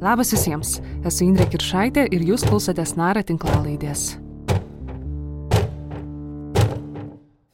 Labas 0.00 0.32
visiems, 0.32 0.78
esu 1.06 1.26
Indrė 1.26 1.44
Kiršaitė 1.52 2.06
ir 2.16 2.24
jūs 2.32 2.42
klausotės 2.48 2.96
Nara 2.96 3.20
tinklalaidės. 3.22 4.29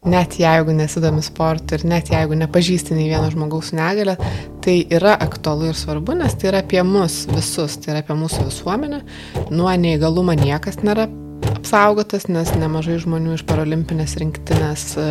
Net 0.07 0.39
jeigu 0.39 0.75
nesidomi 0.77 1.23
sportu 1.25 1.75
ir 1.75 1.85
net 1.89 2.13
jeigu 2.15 2.39
nepažįsti 2.39 2.95
nei 2.95 3.09
vieno 3.11 3.27
žmogaus 3.33 3.73
su 3.73 3.79
negale, 3.79 4.17
tai 4.63 4.79
yra 4.95 5.17
aktualu 5.19 5.73
ir 5.73 5.79
svarbu, 5.79 6.15
nes 6.21 6.35
tai 6.39 6.53
yra 6.53 6.63
apie 6.63 6.83
mus 6.87 7.25
visus, 7.33 7.79
tai 7.83 7.95
yra 7.95 8.05
apie 8.05 8.17
mūsų 8.19 8.47
visuomenę. 8.49 9.03
Nuo 9.51 9.73
neįgalumo 9.75 10.37
niekas 10.39 10.83
nėra 10.87 11.09
apsaugotas, 11.57 12.29
nes 12.31 12.51
nemažai 12.59 12.99
žmonių 13.03 13.37
iš 13.37 13.45
paralimpinės 13.49 14.17
rinktinės 14.21 14.85
e, 15.01 15.07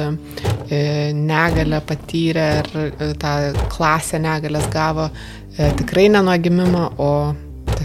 e, 0.71 0.79
negalę 1.15 1.81
patyrė 1.85 2.45
ir 2.61 2.69
e, 2.79 3.09
tą 3.19 3.33
klasę 3.73 4.21
negalės 4.23 4.69
gavo 4.73 5.09
tikrai 5.55 6.09
ne 6.11 6.19
nuo 6.23 6.35
gimimo, 6.43 6.89
o 6.99 7.11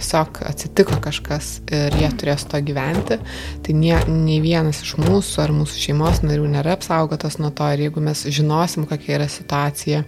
tiesiog 0.00 0.40
atsitiko 0.48 0.96
kažkas 1.04 1.60
ir 1.70 1.94
jie 2.00 2.08
turės 2.18 2.46
to 2.48 2.60
gyventi, 2.64 3.18
tai 3.64 3.74
nie, 3.76 3.96
nei 4.08 4.40
vienas 4.42 4.80
iš 4.84 4.96
mūsų 5.00 5.42
ar 5.44 5.52
mūsų 5.54 5.82
šeimos 5.84 6.22
narių 6.24 6.48
nėra 6.54 6.76
apsaugotas 6.78 7.38
nuo 7.40 7.52
to 7.52 7.68
ir 7.74 7.86
jeigu 7.86 8.02
mes 8.04 8.24
žinosim, 8.32 8.86
kokia 8.88 9.18
yra 9.18 9.28
situacija 9.30 10.04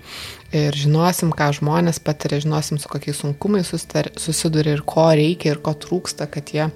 ir 0.56 0.76
žinosim, 0.76 1.32
ką 1.36 1.50
žmonės 1.58 2.00
patiria, 2.04 2.40
žinosim, 2.44 2.80
su 2.80 2.88
kokiais 2.92 3.20
sunkumais 3.22 3.72
susiduria 3.72 4.76
ir 4.76 4.84
ko 4.88 5.10
reikia 5.16 5.54
ir 5.54 5.62
ko 5.64 5.76
trūksta, 5.76 6.28
kad 6.32 6.52
jie 6.52 6.68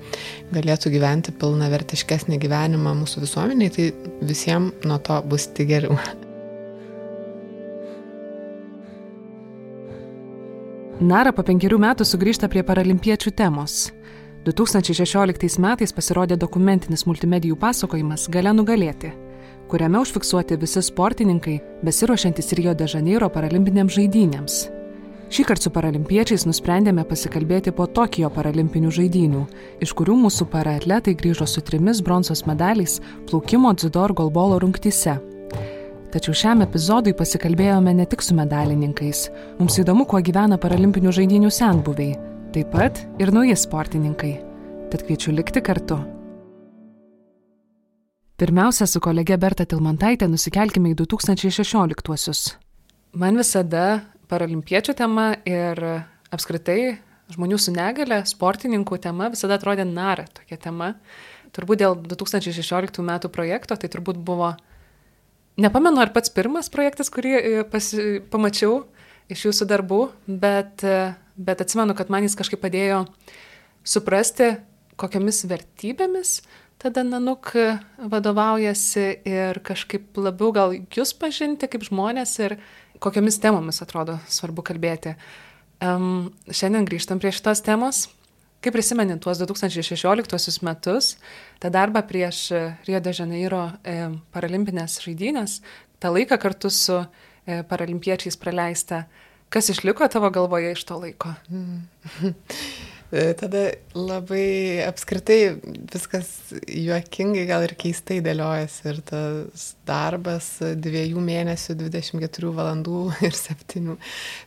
galėtų 0.52 0.92
gyventi 0.94 1.34
pilna 1.36 1.70
vertiškesnį 1.72 2.40
gyvenimą 2.44 2.94
mūsų 3.02 3.24
visuomeniai, 3.26 3.72
tai 3.72 3.90
visiems 4.24 4.86
nuo 4.88 5.00
to 5.00 5.20
bus 5.28 5.50
tik 5.56 5.72
geriau. 5.74 5.98
Nara 10.96 11.28
po 11.28 11.42
penkerių 11.44 11.76
metų 11.76 12.06
sugrįžta 12.08 12.48
prie 12.48 12.62
paralimpiečių 12.64 13.28
temos. 13.36 13.90
2016 14.46 15.58
metais 15.60 15.92
pasirodė 15.92 16.38
dokumentinis 16.40 17.04
multimedijų 17.04 17.58
pasakojimas 17.60 18.24
Gale 18.32 18.54
nugalėti, 18.56 19.10
kuriame 19.68 20.00
užfiksuoti 20.00 20.56
visi 20.56 20.80
sportininkai 20.80 21.58
besiruošiantis 21.84 22.48
Rio 22.56 22.72
de 22.72 22.88
Janeiro 22.88 23.28
paralimpinėms 23.28 23.92
žaidynėms. 23.92 24.58
Šį 25.28 25.44
kartą 25.44 25.68
su 25.68 25.76
paralimpiečiais 25.76 26.48
nusprendėme 26.48 27.04
pasikalbėti 27.04 27.76
po 27.76 27.84
Tokijo 27.84 28.32
paralimpinių 28.32 28.96
žaidynių, 28.96 29.46
iš 29.84 29.92
kurių 29.92 30.16
mūsų 30.24 30.48
paraatletai 30.48 31.12
grįžo 31.12 31.44
su 31.44 31.60
trimis 31.60 32.00
bronzos 32.00 32.46
medaliais 32.48 33.02
plaukimo 33.28 33.76
dzido 33.76 34.08
ir 34.08 34.16
golbolo 34.16 34.62
rungtyse 34.64 35.20
Tačiau 36.16 36.32
šiam 36.32 36.62
epizodui 36.64 37.12
pasikalbėjome 37.12 37.92
ne 37.92 38.06
tik 38.08 38.22
su 38.24 38.32
medalininkais. 38.32 39.18
Mums 39.58 39.74
įdomu, 39.82 40.06
kuo 40.08 40.16
gyvena 40.24 40.56
paralimpinių 40.56 41.10
žaidynių 41.12 41.50
senbuviai. 41.52 42.14
Taip 42.54 42.70
pat 42.72 43.02
ir 43.20 43.28
nauji 43.36 43.52
sportininkai. 43.60 44.30
Tad 44.88 45.02
kviečiu 45.04 45.34
likti 45.36 45.60
kartu. 45.60 45.98
Pirmiausia, 48.40 48.86
su 48.88 49.02
kolege 49.04 49.36
Berta 49.36 49.66
Tilmantaitė 49.68 50.24
nusikelkime 50.32 50.94
į 50.94 50.96
2016-uosius. 51.02 52.40
Man 53.12 53.36
visada 53.36 53.82
paralimpiečio 54.32 54.94
tema 54.96 55.34
ir 55.44 55.82
apskritai 56.32 56.94
žmonių 57.34 57.58
su 57.60 57.74
negale, 57.76 58.22
sportininkų 58.24 59.02
tema 59.04 59.28
visada 59.36 59.60
atrodė 59.60 59.84
nara 59.84 60.24
tokia 60.32 60.56
tema. 60.64 60.94
Turbūt 61.52 61.84
dėl 61.84 61.98
2016 62.08 63.04
metų 63.04 63.28
projekto 63.36 63.76
tai 63.76 63.92
turbūt 63.92 64.24
buvo 64.24 64.54
Nepamenu, 65.56 66.02
ar 66.02 66.12
pats 66.12 66.32
pirmas 66.32 66.68
projektas, 66.72 67.08
kurį 67.12 67.32
e, 67.36 67.64
pasi, 67.70 68.20
pamačiau 68.32 68.82
iš 69.32 69.46
jūsų 69.48 69.68
darbų, 69.70 70.02
bet, 70.28 70.84
e, 70.84 71.14
bet 71.36 71.64
atsimenu, 71.64 71.96
kad 71.96 72.12
man 72.12 72.26
jis 72.26 72.36
kažkaip 72.36 72.60
padėjo 72.60 73.06
suprasti, 73.86 74.56
kokiamis 75.00 75.44
vertybėmis 75.48 76.40
tada 76.80 77.02
Nanuk 77.06 77.52
vadovaujasi 77.96 79.06
ir 79.24 79.60
kažkaip 79.64 80.18
labiau 80.20 80.52
gal 80.52 80.74
jūs 80.76 81.14
pažinti 81.16 81.68
kaip 81.72 81.86
žmonės 81.88 82.36
ir 82.44 82.56
kokiamis 83.02 83.40
temomis 83.40 83.80
atrodo 83.84 84.18
svarbu 84.28 84.64
kalbėti. 84.66 85.16
Um, 85.84 86.32
šiandien 86.48 86.86
grįžtam 86.88 87.20
prie 87.20 87.32
šitos 87.36 87.60
temos 87.64 88.06
Kaip 88.64 88.74
prisimeni 88.74 89.18
tuos 89.22 89.38
2016 89.38 90.62
metus, 90.66 91.12
tą 91.62 91.70
darbą 91.70 92.02
prieš 92.08 92.48
Rio 92.88 93.00
de 93.04 93.12
Janeiro 93.14 93.66
e, 93.84 93.98
paralimpinės 94.34 94.98
žaidynės, 95.04 95.60
tą 96.02 96.10
laiką 96.14 96.38
kartu 96.40 96.72
su 96.72 96.98
e, 96.98 97.62
paralimpiečiais 97.68 98.38
praleista, 98.40 99.04
kas 99.52 99.70
išliko 99.70 100.08
tavo 100.10 100.32
galvoje 100.34 100.72
iš 100.74 100.84
to 100.88 100.98
laiko? 101.04 101.34
E, 103.12 103.34
tada 103.38 103.70
labai 103.94 104.82
apskritai 104.82 105.60
viskas 105.92 106.26
juokingai 106.66 107.44
gal 107.46 107.62
ir 107.62 107.76
keistai 107.78 108.16
dėliojasi 108.24 108.88
ir 108.90 108.98
tas 109.06 109.66
darbas 109.86 110.48
dviejų 110.82 111.22
mėnesių, 111.22 111.76
24 111.84 112.50
valandų 112.56 113.04
ir 113.28 113.38
7 113.38 113.94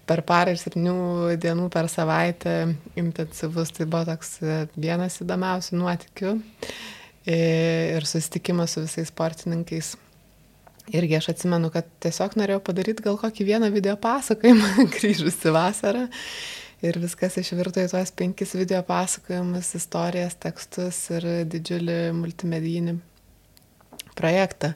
per 0.10 0.24
parą 0.28 0.58
ir 0.58 0.60
7 0.60 1.40
dienų 1.40 1.70
per 1.72 1.88
savaitę 1.88 2.58
intensyvus, 3.00 3.72
tai 3.80 3.88
buvo 3.88 4.04
toks 4.12 4.42
vienas 4.76 5.22
įdomiausių 5.24 5.80
nuotikių 5.80 6.36
e, 6.36 7.40
ir 7.96 8.12
susitikimas 8.12 8.76
su 8.76 8.84
visais 8.84 9.08
sportininkais. 9.08 9.96
Irgi 10.90 11.16
aš 11.16 11.32
atsimenu, 11.32 11.70
kad 11.72 11.88
tiesiog 12.04 12.36
norėjau 12.36 12.60
padaryti 12.66 13.06
gal 13.06 13.16
kokį 13.22 13.54
vieną 13.54 13.72
video 13.72 13.96
pasakojimą 14.04 14.90
grįžusi 15.00 15.56
vasarą 15.56 16.10
ir 16.86 17.00
viskas 17.02 17.38
išvirto 17.40 17.84
į 17.84 17.90
tuos 17.92 18.12
penkis 18.16 18.56
video 18.58 18.82
pasakojimus, 18.88 19.74
istorijas, 19.80 20.38
tekstus 20.40 21.02
ir 21.16 21.28
didžiulį 21.52 22.00
multimedijinį 22.18 22.96
projektą. 24.20 24.74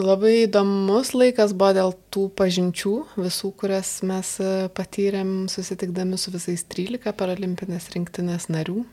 Labai 0.00 0.46
įdomus 0.46 1.10
laikas 1.12 1.52
buvo 1.52 1.74
dėl 1.76 1.92
tų 2.14 2.28
pažinčių, 2.38 2.94
visų, 3.20 3.50
kurias 3.60 3.98
mes 4.06 4.30
patyrėm 4.76 5.34
susitikdami 5.52 6.16
su 6.20 6.32
visais 6.32 6.64
13 6.72 7.12
paralimpinės 7.18 7.90
rinktinės 7.92 8.48
narių. 8.54 8.84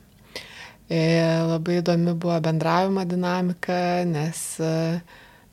Ir 0.87 0.97
e, 0.97 1.29
labai 1.47 1.79
įdomi 1.81 2.13
buvo 2.15 2.35
bendravimo 2.43 3.03
dinamika, 3.07 3.79
nes 4.07 4.43
uh, 4.63 4.99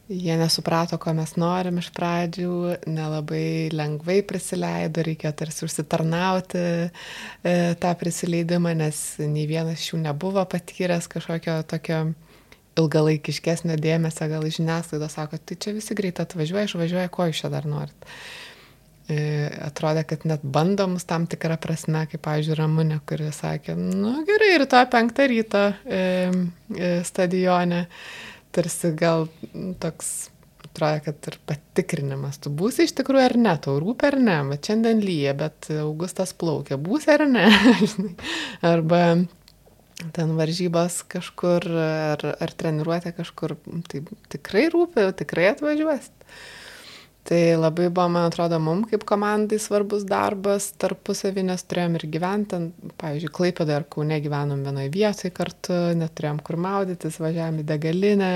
Jie 0.09 0.37
nesuprato, 0.37 0.99
ko 1.01 1.15
mes 1.17 1.31
norim 1.41 1.79
iš 1.81 1.87
pradžių, 1.97 2.57
nelabai 2.93 3.71
lengvai 3.73 4.19
prisileido, 4.29 5.01
reikėjo 5.07 5.31
tarsi 5.39 5.65
užsitarnauti 5.65 6.61
e, 6.61 7.55
tą 7.81 7.93
prisileidimą, 7.97 8.75
nes 8.77 8.99
nei 9.25 9.47
vienas 9.49 9.81
iš 9.81 9.95
jų 9.95 10.03
nebuvo 10.03 10.45
patyręs 10.45 11.09
kažkokio 11.09 11.57
tokio 11.71 12.03
ilgalaikiškesnio 12.77 13.79
dėmesio, 13.81 14.29
gal 14.29 14.45
iš 14.45 14.59
žiniasklaidos 14.61 15.17
sako, 15.17 15.41
tai 15.41 15.57
čia 15.57 15.73
visi 15.73 15.97
greit 15.97 16.21
atvažiuoja, 16.21 16.67
išvažiuoja, 16.69 17.13
ko 17.15 17.31
iš 17.31 17.41
čia 17.41 17.53
dar 17.55 17.65
norit. 17.71 18.13
E, 19.09 19.17
atrodė, 19.65 20.05
kad 20.11 20.29
net 20.29 20.45
bandomus 20.45 21.09
tam 21.09 21.25
tikrą 21.33 21.57
prasme, 21.61 22.05
kaip, 22.13 22.21
pavyzdžiui, 22.29 22.61
Ramunė, 22.61 23.01
kuri 23.09 23.33
sakė, 23.33 23.73
nu 23.81 24.19
gerai, 24.29 24.53
rytoj 24.67 24.85
penktą 24.93 25.31
ryto 25.33 25.65
e, 25.89 26.05
e, 26.77 26.95
stadione. 27.09 27.87
E, 27.89 28.34
tarsi 28.55 28.93
gal 28.97 29.29
toks, 29.83 30.11
atrodo, 30.65 31.05
kad 31.07 31.29
ir 31.31 31.39
patikrinimas, 31.49 32.41
tu 32.43 32.53
būsi 32.55 32.87
iš 32.89 32.95
tikrųjų 32.99 33.25
ar 33.29 33.37
ne, 33.41 33.55
tau 33.63 33.77
rūpi 33.83 34.09
ar 34.11 34.19
ne, 34.23 34.37
bet 34.51 34.71
šiandien 34.71 35.03
lyja, 35.05 35.35
bet 35.39 35.71
Augustas 35.83 36.35
plaukia, 36.39 36.79
būsi 36.81 37.13
ar 37.15 37.27
ne, 37.31 37.47
arba 38.75 39.03
ten 40.15 40.35
varžybos 40.39 41.03
kažkur, 41.11 41.69
ar, 42.15 42.27
ar 42.43 42.59
treniruotė 42.59 43.15
kažkur, 43.17 43.57
tai 43.91 44.03
tikrai 44.35 44.67
rūpi, 44.73 45.07
tikrai 45.21 45.53
atvažiuosit. 45.53 46.15
Tai 47.25 47.57
labai 47.57 47.87
buvo, 47.89 48.05
man 48.13 48.27
atrodo, 48.29 48.59
mums 48.61 48.91
kaip 48.91 49.07
komandai 49.09 49.57
svarbus 49.57 50.03
darbas 50.05 50.67
tarpusavį, 50.77 51.47
nes 51.49 51.63
turėjom 51.65 51.95
ir 51.97 52.03
gyventi, 52.13 52.59
pavyzdžiui, 53.01 53.31
Klaipėdą 53.39 53.79
ar 53.79 53.87
Kaune 53.89 54.19
gyvenom 54.21 54.61
vienoje 54.67 54.91
vietoje 54.93 55.33
kartu, 55.33 55.79
neturėjom 55.97 56.43
kur 56.45 56.59
maudytis, 56.61 57.17
važiavam 57.25 57.63
į 57.63 57.65
degalinę 57.71 58.29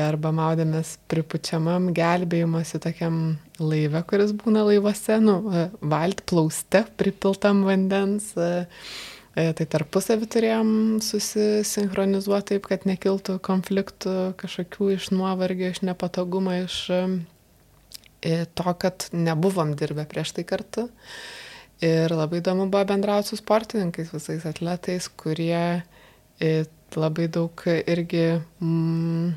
arba 0.00 0.32
maudėmės 0.32 0.94
pripučiamam 1.12 1.90
gelbėjimosi 1.96 2.80
tokiam 2.80 3.20
laive, 3.60 4.00
kuris 4.08 4.32
būna 4.40 4.64
laivuose, 4.70 5.20
nu, 5.20 5.36
valt 5.84 6.24
plauste 6.24 6.86
pripiltam 6.96 7.66
vandens. 7.68 8.32
Tai 9.36 9.64
tarpusavį 9.76 10.26
turėjom 10.32 10.68
susisinchronizuoti 11.04 12.54
taip, 12.54 12.68
kad 12.72 12.88
nekiltų 12.88 13.36
konfliktų 13.44 14.14
kažkokių 14.40 14.94
iš 14.94 15.10
nuovargio, 15.12 15.74
iš 15.74 15.84
nepatogumo, 15.84 16.62
iš 16.64 16.86
to, 18.54 18.72
kad 18.80 19.08
nebuvom 19.12 19.74
dirbę 19.78 20.06
prieš 20.08 20.34
tai 20.36 20.46
kartu. 20.48 20.88
Ir 21.84 22.12
labai 22.16 22.40
įdomu 22.40 22.70
buvo 22.72 22.86
bendrauti 22.88 23.30
su 23.30 23.36
sportininkais, 23.36 24.12
visais 24.14 24.46
atletais, 24.48 25.10
kurie 25.20 25.82
e, 26.40 26.52
labai 26.96 27.26
daug 27.32 27.66
irgi 27.68 28.24
mm, 28.64 29.34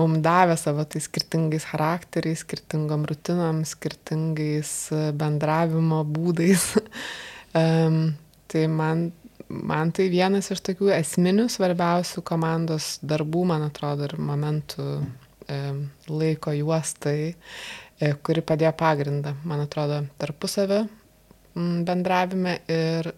mums 0.00 0.22
davė 0.24 0.56
savo 0.56 0.86
tai 0.88 1.02
skirtingais 1.04 1.68
charakteriais, 1.68 2.40
skirtingom 2.46 3.04
rutinom, 3.10 3.60
skirtingais 3.68 4.72
bendravimo 5.20 6.00
būdais. 6.08 6.70
um, 7.60 8.02
tai 8.48 8.66
man 8.72 9.10
man 9.48 9.92
tai 9.96 10.10
vienas 10.12 10.50
iš 10.52 10.60
tokių 10.64 10.90
esminių 10.98 11.46
svarbiausių 11.52 12.22
komandos 12.26 12.98
darbų, 13.00 13.46
man 13.48 13.64
atrodo, 13.68 14.04
ir 14.08 14.18
momentų 14.20 14.88
e, 15.48 15.60
laiko 16.12 16.52
juostai, 16.52 17.32
e, 17.32 17.87
kuri 17.98 18.44
padėjo 18.46 18.72
pagrindą, 18.78 19.34
man 19.48 19.64
atrodo, 19.64 20.02
tarpusavio 20.20 20.84
bendravime 21.58 22.58
ir 22.70 23.10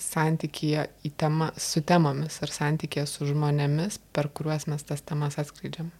santykėje 0.00 0.86
tema, 1.18 1.50
su 1.58 1.82
temomis 1.86 2.40
ir 2.42 2.52
santykėje 2.54 3.06
su 3.10 3.28
žmonėmis, 3.28 4.00
per 4.14 4.30
kuriuos 4.34 4.66
mes 4.70 4.82
tas 4.86 5.02
temas 5.06 5.38
atskleidžiam. 5.38 5.90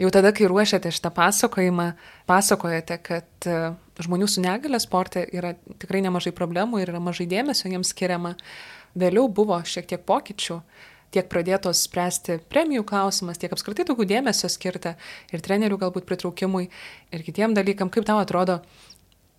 Jau 0.00 0.08
tada, 0.08 0.30
kai 0.32 0.48
ruošiate 0.48 0.88
šitą 0.88 1.10
pasakojimą, 1.12 1.90
pasakojate, 2.28 2.96
kad 3.04 3.48
e, 3.48 3.56
žmonių 4.00 4.28
su 4.30 4.40
negale 4.40 4.80
sporte 4.80 5.26
yra 5.36 5.52
tikrai 5.82 6.00
nemažai 6.04 6.32
problemų 6.32 6.80
ir 6.80 6.94
yra 6.94 7.02
mažai 7.02 7.26
dėmesio 7.28 7.68
jiems 7.68 7.92
skiriama. 7.92 8.32
Vėliau 8.96 9.28
buvo 9.28 9.58
šiek 9.60 9.90
tiek 9.90 10.00
pokyčių, 10.08 10.58
tiek 11.12 11.28
pradėtos 11.30 11.84
spręsti 11.86 12.38
premijų 12.52 12.84
klausimas, 12.88 13.40
tiek 13.40 13.52
apskritai 13.52 13.86
daugiau 13.88 14.08
dėmesio 14.08 14.50
skirta 14.52 14.96
ir 15.32 15.44
trenerių 15.44 15.80
galbūt 15.84 16.08
pritraukimui 16.08 16.68
ir 17.12 17.26
kitiem 17.26 17.56
dalykam. 17.56 17.92
Kaip 17.92 18.06
tau 18.08 18.20
atrodo, 18.22 18.60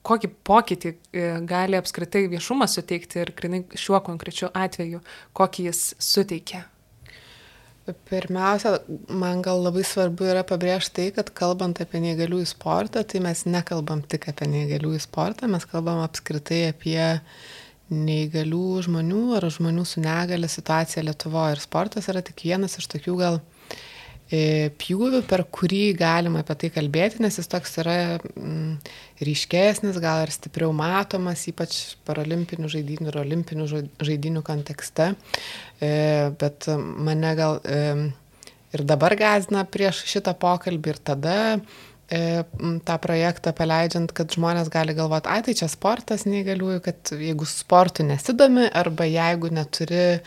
kokį 0.07 0.29
pokytį 0.47 0.91
e, 0.91 1.25
gali 1.49 1.79
apskritai 1.79 2.27
viešumas 2.31 2.77
suteikti 2.77 3.23
ir 3.23 3.33
šiuo 3.79 4.03
konkrečiu 4.05 4.51
atveju, 4.53 5.01
kokį 5.37 5.67
jis 5.69 5.89
suteikia? 6.01 6.67
Pirmiausia, 8.07 8.77
man 9.11 9.41
gal 9.43 9.59
labai 9.59 9.81
svarbu 9.83 10.29
yra 10.31 10.45
pabrėžti 10.47 10.93
tai, 10.95 11.07
kad 11.17 11.33
kalbant 11.35 11.81
apie 11.83 11.99
neįgaliųjų 11.99 12.47
sportą, 12.53 13.01
tai 13.03 13.19
mes 13.25 13.41
nekalbam 13.43 13.99
tik 14.07 14.29
apie 14.31 14.47
neįgaliųjų 14.47 15.01
sportą, 15.03 15.49
mes 15.51 15.67
kalbam 15.67 15.99
apskritai 16.05 16.61
apie 16.69 16.95
neįgalių 17.93 18.83
žmonių 18.87 19.23
ar 19.37 19.47
žmonių 19.53 19.85
su 19.87 20.03
negale 20.03 20.49
situaciją 20.51 21.05
Lietuvoje. 21.07 21.57
Ir 21.57 21.63
sportas 21.63 22.09
yra 22.11 22.23
tik 22.25 22.45
vienas 22.45 22.79
iš 22.81 22.89
tokių 22.91 23.17
gal 23.21 23.39
E, 24.33 24.71
pjūvių, 24.79 25.19
per 25.29 25.43
kurį 25.53 25.81
galima 25.99 26.41
apie 26.41 26.55
tai 26.61 26.69
kalbėti, 26.73 27.19
nes 27.21 27.35
jis 27.37 27.49
toks 27.51 27.75
yra 27.83 27.97
mm, 28.17 28.71
ryškesnis, 29.27 29.99
gal 30.01 30.23
ir 30.23 30.31
stipriau 30.33 30.71
matomas, 30.73 31.43
ypač 31.51 31.97
paralimpinių 32.07 32.71
žaidinių 32.71 33.11
ir 33.11 33.19
olimpinių 33.21 33.67
žaidinių 34.01 34.41
kontekste. 34.47 35.11
E, 35.77 35.91
bet 36.39 36.69
mane 36.73 37.33
gal 37.37 37.59
e, 37.61 37.79
ir 38.73 38.85
dabar 38.89 39.17
gazina 39.19 39.67
prieš 39.69 40.01
šitą 40.09 40.33
pokalbį 40.39 40.95
ir 40.95 41.03
tada 41.11 41.37
tą 42.85 42.97
projektą 43.01 43.53
paleidžiant, 43.55 44.11
kad 44.15 44.33
žmonės 44.35 44.69
gali 44.73 44.95
galvoti, 44.97 45.29
ai 45.31 45.41
tai 45.45 45.55
čia 45.57 45.69
sportas 45.71 46.25
neįgaliųjų, 46.29 46.81
kad 46.85 47.13
jeigu 47.17 47.47
sportu 47.49 48.05
nesidomi 48.07 48.67
arba 48.75 49.07
jeigu 49.07 49.49
neturi 49.53 50.19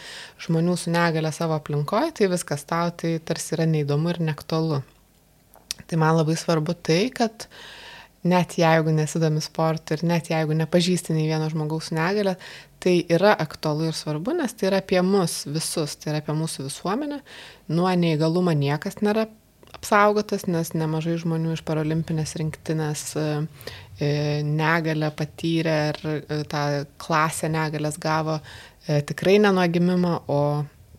žmonių 0.43 0.77
su 0.81 0.93
negale 0.95 1.33
savo 1.37 1.57
aplinkoje, 1.59 2.13
tai 2.19 2.31
viskas 2.33 2.67
tau 2.69 2.91
tai 2.91 3.17
tarsi 3.25 3.55
yra 3.59 3.69
neįdomu 3.71 4.15
ir 4.15 4.23
neaktualu. 4.31 4.83
Tai 5.87 6.01
man 6.01 6.17
labai 6.19 6.35
svarbu 6.41 6.75
tai, 6.87 7.05
kad 7.15 7.47
net 8.27 8.57
jeigu 8.59 8.91
nesidomi 8.97 9.45
sportu 9.45 9.95
ir 9.95 10.03
net 10.09 10.33
jeigu 10.33 10.57
nepažįsti 10.59 11.15
nei 11.15 11.29
vieno 11.29 11.47
žmogaus 11.53 11.93
negalę, 11.95 12.35
tai 12.83 12.99
yra 13.13 13.37
aktualu 13.39 13.91
ir 13.91 13.97
svarbu, 13.97 14.35
nes 14.41 14.57
tai 14.57 14.73
yra 14.73 14.83
apie 14.83 15.03
mus 15.07 15.45
visus, 15.47 15.95
tai 16.01 16.15
yra 16.15 16.25
apie 16.25 16.35
mūsų 16.35 16.67
visuomenę. 16.67 17.21
Nuo 17.71 17.93
neįgalumo 17.93 18.57
niekas 18.57 18.99
nėra 19.05 19.29
apsaugotas, 19.77 20.47
nes 20.51 20.73
nemažai 20.77 21.17
žmonių 21.21 21.57
iš 21.57 21.63
paralimpinės 21.67 22.37
rinktinės 22.41 23.03
e, 23.21 23.27
e, 24.01 24.09
negalę 24.47 25.13
patyrė 25.17 25.77
ir 25.91 26.01
e, 26.11 26.41
tą 26.51 26.65
klasę 27.03 27.51
negalės 27.53 28.01
gavo 28.03 28.41
tikrai 28.87 29.41
ne 29.43 29.51
nuo 29.51 29.65
gimimo, 29.67 30.13
o 30.31 30.41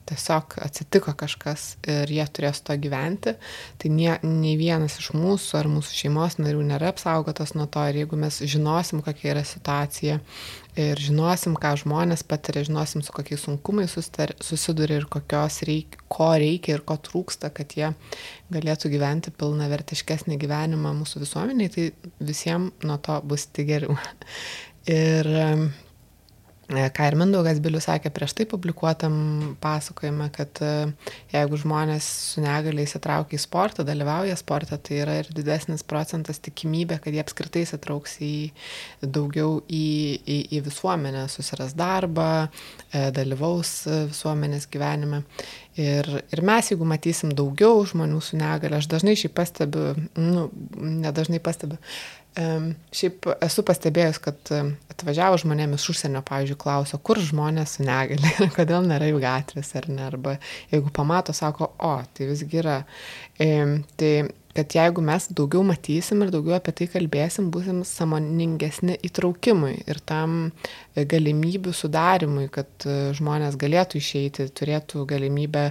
tiesiog 0.07 0.57
atsitiko 0.63 1.13
kažkas 1.17 1.65
ir 1.87 2.11
jie 2.11 2.25
turės 2.33 2.61
to 2.65 2.75
gyventi, 2.79 3.35
tai 3.81 3.91
nie, 3.93 4.13
nei 4.23 4.55
vienas 4.59 4.97
iš 5.01 5.11
mūsų 5.17 5.59
ar 5.59 5.69
mūsų 5.71 5.97
šeimos 6.01 6.39
narių 6.39 6.63
nėra 6.69 6.93
apsaugotas 6.93 7.55
nuo 7.57 7.67
to 7.71 7.83
ir 7.89 8.01
jeigu 8.03 8.19
mes 8.19 8.39
žinosim, 8.43 9.03
kokia 9.05 9.33
yra 9.35 9.43
situacija 9.47 10.19
ir 10.77 11.01
žinosim, 11.01 11.55
ką 11.57 11.73
žmonės 11.81 12.23
patiria, 12.27 12.63
žinosim, 12.67 13.01
su 13.05 13.13
kokiais 13.15 13.43
sunkumais 13.47 13.95
susiduria 13.97 15.01
ir 15.01 15.07
reik, 15.67 15.97
ko 16.07 16.29
reikia 16.37 16.77
ir 16.77 16.85
ko 16.85 16.97
trūksta, 17.01 17.49
kad 17.53 17.73
jie 17.77 17.91
galėtų 18.53 18.91
gyventi 18.93 19.33
pilna 19.33 19.67
vertiškesnį 19.71 20.37
gyvenimą 20.37 20.93
mūsų 21.01 21.25
visuomeniai, 21.25 21.73
tai 21.73 21.89
visiems 22.19 22.85
nuo 22.85 22.97
to 23.01 23.19
bus 23.25 23.47
tik 23.51 23.67
geriau. 23.73 23.97
Ir 24.87 25.27
ką 26.67 27.05
ir 27.07 27.15
Mindaugas 27.15 27.61
Bilius 27.63 27.85
sakė 27.87 28.09
prieš 28.11 28.33
tai 28.35 28.45
publikuotam 28.49 29.13
pasakojime, 29.63 30.27
kad 30.35 30.59
e, 30.59 30.71
jeigu 31.31 31.59
žmonės 31.61 32.07
su 32.33 32.43
negaliai 32.43 32.83
įsitraukia 32.83 33.37
į 33.37 33.39
sportą, 33.39 33.85
dalyvauja 33.87 34.35
sportą, 34.35 34.75
tai 34.75 34.99
yra 35.05 35.15
ir 35.21 35.29
didesnis 35.31 35.85
procentas 35.87 36.41
tikimybė, 36.43 36.99
kad 37.03 37.15
jie 37.15 37.23
apskritai 37.23 37.63
įsitrauks 37.63 38.17
į 38.19 38.33
daugiau 38.99 39.61
į, 39.63 39.87
į, 40.19 40.37
į 40.59 40.61
visuomenę, 40.67 41.23
susiras 41.31 41.71
darbą, 41.77 42.49
e, 42.91 43.07
dalyvaus 43.15 43.77
visuomenės 44.11 44.67
gyvenime. 44.73 45.23
Ir, 45.77 46.07
ir 46.33 46.39
mes, 46.41 46.71
jeigu 46.71 46.87
matysim 46.89 47.31
daugiau 47.37 47.83
žmonių 47.85 48.19
su 48.25 48.35
negale, 48.39 48.79
aš 48.81 48.87
dažnai 48.89 49.13
šį 49.19 49.29
pastebiu, 49.37 49.91
nu, 50.17 50.47
nedažnai 50.75 51.37
pastebiu, 51.43 51.77
Šiaip 52.37 53.25
esu 53.41 53.63
pastebėjus, 53.65 54.19
kad 54.21 54.51
atvažiavo 54.93 55.39
žmonėm 55.41 55.73
iš 55.77 55.87
užsienio, 55.93 56.21
pavyzdžiui, 56.25 56.57
klauso, 56.61 56.99
kur 57.01 57.17
žmonės 57.21 57.77
su 57.77 57.85
negali, 57.85 58.33
kodėl 58.57 58.85
nėra 58.85 59.09
jų 59.09 59.21
gatvės 59.23 59.73
ar 59.79 59.87
ne, 59.89 60.03
arba 60.05 60.35
jeigu 60.73 60.93
pamato, 60.93 61.33
sako, 61.33 61.71
o, 61.81 61.95
tai 62.13 62.29
visgi 62.29 62.61
yra. 62.61 62.81
E, 63.41 63.49
tai 63.97 64.11
kad 64.57 64.73
jeigu 64.73 65.03
mes 65.05 65.27
daugiau 65.37 65.61
matysim 65.65 66.23
ir 66.25 66.31
daugiau 66.33 66.55
apie 66.57 66.73
tai 66.79 66.87
kalbėsim, 66.89 67.51
būsim 67.53 67.83
samoningesni 67.85 68.95
įtraukimui 69.05 69.75
ir 69.85 70.01
tam 70.09 70.49
galimybių 70.97 71.73
sudarimui, 71.77 72.47
kad 72.53 72.87
e, 72.89 72.97
žmonės 73.17 73.57
galėtų 73.61 74.01
išeiti, 74.01 74.49
turėtų 74.57 75.05
galimybę 75.09 75.69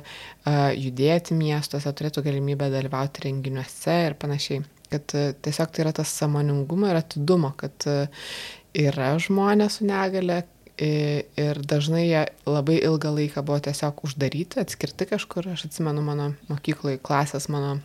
judėti 0.78 1.34
miestuose, 1.34 1.90
turėtų 1.98 2.22
galimybę 2.26 2.70
dalyvauti 2.74 3.26
renginiuose 3.26 4.00
ir 4.06 4.18
panašiai 4.22 4.62
kad 4.92 5.14
e, 5.18 5.30
tiesiog 5.42 5.72
tai 5.72 5.86
yra 5.86 5.94
tas 5.96 6.12
samoningumo 6.20 6.90
ir 6.90 7.00
atidumo, 7.00 7.52
kad 7.60 7.88
e, 7.90 7.96
yra 8.86 9.14
žmonės 9.22 9.80
su 9.80 9.88
negale 9.88 10.44
ir 10.76 11.56
dažnai 11.64 12.02
jie 12.04 12.22
labai 12.44 12.74
ilgą 12.84 13.08
laiką 13.16 13.40
buvo 13.48 13.62
tiesiog 13.64 14.02
uždaryti, 14.04 14.60
atskirti 14.60 15.06
kažkur. 15.08 15.46
Aš 15.54 15.70
atsimenu 15.70 16.02
mano 16.04 16.26
mokykloje 16.50 17.00
klasės, 17.00 17.46
mano 17.48 17.78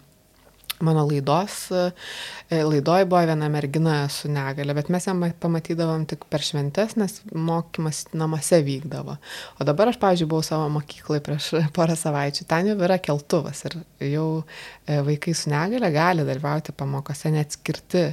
mano 0.85 1.03
laidos, 1.07 1.55
e, 1.71 2.59
laidoj 2.63 3.05
buvo 3.09 3.21
viena 3.29 3.50
mergina 3.51 3.95
su 4.09 4.29
negale, 4.31 4.75
bet 4.77 4.91
mes 4.93 5.07
ją 5.07 5.15
pamatydavom 5.41 6.05
tik 6.09 6.25
per 6.31 6.43
šventes, 6.45 6.95
nes 7.00 7.19
mokymas 7.31 8.05
namuose 8.17 8.61
vykdavo. 8.65 9.17
O 9.59 9.67
dabar 9.67 9.91
aš, 9.91 10.00
pavyzdžiui, 10.01 10.29
buvau 10.31 10.45
savo 10.45 10.69
mokyklai 10.77 11.21
prieš 11.23 11.51
porą 11.75 11.97
savaičių, 12.00 12.47
ten 12.50 12.71
jau 12.71 12.77
yra 12.88 13.00
keltuvas 13.03 13.65
ir 13.69 13.77
jau 14.11 14.27
e, 14.41 15.01
vaikai 15.07 15.35
su 15.38 15.51
negale 15.53 15.91
gali 15.93 16.27
dalyvauti 16.27 16.75
pamokose 16.77 17.33
neatskirti. 17.33 18.05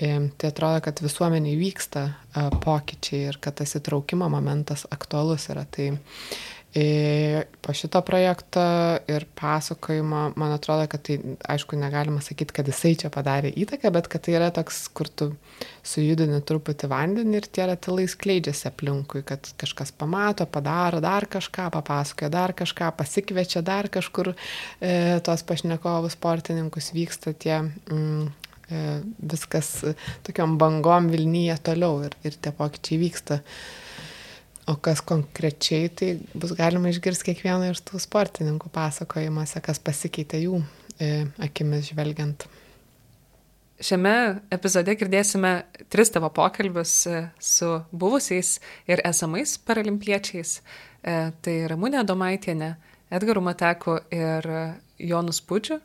E, 0.00 0.14
tai 0.40 0.48
atrodo, 0.48 0.80
kad 0.86 1.02
visuomeniai 1.04 1.58
vyksta 1.60 2.06
pokyčiai 2.64 3.26
ir 3.28 3.36
kad 3.42 3.58
tas 3.58 3.74
įtraukimo 3.76 4.30
momentas 4.32 4.86
aktualus 4.90 5.50
yra. 5.52 5.66
Tai 5.68 5.90
Ir 6.70 7.48
po 7.58 7.72
šito 7.74 7.98
projekto 8.06 8.62
ir 9.10 9.24
pasakojimo, 9.34 10.20
man 10.38 10.52
atrodo, 10.54 10.84
kad 10.86 11.02
tai, 11.02 11.16
aišku, 11.50 11.74
negalima 11.74 12.22
sakyti, 12.22 12.54
kad 12.54 12.68
jisai 12.70 12.92
čia 13.00 13.10
padarė 13.10 13.50
įtaką, 13.58 13.90
bet 13.90 14.06
kad 14.12 14.22
tai 14.22 14.36
yra 14.38 14.52
toks, 14.54 14.84
kur 14.94 15.10
tu 15.10 15.32
sujudini 15.82 16.38
truputį 16.46 16.92
vandenį 16.92 17.40
ir 17.40 17.48
tie 17.50 17.66
ratilai 17.72 18.06
skleidžiasi 18.12 18.68
aplinkui, 18.70 19.24
kad 19.26 19.50
kažkas 19.58 19.90
pamato, 19.98 20.46
padaro 20.46 21.02
dar 21.02 21.26
kažką, 21.26 21.72
papasakoja 21.74 22.30
dar 22.36 22.54
kažką, 22.54 22.92
pasikviečia 23.02 23.64
dar 23.66 23.90
kažkur 23.90 24.30
e, 24.36 24.94
tos 25.26 25.42
pašnekovus 25.50 26.14
sportininkus, 26.14 26.94
vyksta 26.94 27.34
tie... 27.34 27.64
Mm, 27.90 28.30
e, 28.70 28.86
viskas 29.18 29.74
tokiam 30.22 30.54
bangom 30.54 31.10
Vilnyje 31.10 31.58
toliau 31.66 32.04
ir, 32.06 32.14
ir 32.22 32.38
tie 32.38 32.54
pokyčiai 32.54 33.02
vyksta. 33.02 33.42
E, 33.42 33.88
O 34.70 34.76
kas 34.78 35.00
konkrečiai, 35.02 35.88
tai 35.90 36.10
bus 36.38 36.52
galima 36.54 36.92
išgirsti 36.92 37.30
kiekvieno 37.30 37.72
iš 37.72 37.80
tų 37.88 37.98
sportininkų 38.04 38.68
pasakojimuose, 38.70 39.58
kas 39.66 39.80
pasikeitė 39.82 40.44
jų 40.44 40.60
e, 40.60 41.08
akimis 41.42 41.88
žvelgiant. 41.88 42.44
Šiame 43.80 44.12
epizode 44.54 44.94
girdėsime 45.00 45.52
tris 45.90 46.12
tavo 46.14 46.30
pokalbius 46.36 46.94
e, 47.10 47.24
su 47.42 47.72
buvusiais 47.90 48.58
ir 48.86 49.02
esamais 49.08 49.56
paralimpiečiais. 49.66 50.60
E, 51.02 51.18
tai 51.42 51.56
Ramūnė 51.72 52.04
Domaitienė, 52.06 52.70
Edgaru 53.10 53.42
Mateku 53.42 53.98
ir 54.14 54.46
Jonus 55.02 55.42
Pučiu. 55.42 55.80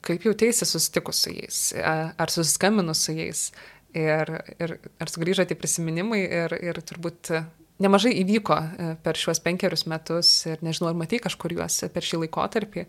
Kaip 0.00 0.24
jautėsi 0.24 0.64
susitikus 0.64 1.26
su 1.26 1.34
jais? 1.36 1.64
Ar 1.76 2.32
susiskambinus 2.32 3.04
su 3.04 3.12
jais? 3.18 3.48
Ir, 3.92 4.38
ir 4.62 4.78
ar 5.02 5.10
sugrįžote 5.10 5.58
prisiminimai 5.58 6.22
ir, 6.22 6.54
ir 6.62 6.78
turbūt 6.86 7.34
nemažai 7.80 8.12
įvyko 8.22 8.58
e, 8.60 8.90
per 9.04 9.18
šiuos 9.18 9.42
penkerius 9.44 9.86
metus 9.90 10.34
ir 10.50 10.60
nežinau, 10.66 10.92
ar 10.92 11.00
matai 11.00 11.22
kažkur 11.22 11.56
juos 11.58 11.80
per 11.94 12.06
šį 12.06 12.24
laikotarpį, 12.26 12.86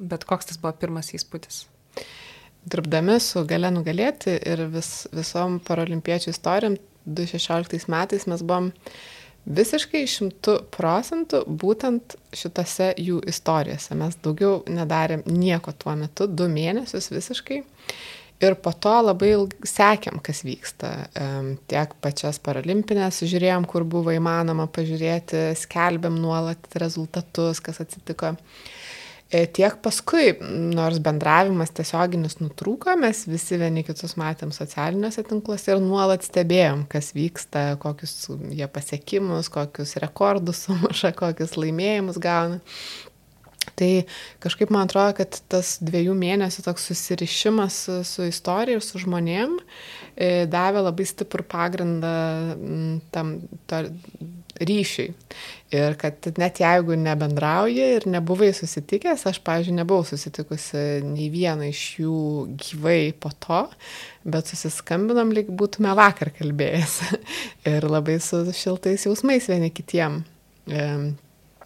bet 0.00 0.24
koks 0.24 0.48
tas 0.48 0.60
buvo 0.60 0.72
pirmas 0.80 1.12
įspūdis? 1.16 1.66
dirbdami 2.68 3.16
su 3.20 3.44
gale 3.48 3.70
nugalėti 3.72 4.36
ir 4.46 4.66
vis, 4.72 5.06
visom 5.16 5.58
paralimpiečių 5.64 6.34
istorijom 6.34 6.76
2016 7.06 7.88
metais 7.90 8.26
mes 8.28 8.44
buvom 8.44 8.70
visiškai 9.48 10.02
šimtų 10.10 10.56
procentų 10.74 11.42
būtent 11.48 12.16
šitose 12.36 12.90
jų 13.00 13.22
istorijose. 13.30 13.96
Mes 13.96 14.18
daugiau 14.20 14.60
nedarėm 14.68 15.24
nieko 15.26 15.72
tuo 15.72 15.96
metu, 15.96 16.28
du 16.28 16.48
mėnesius 16.52 17.08
visiškai. 17.12 17.62
Ir 18.40 18.54
po 18.56 18.72
to 18.72 18.92
labai 19.04 19.34
sekėm, 19.68 20.16
kas 20.24 20.40
vyksta. 20.46 20.94
Tiek 21.68 21.90
pačias 22.00 22.38
paralimpinės 22.40 23.20
žiūrėjom, 23.28 23.66
kur 23.68 23.84
buvo 23.84 24.14
įmanoma 24.16 24.64
pažiūrėti, 24.72 25.50
skelbėm 25.60 26.16
nuolat 26.22 26.70
rezultatus, 26.80 27.60
kas 27.60 27.82
atsitiko. 27.84 28.32
E, 29.30 29.44
tiek 29.46 29.76
paskui, 29.84 30.32
nors 30.74 30.98
bendravimas 31.04 31.70
tiesioginis 31.76 32.40
nutrūko, 32.40 32.96
mes 32.98 33.20
visi 33.30 33.60
vieni 33.60 33.84
kitus 33.86 34.16
matėm 34.18 34.50
socialiniuose 34.56 35.22
tinkluose 35.28 35.76
ir 35.76 35.84
nuolat 35.84 36.26
stebėjom, 36.26 36.82
kas 36.90 37.12
vyksta, 37.14 37.76
kokius 37.84 38.16
jie 38.56 38.66
pasiekimus, 38.72 39.52
kokius 39.54 39.94
rekordus 40.02 40.62
sumuša, 40.66 41.12
kokius 41.20 41.54
laimėjimus 41.60 42.18
gauna. 42.24 42.58
Tai 43.78 43.90
kažkaip 44.42 44.72
man 44.74 44.88
atrodo, 44.88 45.14
kad 45.20 45.40
tas 45.52 45.76
dviejų 45.84 46.16
mėnesių 46.18 46.66
toks 46.66 46.90
susirišimas 46.90 47.78
su, 47.86 48.00
su 48.08 48.28
istorija 48.28 48.80
ir 48.80 48.84
su 48.84 49.00
žmonėm 49.02 49.58
e, 49.60 50.46
davė 50.50 50.84
labai 50.86 51.06
stiprų 51.08 51.46
pagrindą 51.50 52.14
tam 53.14 53.38
to, 53.70 53.84
ryšiui. 54.60 55.12
Ir 55.70 55.94
kad 56.00 56.26
net 56.40 56.60
jeigu 56.60 56.96
nebendrauji 56.98 57.86
ir 57.96 58.06
nebuvai 58.10 58.50
susitikęs, 58.56 59.24
aš, 59.30 59.38
pavyzdžiui, 59.46 59.76
nebuvau 59.78 60.04
susitikusi 60.08 60.82
nei 61.06 61.30
vieną 61.32 61.70
iš 61.70 61.84
jų 62.00 62.18
gyvai 62.60 63.12
po 63.22 63.32
to, 63.44 63.62
bet 64.26 64.50
susiskambinom, 64.50 65.32
lyg 65.36 65.50
būtume 65.54 65.94
vakar 65.98 66.32
kalbėjęs. 66.36 67.00
ir 67.72 67.88
labai 67.88 68.18
su 68.24 68.42
šiltais 68.56 69.06
jausmais 69.08 69.48
vieni 69.50 69.72
kitiem. 69.74 70.22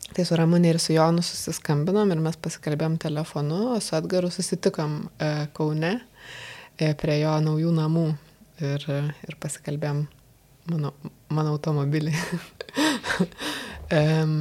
E, 0.05 0.13
tai 0.17 0.27
su 0.29 0.37
Ramūnė 0.39 0.75
ir 0.75 0.81
su 0.83 0.95
Jonu 0.95 1.23
susiskambinom 1.25 2.13
ir 2.13 2.21
mes 2.23 2.37
pasikalbėjom 2.41 2.99
telefonu, 3.03 3.61
o 3.75 3.81
su 3.83 3.97
Edgaru 3.97 4.31
susitikom 4.33 4.99
e, 5.19 5.31
Kaune 5.57 5.95
e, 6.77 6.93
prie 7.01 7.21
jo 7.23 7.33
naujų 7.45 7.73
namų 7.75 8.05
ir, 8.65 8.85
ir 9.25 9.39
pasikalbėjom 9.41 10.05
mano, 10.73 10.93
mano 11.33 11.55
automobilį. 11.57 12.15
um, 13.99 14.37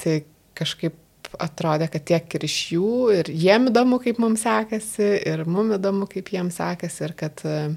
tai 0.00 0.20
kažkaip 0.58 1.00
atrodė, 1.42 1.88
kad 1.90 2.04
tiek 2.06 2.36
ir 2.36 2.44
iš 2.46 2.58
jų, 2.76 2.90
ir 3.16 3.30
jiem 3.32 3.70
įdomu, 3.72 3.98
kaip 4.02 4.20
mums 4.22 4.44
sekasi, 4.46 5.08
ir 5.26 5.42
mums 5.50 5.80
įdomu, 5.80 6.06
kaip 6.10 6.30
jiems 6.30 6.60
sekasi, 6.60 7.08
ir 7.08 7.16
kad 7.18 7.42
uh, 7.48 7.72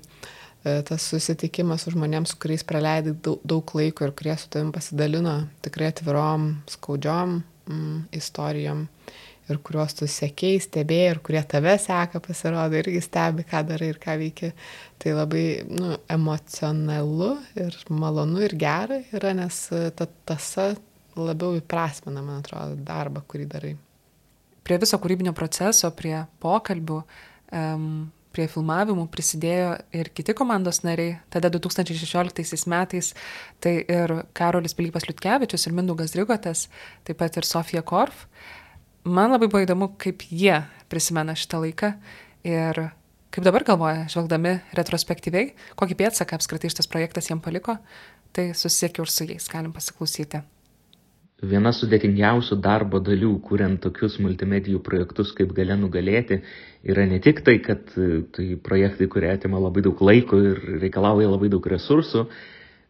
tas 0.88 1.05
susitikimas 1.12 1.86
su 1.86 1.93
žmonėms, 1.95 2.33
su 2.33 2.41
kuriais 2.41 2.65
praleidai 2.67 3.15
daug, 3.24 3.41
daug 3.47 3.74
laiko 3.77 4.07
ir 4.07 4.13
kurie 4.17 4.36
su 4.39 4.50
tavim 4.53 4.74
pasidalino 4.75 5.39
tikrai 5.65 5.91
atvirom, 5.93 6.51
skaudžiom 6.74 7.39
mm, 7.69 7.97
istorijom 8.17 8.88
ir 9.47 9.59
kuriuos 9.63 9.95
tu 9.97 10.07
sekėjai, 10.12 10.63
stebėjai 10.65 11.12
ir 11.13 11.21
kurie 11.24 11.41
tave 11.47 11.77
seka, 11.79 12.19
pasirodo, 12.24 12.77
irgi 12.79 13.01
stebi, 13.03 13.45
ką 13.47 13.63
darai 13.69 13.91
ir 13.93 14.00
ką 14.01 14.17
veiki. 14.19 14.51
Tai 15.00 15.13
labai 15.15 15.45
nu, 15.69 15.93
emocionalu 16.12 17.31
ir 17.63 17.77
malonu 17.88 18.43
ir 18.43 18.57
gera 18.59 19.00
yra, 19.15 19.33
nes 19.38 19.62
ta 19.95 20.09
tasa 20.27 20.74
labiau 21.17 21.57
įprasmina, 21.57 22.21
man 22.21 22.41
atrodo, 22.41 22.75
darbą, 22.88 23.24
kurį 23.27 23.47
darai. 23.50 23.74
Prie 24.67 24.77
viso 24.81 25.00
kūrybinio 25.00 25.31
proceso, 25.36 25.89
prie 25.95 26.17
pokalbių, 26.43 27.00
um, 27.55 27.91
prie 28.38 28.46
filmavimų 28.51 29.08
prisidėjo 29.10 29.72
ir 29.98 30.12
kiti 30.13 30.36
komandos 30.38 30.84
nariai. 30.86 31.17
Tada 31.34 31.50
2016 31.53 32.70
metais 32.70 33.13
tai 33.63 33.79
ir 33.82 34.13
Karolis 34.38 34.77
Pilypas 34.77 35.08
Liutkevičius, 35.10 35.65
ir 35.65 35.75
Mindaugas 35.77 36.13
Drigotas, 36.13 36.67
taip 37.08 37.17
pat 37.22 37.39
ir 37.39 37.48
Sofija 37.50 37.82
Korf. 37.82 38.27
Man 39.08 39.34
labai 39.34 39.50
buvo 39.50 39.63
įdomu, 39.63 39.89
kaip 39.98 40.27
jie 40.29 40.60
prisimena 40.91 41.34
šitą 41.38 41.63
laiką 41.63 41.94
ir 42.48 42.84
kaip 43.34 43.46
dabar 43.46 43.65
galvoja, 43.67 44.06
žvelgdami 44.12 44.60
retrospektyviai, 44.77 45.51
kokį 45.79 45.98
pėdsaką 46.00 46.38
apskritai 46.38 46.72
šitas 46.74 46.89
projektas 46.91 47.32
jiem 47.32 47.41
paliko, 47.44 47.77
tai 48.34 48.51
susisiekiau 48.53 49.08
ir 49.08 49.13
su 49.13 49.27
jais, 49.29 49.50
galim 49.51 49.74
pasiklausyti. 49.75 50.44
Viena 51.46 51.70
sudėtingiausių 51.70 52.56
darbo 52.65 52.98
dalių, 52.98 53.36
kuriant 53.46 53.77
tokius 53.84 54.15
multimedijų 54.25 54.79
projektus 54.82 55.29
kaip 55.38 55.51
gale 55.53 55.75
nugalėti, 55.77 56.39
yra 56.82 57.06
ne 57.06 57.20
tik 57.22 57.44
tai, 57.46 57.60
kad 57.62 57.91
tai 58.34 58.48
projektai, 58.58 59.06
kurie 59.06 59.29
atima 59.29 59.62
labai 59.62 59.84
daug 59.86 60.01
laiko 60.01 60.39
ir 60.41 60.58
reikalauja 60.82 61.29
labai 61.29 61.51
daug 61.53 61.70
resursų, 61.70 62.25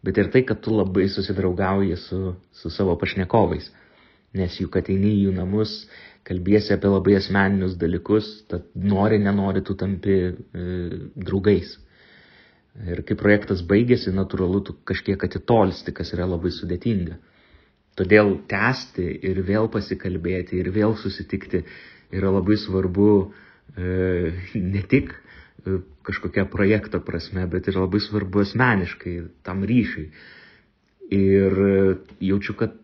bet 0.07 0.17
ir 0.23 0.31
tai, 0.31 0.45
kad 0.47 0.63
tu 0.63 0.71
labai 0.77 1.09
susidraugauji 1.11 1.99
su, 1.99 2.21
su 2.55 2.71
savo 2.71 2.95
pašnekovais. 2.95 3.67
Nes 4.39 4.55
juk 4.61 4.79
ateini 4.79 5.11
į 5.17 5.21
jų 5.27 5.35
namus, 5.35 5.75
kalbėsi 6.23 6.71
apie 6.71 6.87
labai 6.87 7.19
asmeninius 7.19 7.75
dalykus, 7.75 8.31
tad 8.47 8.63
nori, 8.75 9.19
nenori, 9.19 9.59
tu 9.59 9.75
tampi 9.75 10.21
e, 10.23 10.33
draugais. 11.19 11.75
Ir 12.87 13.03
kai 13.03 13.19
projektas 13.19 13.59
baigėsi, 13.67 14.15
natūralu, 14.15 14.63
tu 14.63 14.79
kažkiek 14.87 15.19
atitolsti, 15.27 15.91
kas 15.91 16.15
yra 16.15 16.31
labai 16.31 16.55
sudėtinga. 16.55 17.17
Todėl 17.97 18.35
tęsti 18.51 19.05
ir 19.25 19.41
vėl 19.45 19.69
pasikalbėti 19.73 20.59
ir 20.61 20.69
vėl 20.75 20.93
susitikti 21.01 21.63
yra 22.13 22.29
labai 22.35 22.57
svarbu 22.61 23.09
e, 23.23 24.33
ne 24.55 24.83
tik 24.91 25.13
e, 25.13 25.79
kažkokia 26.07 26.45
projekto 26.51 27.01
prasme, 27.03 27.47
bet 27.49 27.71
ir 27.71 27.79
labai 27.81 28.01
svarbu 28.03 28.43
asmeniškai 28.45 29.15
tam 29.47 29.65
ryšiui. 29.67 30.11
Ir 31.17 31.57
e, 31.65 31.79
jaučiu, 32.29 32.53
kad 32.59 32.77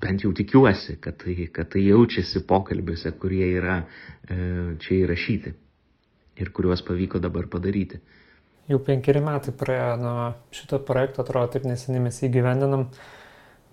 bent 0.00 0.24
jau 0.24 0.32
tikiuosi, 0.34 0.96
kad 1.00 1.18
tai, 1.20 1.36
kad 1.52 1.70
tai 1.72 1.84
jaučiasi 1.86 2.42
pokalbiuose, 2.48 3.12
kurie 3.20 3.52
yra 3.60 3.82
e, 3.84 4.40
čia 4.80 5.04
įrašyti 5.04 5.54
ir 6.40 6.50
kuriuos 6.56 6.82
pavyko 6.86 7.20
dabar 7.20 7.46
padaryti. 7.52 8.00
Jau 8.70 8.78
penkeri 8.86 9.20
metai 9.24 9.52
praėjo 9.56 9.94
nuo 10.00 10.26
šito 10.54 10.78
projekto, 10.86 11.24
atrodo, 11.24 11.50
taip 11.56 11.66
neseniai 11.68 12.04
mes 12.06 12.20
įgyvendinam, 12.26 12.86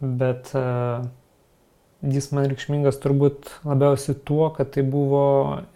bet 0.01 0.51
uh, 0.56 1.06
jis 2.06 2.30
man 2.36 2.48
reikšmingas 2.51 3.00
turbūt 3.01 3.50
labiausiai 3.66 4.18
tuo, 4.27 4.50
kad 4.54 4.72
tai 4.75 4.84
buvo 4.86 5.24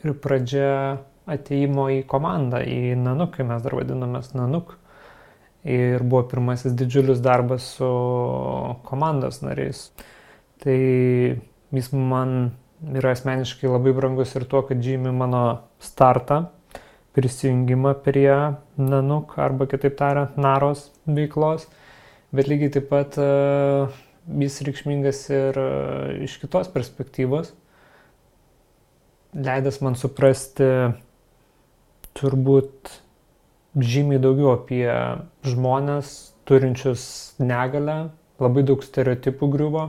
ir 0.05 0.13
pradžia 0.21 1.01
ateimo 1.31 1.87
į 1.93 2.01
komandą, 2.09 2.61
į 2.65 2.95
Nanuk, 2.99 3.35
kai 3.35 3.45
mes 3.47 3.63
dar 3.63 3.75
vadinamės 3.77 4.33
Nanuk. 4.37 4.75
Ir 5.61 6.01
buvo 6.01 6.23
pirmasis 6.29 6.73
didžiulis 6.73 7.21
darbas 7.21 7.67
su 7.77 7.89
komandos 8.87 9.43
nariais. 9.45 9.89
Tai 10.61 10.77
jis 11.77 11.91
man 11.93 12.51
yra 12.89 13.13
asmeniškai 13.13 13.69
labai 13.69 13.93
brangus 13.93 14.33
ir 14.37 14.47
tuo, 14.49 14.63
kad 14.65 14.81
žymi 14.81 15.13
mano 15.13 15.43
startą, 15.81 16.47
prisijungimą 17.13 17.93
prie 18.05 18.33
Nanuk 18.81 19.37
arba 19.41 19.67
kitaip 19.69 19.97
tariant 19.99 20.37
Naros 20.41 20.87
veiklos, 21.05 21.67
bet 22.33 22.49
lygiai 22.49 22.73
taip 22.77 22.89
pat 22.89 23.19
uh, 23.21 24.01
jis 24.27 24.59
reikšmingas 24.67 25.23
ir 25.33 25.57
uh, 25.57 26.11
iš 26.25 26.37
kitos 26.41 26.69
perspektyvos, 26.73 27.53
leidęs 29.33 29.79
man 29.81 29.95
suprasti 29.99 30.67
turbūt 32.17 32.91
žymiai 33.79 34.19
daugiau 34.21 34.55
apie 34.57 34.87
žmonės 35.47 36.33
turinčius 36.47 37.03
negalę, 37.39 38.11
labai 38.41 38.65
daug 38.67 38.83
stereotipų 38.83 39.49
griuvo. 39.53 39.85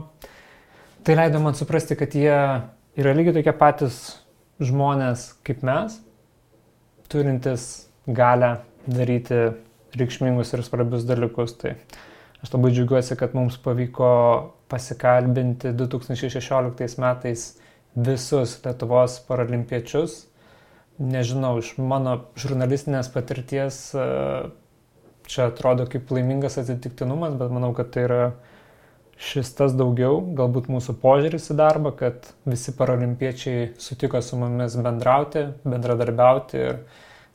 Tai 1.03 1.17
leido 1.19 1.41
man 1.43 1.57
suprasti, 1.57 1.97
kad 1.99 2.15
jie 2.15 2.35
yra 2.95 3.15
lygiai 3.17 3.35
tokie 3.35 3.53
patys 3.59 3.97
žmonės 4.63 5.33
kaip 5.43 5.65
mes, 5.67 5.97
turintis 7.11 7.89
galę 8.07 8.55
daryti 8.87 9.49
reikšmingus 9.97 10.53
ir 10.55 10.63
svarbius 10.65 11.03
dalykus. 11.07 11.57
Tai 11.59 11.75
aš 12.43 12.53
labai 12.53 12.73
džiaugiuosi, 12.75 13.17
kad 13.19 13.35
mums 13.37 13.57
pavyko 13.63 14.11
pasikalbinti 14.71 15.71
2016 15.79 16.99
metais 17.01 17.47
visus 17.95 18.57
Lietuvos 18.65 19.19
paralimpiečius, 19.27 20.23
nežinau, 20.99 21.57
iš 21.61 21.75
mano 21.77 22.17
žurnalistinės 22.39 23.09
patirties 23.13 23.77
e, 23.95 24.07
čia 25.29 25.47
atrodo 25.49 25.85
kaip 25.89 26.11
laimingas 26.13 26.57
atsitiktinumas, 26.61 27.37
bet 27.39 27.53
manau, 27.53 27.71
kad 27.77 27.91
tai 27.93 28.07
yra 28.07 28.23
šis 29.23 29.53
tas 29.55 29.75
daugiau, 29.77 30.19
galbūt 30.35 30.69
mūsų 30.73 30.97
požiūris 31.01 31.51
į 31.53 31.57
darbą, 31.59 31.93
kad 31.95 32.27
visi 32.49 32.73
paralimpiečiai 32.75 33.69
sutiko 33.81 34.21
su 34.25 34.39
mumis 34.41 34.75
bendrauti, 34.75 35.45
bendradarbiauti 35.63 36.59
ir 36.59 36.81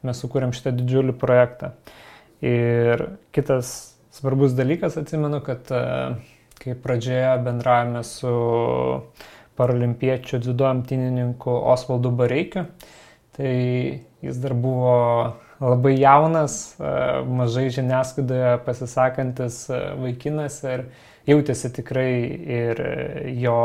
mes 0.06 0.20
sukūrėm 0.20 0.52
šitą 0.54 0.74
didžiulį 0.78 1.14
projektą. 1.18 1.72
Ir 2.44 3.06
kitas 3.34 3.97
svarbus 4.18 4.52
dalykas, 4.58 4.96
atsimenu, 4.98 5.38
kad 5.46 5.70
e, 5.70 5.82
kai 6.58 6.74
pradžioje 6.82 7.36
bendravome 7.46 8.02
su 8.06 8.32
paralimpiečių 9.58 10.40
dziudo 10.42 10.66
amtinininku 10.66 11.54
Osvaldu 11.72 12.10
Bareikiu, 12.18 12.64
tai 13.38 13.52
jis 14.22 14.40
dar 14.42 14.54
buvo 14.58 14.96
labai 15.62 15.94
jaunas, 16.00 16.56
e, 16.80 16.90
mažai 17.40 17.68
žiniasklaidoje 17.76 18.56
pasisakantis 18.66 19.60
e, 19.70 19.78
vaikinas 20.02 20.58
ir 20.66 20.88
jautėsi 21.30 21.70
tikrai 21.78 22.10
ir 22.58 22.82
jo 23.38 23.60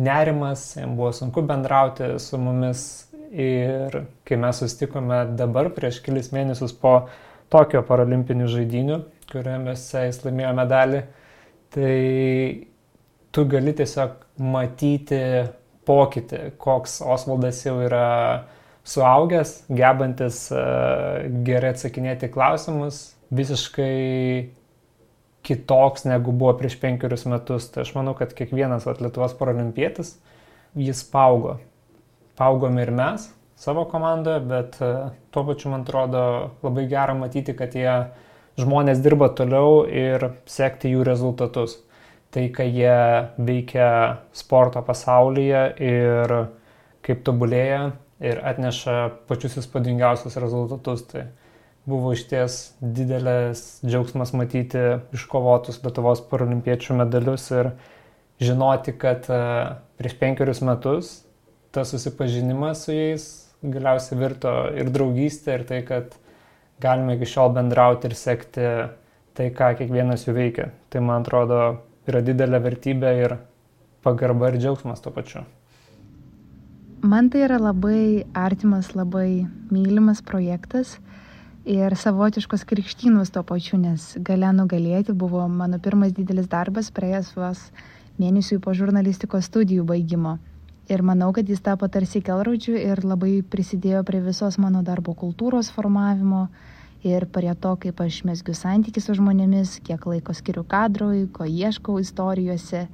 nerimas, 0.00 0.70
jam 0.78 0.96
buvo 0.96 1.12
sunku 1.16 1.44
bendrauti 1.44 2.14
su 2.22 2.40
mumis 2.40 2.86
ir 3.32 4.06
kai 4.24 4.40
mes 4.40 4.64
sustikome 4.64 5.20
dabar 5.36 5.68
prieš 5.76 6.00
kelis 6.04 6.32
mėnesius 6.32 6.72
po 6.80 6.96
Tokio 7.52 7.78
paralimpinių 7.86 8.48
žaidinių, 8.50 8.96
kuriuose 9.30 10.06
jis 10.06 10.20
laimėjo 10.24 10.52
medalį, 10.56 11.02
tai 11.74 11.94
tu 13.34 13.44
gali 13.50 13.74
tiesiog 13.76 14.22
matyti 14.40 15.20
pokytį, 15.86 16.42
koks 16.60 17.00
Osvaldas 17.04 17.62
jau 17.66 17.76
yra 17.84 18.06
suaugęs, 18.86 19.58
gebantis 19.70 20.46
uh, 20.54 21.26
gerai 21.46 21.72
atsakinėti 21.74 22.30
klausimus, 22.32 23.00
visiškai 23.34 24.52
kitoks 25.46 26.06
negu 26.06 26.34
buvo 26.34 26.56
prieš 26.58 26.78
penkerius 26.82 27.26
metus. 27.30 27.68
Tai 27.70 27.84
aš 27.84 27.94
manau, 27.98 28.16
kad 28.18 28.34
kiekvienas 28.34 28.86
vat, 28.86 29.02
Lietuvos 29.02 29.34
paralimpietis, 29.38 30.16
jis 30.78 31.02
paugo. 31.10 31.58
Paugome 32.38 32.82
ir 32.82 32.92
mes 32.94 33.30
savo 33.56 33.86
komandoje, 33.88 34.42
bet 34.44 34.78
uh, 34.84 35.10
tuo 35.32 35.46
pačiu 35.48 35.70
man 35.72 35.86
atrodo 35.86 36.22
labai 36.62 36.86
gera 36.90 37.14
matyti, 37.16 37.54
kad 37.56 37.74
jie 37.74 37.92
žmonės 38.60 39.02
dirba 39.04 39.28
toliau 39.36 39.84
ir 39.88 40.30
sekti 40.48 40.92
jų 40.94 41.04
rezultatus. 41.06 41.78
Tai, 42.34 42.48
kai 42.52 42.66
jie 42.68 42.96
veikia 43.40 43.88
sporto 44.36 44.82
pasaulyje 44.84 45.62
ir 45.80 46.34
kaip 47.06 47.22
tobulėja 47.24 47.94
ir 48.20 48.40
atneša 48.44 48.96
pačius 49.28 49.58
įspūdingiausius 49.62 50.36
rezultatus. 50.42 51.04
Tai 51.12 51.26
buvo 51.86 52.12
išties 52.16 52.74
didelės 52.82 53.80
džiaugsmas 53.86 54.34
matyti 54.36 54.82
iškovotus 55.14 55.80
Lietuvos 55.84 56.24
paralimpiečių 56.30 56.98
medalius 56.98 57.46
ir 57.54 57.70
žinoti, 58.42 58.96
kad 58.98 59.28
e, 59.30 59.40
prieš 60.00 60.16
penkerius 60.20 60.62
metus 60.66 61.12
tas 61.72 61.92
susipažinimas 61.92 62.84
su 62.84 62.94
jais 62.96 63.26
galiausiai 63.62 64.18
virto 64.18 64.52
ir 64.76 64.90
draugystė, 64.92 65.60
ir 65.60 65.64
tai, 65.68 65.80
kad 65.86 66.16
galime 66.82 67.16
iki 67.16 67.28
šiol 67.32 67.52
bendrauti 67.56 68.10
ir 68.10 68.16
sekti 68.18 68.64
tai, 69.36 69.50
ką 69.52 69.74
kiekvienas 69.80 70.26
jų 70.26 70.36
veikia. 70.36 70.70
Tai 70.90 71.04
man 71.04 71.24
atrodo 71.24 71.60
yra 72.08 72.22
didelė 72.24 72.60
vertybė 72.64 73.12
ir 73.20 73.36
pagarba 74.06 74.52
ir 74.52 74.60
džiaugsmas 74.60 75.02
tuo 75.04 75.12
pačiu. 75.12 75.44
Man 77.06 77.28
tai 77.30 77.44
yra 77.46 77.58
labai 77.60 78.24
artimas, 78.34 78.94
labai 78.96 79.46
mylimas 79.70 80.22
projektas 80.24 80.96
ir 81.66 81.94
savotiškos 81.98 82.64
krikštynos 82.64 83.32
tuo 83.34 83.42
pačiu, 83.46 83.76
nes 83.78 84.14
gale 84.22 84.48
nugalėti 84.54 85.12
buvo 85.12 85.44
mano 85.50 85.78
pirmas 85.82 86.14
didelis 86.16 86.48
darbas 86.48 86.92
praėjęs 86.94 87.32
vos 87.36 87.62
mėnesiui 88.22 88.60
po 88.64 88.72
žurnalistikos 88.74 89.50
studijų 89.50 89.84
baigimo. 89.86 90.38
Ir 90.86 91.02
manau, 91.02 91.32
kad 91.34 91.48
jis 91.50 91.60
tapo 91.60 91.88
tarsi 91.90 92.22
kelrodžiu 92.22 92.76
ir 92.78 93.02
labai 93.02 93.40
prisidėjo 93.42 94.04
prie 94.06 94.20
visos 94.22 94.56
mano 94.62 94.84
darbo 94.86 95.16
kultūros 95.18 95.72
formavimo 95.74 96.46
ir 97.04 97.26
prie 97.32 97.52
to, 97.60 97.74
kaip 97.82 98.00
aš 98.00 98.22
mesgiu 98.28 98.54
santykių 98.56 99.02
su 99.02 99.16
žmonėmis, 99.18 99.80
kiek 99.86 100.06
laiko 100.06 100.34
skiriu 100.34 100.64
kadrui, 100.64 101.26
ko 101.32 101.44
ieškau 101.44 101.98
istorijose. 102.00 102.86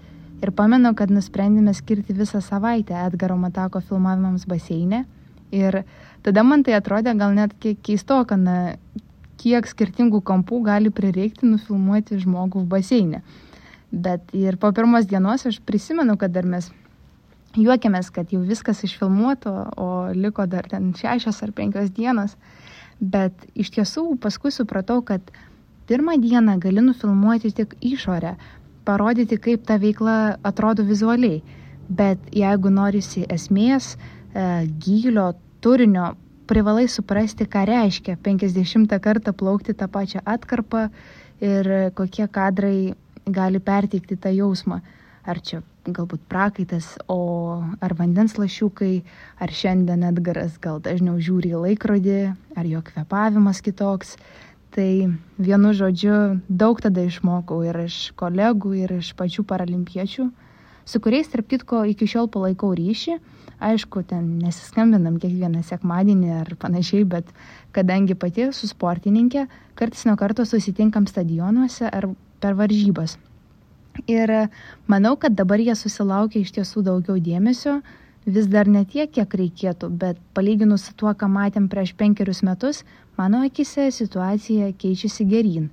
Ir 0.42 0.50
pamenu, 0.58 0.90
kad 0.98 1.10
nusprendėme 1.10 1.74
skirti 1.74 2.16
visą 2.16 2.40
savaitę 2.42 2.96
Edgaro 3.06 3.36
Matako 3.38 3.80
filmavimams 3.80 4.48
baseine. 4.50 5.04
Ir 5.52 5.84
Tada 6.22 6.44
man 6.46 6.62
tai 6.62 6.76
atrodė 6.78 7.16
gal 7.18 7.34
net 7.34 7.54
kiek 7.58 7.80
keistoka, 7.82 8.36
na, 8.38 8.76
kiek 9.42 9.66
skirtingų 9.66 10.20
kampų 10.22 10.60
gali 10.68 10.92
prireikti 10.94 11.48
nufilmuoti 11.50 12.20
žmogų 12.22 12.62
baseinė. 12.70 13.24
Bet 13.90 14.30
ir 14.38 14.56
po 14.56 14.70
pirmos 14.72 15.08
dienos 15.10 15.42
aš 15.50 15.58
prisimenu, 15.66 16.14
kad 16.16 16.32
dar 16.32 16.46
mes 16.46 16.70
juokėmės, 17.58 18.12
kad 18.14 18.30
jau 18.32 18.40
viskas 18.46 18.84
išfilmuoto, 18.86 19.52
o 19.76 19.88
liko 20.14 20.46
dar 20.46 20.70
ten 20.70 20.92
šešios 20.96 21.42
ar 21.42 21.52
penkios 21.58 21.90
dienos. 21.90 22.38
Bet 23.02 23.34
iš 23.58 23.72
tiesų 23.74 24.04
paskui 24.22 24.52
supratau, 24.54 25.00
kad 25.02 25.32
pirmą 25.90 26.14
dieną 26.22 26.58
gali 26.62 26.84
nufilmuoti 26.84 27.50
tik 27.50 27.74
išorę, 27.82 28.36
parodyti, 28.86 29.38
kaip 29.42 29.66
ta 29.66 29.78
veikla 29.82 30.36
atrodo 30.46 30.86
vizualiai. 30.86 31.42
Bet 31.90 32.30
jeigu 32.30 32.70
norisi 32.70 33.24
esmės, 33.26 33.96
e, 33.96 34.68
gylio, 34.78 35.32
turinio 35.60 36.12
privalai 36.46 36.86
suprasti, 36.88 37.46
ką 37.46 37.66
reiškia 37.66 38.16
50 38.22 38.98
kartą 39.02 39.32
plaukti 39.32 39.74
tą 39.74 39.88
pačią 39.88 40.22
atkarpą 40.24 40.88
ir 41.40 41.68
kokie 41.98 42.28
kadrai 42.28 42.94
gali 43.26 43.60
perteikti 43.60 44.16
tą 44.16 44.30
jausmą. 44.34 44.80
Ar 45.22 45.38
čia 45.38 45.61
galbūt 45.87 46.24
prakaitas, 46.30 46.96
o 47.11 47.62
ar 47.82 47.94
vandens 47.98 48.35
lašiukai, 48.38 49.02
ar 49.38 49.50
šiandien 49.54 50.02
Edgaras 50.08 50.56
gal 50.62 50.80
dažniau 50.82 51.18
žiūri 51.22 51.52
į 51.54 51.61
laikrodį, 51.66 52.20
ar 52.58 52.66
jo 52.66 52.82
kvepavimas 52.87 53.62
kitoks. 53.62 54.16
Tai 54.72 54.90
vienu 55.37 55.74
žodžiu 55.76 56.40
daug 56.48 56.80
tada 56.80 57.04
išmokau 57.04 57.61
ir 57.66 57.76
iš 57.85 58.11
kolegų, 58.16 58.72
ir 58.87 58.96
iš 58.98 59.12
pačių 59.18 59.44
paralimpiečių, 59.44 60.30
su 60.88 61.00
kuriais, 61.04 61.28
tarp 61.28 61.50
kitko, 61.50 61.85
iki 61.92 62.08
šiol 62.08 62.30
palaikau 62.32 62.72
ryšį 62.74 63.18
Aišku, 63.62 64.02
ten 64.02 64.24
nesiskambinam 64.42 65.20
kiekvieną 65.22 65.61
sekmadienį 65.62 66.30
ar 66.40 66.48
panašiai, 66.58 67.04
bet 67.06 67.28
kadangi 67.76 68.16
pati 68.18 68.48
esu 68.48 68.66
sportininkė, 68.66 69.44
kartais 69.78 70.02
nuo 70.08 70.16
karto 70.18 70.42
susitinkam 70.48 71.06
stadionuose 71.06 71.87
ar 71.87 72.08
per 72.42 72.58
varžybas. 72.58 73.14
Ir 74.09 74.31
manau, 74.88 75.16
kad 75.16 75.35
dabar 75.37 75.61
jie 75.61 75.74
susilaukia 75.76 76.42
iš 76.42 76.52
tiesų 76.57 76.83
daugiau 76.87 77.20
dėmesio, 77.20 77.81
vis 78.24 78.46
dar 78.46 78.68
ne 78.70 78.85
tiek, 78.87 79.11
kiek 79.11 79.35
reikėtų, 79.35 79.90
bet 79.98 80.18
palyginus 80.35 80.88
su 80.88 80.94
tuo, 80.96 81.12
ką 81.14 81.28
matėm 81.28 81.68
prieš 81.68 81.94
penkerius 81.98 82.42
metus, 82.46 82.83
mano 83.18 83.42
akise 83.46 83.90
situacija 83.90 84.72
keičiasi 84.78 85.26
gerin. 85.28 85.70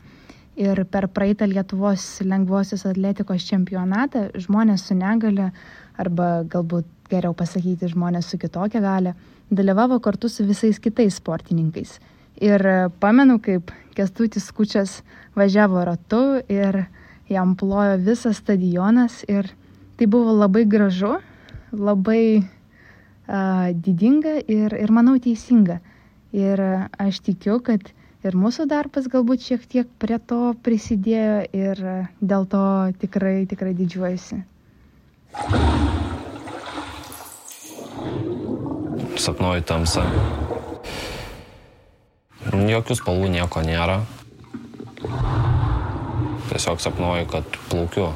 Ir 0.60 0.84
per 0.92 1.08
praeitą 1.08 1.48
Lietuvos 1.48 2.20
lengvosios 2.26 2.84
atletikos 2.90 3.46
čempionatą 3.48 4.28
žmonės 4.36 4.90
su 4.90 4.98
negale 4.98 5.54
arba 5.98 6.44
galbūt 6.44 6.88
geriau 7.10 7.34
pasakyti 7.34 7.88
žmonės 7.94 8.28
su 8.28 8.38
kitokia 8.38 8.82
gale, 8.84 9.14
dalyvavo 9.50 10.00
kartu 10.04 10.30
su 10.30 10.44
visais 10.44 10.80
kitais 10.80 11.16
sportininkais. 11.22 12.00
Ir 12.44 12.64
pamenu, 13.00 13.40
kaip 13.40 13.72
Kestutis 13.96 14.52
Kučias 14.56 15.00
važiavo 15.36 15.84
ratu 15.88 16.40
ir 16.52 16.86
jam 17.30 17.56
plojo 17.60 17.98
visas 18.04 18.42
stadionas 18.42 19.24
ir 19.28 19.52
tai 20.00 20.08
buvo 20.08 20.34
labai 20.34 20.66
gražu, 20.66 21.18
labai 21.72 22.24
uh, 22.40 23.70
didinga 23.74 24.40
ir, 24.48 24.74
ir 24.74 24.92
manau 24.96 25.18
teisinga. 25.20 25.80
Ir 26.36 26.62
aš 27.02 27.24
tikiu, 27.26 27.58
kad 27.66 27.90
ir 28.24 28.38
mūsų 28.38 28.68
darbas 28.70 29.10
galbūt 29.10 29.48
šiek 29.48 29.66
tiek 29.66 29.90
prie 30.02 30.20
to 30.22 30.54
prisidėjo 30.64 31.42
ir 31.54 31.84
dėl 32.22 32.46
to 32.50 32.66
tikrai, 33.02 33.44
tikrai 33.50 33.74
didžiuojasi 33.74 34.44
sapnuoju 39.20 39.64
tamsą. 39.68 40.06
Jokių 42.70 42.96
spalvų 42.98 43.30
nieko 43.34 43.64
nėra. 43.66 44.00
Tiesiog 46.50 46.82
sapnuoju, 46.82 47.28
kad 47.30 47.44
plaukiu, 47.70 48.10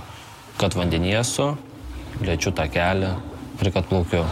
kad 0.58 0.76
vandenyje 0.78 1.19
esu, 1.22 1.48
lėčiu 2.26 2.54
tą 2.58 2.65
kelią 2.74 3.13
ir 3.62 3.72
kad 3.76 3.88
plaukiu. 3.89 4.24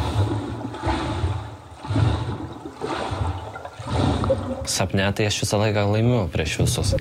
Sapne 4.72 5.08
tai 5.14 5.28
aš 5.30 5.42
visą 5.44 5.60
laiką 5.62 5.86
laimiu 5.92 6.26
prieš 6.34 6.58
visus. 6.64 6.94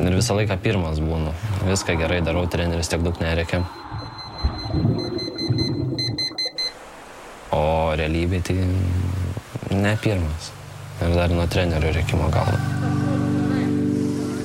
Ir 0.00 0.16
visą 0.16 0.36
laiką 0.38 0.58
pirmas 0.62 1.00
būnu. 1.02 1.34
Viską 1.66 1.96
gerai 2.00 2.20
darau, 2.24 2.46
treneris 2.50 2.90
tiek 2.92 3.02
daug 3.04 3.18
nereikia. 3.22 3.64
O 7.56 7.62
realybė 7.98 8.42
tai 8.46 8.58
Ne 9.70 9.96
pirmas. 10.02 10.50
Ir 11.00 11.14
dar 11.14 11.30
nuo 11.30 11.46
trenerių 11.46 11.92
reikimo 11.94 12.26
galvo. 12.34 13.09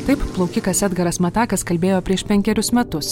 Taip 0.05 0.21
plaukikas 0.35 0.83
Edgaras 0.85 1.17
Matakas 1.17 1.63
kalbėjo 1.65 1.97
prieš 2.05 2.21
penkerius 2.29 2.67
metus. 2.77 3.07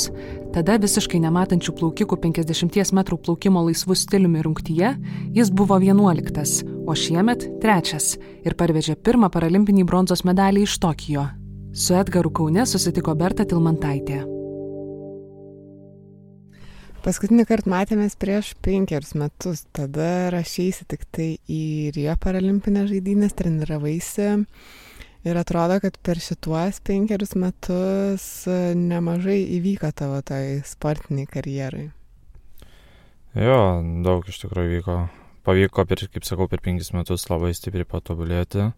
Tada 0.53 0.75
visiškai 0.77 1.17
nematančių 1.23 1.73
plaukikų 1.79 2.19
50 2.21 2.91
m 2.93 3.01
plaukimo 3.09 3.63
laisvų 3.65 3.97
stiliumi 3.97 4.43
rungtyje 4.45 4.91
jis 5.33 5.49
buvo 5.49 5.79
11, 5.81 6.61
o 6.85 6.93
šiemet 6.93 7.47
trečias 7.63 8.11
ir 8.45 8.53
parvežė 8.53 8.93
pirmą 8.93 9.31
paralimpinį 9.33 9.87
bronzos 9.89 10.21
medalį 10.21 10.67
iš 10.67 10.77
Tokijo. 10.85 11.25
Su 11.73 11.97
Edgaru 11.97 12.29
Kaune 12.29 12.67
susitiko 12.69 13.17
Berta 13.17 13.41
Tilmantaitė. 13.41 14.21
Paskutinį 17.01 17.49
kartą 17.49 17.73
matėmės 17.73 18.13
prieš 18.21 18.53
penkerius 18.61 19.17
metus, 19.17 19.65
tada 19.73 20.29
rašysi 20.37 20.85
tik 20.93 21.09
tai 21.09 21.31
į 21.49 21.89
Rio 21.97 22.13
paralimpinę 22.21 22.85
žaidynės, 22.85 23.33
treniravaisi 23.41 24.35
Ir 25.23 25.37
atrodo, 25.39 25.77
kad 25.79 25.95
per 26.03 26.19
šituos 26.19 26.81
penkerius 26.83 27.31
metus 27.39 28.23
e, 28.43 28.57
nemažai 28.75 29.39
įvyko 29.55 29.93
tavo 29.95 30.17
tai 30.25 30.59
sportiniai 30.67 31.29
karjerai. 31.31 31.85
Jo, 33.39 33.59
daug 34.03 34.27
iš 34.27 34.41
tikrųjų 34.43 34.73
vyko. 34.77 34.97
Pavyko, 35.47 35.85
per, 35.87 36.03
kaip 36.11 36.27
sakau, 36.27 36.49
per 36.51 36.59
penkis 36.63 36.91
metus 36.95 37.23
labai 37.31 37.53
stipriai 37.55 37.87
patobulėti, 37.87 38.69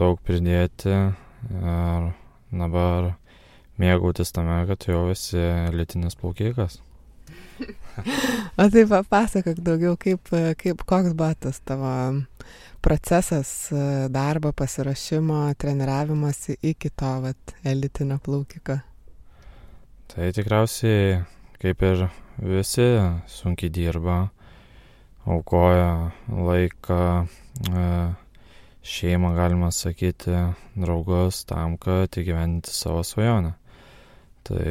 daug 0.00 0.20
pridėti 0.24 0.92
ir 0.92 2.06
dabar 2.52 3.10
mėgautis 3.80 4.32
tame, 4.36 4.62
kad 4.68 4.86
jau 4.88 5.02
esi 5.12 5.40
lėtinis 5.74 6.16
plaukikas. 6.20 6.78
o 8.60 8.68
tai 8.72 8.86
papasakok 8.88 9.60
daugiau, 9.64 9.96
kaip, 10.00 10.32
kaip 10.60 10.84
koks 10.88 11.12
buvo 11.16 11.32
tas 11.40 11.60
tavo 11.68 11.92
procesas 12.80 13.70
darbo, 14.08 14.52
pasirašymo, 14.52 15.54
treniravimosi 15.58 16.56
iki 16.62 16.90
to 16.90 17.12
vat, 17.24 17.54
elitinio 17.64 18.18
plaukiko? 18.24 18.78
Tai 20.10 20.32
tikriausiai, 20.34 21.20
kaip 21.62 21.82
ir 21.86 22.06
visi, 22.42 22.88
sunkiai 23.30 23.70
dirba, 23.70 24.16
aukoja 25.28 26.10
laiką, 26.32 27.02
e, 27.70 27.84
šeimą, 28.82 29.34
galima 29.36 29.70
sakyti, 29.70 30.34
draugus 30.74 31.44
tam, 31.46 31.76
kad 31.78 32.16
įgyvendinti 32.16 32.72
savo 32.74 33.04
svajonę. 33.06 33.52
Tai 34.48 34.66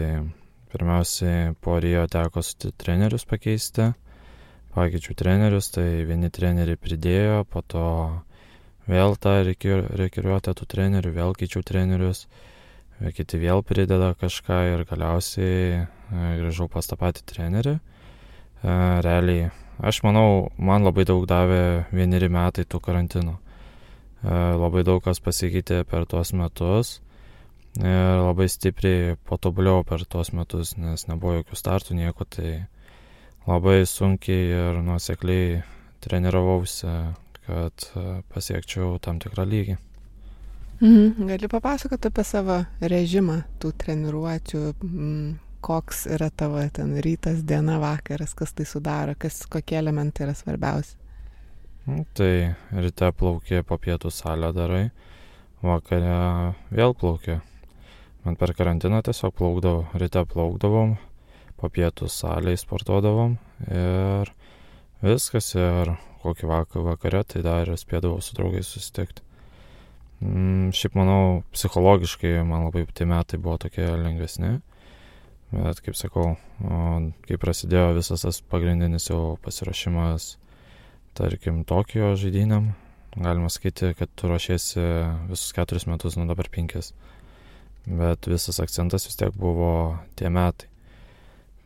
pirmiausiai 0.74 1.54
po 1.62 1.80
Rio 1.80 2.08
teko 2.10 2.44
su 2.44 2.74
trenerius 2.78 3.26
pakeisti 3.30 3.92
pakeičiau 4.76 5.18
trenerius, 5.18 5.72
tai 5.74 6.06
vieni 6.08 6.30
treneriai 6.34 6.80
pridėjo, 6.80 7.44
po 7.50 7.64
to 7.66 7.86
vėl 8.90 9.16
tą 9.22 9.40
reikiriuotę 9.46 10.54
tų 10.58 10.68
trenerių, 10.70 11.14
vėl 11.16 11.36
keičiau 11.38 11.64
trenerius, 11.66 12.26
kiti 13.16 13.40
vėl 13.42 13.64
prideda 13.64 14.14
kažką 14.20 14.60
ir 14.74 14.86
galiausiai 14.90 15.60
e, 15.80 15.84
grįžau 16.42 16.70
pas 16.72 16.88
tą 16.90 16.98
patį 17.00 17.26
trenerį. 17.32 17.76
E, 17.80 18.74
realiai, 19.06 19.52
aš 19.80 20.02
manau, 20.04 20.50
man 20.58 20.88
labai 20.88 21.06
daug 21.08 21.24
davė 21.30 21.86
vieneri 21.96 22.32
metai 22.34 22.66
tų 22.68 22.82
karantinų. 22.84 23.38
E, 23.38 24.34
labai 24.60 24.84
daug 24.88 25.04
kas 25.06 25.22
pasikeitė 25.24 25.86
per 25.88 26.10
tuos 26.10 26.34
metus 26.36 26.98
ir 27.80 28.20
labai 28.26 28.50
stipriai 28.50 29.16
patobulėjau 29.30 29.86
per 29.88 30.04
tuos 30.10 30.34
metus, 30.36 30.74
nes 30.76 31.06
nebuvo 31.08 31.38
jokių 31.40 31.60
startų, 31.60 31.96
nieko, 31.96 32.26
tai 32.26 32.66
labai 33.50 33.82
sunkiai 33.90 34.50
ir 34.54 34.80
nuosekliai 34.86 35.62
treniravausi, 36.04 36.88
kad 37.48 37.86
e, 37.98 38.08
pasiekčiau 38.34 38.98
tam 39.04 39.20
tikrą 39.22 39.46
lygį. 39.50 39.78
Mhm. 40.80 41.28
Gali 41.28 41.50
papasakoti 41.52 42.08
apie 42.08 42.24
savo 42.24 42.62
režimą 42.80 43.42
tų 43.60 43.74
treniruočių, 43.82 44.62
koks 45.66 46.06
yra 46.16 46.30
tavo 46.32 46.62
ten 46.72 46.94
rytas, 47.04 47.42
diena, 47.44 47.80
vakaras, 47.84 48.32
kas 48.38 48.56
tai 48.56 48.68
sudaro, 48.70 49.18
kas, 49.20 49.42
kokie 49.52 49.76
elementai 49.82 50.30
yra 50.30 50.38
svarbiausi. 50.38 50.96
Nu, 51.90 52.06
tai 52.16 52.54
ryte 52.72 53.10
plaukė, 53.18 53.64
po 53.68 53.80
pietų 53.82 54.12
salę 54.14 54.54
darai, 54.56 54.86
vakare 55.66 56.54
vėl 56.72 56.96
plaukė. 56.96 57.40
Man 58.24 58.36
per 58.40 58.54
karantiną 58.54 59.02
tiesiog 59.04 59.34
plaukdavau, 59.36 59.88
ryte 60.00 60.24
plaukdavom, 60.32 60.96
po 61.60 61.70
pietų 61.74 62.08
salėje 62.12 62.64
sportuodavom 62.64 63.38
ir 63.68 64.32
viskas 65.04 65.54
ir 65.56 65.96
kokį 66.24 66.50
vakarą 66.50 66.86
vakare 66.90 67.24
tai 67.28 67.44
dar 67.46 67.72
spėdavau 67.80 68.20
su 68.24 68.36
draugais 68.38 68.68
susitikti. 68.68 69.24
Mm, 70.20 70.74
šiaip 70.76 70.98
manau, 71.00 71.44
psichologiškai 71.56 72.42
man 72.44 72.66
labai 72.68 72.84
tie 72.92 73.08
metai 73.08 73.40
buvo 73.40 73.56
tokie 73.62 73.86
lengvesni, 73.88 74.58
bet 75.54 75.80
kaip 75.86 75.96
sakau, 75.96 76.34
kai 77.24 77.38
prasidėjo 77.40 77.94
visas 77.96 78.26
tas 78.26 78.42
pagrindinis 78.52 79.08
jau 79.08 79.38
pasirašymas, 79.46 80.34
tarkim, 81.16 81.64
Tokijo 81.68 82.12
žaidynėm, 82.20 82.74
galima 83.16 83.50
sakyti, 83.52 83.94
kad 83.98 84.12
tu 84.20 84.28
ruošiesi 84.30 84.84
visus 85.32 85.56
keturis 85.56 85.88
metus, 85.90 86.20
nu 86.20 86.28
dabar 86.30 86.52
penkis, 86.52 86.92
bet 87.88 88.28
visas 88.30 88.60
akcentas 88.60 89.08
vis 89.08 89.18
tiek 89.20 89.32
buvo 89.40 89.72
tie 90.20 90.30
metai. 90.30 90.69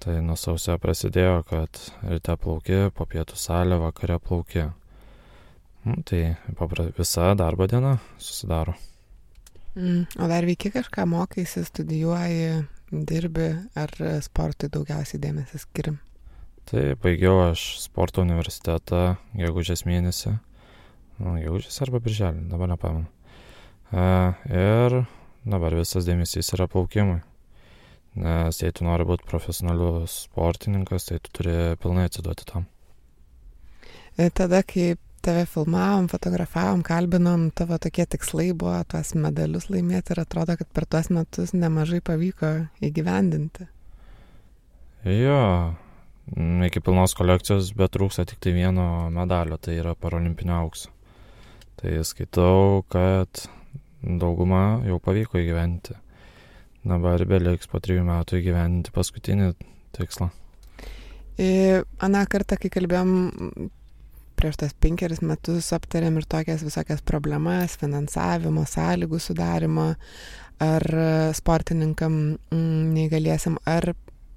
Tai 0.03 0.17
nuo 0.19 0.35
sausio 0.35 0.73
prasidėjo, 0.83 1.37
kad 1.47 1.79
ryte 2.03 2.33
plauki, 2.35 2.79
po 2.91 3.05
pietų 3.07 3.37
salę, 3.39 3.77
vakare 3.79 4.17
plauki. 4.19 4.65
Nu, 5.87 5.95
tai 6.03 6.35
visa 6.97 7.29
darbo 7.39 7.69
diena 7.71 7.93
susidaro. 8.19 8.75
Mm, 9.77 10.03
o 10.19 10.27
dar 10.27 10.43
veiki 10.43 10.73
kažką, 10.75 11.07
mokaisi, 11.07 11.63
studijuoji, 11.63 12.65
dirbi, 12.91 13.47
ar 13.79 13.95
sportui 14.27 14.67
daugiausiai 14.75 15.23
dėmesio 15.23 15.63
skirim? 15.63 16.01
Tai 16.67 16.83
baigiau 16.99 17.39
aš 17.47 17.63
sporto 17.87 18.27
universitetą 18.27 19.15
gegužės 19.39 19.87
mėnesį. 19.87 20.35
Nu, 21.23 21.39
gegužės 21.39 21.79
arba 21.85 22.03
birželį, 22.03 22.49
dabar 22.51 22.75
nepamenu. 22.75 23.07
E, 23.95 24.07
ir 24.51 25.03
dabar 25.47 25.79
visas 25.79 26.03
dėmesys 26.11 26.51
yra 26.57 26.67
plaukimui. 26.67 27.21
Nes 28.13 28.59
jei 28.61 28.73
tu 28.75 28.85
nori 28.85 29.05
būti 29.09 29.25
profesionalius 29.25 30.19
sportininkas, 30.27 31.07
tai 31.09 31.17
tu 31.23 31.31
turi 31.33 31.55
pilnai 31.81 32.05
atsiduoti 32.09 32.45
tam. 32.45 32.67
E, 34.13 34.27
tada, 34.29 34.61
kai 34.61 34.93
tave 35.25 35.47
filmavom, 35.49 36.09
fotografavom, 36.11 36.83
kalbinom, 36.85 37.47
tavo 37.57 37.79
tokie 37.81 38.05
tikslai 38.05 38.51
buvo 38.53 38.75
tuos 38.91 39.15
medalius 39.17 39.69
laimėti 39.71 40.13
ir 40.13 40.21
atrodo, 40.21 40.57
kad 40.59 40.69
per 40.75 40.85
tuos 40.85 41.09
metus 41.15 41.55
nemažai 41.57 42.03
pavyko 42.05 42.51
įgyvendinti. 42.85 43.65
Jo, 45.09 45.39
iki 46.67 46.83
pilnos 46.83 47.15
kolekcijos, 47.17 47.73
bet 47.79 47.95
trūksta 47.95 48.27
tik 48.29 48.43
tai 48.43 48.53
vieno 48.55 49.09
medalio, 49.15 49.57
tai 49.57 49.79
yra 49.81 49.95
parolimpinio 49.97 50.59
aukso. 50.59 50.93
Tai 51.81 51.97
skaitau, 52.05 52.83
kad 52.93 53.47
daugumą 54.03 54.83
jau 54.85 55.01
pavyko 55.01 55.41
įgyventi 55.41 55.97
dabar 56.83 57.23
beliks 57.29 57.69
po 57.71 57.81
trijų 57.83 58.03
metų 58.07 58.39
įgyvendinti 58.41 58.93
paskutinį 58.95 59.53
tikslą. 59.95 60.29
Ir 61.41 61.87
aną 62.03 62.25
kartą, 62.29 62.59
kai 62.61 62.69
kalbėjom 62.73 63.13
prieš 64.37 64.59
tas 64.59 64.73
penkeris 64.83 65.21
metus, 65.23 65.71
aptarėm 65.75 66.19
ir 66.19 66.27
tokias 66.29 66.63
visokias 66.65 67.01
problemas, 67.05 67.77
finansavimo, 67.79 68.65
sąlygų 68.69 69.19
sudarimo, 69.21 69.93
ar 70.63 70.85
sportininkam 71.37 72.17
neįgaliesim, 72.51 73.57
ar 73.65 73.93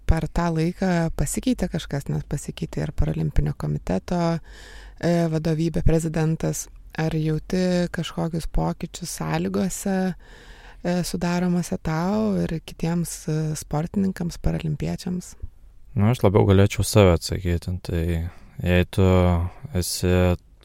per 0.06 0.28
tą 0.30 0.48
laiką 0.54 0.92
pasikeitė 1.18 1.68
kažkas, 1.72 2.06
nes 2.12 2.24
pasikeitė 2.30 2.84
ir 2.84 2.92
paralimpinio 2.96 3.56
komiteto 3.58 4.20
e, 4.36 4.38
vadovybė, 5.32 5.82
prezidentas, 5.86 6.68
ar 6.96 7.16
jauti 7.18 7.90
kažkokius 7.92 8.46
pokyčius 8.54 9.16
sąlygose, 9.18 9.96
E, 10.86 11.02
sudaromose 11.02 11.74
tau 11.82 12.36
ir 12.38 12.60
kitiems 12.62 13.12
e, 13.26 13.36
sportininkams, 13.58 14.38
paralimpiečiams? 14.38 15.32
Na, 15.98 16.12
aš 16.12 16.20
labiau 16.22 16.46
galėčiau 16.46 16.86
save 16.86 17.16
atsakyti. 17.16 17.74
Tai 17.88 18.02
jei 18.04 18.86
tu 18.94 19.08
esi, 19.74 20.12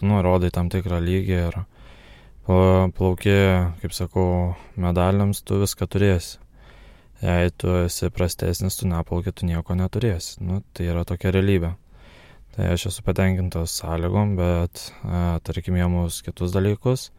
nurodai 0.06 0.52
tam 0.54 0.70
tikrą 0.70 1.02
lygį 1.02 1.40
ir 1.48 1.60
plauki, 2.46 3.36
kaip 3.82 3.98
sakau, 3.98 4.30
medaliams, 4.78 5.42
tu 5.42 5.58
viską 5.64 5.90
turėsi. 5.90 6.38
Jei 7.22 7.50
tu 7.58 7.74
esi 7.82 8.14
prastesnis, 8.14 8.78
tu 8.78 8.90
neplauki, 8.90 9.34
tu 9.34 9.50
nieko 9.50 9.74
neturėsi. 9.78 10.38
Nu, 10.46 10.62
tai 10.74 10.92
yra 10.94 11.06
tokia 11.08 11.34
realybė. 11.34 11.76
Tai 12.54 12.74
aš 12.76 12.92
esu 12.92 13.02
patenkintas 13.08 13.74
sąlygom, 13.82 14.36
bet, 14.38 14.90
a, 15.02 15.38
e, 15.40 15.46
tarkim, 15.50 15.82
jiemus 15.82 16.22
kitus 16.26 16.54
dalykus, 16.54 17.10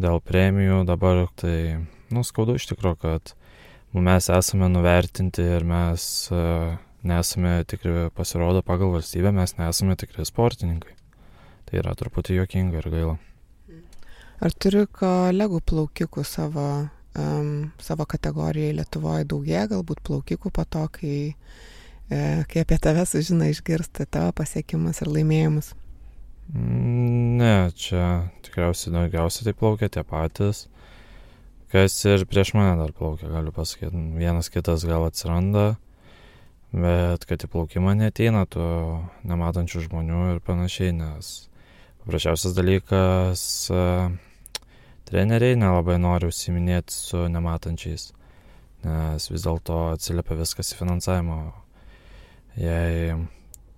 dėl 0.00 0.22
premijų 0.24 0.86
dabar 0.88 1.26
tai 1.36 1.58
nu, 2.12 2.22
skaudu 2.26 2.56
iš 2.58 2.68
tikrųjų, 2.70 2.98
kad 3.02 3.34
mes 3.92 4.28
esame 4.32 4.68
nuvertinti 4.72 5.44
ir 5.58 5.66
mes 5.68 6.04
uh, 6.32 6.76
nesame 7.02 7.64
tikri, 7.64 8.10
pasirodo, 8.14 8.62
pagal 8.62 8.92
valstybę 8.94 9.32
mes 9.32 9.56
nesame 9.58 9.96
tikri 9.96 10.24
sportininkai. 10.26 10.96
tai 11.66 11.80
yra 11.80 11.94
truputį 11.96 12.34
juokinga 12.36 12.82
ir 12.82 12.88
gaila. 12.92 13.12
Ar 14.44 14.54
turi 14.60 14.82
kolegų 14.92 15.62
plaukikų 15.64 16.24
savo, 16.26 16.66
um, 17.16 17.70
savo 17.80 18.04
kategorijai 18.04 18.74
Lietuvoje 18.76 19.24
daugėja, 19.30 19.68
galbūt 19.70 20.02
plaukikų 20.04 20.52
po 20.52 20.66
to, 20.68 20.82
kai, 20.92 21.20
e, 22.10 22.18
kai 22.50 22.64
apie 22.66 22.76
tave 22.76 23.06
sužina 23.08 23.48
išgirsta 23.48 24.04
tavo 24.04 24.34
pasiekimus 24.42 25.00
ir 25.00 25.12
laimėjimus? 25.14 25.72
Mm, 26.52 27.38
ne, 27.40 27.54
čia 27.72 28.28
tikriausiai 28.44 28.92
daugiausiai 28.98 29.48
tai 29.48 29.56
plaukia 29.56 29.88
tie 29.88 30.04
patys, 30.04 30.66
kas 31.72 31.94
ir 32.04 32.26
prieš 32.28 32.52
mane 32.52 32.74
dar 32.76 32.92
plaukia, 32.92 33.30
galiu 33.32 33.52
pasakyti. 33.56 33.96
Vienas 34.18 34.50
kitas 34.52 34.84
gal 34.84 35.06
atsiranda, 35.06 35.76
bet 36.72 37.24
kad 37.28 37.46
į 37.46 37.48
plaukimą 37.52 37.94
neteina 37.96 38.44
tų 38.50 38.66
nematančių 39.28 39.86
žmonių 39.86 40.20
ir 40.34 40.42
panašiai, 40.44 40.92
nes 40.98 41.32
paprasčiausias 42.02 42.56
dalykas, 42.58 43.46
treneriai 45.08 45.56
nelabai 45.56 45.96
nori 46.02 46.28
užsiminėti 46.28 46.92
su 46.92 47.24
nematančiais, 47.32 48.10
nes 48.84 49.32
vis 49.32 49.48
dėlto 49.48 49.80
atsiliepia 49.94 50.42
viskas 50.42 50.74
į 50.74 50.80
finansavimą. 50.82 51.40
Jei 52.60 53.16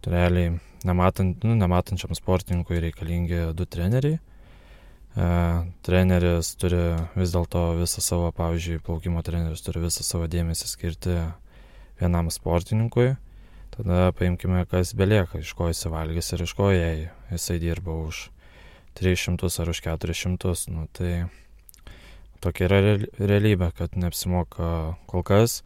realiai 0.03 0.57
nematant, 0.85 1.45
nu, 1.47 1.55
nematančiam 1.55 2.15
sportininkui 2.17 2.83
reikalingi 2.83 3.53
du 3.55 3.67
treneriai, 3.71 4.19
e, 4.19 4.34
treneris 5.15 6.55
turi 6.59 6.81
vis 7.15 7.35
dėlto 7.35 7.63
visą 7.79 8.03
savo, 8.03 8.31
pavyzdžiui, 8.35 8.83
plaukimo 8.83 9.23
treneris 9.23 9.63
turi 9.63 9.85
visą 9.85 10.03
savo 10.07 10.27
dėmesį 10.31 10.71
skirti 10.71 11.19
vienam 12.01 12.31
sportininkui, 12.35 13.15
tada 13.77 14.11
paimkime, 14.19 14.65
kas 14.71 14.95
belieka, 14.99 15.39
iš 15.39 15.55
ko 15.55 15.71
jis 15.71 15.87
valgys 15.87 16.33
ir 16.35 16.43
iš 16.47 16.55
ko 16.59 16.71
jai 16.75 17.11
jisai 17.31 17.61
dirba 17.63 17.95
už 18.09 18.29
300 18.99 19.63
ar 19.63 19.71
už 19.71 19.81
400. 19.87 20.55
Nu, 20.75 20.87
tai 20.91 21.27
tokia 22.43 22.67
yra 22.69 22.99
realybė, 23.19 23.71
kad 23.75 23.95
neapsimoka 23.99 24.97
kol 25.11 25.23
kas, 25.27 25.63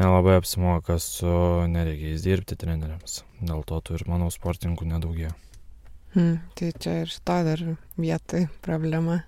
nelabai 0.00 0.38
apsimoka 0.40 0.98
su 1.00 1.28
nereikiais 1.68 2.24
dirbti 2.24 2.56
treneriams. 2.56 3.22
Dėl 3.40 3.64
to 3.68 3.80
tų 3.84 4.00
ir 4.00 4.08
manau 4.08 4.32
sportininkų 4.32 4.88
nedaugėja. 4.88 5.36
Hmm, 6.14 6.40
tai 6.58 6.72
čia 6.74 7.02
ir 7.04 7.12
šito 7.12 7.36
dar 7.46 7.60
vietai 8.00 8.46
problema. 8.64 9.20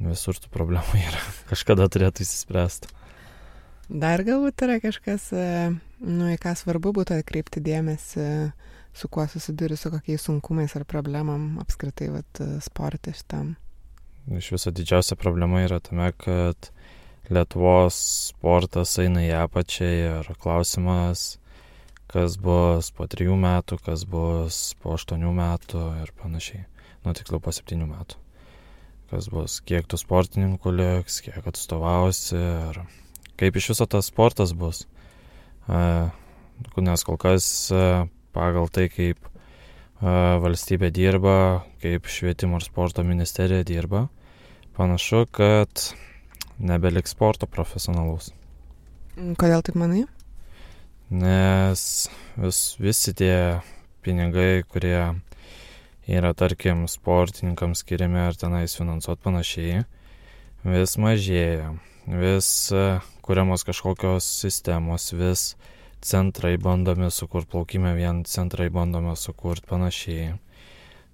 Visur 0.00 0.38
tų 0.40 0.50
problemų 0.52 0.98
yra. 0.98 1.20
Kažkada 1.50 1.86
turėtų 1.92 2.24
įsispręsti. 2.24 2.90
Dar 3.90 4.22
galbūt 4.22 4.62
yra 4.62 4.78
kažkas, 4.78 5.32
e, 5.34 5.46
nu, 6.06 6.28
į 6.30 6.36
ką 6.38 6.54
svarbu 6.58 6.92
būtų 7.00 7.16
atkreipti 7.18 7.62
dėmesį, 7.62 8.26
su 8.94 9.08
kuo 9.10 9.24
susiduri, 9.30 9.74
su 9.78 9.90
kokiais 9.90 10.22
sunkumais 10.22 10.76
ar 10.78 10.84
problemam 10.86 11.56
apskritai 11.62 12.10
vat, 12.14 12.42
sportė 12.62 13.14
šitam. 13.18 13.56
Iš 14.30 14.52
viso 14.54 14.70
didžiausia 14.70 15.18
problema 15.18 15.64
yra 15.64 15.80
tame, 15.82 16.12
kad 16.22 16.70
Lietuvos 17.30 17.98
sportas 18.30 18.96
eina 19.02 19.22
į 19.26 19.32
apačią 19.44 19.90
ir 19.90 20.30
klausimas, 20.42 21.39
kas 22.10 22.34
bus 22.42 22.90
po 22.96 23.06
trijų 23.10 23.36
metų, 23.38 23.78
kas 23.86 24.02
bus 24.08 24.58
po 24.82 24.96
aštuonių 24.96 25.30
metų 25.36 25.84
ir 26.02 26.10
panašiai. 26.18 26.64
Nu, 27.04 27.14
tiksliau 27.16 27.40
po 27.40 27.54
septynių 27.54 27.86
metų. 27.88 28.18
Kas 29.10 29.26
bus, 29.32 29.58
kiek 29.66 29.86
tų 29.90 29.98
sportininkų 29.98 30.72
liks, 30.74 31.20
kiek 31.24 31.46
atstovausi 31.46 32.36
ir 32.38 32.82
kaip 33.40 33.56
iš 33.56 33.72
viso 33.72 33.86
tas 33.90 34.10
sportas 34.10 34.52
bus. 34.54 34.84
Nes 35.70 37.06
kol 37.06 37.18
kas 37.18 37.46
pagal 38.36 38.70
tai, 38.70 38.86
kaip 38.92 39.18
valstybė 40.00 40.92
dirba, 40.94 41.34
kaip 41.82 42.06
švietimo 42.08 42.60
ir 42.60 42.64
sporto 42.64 43.02
ministerija 43.06 43.64
dirba, 43.66 44.06
panašu, 44.76 45.26
kad 45.32 45.90
nebeliks 46.60 47.16
sporto 47.16 47.48
profesionalus. 47.50 48.30
Kodėl 49.40 49.64
taip 49.64 49.76
manai? 49.80 50.04
Nes 51.10 51.80
vis, 52.38 52.58
visi 52.78 53.14
tie 53.18 53.58
pinigai, 54.06 54.62
kurie 54.70 55.16
yra, 56.06 56.30
tarkim, 56.38 56.84
sportininkams 56.86 57.82
skiriami 57.82 58.20
ar 58.22 58.38
tenais 58.38 58.76
finansuot 58.78 59.18
panašiai, 59.24 59.82
vis 60.62 60.94
mažėja, 61.02 61.72
vis 62.06 62.50
kuriamos 63.26 63.66
kažkokios 63.66 64.28
sistemos, 64.44 65.08
vis 65.18 65.56
centrai 66.00 66.54
bandomi 66.62 67.10
sukurti 67.10 67.50
plaukime, 67.56 67.92
vien 67.98 68.22
centrai 68.24 68.70
bandome 68.70 69.16
sukurti 69.18 69.66
panašiai. 69.66 70.30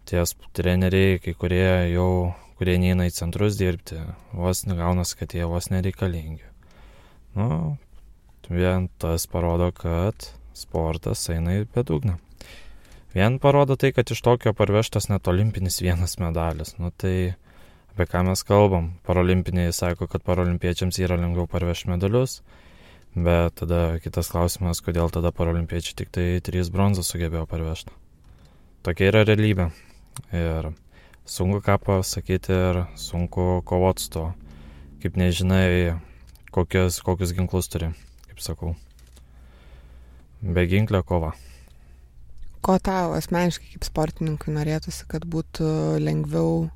Ties 0.07 0.37
treneriai, 0.55 1.17
kai 1.25 1.33
kurie 1.35 1.89
jau, 1.91 2.35
kurie 2.61 2.77
neina 2.79 3.09
į 3.09 3.17
centrus 3.17 3.57
dirbti, 3.59 3.99
vos 4.37 4.63
negaunas, 4.69 5.17
kad 5.19 5.33
jie 5.35 5.49
vos 5.49 5.73
nereikalingi. 5.73 6.45
Nu, 7.37 7.49
vien 8.51 8.89
tas 9.03 9.27
parodo, 9.31 9.73
kad 9.75 10.31
sportas 10.57 11.25
eina 11.33 11.61
į 11.61 11.67
bedugną. 11.75 12.17
Vien 13.17 13.39
parodo 13.41 13.79
tai, 13.81 13.93
kad 13.97 14.11
iš 14.13 14.21
tokio 14.21 14.53
parvežtas 14.53 15.09
net 15.09 15.29
olimpinis 15.31 15.81
vienas 15.81 16.19
medalis. 16.21 16.75
Nu 16.77 16.91
tai 16.93 17.35
apie 17.97 18.05
ką 18.13 18.27
mes 18.29 18.43
kalbam. 18.45 18.91
Parolimpiniai 19.09 19.73
sako, 19.73 20.05
kad 20.13 20.25
parolimpiečiams 20.27 20.99
yra 21.01 21.17
lengviau 21.17 21.49
parvežti 21.49 21.89
medalius, 21.89 22.43
bet 23.17 23.57
tada 23.57 23.97
kitas 24.05 24.29
klausimas, 24.29 24.83
kodėl 24.85 25.09
tada 25.09 25.33
parolimpiečiai 25.33 25.97
tik 26.03 26.13
tai 26.13 26.27
trys 26.45 26.69
bronzas 26.69 27.09
sugebėjo 27.09 27.47
parvežti. 27.49 27.95
Tokia 28.85 29.09
yra 29.09 29.25
realybė. 29.25 29.71
Ir 30.37 30.69
sunku 31.25 31.63
ką 31.65 31.79
pasakyti 31.81 32.53
ir 32.53 32.83
sunku 33.01 33.63
kovoti 33.65 34.05
su 34.05 34.13
to, 34.13 34.27
kaip 35.01 35.17
nežinai, 35.17 35.97
kokius, 36.53 37.01
kokius 37.01 37.33
ginklus 37.37 37.73
turi, 37.73 37.95
kaip 38.37 38.44
sakau. 38.44 38.75
Be 40.44 40.66
ginklio 40.68 41.01
kova. 41.03 41.33
Ko 42.61 42.77
tau 42.83 43.14
asmeniškai 43.16 43.72
kaip 43.72 43.87
sportininkui 43.87 44.53
norėtųsi, 44.53 45.07
kad 45.09 45.25
būtų 45.25 45.96
lengviau 46.03 46.68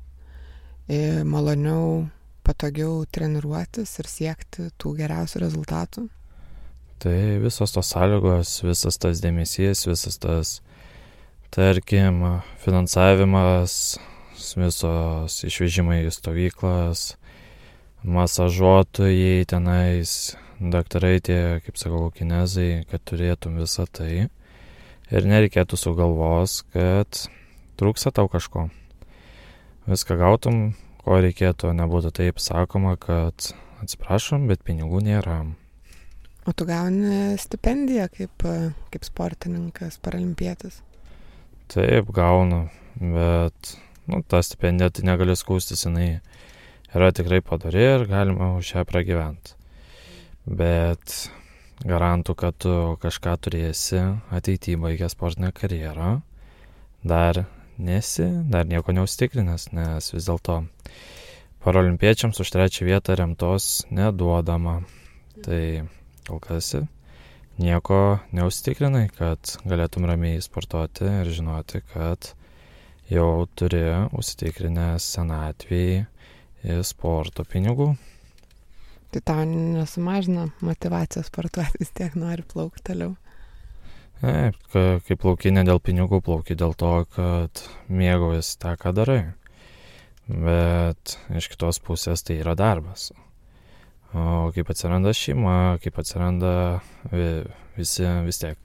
maloniau, 1.27 2.07
patogiau 2.41 3.05
treniruotis 3.13 3.93
ir 4.01 4.09
siekti 4.09 4.71
tų 4.81 4.95
geriausių 4.97 5.43
rezultatų? 5.45 6.07
Tai 7.01 7.17
visos 7.41 7.73
tos 7.73 7.93
sąlygos, 7.93 8.59
visas 8.65 8.97
tas 9.01 9.21
dėmesys, 9.21 9.85
visas 9.89 10.17
tas, 10.21 10.57
tarkim, 11.53 12.21
finansavimas, 12.61 13.97
visos 14.57 15.39
išvežimai 15.45 16.03
į 16.05 16.13
stovyklas, 16.13 17.15
masažuotojai 18.01 19.45
tenais, 19.49 20.35
daktarai 20.61 21.17
tie, 21.25 21.39
kaip 21.65 21.79
sakau, 21.79 22.11
kinezai, 22.13 22.83
kad 22.91 23.01
turėtum 23.09 23.57
visą 23.57 23.87
tai. 23.89 24.27
Ir 25.11 25.25
nereikėtų 25.27 25.79
sugalvos, 25.79 26.61
kad 26.71 27.25
trūksta 27.81 28.13
tau 28.13 28.29
kažko 28.31 28.67
viską 29.89 30.19
gautum, 30.21 30.59
ko 31.01 31.17
reikėtų, 31.23 31.73
nebūtų 31.75 32.13
taip 32.19 32.39
sakoma, 32.39 32.93
kad 33.01 33.51
atsiprašom, 33.81 34.45
bet 34.51 34.61
pinigų 34.63 35.01
nėra. 35.03 35.41
O 36.45 36.53
tu 36.57 36.65
gauni 36.69 37.37
stipendiją 37.41 38.07
kaip, 38.13 38.45
kaip 38.93 39.05
sportininkas, 39.05 39.97
paralimpietis? 40.01 40.79
Taip, 41.71 42.09
gaunu, 42.13 42.67
bet 42.99 43.73
nu, 44.09 44.21
ta 44.27 44.41
stipendija 44.45 44.91
tai 44.93 45.05
negaliu 45.09 45.37
skūstis, 45.37 45.85
jinai 45.87 46.19
yra 46.93 47.09
tikrai 47.15 47.41
padari 47.45 47.83
ir 47.95 48.05
galima 48.09 48.53
už 48.57 48.75
ją 48.75 48.85
pragyventi. 48.89 49.57
Bet 50.51 51.31
garantų, 51.87 52.35
kad 52.35 52.57
tu 52.59 52.73
kažką 53.01 53.37
turėsi 53.39 54.01
ateityje 54.35 54.79
baigę 54.81 55.07
sportinę 55.09 55.53
karjerą, 55.55 56.17
dar 57.07 57.45
nesi 57.79 58.27
dar 58.51 58.67
nieko 58.67 58.91
neužtikrinęs, 58.93 59.69
nes 59.71 60.11
vis 60.13 60.27
dėlto 60.27 60.57
paralimpiečiams 61.63 62.41
už 62.43 62.51
trečią 62.51 62.89
vietą 62.89 63.15
remtos 63.15 63.85
neduodama. 63.89 64.81
Tai 65.41 65.87
kol 66.27 66.43
kas 66.43 66.73
nieko 67.61 68.19
neužtikrinai, 68.35 69.07
kad 69.15 69.55
galėtum 69.63 70.05
ramiai 70.09 70.43
sportuoti 70.43 71.07
ir 71.21 71.31
žinoti, 71.33 71.81
kad 71.93 72.33
jau 73.11 73.47
turi 73.55 73.85
užsitikrinęs 74.11 75.07
senatvėje 75.15 76.81
sporto 76.85 77.47
pinigų. 77.47 77.93
Tai 79.11 79.21
tau 79.27 79.43
nesumažina 79.43 80.45
motivacijos 80.63 81.27
sportuoti, 81.27 81.81
vis 81.81 81.91
tiek 81.91 82.15
nori 82.15 82.45
plaukti 82.47 82.85
toliau. 82.91 83.17
Taip, 84.21 84.59
kai 85.07 85.17
plauki 85.17 85.51
ne 85.51 85.65
dėl 85.67 85.81
pinigų, 85.83 86.21
plauki 86.23 86.55
dėl 86.55 86.75
to, 86.77 86.93
kad 87.15 87.63
mėgaujasi 87.89 88.59
tą, 88.61 88.75
ką 88.79 88.93
darai. 88.95 89.21
Bet 90.31 91.17
iš 91.35 91.49
kitos 91.51 91.81
pusės 91.83 92.23
tai 92.23 92.37
yra 92.39 92.53
darbas. 92.55 93.09
O 94.15 94.51
kaip 94.55 94.69
atsiranda 94.71 95.11
šeima, 95.15 95.79
kaip 95.83 95.99
atsiranda 95.99 96.53
visi 97.11 98.07
vis 98.27 98.39
tiek. 98.39 98.59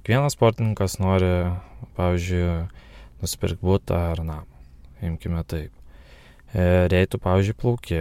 Kiekvienas 0.00 0.38
sportininkas 0.38 0.96
nori, 1.02 1.32
pavyzdžiui, 1.98 2.46
nusipirkti 3.20 3.64
būtą 3.66 4.00
ar 4.14 4.24
namą. 4.24 4.60
Imkime 5.04 5.42
taip. 5.44 5.74
E, 6.54 6.86
ir 6.86 6.94
jei 6.96 7.08
tu, 7.08 7.20
pavyzdžiui, 7.20 7.56
plauki, 7.60 8.00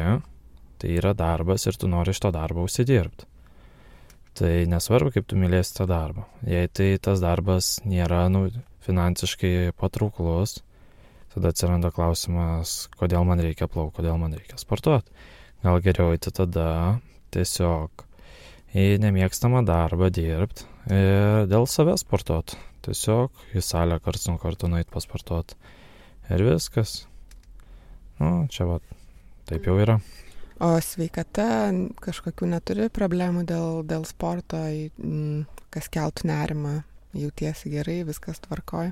tai 0.80 0.96
yra 0.98 1.14
darbas 1.18 1.68
ir 1.68 1.78
tu 1.80 1.90
nori 1.92 2.16
iš 2.16 2.22
to 2.24 2.32
darbo 2.36 2.64
užsidirbti. 2.68 3.28
Tai 4.40 4.52
nesvarbu, 4.72 5.12
kaip 5.16 5.28
tu 5.28 5.36
mylėsi 5.40 5.76
tą 5.76 5.88
darbą. 5.90 6.24
Jei 6.48 6.70
tai 6.72 6.94
tas 7.04 7.20
darbas 7.20 7.80
nėra 7.84 8.28
nu, 8.32 8.46
finansiškai 8.86 9.74
patrauklus, 9.80 10.62
tada 11.34 11.52
atsiranda 11.52 11.92
klausimas, 11.94 12.88
kodėl 13.00 13.28
man 13.28 13.42
reikia 13.44 13.68
plaukti, 13.68 13.98
kodėl 14.00 14.20
man 14.22 14.38
reikia 14.38 14.60
sportuoti. 14.62 15.12
Gal 15.66 15.82
geriau 15.84 16.14
eiti 16.16 16.32
tada 16.32 16.70
tiesiog 17.36 18.06
į 18.80 18.86
nemėgstamą 19.04 19.66
darbą 19.68 20.08
dirbti 20.14 20.66
ir 20.94 21.50
dėl 21.52 21.68
savęs 21.68 22.06
sportuoti. 22.06 22.58
Tiesiog 22.86 23.44
į 23.60 23.64
salę 23.66 24.00
karts 24.00 24.30
nuo 24.30 24.40
karto 24.40 24.70
nueit 24.72 24.88
pasportuoti. 24.94 25.58
Ir 26.32 26.46
viskas. 26.48 27.04
Nu, 28.22 28.48
čia 28.52 28.70
va, 28.70 28.80
taip 29.50 29.68
jau 29.68 29.76
yra. 29.82 29.98
O 30.60 30.74
sveikata 30.84 31.72
kažkokių 32.04 32.50
neturi 32.52 32.90
problemų 32.92 33.46
dėl, 33.48 33.78
dėl 33.88 34.04
sporto, 34.04 34.60
kas 35.72 35.86
keltų 35.88 36.28
nerimą, 36.28 36.74
jautiesi 37.16 37.72
gerai, 37.72 38.02
viskas 38.04 38.42
tvarkoja? 38.44 38.92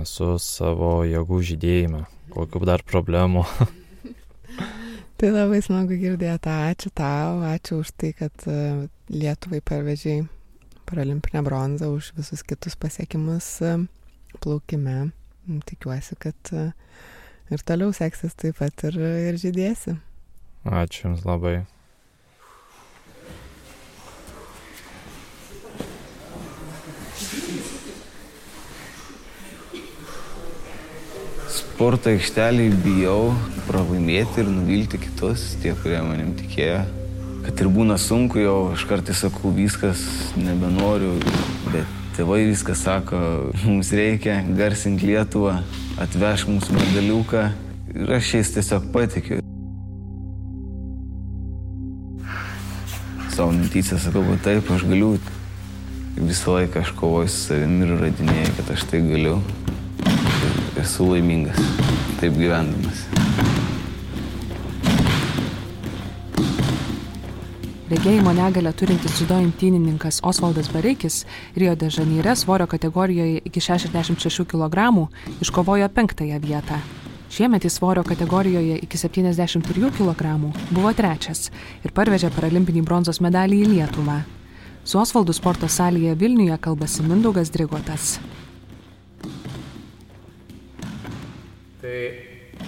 Esu 0.00 0.38
savo 0.40 1.02
jėgų 1.04 1.42
žydėjime, 1.50 2.06
kokių 2.32 2.62
dar 2.64 2.84
problemų. 2.88 3.42
tai 5.20 5.32
labai 5.34 5.60
smagu 5.60 5.98
girdėti, 6.00 6.48
ačiū 6.48 6.92
tau, 6.96 7.42
ačiū 7.44 7.82
už 7.82 7.90
tai, 8.00 8.14
kad 8.16 8.46
e, 8.48 8.86
Lietuvai 9.12 9.60
parvežiai 9.60 10.22
paralimpinę 10.88 11.42
bronzą, 11.44 11.90
už 11.92 12.14
visus 12.16 12.40
kitus 12.40 12.78
pasiekimus 12.80 13.50
e, 13.60 13.74
plaukime. 14.40 15.10
Tikiuosi, 15.68 16.16
kad 16.22 16.54
e, 16.56 16.70
ir 17.52 17.66
toliau 17.68 17.92
seksis 17.92 18.32
taip 18.38 18.56
pat 18.62 18.86
ir, 18.88 18.96
ir 19.28 19.38
žydėsi. 19.44 19.98
Ačiū 20.62 21.08
Jums 21.08 21.24
labai. 21.26 21.64
Sporto 31.50 32.12
aikštelį 32.12 32.68
bijau 32.84 33.32
pralaimėti 33.66 34.44
ir 34.44 34.52
nuvilti 34.54 35.00
kitus, 35.02 35.56
tie, 35.58 35.74
kurie 35.82 35.98
manim 36.06 36.30
tikėjo. 36.38 36.84
Kad 37.42 37.58
ir 37.58 37.72
būna 37.74 37.98
sunku, 37.98 38.38
jau 38.38 38.56
aš 38.76 38.86
kartais 38.86 39.18
sakau, 39.24 39.50
viskas, 39.50 40.06
nebenoriu, 40.38 41.16
bet 41.72 41.90
tėvai 42.14 42.44
viskas 42.52 42.86
sako, 42.86 43.18
mums 43.66 43.90
reikia 43.90 44.44
garsinti 44.54 45.10
Lietuvą, 45.10 45.58
atveš 46.06 46.46
mūsų 46.54 46.78
medaliuką 46.78 47.48
ir 47.98 48.18
aš 48.20 48.36
jais 48.38 48.54
tiesiog 48.60 48.92
patikiu. 48.94 49.42
Savo 53.32 53.52
mintyse 53.56 53.96
sakau, 53.96 54.20
kad 54.28 54.42
taip, 54.44 54.70
aš 54.74 54.82
galiu. 54.84 55.14
Visą 56.18 56.58
laiką 56.58 56.82
aš 56.84 56.90
kovoju 56.98 57.30
su 57.32 57.46
savimi 57.46 57.86
ir 57.86 57.94
radinėjau, 57.96 58.50
kad 58.58 58.72
aš 58.74 58.84
tai 58.90 59.00
galiu. 59.06 59.38
Ir 60.04 60.82
esu 60.84 61.08
laimingas, 61.08 61.60
taip 62.20 62.36
gyvendamas. 62.36 63.06
Regėjimo 67.92 68.32
negalę 68.36 68.70
turintis 68.76 69.18
judo 69.20 69.36
imtynininkas 69.40 70.20
Osvaldas 70.24 70.68
Bareikis 70.72 71.22
Rio 71.56 71.72
de 71.76 71.90
Žaneire 71.92 72.36
svorio 72.36 72.66
kategorijoje 72.66 73.40
iki 73.44 73.60
66 73.60 74.44
kg 74.48 75.08
iškovojo 75.40 75.88
penktąją 75.88 76.40
vietą. 76.40 76.80
Šiemet 77.32 77.64
į 77.64 77.70
svorio 77.72 78.02
kategorijoje 78.04 78.74
iki 78.84 78.98
73 79.00 79.88
kg 79.96 80.34
buvo 80.68 80.90
trečias 80.92 81.46
ir 81.80 81.94
parvežė 81.96 82.28
paralimpinį 82.34 82.82
bronzos 82.84 83.22
medalį 83.24 83.62
į 83.62 83.70
Lietuvą. 83.70 84.18
Su 84.84 85.00
Osvaldu 85.00 85.32
sporto 85.32 85.64
salėje 85.64 86.12
Vilniuje 86.20 86.58
kalbasi 86.60 87.06
Mindaugas 87.06 87.48
Drigotas. 87.54 88.18
Tai 91.80 91.96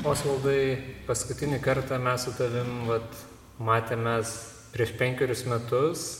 Osvaldai, 0.08 0.64
paskutinį 1.04 1.60
kartą 1.60 2.00
mes 2.00 2.24
su 2.24 2.32
tavim 2.40 2.86
vat, 2.88 3.22
matėmės 3.60 4.34
prieš 4.72 4.96
penkerius 4.96 5.44
metus 5.44 6.10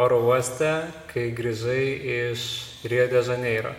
oro 0.00 0.24
uoste, 0.24 0.72
kai 1.12 1.34
grįžai 1.36 1.82
iš 2.16 2.50
Rio 2.88 3.10
de 3.12 3.26
Janeiro. 3.28 3.76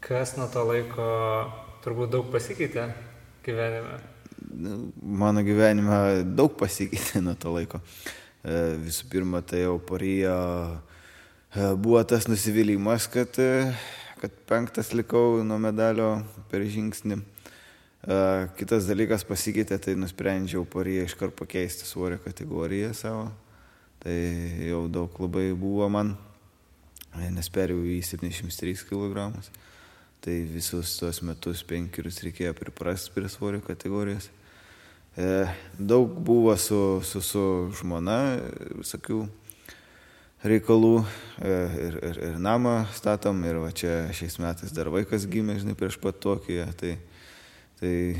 Kas 0.00 0.38
nuo 0.40 0.48
to 0.48 0.64
laiko 0.64 1.10
turbūt 1.84 2.12
daug 2.12 2.30
pasikeitė 2.32 2.88
gyvenime? 3.44 3.98
Mano 5.00 5.42
gyvenime 5.46 6.22
daug 6.36 6.52
pasikeitė 6.58 7.22
nuo 7.24 7.36
to 7.40 7.52
laiko. 7.54 7.80
E, 8.40 8.54
visų 8.80 9.08
pirma, 9.12 9.42
tai 9.44 9.66
jau 9.66 9.74
parijo 9.84 10.34
e, 10.72 11.66
buvo 11.76 12.00
tas 12.08 12.24
nusivylimas, 12.28 13.04
kad, 13.12 13.36
e, 13.36 13.68
kad 14.22 14.38
penktas 14.48 14.94
likau 14.96 15.42
nuo 15.44 15.60
medalio 15.60 16.14
per 16.52 16.64
žingsnį. 16.64 17.20
Kitas 18.56 18.86
dalykas 18.88 19.26
pasikeitė, 19.28 19.76
tai 19.76 19.92
nusprendžiau 19.92 20.62
poryje 20.64 21.02
iškart 21.04 21.34
pakeisti 21.36 21.84
svorio 21.84 22.16
kategoriją 22.24 22.94
savo. 22.96 23.26
Tai 24.00 24.14
jau 24.64 24.86
daug 24.88 25.18
labai 25.20 25.50
buvo 25.52 25.84
man, 25.92 26.14
nes 27.36 27.52
perėjau 27.52 27.84
į 27.92 27.98
73 28.08 28.88
kg. 28.88 29.26
Tai 30.20 30.36
visus 30.52 30.98
tuos 31.00 31.22
metus 31.24 31.62
penkerius 31.64 32.20
reikėjo 32.24 32.52
priprasti 32.58 33.14
prie 33.14 33.28
svorio 33.32 33.62
kategorijos. 33.64 34.28
E, 35.16 35.46
daug 35.78 36.12
buvo 36.12 36.52
su, 36.60 37.00
su, 37.04 37.22
su 37.24 37.44
žmona, 37.80 38.18
visokių 38.78 39.22
reikalų 40.44 40.94
e, 41.00 41.54
ir, 41.86 41.96
ir, 42.10 42.20
ir 42.30 42.36
namą 42.40 42.82
statom 42.96 43.40
ir 43.48 43.60
va 43.64 43.72
čia 43.76 44.10
šiais 44.16 44.38
metais 44.40 44.76
dar 44.76 44.92
vaikas 44.92 45.24
gimė, 45.30 45.58
žinai, 45.60 45.76
prieš 45.78 45.98
pat 46.02 46.20
Tokiją. 46.22 46.68
Tai, 46.80 46.98
Tai 47.80 48.12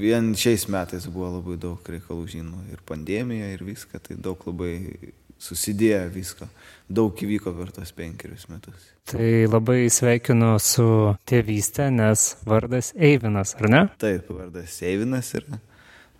vien 0.00 0.32
šiais 0.34 0.64
metais 0.66 1.04
buvo 1.06 1.28
labai 1.36 1.54
daug 1.62 1.90
reikalų, 1.94 2.24
žinoma, 2.32 2.64
ir 2.74 2.80
pandemija, 2.82 3.52
ir 3.54 3.62
viską, 3.62 4.00
tai 4.02 4.16
daug 4.18 4.40
labai 4.48 5.12
susidėjo 5.40 6.04
visko, 6.14 6.48
daug 6.90 7.16
įvyko 7.24 7.52
per 7.56 7.72
tos 7.74 7.92
penkerius 7.96 8.46
metus. 8.52 8.90
Tai 9.10 9.26
labai 9.50 9.88
sveikinu 9.90 10.54
su 10.62 10.86
tėvystė, 11.28 11.88
nes 11.94 12.34
vardas 12.46 12.92
Eivinas, 12.96 13.56
ar 13.58 13.72
ne? 13.72 13.82
Taip, 14.00 14.30
vardas 14.30 14.78
Eivinas 14.86 15.32
ir 15.38 15.48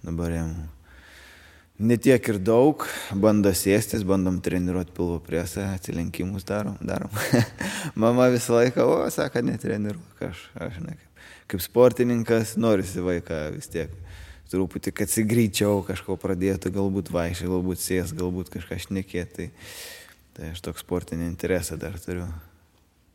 dabar 0.03 0.35
jam 0.35 0.55
netiek 1.81 2.33
ir 2.33 2.41
daug, 2.45 2.87
bando 3.17 3.53
sėstis, 3.57 4.03
bandom 4.09 4.41
treniruoti 4.45 4.97
pilvo 4.97 5.21
presą, 5.25 5.71
atsilenkimus 5.77 6.49
darom. 6.49 6.81
darom. 6.85 7.13
Mama 8.03 8.29
visą 8.33 8.59
laiką, 8.59 8.85
o, 8.85 9.07
sako, 9.13 9.45
netreniruok, 9.49 10.27
aš, 10.33 10.49
aš 10.61 10.83
ne 10.85 10.97
kaip 10.97 11.11
kaip 11.51 11.63
sportininkas 11.65 12.55
norisi 12.61 13.03
vaiką 13.03 13.41
vis 13.57 13.71
tiek 13.71 13.91
truputį, 14.51 14.93
kad 14.95 15.11
jis 15.11 15.27
greičiau 15.31 15.81
kažko 15.87 16.19
pradėtų, 16.21 16.73
galbūt 16.75 17.11
vaikščiai, 17.15 17.51
galbūt 17.51 17.83
sės, 17.83 18.15
galbūt 18.17 18.53
kažką 18.53 18.79
šnekėti. 18.87 19.51
Tai, 19.51 19.81
tai 20.37 20.53
aš 20.55 20.63
toks 20.67 20.85
sportinį 20.85 21.29
interesą 21.31 21.79
dar 21.81 21.99
turiu. 22.03 22.29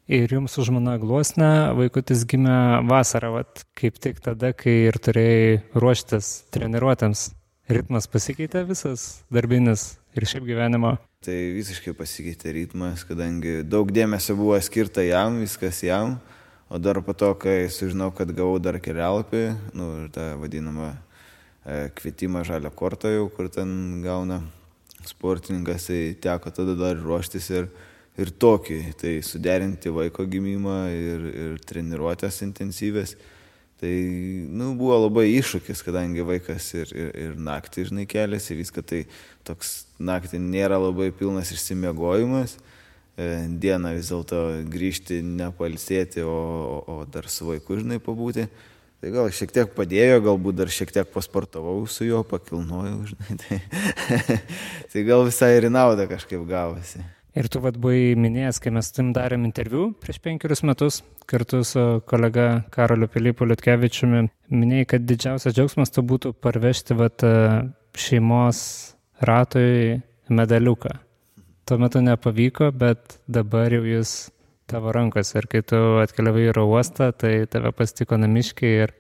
Ir 0.06 0.30
jums 0.30 0.54
už 0.62 0.70
mano 0.70 0.94
glosną 1.02 1.74
vaikutis 1.74 2.28
gimė 2.30 2.86
vasarą, 2.86 3.32
vat, 3.40 3.64
kaip 3.74 3.98
tik 3.98 4.20
tada, 4.22 4.52
kai 4.54 4.92
ir 4.92 5.00
turėjai 5.02 5.64
ruoštis 5.74 6.46
treniruotėms. 6.54 7.32
Ritmas 7.74 8.06
pasikeitė 8.06 8.62
visas 8.70 9.24
darbinis 9.34 9.96
ir 10.14 10.28
šiaip 10.30 10.46
gyvenimo. 10.46 10.92
Tai 11.26 11.38
visiškai 11.56 11.96
pasikeitė 11.98 12.54
ritmas, 12.54 13.02
kadangi 13.10 13.64
daug 13.66 13.90
dėmesio 13.90 14.36
buvo 14.38 14.60
skirta 14.62 15.02
jam, 15.02 15.40
viskas 15.42 15.82
jam. 15.82 16.20
O 16.70 16.78
dar 16.78 17.02
po 17.02 17.18
to, 17.18 17.32
kai 17.42 17.66
sužinau, 17.74 18.12
kad 18.14 18.30
gavau 18.38 18.60
dar 18.62 18.78
kelialapį, 18.78 19.44
nu, 19.74 19.90
ir 20.04 20.14
tą 20.14 20.36
vadinamą 20.38 20.92
kvietimą 21.66 22.44
žalę 22.46 22.70
kortą 22.70 23.10
jau, 23.10 23.30
kur 23.34 23.50
ten 23.50 24.02
gauna 24.04 24.42
sportininkas, 25.06 25.88
tai 25.90 26.16
teko 26.22 26.52
tada 26.54 26.76
dar 26.78 26.98
ruoštis 27.02 27.50
ir, 27.54 27.70
ir 28.22 28.32
tokį, 28.32 28.80
tai 29.02 29.16
suderinti 29.26 29.94
vaiko 29.94 30.26
gimimą 30.30 30.78
ir, 30.94 31.26
ir 31.46 31.56
treniruotės 31.66 32.44
intensyvės. 32.46 33.16
Tai 33.82 33.92
nu, 34.56 34.70
buvo 34.80 34.96
labai 35.04 35.26
iššūkis, 35.34 35.82
kadangi 35.84 36.24
vaikas 36.24 36.70
ir, 36.78 36.94
ir, 36.96 37.10
ir 37.20 37.34
naktį, 37.36 37.90
žinai, 37.90 38.06
keliasi, 38.08 38.56
viską 38.56 38.86
tai 38.88 39.02
toks 39.46 39.82
naktį 40.00 40.40
nėra 40.40 40.80
labai 40.80 41.10
pilnas 41.12 41.52
išsimiegojimas. 41.52 42.56
E, 43.16 43.28
dieną 43.60 43.92
vis 43.98 44.14
dėlto 44.14 44.40
grįžti, 44.72 45.20
nepalsėti, 45.24 46.24
o, 46.24 46.40
o 46.88 46.96
dar 47.12 47.28
su 47.32 47.50
vaiku, 47.50 47.82
žinai, 47.82 48.00
pabūti. 48.04 48.48
Tai 49.06 49.12
gal 49.14 49.28
šiek 49.30 49.52
tiek 49.54 49.68
padėjo, 49.70 50.16
galbūt 50.26 50.56
dar 50.58 50.70
šiek 50.74 50.90
tiek 50.90 51.10
pasportavau 51.14 51.84
su 51.86 52.08
juo, 52.08 52.24
pakilnojau, 52.26 53.04
žinai. 53.12 53.36
Tai, 53.38 54.38
tai 54.90 55.04
gal 55.06 55.22
visai 55.28 55.52
ir 55.60 55.68
į 55.68 55.70
naudą 55.76 56.08
kažkaip 56.10 56.42
gavosi. 56.50 57.04
Ir 57.38 57.46
tu 57.54 57.62
vad 57.62 57.78
buvai 57.78 58.16
minėjęs, 58.18 58.58
kai 58.64 58.74
mes 58.74 58.90
tim 58.96 59.12
darėm 59.14 59.46
interviu 59.46 59.92
prieš 60.02 60.18
penkerius 60.26 60.66
metus 60.66 60.98
kartu 61.30 61.62
su 61.62 61.86
kolega 62.10 62.64
Karoliu 62.74 63.06
Pilypu 63.14 63.46
Liutkevičiumi, 63.46 64.26
minėjai, 64.50 64.90
kad 64.96 65.06
didžiausias 65.06 65.54
džiaugsmas 65.54 65.94
tu 65.94 66.02
būtų 66.02 66.34
parvežti 66.42 66.98
vat, 66.98 67.30
šeimos 67.94 68.64
ratui 69.22 70.00
medaliuką. 70.34 70.98
Tuo 71.70 71.78
metu 71.78 72.02
nepavyko, 72.02 72.74
bet 72.74 73.20
dabar 73.30 73.70
jau 73.78 73.86
jis 73.86 74.18
tavo 74.70 74.92
rankose 74.96 75.38
ir 75.40 75.48
kai 75.50 75.62
tu 75.66 75.80
atkeliavai 76.02 76.48
į 76.48 76.52
oro 76.56 76.66
uostą, 76.74 77.12
tai 77.14 77.46
tave 77.52 77.72
pasitiko 77.76 78.18
namiškiai 78.22 78.86
ir 78.86 78.96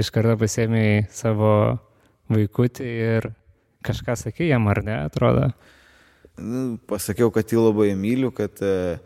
iš 0.00 0.10
karto 0.14 0.36
pasėmėjai 0.40 1.06
savo 1.12 1.50
vaikutį 2.32 2.86
ir 2.86 3.30
kažką 3.86 4.16
sakė 4.18 4.50
jam 4.50 4.66
ar 4.72 4.82
ne, 4.86 4.96
atrodo. 5.06 5.50
Nu, 6.36 6.76
pasakiau, 6.88 7.30
kad 7.32 7.48
jį 7.48 7.62
labai 7.62 7.92
myliu, 7.96 8.32
kad, 8.34 8.60
e, 8.60 8.98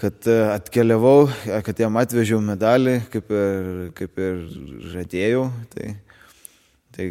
kad 0.00 0.28
e, 0.30 0.36
atkeliavau, 0.54 1.26
e, 1.28 1.58
kad 1.66 1.80
jam 1.84 1.98
atvežiau 2.00 2.40
medalį, 2.44 3.00
kaip 3.12 3.32
ir, 3.34 3.72
kaip 3.98 4.22
ir 4.24 4.38
žadėjau. 4.94 5.42
Tai, 5.74 5.90
tai 6.96 7.10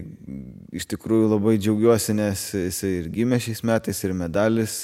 iš 0.73 0.87
tikrųjų 0.95 1.29
labai 1.35 1.59
džiaugiuosi, 1.59 2.17
nes 2.17 2.47
jisai 2.57 2.95
ir 3.03 3.11
gimė 3.13 3.41
šiais 3.43 3.61
metais, 3.69 4.01
ir 4.07 4.15
medalis. 4.17 4.79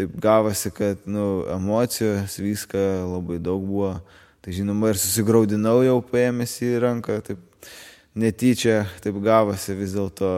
Taip 0.00 0.14
gavosi, 0.16 0.70
kad 0.72 1.00
nu, 1.04 1.44
emocijos 1.52 2.38
viską 2.40 2.80
labai 3.04 3.36
daug 3.36 3.60
buvo. 3.68 3.90
Tai 4.40 4.54
žinoma 4.56 4.94
ir 4.94 4.96
susigaudinau 4.96 5.82
jau 5.84 5.98
paėmęs 6.00 6.54
į 6.64 6.70
ranką, 6.80 7.18
taip 7.26 7.66
netyčia, 8.16 8.86
taip 9.04 9.18
gavosi 9.20 9.76
vis 9.76 9.92
dėlto. 9.92 10.30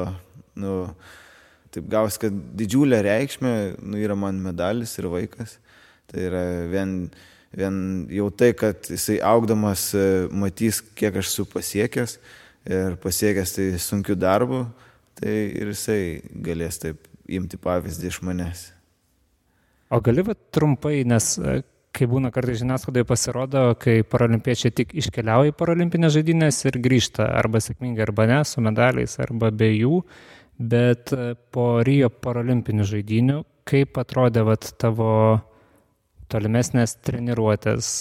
Nu, 0.58 0.72
taip 1.70 1.86
gausi, 1.94 2.18
kad 2.24 2.42
didžiulė 2.58 3.04
reikšmė 3.06 3.54
nu, 3.78 4.00
yra 4.02 4.18
man 4.18 4.42
medalis 4.42 4.96
ir 4.98 5.06
vaikas. 5.12 5.54
Tai 6.10 6.26
yra 6.26 6.42
vien, 6.74 6.98
vien 7.54 7.78
jau 8.10 8.26
tai, 8.34 8.50
kad 8.58 8.90
jisai 8.90 9.20
augdamas 9.22 9.92
e, 9.94 10.26
matys, 10.34 10.82
kiek 10.98 11.22
aš 11.22 11.30
esu 11.30 11.46
pasiekęs 11.54 12.18
ir 12.66 12.98
pasiekęs 13.06 13.54
tai 13.60 13.70
sunkiu 13.78 14.18
darbu, 14.18 14.64
tai 15.22 15.38
ir 15.62 15.70
jisai 15.70 16.02
galės 16.50 16.82
taip 16.82 17.06
imti 17.30 17.62
pavyzdį 17.62 18.10
iš 18.10 18.24
manęs. 18.26 18.71
O 19.92 20.00
gali 20.00 20.24
va 20.24 20.34
trumpai, 20.56 21.02
nes 21.04 21.34
e, 21.36 21.58
kai 21.92 22.06
būna 22.08 22.30
kartais 22.32 22.62
žiniasklaidoje 22.62 23.06
pasirodo, 23.08 23.64
kai 23.80 24.00
paralimpiečiai 24.08 24.72
tik 24.72 24.94
iškeliauja 25.02 25.52
į 25.52 25.56
paralimpinės 25.58 26.14
žaidynės 26.16 26.62
ir 26.70 26.78
grįžta 26.84 27.26
arba 27.36 27.60
sėkmingai, 27.60 28.06
arba 28.06 28.28
ne, 28.30 28.38
su 28.48 28.64
medaliais, 28.64 29.18
arba 29.20 29.52
be 29.52 29.68
jų 29.74 30.00
bet 30.62 31.12
e, 31.12 31.34
po 31.52 31.82
Rio 31.84 32.10
paralimpinių 32.22 32.86
žaidinių, 32.86 33.38
kaip 33.68 33.98
atrodė 34.00 34.44
vat, 34.46 34.68
tavo 34.80 35.40
tolimesnės 36.32 36.96
treniruotės, 37.04 37.92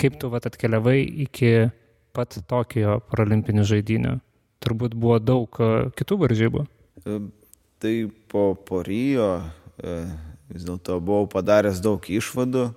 kaip 0.00 0.18
tu 0.20 0.30
vat, 0.32 0.48
atkeliavai 0.48 0.98
iki 1.26 1.68
pat 2.16 2.38
Tokijo 2.48 3.00
paralimpinių 3.10 3.66
žaidinių? 3.68 4.16
Turbūt 4.64 4.96
buvo 4.96 5.18
daug 5.20 5.60
e, 5.60 5.72
kitų 5.98 6.20
varžybų. 6.24 6.66
Tai 7.76 7.94
po, 8.32 8.48
po 8.66 8.80
Rio 8.86 9.28
vis 10.52 10.66
dėlto 10.66 10.98
buvau 11.00 11.28
padaręs 11.30 11.80
daug 11.84 12.02
išvadų, 12.02 12.68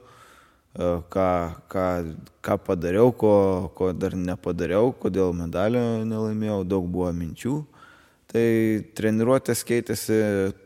ką, 1.13 1.32
ką, 1.72 1.88
ką 2.45 2.55
padariau, 2.65 3.11
ko, 3.11 3.34
ko 3.76 3.91
dar 3.93 4.15
nepadariau, 4.15 4.93
kodėl 4.93 5.34
medalio 5.38 6.05
nelaimėjau, 6.05 6.63
daug 6.67 6.88
buvo 6.89 7.11
minčių 7.15 7.57
tai 8.30 8.86
treniruotės 8.97 9.63
keitėsi 9.65 10.17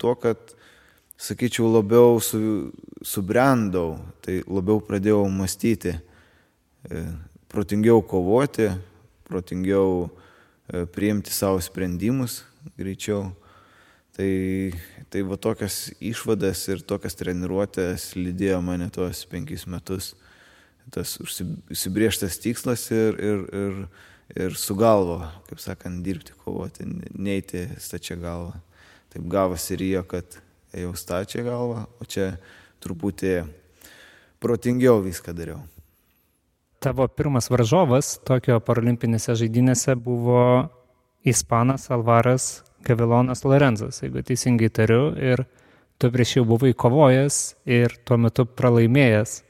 tuo, 0.01 0.15
kad, 0.19 0.39
sakyčiau, 1.19 1.69
labiau 1.71 2.19
su, 2.23 2.71
subrendau, 3.05 3.95
tai 4.23 4.41
labiau 4.43 4.81
pradėjau 4.83 5.23
mąstyti, 5.31 5.95
e, 5.95 7.03
protingiau 7.51 8.03
kovoti, 8.03 8.67
protingiau 9.29 10.09
e, 10.09 10.83
priimti 10.91 11.31
savo 11.31 11.61
sprendimus 11.63 12.41
greičiau. 12.79 13.31
Tai, 14.13 14.29
tai 15.13 15.21
va 15.27 15.37
tokias 15.37 15.91
išvadas 16.01 16.65
ir 16.73 16.81
tokias 16.89 17.19
treniruotės 17.19 18.13
lydėjo 18.17 18.63
mane 18.65 18.89
tuos 18.93 19.21
penkis 19.29 19.67
metus. 19.69 20.13
Tas 20.91 21.13
užsibrieštas 21.21 22.41
tikslas 22.43 22.89
ir, 22.91 23.19
ir, 23.21 23.45
ir 23.53 23.77
ir 24.35 24.55
su 24.55 24.75
galva, 24.75 25.31
kaip 25.49 25.61
sakant, 25.61 26.03
dirbti, 26.05 26.33
kovoti, 26.43 26.85
neiti 27.13 27.67
stačia 27.81 28.17
galva. 28.19 28.55
Taip 29.13 29.27
gavosi 29.29 29.75
ir 29.75 29.85
jo, 29.87 30.03
kad 30.09 30.39
ėjau 30.73 30.93
stačia 30.97 31.43
galva, 31.45 31.85
o 32.01 32.07
čia 32.09 32.33
truputį 32.83 33.43
protingiau 34.41 35.03
viską 35.03 35.35
dariau. 35.37 35.61
Tavo 36.83 37.05
pirmas 37.07 37.47
varžovas 37.51 38.17
tokio 38.27 38.57
paralimpinėse 38.59 39.37
žaidynėse 39.39 39.95
buvo 39.95 40.67
Ispanas 41.23 41.87
Alvaras 41.93 42.63
Gavilonas 42.83 43.43
Lorenzas, 43.47 44.01
jeigu 44.03 44.23
teisingai 44.25 44.69
tariu, 44.73 45.11
ir 45.15 45.45
tu 46.01 46.09
prieš 46.11 46.37
jį 46.37 46.45
buvai 46.49 46.73
kovojęs 46.75 47.39
ir 47.69 47.95
tuo 48.07 48.19
metu 48.19 48.45
pralaimėjęs. 48.45 49.41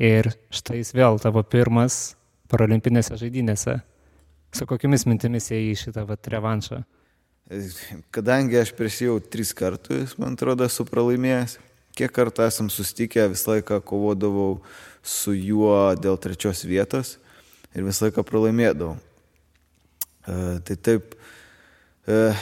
Ir 0.00 0.30
štai 0.54 0.80
jis 0.80 0.94
vėl 0.96 1.20
tavo 1.20 1.42
pirmas 1.44 2.16
paralimpinėse 2.50 3.18
žaidynėse. 3.20 3.76
Su 4.56 4.66
kokiamis 4.66 5.04
mintimis 5.06 5.50
ėjai 5.54 5.76
šitą 5.78 6.06
vat, 6.08 6.26
revanšą? 6.32 6.80
Kadangi 8.14 8.58
aš 8.60 8.72
prieš 8.78 9.00
jau 9.04 9.18
tris 9.22 9.52
kartus, 9.56 10.16
man 10.18 10.38
atrodo, 10.38 10.66
esu 10.70 10.86
pralaimėjęs, 10.88 11.58
kiek 11.98 12.12
kartų 12.14 12.46
esam 12.46 12.70
sustikę, 12.72 13.28
visą 13.32 13.56
laiką 13.56 13.80
kovodavau 13.86 14.60
su 15.02 15.34
juo 15.36 15.92
dėl 15.98 16.18
trečios 16.22 16.64
vietos 16.66 17.18
ir 17.74 17.86
visą 17.86 18.08
laiką 18.08 18.24
pralaimėdavau. 18.26 18.96
E, 20.26 20.58
tai 20.66 20.76
taip, 20.76 21.14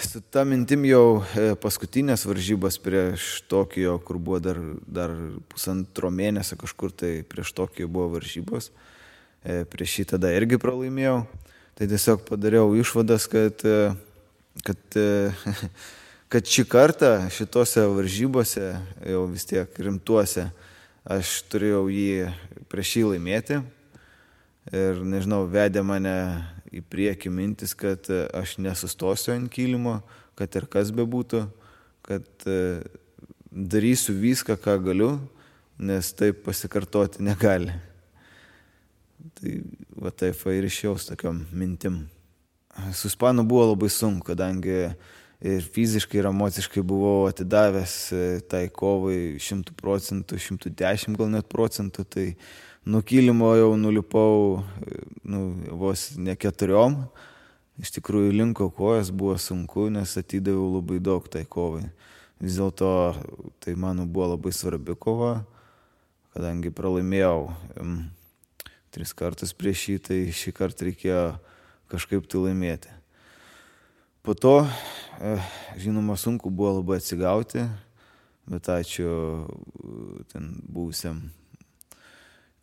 su 0.04 0.20
ta 0.30 0.44
mintim 0.46 0.84
jau 0.86 1.22
e, 1.34 1.50
paskutinės 1.59 2.26
varžybos 2.28 2.78
prieš 2.82 3.30
Tokijo, 3.50 3.96
kur 4.04 4.20
buvo 4.22 4.38
dar, 4.42 4.61
dar 4.86 5.14
pusantro 5.50 6.12
mėnesio 6.14 6.56
kažkur, 6.61 6.94
tai 6.94 7.18
prieš 7.26 7.56
Tokijo 7.59 7.90
buvo 7.90 8.14
varžybos. 8.18 8.70
E, 8.70 8.86
E, 9.46 9.62
prieš 9.70 9.94
šį 9.94 10.04
tada 10.14 10.32
irgi 10.34 10.59
pralaimėjau. 10.59 11.22
Tai 11.78 11.86
tiesiog 11.86 12.24
padariau 12.26 12.72
išvadas, 12.74 13.28
kad, 13.30 13.62
e, 13.62 13.92
kad, 14.66 14.80
e, 14.98 15.30
kad 16.32 16.50
šį 16.50 16.64
kartą 16.66 17.12
šitose 17.32 17.86
varžybose, 17.94 18.72
jau 19.06 19.22
vis 19.30 19.46
tiek 19.46 19.78
rimtuose, 19.86 20.48
aš 21.06 21.36
turėjau 21.52 21.86
jį 21.92 22.32
prieš 22.68 22.96
jį 22.98 23.04
laimėti. 23.12 23.61
Ir 24.74 24.98
nežinau, 25.06 25.46
vedė 25.48 25.80
mane 25.86 26.16
į 26.75 26.83
priekį 26.85 27.33
mintis, 27.33 27.75
kad 27.79 28.09
aš 28.37 28.59
nesustosiu 28.62 29.35
ant 29.35 29.51
kilimo, 29.53 30.01
kad 30.39 30.55
ir 30.59 30.69
kas 30.71 30.93
bebūtų, 30.95 31.45
kad 32.07 32.47
darysiu 33.51 34.14
viską, 34.19 34.59
ką 34.61 34.77
galiu, 34.85 35.12
nes 35.79 36.12
taip 36.12 36.43
pasikartoti 36.45 37.23
negali. 37.25 37.75
Tai 39.39 39.55
va 39.99 40.12
taip 40.14 40.41
ir 40.53 40.66
išėjau 40.69 40.97
su 40.99 41.12
tokiam 41.12 41.45
mintim. 41.53 42.07
Su 42.95 43.09
Ispanu 43.11 43.43
buvo 43.47 43.73
labai 43.73 43.91
sunku, 43.91 44.29
kadangi 44.31 44.93
ir 45.39 45.66
fiziškai, 45.75 46.21
ir 46.21 46.29
emociškai 46.31 46.83
buvau 46.87 47.27
atidavęs 47.31 47.95
e, 48.14 48.23
tai 48.51 48.66
kovai 48.75 49.39
100 49.43 49.75
procentų, 49.79 50.39
110 50.43 51.19
gal 51.19 51.31
net 51.31 51.49
procentų, 51.51 52.05
tai 52.11 52.27
nuo 52.89 53.03
kilimo 53.03 53.53
jau 53.57 53.76
nulipau 53.76 54.64
nu, 55.22 55.41
vos 55.76 56.14
ne 56.16 56.32
keturiom. 56.41 57.03
Iš 57.78 57.93
tikrųjų 57.99 58.32
linko 58.32 58.70
kojas 58.74 59.11
buvo 59.12 59.36
sunku, 59.39 59.86
nes 59.93 60.16
atidaviau 60.16 60.78
labai 60.78 60.97
daug 61.05 61.28
tai 61.30 61.45
kovai. 61.45 61.84
Vis 62.41 62.57
dėlto 62.57 62.89
tai 63.61 63.76
mano 63.76 64.07
buvo 64.09 64.32
labai 64.32 64.55
svarbi 64.57 64.97
kova, 64.97 65.45
kadangi 66.32 66.72
pralaimėjau 66.74 67.51
tris 68.95 69.12
kartus 69.12 69.53
prieš 69.53 69.84
jį, 69.91 69.99
tai 70.09 70.18
šį 70.32 70.57
kartą 70.57 70.89
reikėjo 70.89 71.22
kažkaip 71.93 72.24
tai 72.24 72.47
laimėti. 72.49 72.95
Po 74.24 74.32
to, 74.34 74.62
eh, 75.20 75.51
žinoma, 75.76 76.16
sunku 76.16 76.51
buvo 76.51 76.80
labai 76.80 76.99
atsigauti, 76.99 77.68
bet 78.49 78.72
ačiū 78.72 79.45
ten 80.32 80.57
buvusiam 80.64 81.28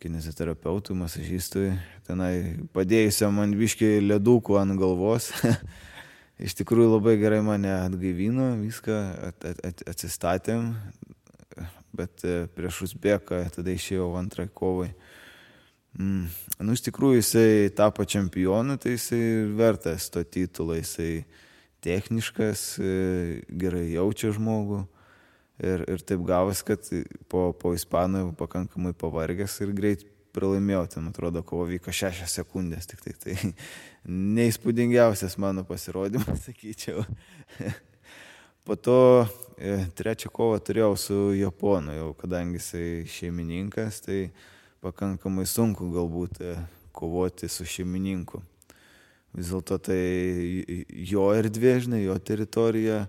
kineziterapeutui, 0.02 0.96
masažistui, 0.98 1.70
tenai 2.06 2.56
padėjusiam 2.76 3.34
man 3.36 3.54
viškiai 3.56 4.02
ledukų 4.04 4.58
ant 4.60 4.76
galvos. 4.80 5.30
Iš 6.46 6.58
tikrųjų 6.58 6.90
labai 6.98 7.16
gerai 7.16 7.40
mane 7.44 7.72
atgaivino, 7.72 8.50
viską 8.60 8.96
at, 9.30 9.46
at, 9.48 9.62
at, 9.64 9.84
atsistatėm, 9.88 10.74
bet 11.96 12.26
eh, 12.28 12.44
prieš 12.52 12.82
Uzbeką 12.90 13.40
tada 13.54 13.72
išėjau 13.72 14.10
antrai 14.20 14.50
kovai. 14.52 14.90
Mm. 15.96 16.26
Nu, 16.60 16.74
iš 16.76 16.82
tikrųjų, 16.90 17.22
jisai 17.22 17.48
tapo 17.76 18.04
čempionu, 18.04 18.76
tai 18.80 18.98
jisai 18.98 19.22
vertas 19.56 20.10
to 20.12 20.20
titulo, 20.28 20.76
jisai 20.76 21.24
techniškas, 21.84 22.64
e, 22.80 22.92
gerai 23.48 23.86
jaučia 23.94 24.32
žmogų, 24.36 24.82
Ir, 25.56 25.86
ir 25.88 26.02
taip 26.04 26.20
gavas, 26.28 26.60
kad 26.66 26.84
po, 27.32 27.48
po 27.56 27.72
Ispanų 27.72 28.34
pakankamai 28.36 28.92
pavargęs 28.98 29.54
ir 29.64 29.72
greit 29.76 30.04
pralaimėjau, 30.36 30.84
ten 30.92 31.08
atrodo, 31.08 31.40
kovo 31.46 31.64
vyko 31.70 31.94
šešias 31.94 32.34
sekundės, 32.40 32.88
tik 32.90 33.00
tai 33.04 33.14
tai 33.16 33.36
neįspūdingiausias 34.36 35.38
mano 35.40 35.64
pasirodymas, 35.68 36.44
sakyčiau. 36.48 37.04
po 38.66 38.76
to 38.76 38.98
e, 39.56 39.78
trečią 39.96 40.32
kovą 40.34 40.60
turėjau 40.60 40.92
su 41.00 41.20
Japonu, 41.38 41.94
jau 41.96 42.10
kadangi 42.20 42.60
jisai 42.60 42.88
šeimininkas, 43.08 44.02
tai 44.04 44.26
pakankamai 44.84 45.46
sunku 45.48 45.88
galbūt 45.94 46.42
e, 46.44 46.56
kovoti 46.96 47.48
su 47.48 47.64
šeimininku. 47.64 48.42
Vis 49.36 49.52
dėlto 49.52 49.76
tai 49.88 50.00
jo 51.04 51.30
erdvė, 51.36 51.78
žinai, 51.84 52.06
jo 52.06 52.16
teritorija 52.16 53.04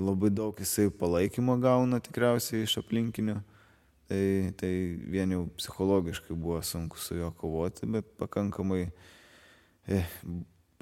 labai 0.00 0.30
daug 0.32 0.56
jisai 0.56 0.88
palaikymo 0.90 1.56
gauna 1.60 2.00
tikriausiai 2.00 2.64
iš 2.64 2.78
aplinkinių. 2.80 3.40
Tai, 4.10 4.22
tai 4.58 4.70
vien 5.06 5.30
jau 5.30 5.44
psichologiškai 5.54 6.34
buvo 6.34 6.58
sunku 6.66 6.98
su 6.98 7.14
juo 7.14 7.28
kovoti, 7.38 7.86
bet 7.86 8.08
pakankamai, 8.18 8.88
eh, 9.86 10.08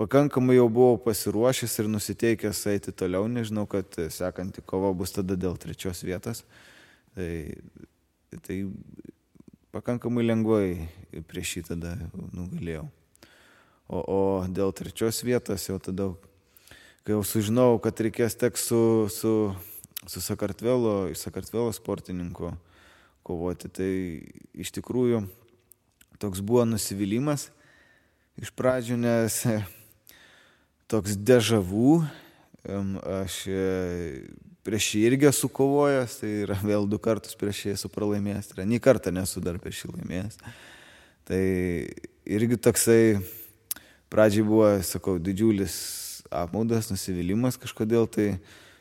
pakankamai 0.01 0.57
jau 0.57 0.69
buvau 0.73 0.97
pasiruošęs 1.05 1.75
ir 1.83 1.91
nusiteikęs 1.93 2.63
eiti 2.73 2.95
toliau. 2.97 3.27
Nežinau, 3.29 3.67
kad 3.69 3.99
sekanti 4.15 4.65
kova 4.65 4.95
bus 4.97 5.13
tada 5.13 5.37
dėl 5.37 5.59
trečios 5.61 6.01
vietos. 6.07 6.45
Tai, 7.19 7.33
tai 8.47 8.63
pakankamai 9.77 10.25
lengvai 10.25 10.89
prieš 11.29 11.59
šį 11.59 11.65
tada 11.73 11.99
nugalėjau. 12.33 12.87
O, 13.89 14.01
o 14.01 14.21
dėl 14.49 14.73
trečios 14.77 15.21
vietos 15.25 15.69
jau 15.69 15.77
tada 15.81 16.11
kai 17.09 17.15
jau 17.15 17.25
sužinojau, 17.25 17.79
kad 17.81 18.01
reikės 18.05 18.35
teks 18.37 18.67
su, 18.69 18.79
su, 19.09 19.31
su 20.05 20.21
Sakartvelo, 20.21 21.07
iš 21.09 21.23
Sakartvelo 21.23 21.71
sportininku 21.73 22.51
kovoti, 23.25 23.71
tai 23.73 23.93
iš 24.53 24.69
tikrųjų 24.77 25.23
toks 26.21 26.43
buvo 26.45 26.67
nusivylimas 26.69 27.47
iš 28.37 28.51
pradžių, 28.53 28.99
nes 29.01 29.39
toks 30.93 31.15
dežavų, 31.17 32.03
aš 33.23 33.37
e, 33.49 33.63
prieš 34.69 34.91
jį 34.99 35.01
irgi 35.09 35.31
esu 35.31 35.49
kovojęs, 35.49 36.19
tai 36.21 36.33
yra 36.43 36.59
vėl 36.61 36.85
du 36.93 36.99
kartus 37.01 37.39
prieš 37.41 37.63
jį 37.63 37.73
esu 37.79 37.89
pralaimėjęs, 37.95 38.51
tai 38.51 38.59
yra 38.59 38.67
nei 38.69 38.83
kartą 38.85 39.15
nesu 39.17 39.41
dar 39.41 39.57
prieš 39.65 39.87
jį 39.87 39.95
laimėjęs. 39.95 40.37
Tai 41.33 41.41
irgi 42.37 42.61
toksai, 42.69 43.01
pradžiai 44.13 44.45
buvo, 44.45 44.69
sakau, 44.85 45.17
didžiulis 45.17 45.79
apmaudas, 46.31 46.91
nusivylimas 46.93 47.59
kažkodėl 47.61 48.09
tai, 48.11 48.29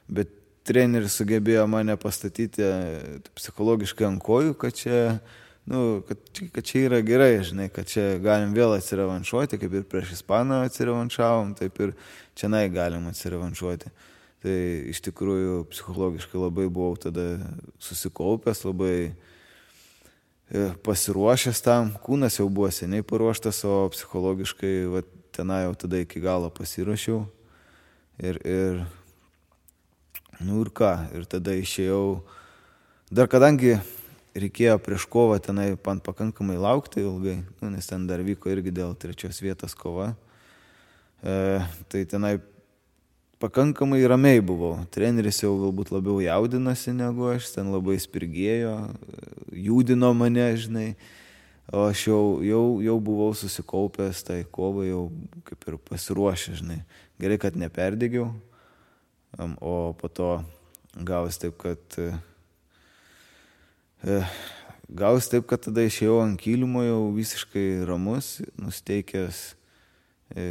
bet 0.08 0.32
treneris 0.68 1.18
sugebėjo 1.18 1.66
mane 1.70 1.96
pastatyti 2.00 2.64
e, 2.64 3.20
psichologiškai 3.38 4.08
ant 4.08 4.22
kojų, 4.24 4.56
kad 4.60 4.76
čia, 4.76 4.98
nu, 5.70 6.02
kad, 6.08 6.20
kad 6.56 6.68
čia 6.68 6.84
yra 6.90 7.00
gerai, 7.06 7.32
žinai, 7.48 7.70
kad 7.74 7.88
čia 7.90 8.18
galim 8.24 8.56
vėl 8.58 8.76
atsirevanšuoti, 8.76 9.60
kaip 9.62 9.78
ir 9.80 9.88
prieš 9.88 10.18
Ispaną 10.20 10.64
atsirevanšavom, 10.68 11.56
taip 11.60 11.80
ir 11.84 11.96
čia 12.38 12.52
nai 12.52 12.68
galim 12.74 13.08
atsirevanšuoti. 13.12 13.94
Tai 14.44 14.58
iš 14.92 15.02
tikrųjų 15.08 15.64
psichologiškai 15.72 16.38
labai 16.40 16.68
buvau 16.70 17.00
tada 17.02 17.40
susikaupęs, 17.82 18.62
labai 18.68 18.98
e, 19.08 20.68
pasiruošęs 20.86 21.64
tam, 21.66 21.96
kūnas 22.04 22.38
jau 22.42 22.46
buvo 22.52 22.70
seniai 22.72 23.08
paruoštas, 23.08 23.64
o 23.66 23.88
psichologiškai 23.96 24.76
va, 24.92 25.02
tenai 25.34 25.64
jau 25.66 25.74
tada 25.86 26.04
iki 26.04 26.22
galo 26.22 26.52
pasiruošiau. 26.54 27.26
Ir, 28.18 28.40
ir, 28.42 28.82
nu 30.42 30.64
ir 30.64 30.72
ką, 30.74 30.92
ir 31.14 31.26
tada 31.30 31.54
išėjau, 31.54 32.24
dar 33.14 33.30
kadangi 33.30 33.76
reikėjo 34.38 34.78
prieš 34.82 35.06
kovą 35.10 35.38
tenai 35.44 35.68
man 35.86 36.02
pakankamai 36.02 36.58
laukti 36.58 37.04
ilgai, 37.04 37.40
nu, 37.62 37.70
nes 37.74 37.86
ten 37.90 38.08
dar 38.10 38.24
vyko 38.26 38.50
irgi 38.54 38.74
dėl 38.74 38.96
trečios 38.98 39.38
vietos 39.42 39.78
kova, 39.78 40.16
e, 41.22 41.62
tai 41.94 42.06
tenai 42.10 42.40
pakankamai 43.38 44.02
ramiai 44.10 44.42
buvau. 44.42 44.80
Treneris 44.94 45.44
jau 45.44 45.54
galbūt 45.62 45.94
labiau 45.94 46.18
jaudinasi 46.24 46.96
negu 46.98 47.30
aš, 47.36 47.52
ten 47.54 47.70
labai 47.74 48.00
spirgėjo, 48.02 48.76
judino 49.54 50.14
mane, 50.18 50.50
žinai. 50.58 50.90
O 51.68 51.84
aš 51.90 52.06
jau, 52.08 52.22
jau, 52.48 52.66
jau 52.80 52.94
buvau 53.04 53.34
susikaupęs 53.36 54.22
tai 54.24 54.40
kovai, 54.56 54.88
jau 54.88 55.10
kaip 55.50 55.66
ir 55.68 55.76
pasiruošęs, 55.90 56.62
žinai. 56.62 56.80
Gerai, 57.18 57.40
kad 57.42 57.56
neperdegiau, 57.58 58.30
o 59.58 59.94
po 59.98 60.08
to 60.08 60.30
gausi 60.94 61.40
taip, 61.42 61.56
kad 61.58 61.98
e, 64.06 64.20
gausi 64.90 65.32
taip, 65.32 65.48
kad 65.50 65.64
tada 65.66 65.82
išėjau 65.86 66.20
ant 66.22 66.38
kilimo 66.38 66.84
jau 66.86 67.00
visiškai 67.16 67.86
ramus, 67.90 68.36
nusteikęs 68.62 69.40
e, 70.38 70.44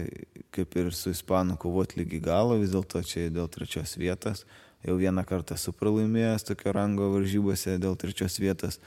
kaip 0.54 0.74
ir 0.80 0.90
su 0.90 1.12
Ispanu 1.14 1.54
kovoti 1.54 2.00
lygi 2.00 2.18
galo, 2.24 2.58
vis 2.58 2.74
dėlto 2.74 3.02
čia 3.06 3.28
dėl 3.30 3.46
trečios 3.52 3.94
vietos. 4.00 4.42
Jau 4.86 4.96
vieną 4.98 5.22
kartą 5.26 5.54
esu 5.54 5.70
pralaimėjęs 5.74 6.46
tokio 6.46 6.74
rango 6.74 7.12
varžybose 7.14 7.76
dėl 7.82 7.94
trečios 7.98 8.40
vietos, 8.42 8.80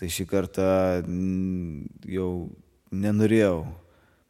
tai 0.00 0.08
šį 0.12 0.26
kartą 0.28 0.70
jau 2.08 2.30
nenorėjau, 2.88 3.62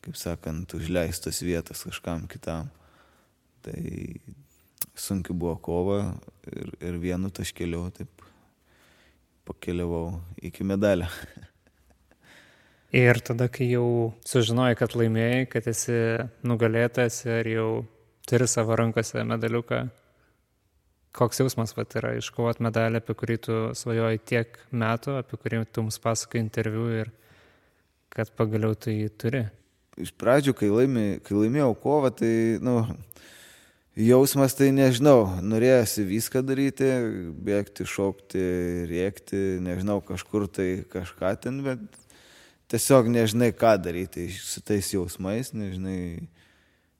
kaip 0.02 0.18
sakant, 0.18 0.74
užleistos 0.74 1.42
vietos 1.46 1.86
kažkam 1.86 2.26
kitam. 2.30 2.70
Tai 3.64 3.82
sunki 4.98 5.34
buvo 5.34 5.56
kova 5.62 6.00
ir, 6.46 6.72
ir 6.82 6.98
vienu 7.02 7.30
taškeliu 7.34 7.86
taip 7.96 8.24
pakeliavau 9.48 10.18
iki 10.44 10.66
medalio. 10.66 11.08
Ir 12.88 13.18
tada, 13.20 13.50
kai 13.52 13.66
jau 13.68 14.14
sužinojai, 14.24 14.76
kad 14.80 14.94
laimėjai, 14.96 15.42
kad 15.52 15.66
esi 15.68 15.92
nugalėtas 16.40 17.18
ir 17.26 17.50
jau 17.52 17.66
turi 18.24 18.46
savo 18.48 18.78
rankose 18.80 19.20
medaliuką, 19.28 19.82
koks 21.12 21.42
jausmas 21.42 21.74
pat 21.76 21.98
yra 22.00 22.14
iškovoti 22.16 22.64
medalį, 22.64 23.02
apie 23.02 23.16
kurį 23.20 23.36
tu 23.44 23.58
svajoji 23.76 24.22
tiek 24.32 24.56
metų, 24.72 25.18
apie 25.20 25.36
kurį 25.36 25.60
tu 25.68 25.84
mums 25.84 26.00
pasakai 26.00 26.40
interviu 26.40 26.86
ir 27.02 27.12
kad 28.08 28.32
pagaliau 28.40 28.72
tu 28.72 28.94
jį 28.94 29.12
turi? 29.20 29.44
Iš 30.00 30.14
pradžių, 30.16 30.56
kai, 30.56 30.72
laimė, 30.72 31.06
kai 31.26 31.36
laimėjau 31.36 31.74
kovą, 31.82 32.14
tai, 32.22 32.32
nu, 32.64 32.78
Jausmas 33.98 34.52
tai 34.54 34.68
nežinau, 34.70 35.24
norėjosi 35.42 36.04
viską 36.06 36.44
daryti, 36.46 36.86
bėgti, 37.42 37.82
šokti, 37.82 38.42
rėkti, 38.86 39.40
nežinau, 39.64 39.96
kažkur 40.06 40.44
tai 40.46 40.84
kažką 40.86 41.32
ten, 41.42 41.56
bet 41.64 41.82
tiesiog 42.70 43.10
nežinai, 43.10 43.48
ką 43.50 43.72
daryti 43.82 44.28
su 44.36 44.62
tais 44.62 44.92
jausmais, 44.94 45.50
nežinai, 45.50 45.98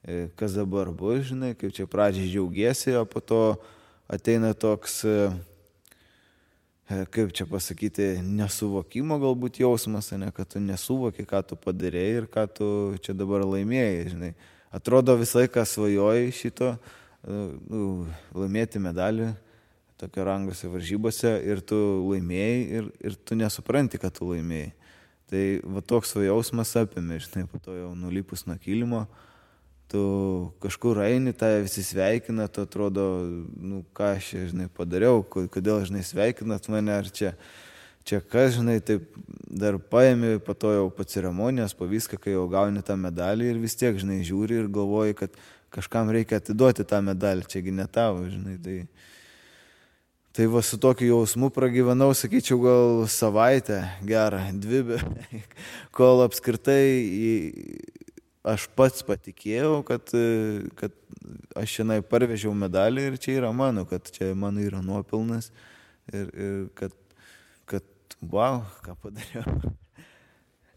e, 0.02 0.26
kas 0.34 0.58
dabar 0.58 0.90
bus, 0.90 1.28
žinai, 1.30 1.52
kaip 1.60 1.76
čia 1.76 1.86
pradžiai 1.86 2.32
džiaugiesi, 2.32 2.96
o 2.98 3.06
po 3.06 3.22
to 3.22 3.40
ateina 4.10 4.50
toks, 4.58 4.98
e, 5.06 5.30
e, 6.90 7.02
kaip 7.14 7.30
čia 7.30 7.46
pasakyti, 7.46 8.10
nesuvokimo 8.26 9.22
galbūt 9.22 9.62
jausmas, 9.62 10.10
ne, 10.18 10.34
kad 10.34 10.50
tu 10.50 10.66
nesuvoki, 10.66 11.30
ką 11.30 11.46
tu 11.46 11.62
padarėjai 11.62 12.22
ir 12.24 12.30
ką 12.34 12.48
tu 12.58 12.68
čia 13.06 13.14
dabar 13.14 13.46
laimėjai, 13.46 14.06
žinai 14.16 14.36
atrodo 14.74 15.16
visą 15.18 15.42
laiką 15.42 15.64
svajoji 15.66 16.32
šito, 16.36 16.72
nu, 17.28 18.06
laimėti 18.36 18.80
medalį 18.82 19.32
tokio 19.98 20.24
rangose 20.24 20.70
varžybose 20.70 21.30
ir 21.42 21.62
tu 21.66 21.76
laimėjai 22.06 22.58
ir, 22.78 22.90
ir 23.02 23.16
tu 23.26 23.38
nesupranti, 23.38 23.98
kad 23.98 24.14
tu 24.14 24.28
laimėjai. 24.30 24.70
Tai 25.28 25.44
va 25.74 25.82
toks 25.84 26.14
jausmas 26.22 26.70
apėmė, 26.78 27.18
žinai, 27.20 27.48
po 27.50 27.58
to 27.60 27.74
jau 27.76 27.90
nulipus 27.98 28.46
nuo 28.48 28.54
kilimo, 28.62 29.02
tu 29.90 30.02
kažkur 30.62 31.02
eini, 31.04 31.34
tai 31.36 31.58
visi 31.66 31.82
sveikina, 31.84 32.46
tu 32.48 32.62
atrodo, 32.64 33.04
nu 33.60 33.82
ką 33.96 34.14
aš, 34.16 34.30
žinai, 34.52 34.68
padariau, 34.72 35.20
kodėl, 35.26 35.82
žinai, 35.88 36.04
sveikinat 36.06 36.70
mane, 36.72 36.94
ar 36.94 37.10
čia 37.12 37.34
čia 38.08 38.22
kas, 38.24 38.56
žinai, 38.56 38.78
taip 38.84 39.04
dar 39.48 39.78
paėmė, 39.92 40.38
po 40.44 40.54
to 40.56 40.72
jau 40.72 40.88
po 40.94 41.04
ceremonijos, 41.08 41.74
po 41.76 41.88
viską, 41.88 42.18
kai 42.20 42.34
jau 42.34 42.46
gauni 42.52 42.82
tą 42.84 42.96
medalį 43.00 43.52
ir 43.52 43.60
vis 43.60 43.76
tiek, 43.78 43.96
žinai, 44.00 44.22
žiūri 44.26 44.62
ir 44.62 44.72
galvoji, 44.72 45.16
kad 45.18 45.38
kažkam 45.74 46.12
reikia 46.14 46.40
atiduoti 46.40 46.86
tą 46.88 47.00
medalį, 47.04 47.46
čiagi 47.48 47.74
ne 47.76 47.86
tavo, 47.92 48.24
žinai. 48.28 48.56
Tai, 48.64 48.76
tai 50.36 50.48
va 50.52 50.62
su 50.64 50.78
tokiu 50.80 51.10
jausmu 51.10 51.50
pragyvenau, 51.52 52.10
sakyčiau, 52.16 52.60
gal 52.64 53.02
savaitę, 53.12 53.82
gerą, 54.08 54.44
dvi, 54.56 55.00
kol 55.96 56.24
apskritai 56.24 56.84
aš 58.48 58.68
pats 58.78 59.04
patikėjau, 59.04 59.82
kad, 59.88 60.12
kad 60.78 60.94
aš 61.58 61.74
šiandien 61.78 62.06
parvežiau 62.08 62.54
medalį 62.56 63.10
ir 63.10 63.18
čia 63.20 63.38
yra 63.42 63.52
mano, 63.52 63.84
kad 63.88 64.08
čia 64.14 64.32
mano 64.38 64.62
yra 64.64 64.80
nuopilnas 64.84 65.50
ir, 66.12 66.30
ir 66.32 66.56
kad 66.78 66.94
wow, 68.22 68.62
ką 68.84 68.96
padariau. 69.02 69.74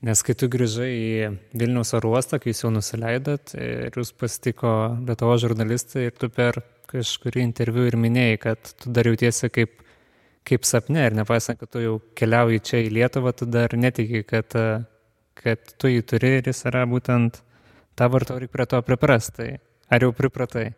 Nes 0.02 0.24
kai 0.26 0.34
tu 0.34 0.48
grįžai 0.50 0.90
į 0.90 1.10
Vilniaus 1.54 1.94
oro 1.94 2.16
uostą, 2.16 2.40
kai 2.42 2.50
jūs 2.50 2.64
jau 2.64 2.72
nusileidot 2.74 3.54
ir 3.54 3.94
jūs 3.94 4.10
pasitiko 4.18 4.72
Lietuvo 5.06 5.36
žurnalistai 5.44 6.08
ir 6.08 6.16
tu 6.18 6.30
per 6.34 6.58
kažkurį 6.90 7.44
interviu 7.46 7.86
ir 7.86 7.98
minėjai, 8.02 8.40
kad 8.42 8.72
tu 8.82 8.94
dar 8.96 9.06
jautiesi 9.12 9.52
kaip, 9.54 9.76
kaip 10.48 10.66
sapne 10.66 11.06
ir 11.06 11.16
nepaisant, 11.20 11.60
kad 11.62 11.70
tu 11.70 11.84
jau 11.84 11.94
keliauji 12.18 12.64
čia 12.66 12.82
į 12.82 12.90
Lietuvą, 12.98 13.36
tu 13.38 13.46
dar 13.46 13.78
netiki, 13.78 14.24
kad, 14.26 14.58
kad 15.38 15.74
tu 15.78 15.92
jį 15.94 16.02
turi 16.10 16.36
ir 16.40 16.50
jis 16.50 16.66
yra 16.72 16.88
būtent 16.90 17.44
tavo 17.94 18.18
ir 18.18 18.26
tau 18.26 18.42
reikia 18.42 18.58
prie 18.58 18.70
to 18.74 18.82
priprastai. 18.90 19.52
Ar 19.92 20.02
jau 20.02 20.14
pripratai? 20.18 20.72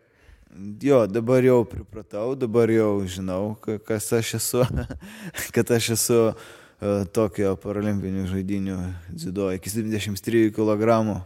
Jo, 0.82 1.06
dabar 1.10 1.42
jau 1.42 1.64
pripratau, 1.66 2.34
dabar 2.38 2.70
jau 2.70 3.02
žinau, 3.10 3.56
kas 3.86 4.12
aš 4.14 4.36
esu, 4.38 4.66
kad 5.54 5.72
aš 5.74 5.88
esu 5.96 6.18
uh, 6.30 7.02
Tokijo 7.14 7.56
paralimpinių 7.58 8.28
žaidinių 8.30 8.76
dzido 9.10 9.48
iki 9.56 9.72
73 9.72 10.52
kg 10.54 11.18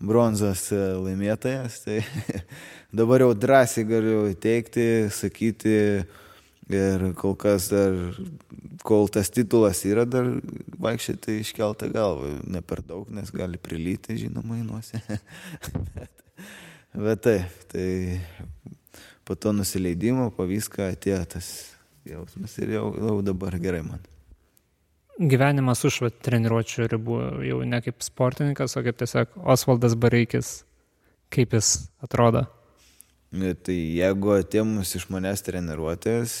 bronzos 0.00 0.70
e, 0.72 0.78
laimėtojas. 0.96 1.80
Tai 1.84 1.98
dabar 3.02 3.26
jau 3.26 3.34
drąsiai 3.36 3.84
galiu 3.88 4.22
teikti, 4.40 4.86
sakyti 5.12 5.76
ir 6.70 7.04
kol 7.18 7.34
kas 7.40 7.68
dar, 7.72 7.96
kol 8.86 9.10
tas 9.12 9.32
titulas 9.34 9.82
yra, 9.88 10.06
dar 10.08 10.30
vaikščioti 10.80 11.40
iškeltą 11.42 11.90
galvą. 11.92 12.32
Ne 12.48 12.62
per 12.64 12.84
daug, 12.86 13.10
nes 13.12 13.32
gali 13.34 13.60
prilyti, 13.60 14.16
žinoma, 14.24 14.60
įnuosi. 14.62 15.02
bet, 15.96 16.24
bet 16.94 17.26
taip, 17.26 17.66
tai 17.70 17.88
po 19.24 19.36
to 19.38 19.52
nusileidimo, 19.54 20.30
po 20.34 20.46
viską 20.48 20.90
atėjo 20.94 21.24
tas 21.36 21.50
jausmas 22.08 22.56
ir 22.58 22.78
jau, 22.78 22.86
jau 22.96 23.20
dabar 23.24 23.58
gerai 23.62 23.84
man 23.86 24.00
gyvenimas 25.20 25.84
už 25.84 26.00
treniruočio 26.24 26.86
ribų, 26.88 27.18
jau 27.44 27.60
ne 27.68 27.80
kaip 27.84 28.00
sportininkas, 28.04 28.76
o 28.76 28.84
kaip 28.84 28.96
tiesiog 29.00 29.36
Osvaldas 29.52 29.96
Bareikis, 30.00 30.62
kaip 31.32 31.52
jis 31.56 31.90
atrodo. 32.00 32.46
Ir 33.30 33.54
tai 33.62 33.76
jeigu 33.76 34.32
atėmus 34.34 34.96
iš 34.98 35.06
manęs 35.12 35.44
treniruotės, 35.46 36.38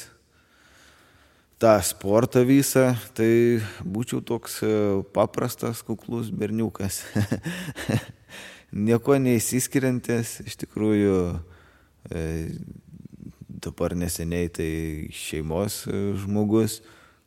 tą 1.60 1.76
sportą 1.84 2.42
visą, 2.48 2.94
tai 3.14 3.60
būčiau 3.84 4.24
toks 4.26 4.58
e, 4.64 4.72
paprastas, 5.14 5.84
kuklus 5.86 6.32
berniukas. 6.32 7.04
Nieko 8.70 9.16
neįsiskiriantis, 9.18 10.38
iš 10.46 10.56
tikrųjų 10.62 11.16
e, 12.10 12.22
dabar 13.48 13.96
neseniai 13.98 14.50
tai 14.54 14.70
šeimos 15.14 15.82
e, 15.90 16.02
žmogus 16.22 16.80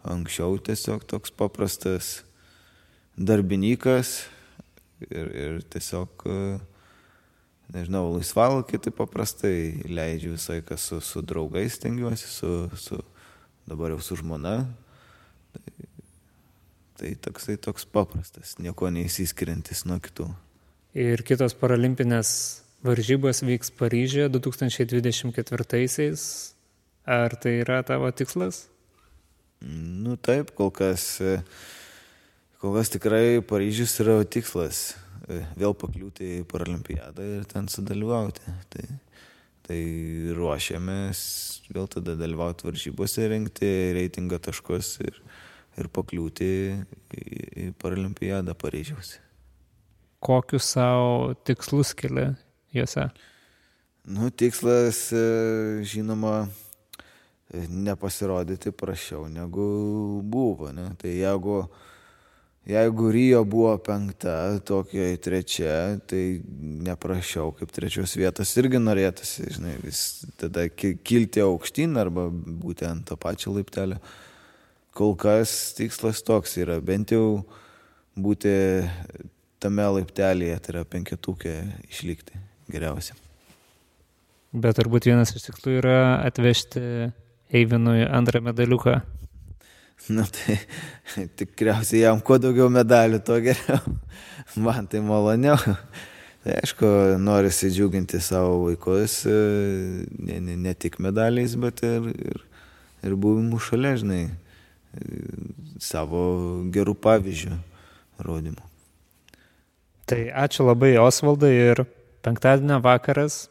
Anksčiau 0.04 0.58
tiesiog 0.60 1.06
toks 1.08 1.32
paprastas 1.32 2.26
darbininkas 3.16 4.26
ir, 5.08 5.30
ir 5.32 5.62
tiesiog, 5.72 6.26
nežinau, 7.72 8.10
laisvalokį 8.18 8.82
tai 8.84 8.91
paprastai 8.98 9.56
leidžiu 9.88 10.34
visai 10.36 10.60
kas 10.68 10.89
su, 10.89 11.00
su 11.00 11.24
draugais 11.24 11.80
tengiuosi, 11.80 12.28
su, 12.28 12.52
su, 12.76 13.00
dabar 13.70 13.96
jau 13.96 14.02
su 14.04 14.20
žmona. 14.20 14.58
Tai, 15.56 15.76
tai 17.00 17.16
toksai 17.24 17.56
toks 17.64 17.88
paprastas, 17.88 18.58
nieko 18.60 18.91
neįsiskiriantis 18.91 19.86
nuo 19.88 20.02
kitų. 20.04 20.28
Ir 20.94 21.24
kitos 21.26 21.56
paralimpinės 21.58 22.30
varžybos 22.86 23.41
vyks 23.41 23.72
Paryžėje 23.80 24.30
2024-aisiais. 24.36 26.26
Ar 27.04 27.34
tai 27.36 27.60
yra 27.64 27.82
tavo 27.84 28.12
tikslas? 28.16 28.68
Nu 29.64 30.16
taip, 30.22 30.52
kol 30.56 30.70
kas, 30.76 31.18
kol 32.62 32.78
kas 32.78 32.94
tikrai 32.94 33.41
Paryžius 33.41 33.98
yra 34.04 34.22
tikslas 34.28 34.94
vėl 35.58 35.74
pakliūti 35.78 36.30
į 36.39 36.46
Paralimpiadą 36.52 37.26
ir 37.39 37.50
ten 37.50 37.68
sudalyvauti. 37.72 38.54
Tai, 38.74 38.86
tai 39.66 39.82
ruošiamės 40.36 41.20
vėl 41.74 41.88
tada 41.91 42.18
dalyvauti 42.20 42.68
varžybose, 42.68 43.28
rinkti 43.32 43.74
reitingą 43.98 44.39
taškus 44.44 44.98
ir, 45.08 45.22
ir 45.80 45.91
pakliūti 45.94 46.50
į, 47.18 47.28
į 47.66 47.70
Paralimpiadą 47.82 48.54
Paryžiaus. 48.54 49.23
Kokius 50.24 50.72
savo 50.76 51.34
tikslus 51.44 51.94
keli 52.00 52.30
juose? 52.72 53.10
Nu, 54.04 54.30
tikslas, 54.32 55.10
žinoma, 55.88 56.46
nepasirodyti 57.70 58.72
prašiau 58.72 59.28
negu 59.32 60.22
buvo. 60.24 60.72
Ne? 60.72 60.90
Tai 60.98 61.10
jeigu, 61.10 61.58
jeigu 62.66 63.12
Rio 63.12 63.44
buvo 63.44 63.78
penkta, 63.78 64.60
Tokijoje 64.66 65.18
trečia, 65.18 65.76
tai 66.08 66.42
neprašiau 66.88 67.54
kaip 67.60 67.72
trečios 67.76 68.16
vietos 68.18 68.56
irgi 68.60 68.82
norėtųsi, 68.82 69.48
žinai, 69.58 69.78
vis 69.84 70.24
tada 70.40 70.68
kilti 70.72 71.44
aukštyn 71.44 72.00
arba 72.00 72.28
būti 72.32 72.88
ant 72.90 73.08
to 73.08 73.20
pačio 73.20 73.56
laiptelio. 73.56 74.02
Kol 74.94 75.16
kas 75.18 75.74
tikslas 75.78 76.22
toks 76.26 76.58
yra, 76.62 76.78
bent 76.84 77.16
jau 77.16 77.46
būti 78.14 78.52
tame 79.64 79.86
laiptelėje, 79.97 80.59
tai 80.64 80.76
yra 80.76 80.86
penketukė 80.88 81.55
išlikti 81.89 82.39
geriausia. 82.72 83.16
Bet 84.53 84.78
turbūt 84.78 85.07
vienas 85.09 85.34
iš 85.34 85.47
tikslų 85.47 85.80
yra 85.80 85.99
atvežti 86.28 86.84
Eivinui 87.53 88.03
antrą 88.05 88.43
medaliuką? 88.45 88.99
Na 90.14 90.26
tai 90.28 90.57
tikriausiai 91.39 92.03
jam 92.03 92.22
kuo 92.22 92.38
daugiau 92.41 92.70
medalių, 92.74 93.22
tuo 93.26 93.39
geriau. 93.43 93.80
Man 94.66 94.89
tai 94.91 95.01
maloniau. 95.05 95.57
Tai 96.43 96.57
aišku, 96.59 96.88
norisi 97.24 97.70
džiuginti 97.72 98.20
savo 98.20 98.66
vaikus 98.66 99.22
ne, 99.26 100.41
ne, 100.43 100.57
ne 100.59 100.74
tik 100.76 100.97
medaliais, 100.99 101.55
bet 101.55 101.80
ir, 101.88 102.09
ir, 102.11 102.41
ir 103.07 103.16
buvimu 103.16 103.61
šalia, 103.64 103.93
žinai, 104.01 104.26
savo 105.80 106.26
gerų 106.74 106.97
pavyzdžių 106.99 107.55
rodimu. 108.28 108.73
Tai 110.14 110.26
ačiū 110.43 110.68
labai 110.68 110.91
Osvaldai 111.01 111.49
ir 111.57 111.80
penktadienio 112.22 112.76
vakaras, 112.86 113.47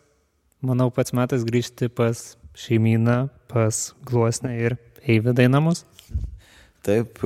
manau, 0.63 0.93
pats 0.95 1.11
metas 1.11 1.43
grįžti 1.43 1.89
pas 1.91 2.21
šeimyną 2.55 3.17
pas 3.51 3.81
gluosnę 4.07 4.53
ir 4.55 4.77
Eividai 5.03 5.49
namus? 5.51 5.83
Taip, 6.87 7.19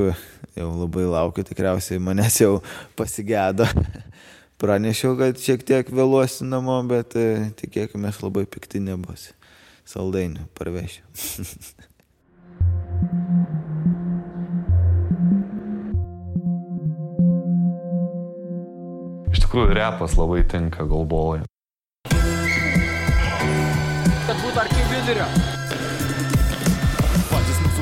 jau 0.57 0.71
labai 0.79 1.05
laukiu, 1.05 1.45
tikriausiai 1.45 2.01
manęs 2.01 2.41
jau 2.41 2.63
pasigėdo. 2.97 3.69
Pranešiau, 4.57 5.19
kad 5.21 5.37
šiek 5.37 5.67
tiek 5.69 5.93
vėluosi 5.93 6.49
namo, 6.49 6.79
bet 6.89 7.13
e, 7.21 7.51
tikėkime, 7.61 8.15
labai 8.25 8.47
pikti 8.49 8.81
nebus. 8.81 9.35
Saldainių 9.85 10.49
parvešiu. 10.57 11.05
tikrųjų, 19.57 19.75
repas 19.77 20.17
labai 20.19 20.43
tinka 20.45 20.85
golbolai. 20.85 21.41
Kad 24.27 24.37
būtų 24.43 24.59
arti 24.61 24.83
vidurio 24.91 25.29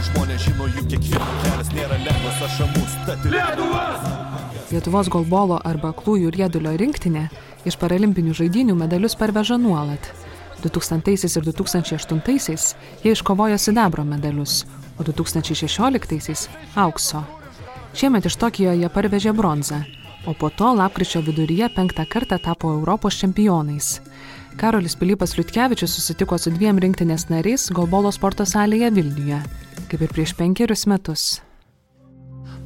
žmonės 0.05 0.43
žino, 0.45 0.67
jų 0.69 0.83
kiekvienas 0.85 1.39
kelias 1.41 1.71
nėra 1.73 1.97
lengvas 1.97 2.43
ašamus. 2.45 2.93
Lietuvos! 3.25 4.05
Lietuvos 4.69 5.09
golbolo 5.09 5.57
arba 5.65 5.95
klųjų 5.97 6.29
riedulio 6.35 6.75
rinktinė 6.77 7.31
iš 7.65 7.79
paralimpinių 7.81 8.35
žaidinių 8.37 8.77
medalius 8.77 9.17
parveža 9.17 9.57
nuolat. 9.57 10.13
2000 10.61 11.09
ir 11.25 11.49
2008 11.49 12.77
jie 13.03 13.17
iškovojo 13.17 13.59
sidabro 13.59 14.05
medalius, 14.05 14.67
o 15.01 15.03
2016 15.03 16.49
aukso. 16.77 17.25
Šiemet 17.97 18.29
iš 18.29 18.37
Tokijo 18.37 18.77
jie 18.77 18.93
parvežė 18.93 19.33
bronzą, 19.33 19.83
o 20.27 20.35
po 20.35 20.51
to 20.51 20.73
lapkričio 20.75 21.21
viduryje 21.27 21.69
penktą 21.77 22.07
kartą 22.09 22.39
tapo 22.39 22.73
Europos 22.73 23.19
čempionais. 23.21 24.01
Karolis 24.57 24.97
Pilypas 24.97 25.37
Liutkevičius 25.37 25.97
susitiko 25.99 26.39
su 26.39 26.51
dviem 26.55 26.79
rinktinės 26.79 27.29
nariais 27.31 27.71
golbolo 27.75 28.13
sporto 28.15 28.47
salėje 28.47 28.93
Vilniuje 28.95 29.43
kaip 29.95 30.03
ir 30.03 30.11
prieš 30.11 30.35
penkerius 30.35 30.87
metus. 30.91 31.25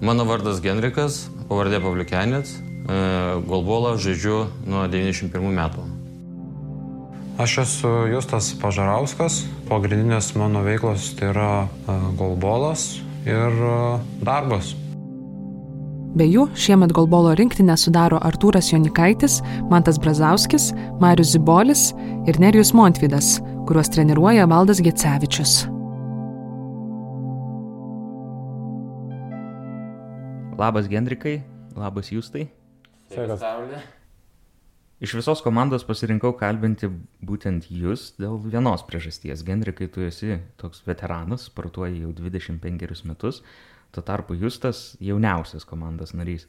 Mano 0.01 0.25
vardas 0.29 0.63
Genrikas, 0.63 1.27
pavardė 1.51 1.81
Pavliukenės, 1.83 2.55
e, 2.57 2.99
golbolą 3.49 3.97
žaidžiu 4.01 4.47
nuo 4.65 4.87
91 4.89 5.53
metų. 5.59 5.87
Aš 7.39 7.59
esu 7.63 7.91
Justas 8.11 8.51
Pažarauskas, 8.59 9.43
pagrindinės 9.69 10.33
mano 10.39 10.65
veiklos 10.67 11.13
tai 11.19 11.33
yra 11.35 11.51
e, 11.67 11.99
golbolas 12.19 12.95
ir 13.27 13.61
e, 13.69 13.75
darbas. 14.25 14.73
Be 16.17 16.25
jų 16.25 16.47
šiemet 16.57 16.95
golbolo 16.97 17.35
rinktinę 17.37 17.75
sudaro 17.77 18.17
Artūras 18.25 18.71
Jonikaitis, 18.73 19.43
Mantas 19.69 19.99
Brazauskis, 20.01 20.71
Marius 21.03 21.35
Zibolis 21.35 21.91
ir 22.31 22.39
Nerijus 22.41 22.73
Montvidas, 22.73 23.37
kuriuos 23.69 23.93
treniruoja 23.93 24.47
Valdas 24.49 24.81
Gecevičius. 24.81 25.67
Labas 30.59 30.89
Gendrikai, 30.91 31.43
labas 31.77 32.09
Jūstai. 32.11 32.49
Sveikas. 33.13 33.45
Iš 34.99 35.13
visos 35.15 35.39
komandos 35.45 35.85
pasirinkau 35.87 36.33
kalbinti 36.41 36.89
būtent 37.23 37.69
jūs 37.71 38.17
dėl 38.19 38.41
vienos 38.43 38.83
priežasties. 38.89 39.45
Gendrikai, 39.47 39.87
tu 39.87 40.03
esi 40.03 40.41
toks 40.59 40.81
veteranas, 40.89 41.45
sportuoji 41.53 42.01
jau 42.03 42.11
25 42.17 43.05
metus, 43.07 43.45
tuo 43.93 44.03
tarpu 44.05 44.37
Justas 44.39 44.97
jauniausias 45.01 45.67
komandos 45.69 46.15
narys. 46.15 46.49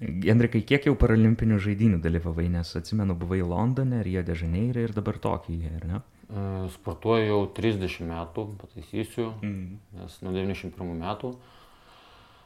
Gendrikai, 0.00 0.64
kiek 0.66 0.88
jau 0.88 0.94
paralimpinių 0.98 1.60
žaidinių 1.62 2.00
dalyvavai, 2.02 2.48
nes 2.50 2.72
atsimenu, 2.78 3.14
buvai 3.18 3.40
Londone, 3.46 4.02
Rio 4.02 4.24
de 4.26 4.34
Žaneire 4.34 4.88
ir 4.88 4.94
dabar 4.96 5.20
Tokijoje, 5.22 5.70
ar 5.78 5.86
ne? 5.86 6.00
E, 6.24 6.46
sportuoju 6.74 7.28
jau 7.28 7.42
30 7.56 8.08
metų, 8.08 8.46
pataisysiu, 8.58 9.28
mm. 9.38 10.00
nes 10.00 10.16
nuo 10.24 10.34
91 10.34 10.98
metų. 10.98 11.30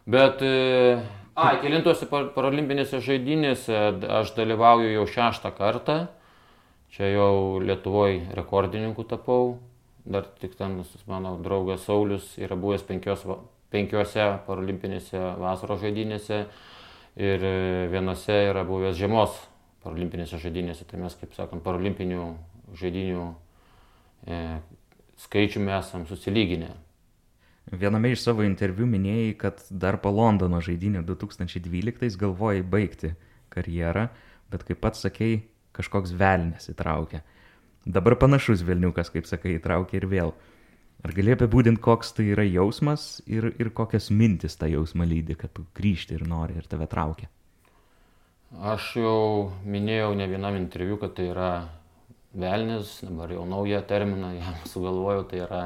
Bet, 0.09 0.45
e, 0.45 0.99
a, 1.37 1.49
kilintose 1.63 2.09
paralimpinėse 2.09 3.01
žaidynėse 3.05 3.81
aš 4.21 4.35
dalyvauju 4.37 4.93
jau 4.95 5.09
šeštą 5.17 5.53
kartą. 5.57 5.99
Čia 6.93 7.11
jau 7.13 7.61
Lietuvoje 7.61 8.23
rekordininku 8.37 9.05
tapau. 9.09 9.59
Dar 10.09 10.25
tik 10.41 10.55
ten 10.57 10.79
mano 11.07 11.35
draugas 11.45 11.85
Saulis 11.85 12.31
yra 12.41 12.57
buvęs 12.57 12.87
penkios, 12.89 13.27
penkiose 13.75 14.25
paralimpinėse 14.47 15.21
vasaros 15.41 15.83
žaidynėse 15.83 16.41
ir 17.19 17.45
e, 17.45 17.55
vienose 17.93 18.37
yra 18.49 18.65
buvęs 18.69 18.97
žiemos 18.99 19.37
paralimpinėse 19.85 20.41
žaidynėse. 20.43 20.87
Tai 20.89 21.03
mes, 21.05 21.17
kaip 21.21 21.35
sakant, 21.37 21.63
paralimpinių 21.65 22.27
žaidinių 22.79 23.25
e, 24.27 24.43
skaičiumi 25.25 25.75
esam 25.79 26.07
susilyginę. 26.09 26.71
Viename 27.69 28.15
iš 28.15 28.23
savo 28.25 28.45
interviu 28.47 28.87
minėjai, 28.89 29.33
kad 29.37 29.61
dar 29.69 29.99
po 30.01 30.09
Londono 30.15 30.63
žaidynio 30.65 31.03
2012 31.05 32.17
galvojai 32.17 32.63
baigti 32.65 33.13
karjerą, 33.53 34.07
bet 34.49 34.65
kaip 34.65 34.81
pats 34.81 35.05
sakei, 35.05 35.43
kažkoks 35.77 36.15
velnės 36.17 36.71
įtraukia. 36.73 37.21
Dabar 37.85 38.17
panašus 38.21 38.65
Vilniukas, 38.65 39.13
kaip 39.13 39.29
sakai, 39.29 39.59
įtraukia 39.59 40.01
ir 40.01 40.09
vėl. 40.09 40.33
Ar 41.07 41.15
gali 41.15 41.35
apibūdinti, 41.35 41.81
koks 41.83 42.15
tai 42.17 42.31
yra 42.35 42.45
jausmas 42.49 43.21
ir, 43.31 43.53
ir 43.61 43.71
kokias 43.71 44.11
mintis 44.11 44.59
tą 44.59 44.67
jausmą 44.71 45.07
lydi, 45.07 45.37
kad 45.39 45.53
tu 45.55 45.67
grįžti 45.79 46.17
ir 46.19 46.27
nori 46.27 46.59
ir 46.59 46.67
tave 46.71 46.89
traukia? 46.91 47.31
Aš 48.73 48.95
jau 48.99 49.19
minėjau 49.69 50.15
ne 50.19 50.27
vienam 50.31 50.57
interviu, 50.59 50.97
kad 50.99 51.15
tai 51.15 51.29
yra 51.31 51.53
velnis, 52.35 52.99
dabar 53.05 53.31
jau 53.37 53.45
naują 53.47 53.83
terminą 53.87 54.33
jam 54.41 54.59
sugalvojau, 54.73 55.29
tai 55.31 55.45
yra 55.47 55.63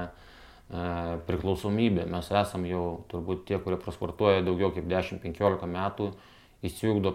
E, 0.73 0.83
priklausomybė. 1.29 2.07
Mes 2.09 2.29
esam 2.33 2.65
jau 2.65 2.85
turbūt 3.13 3.45
tie, 3.49 3.59
kurie 3.61 3.77
prasportuoja 3.81 4.41
daugiau 4.45 4.71
kaip 4.73 4.87
10-15 4.89 5.69
metų, 5.69 6.07
įsijungdo 6.65 7.13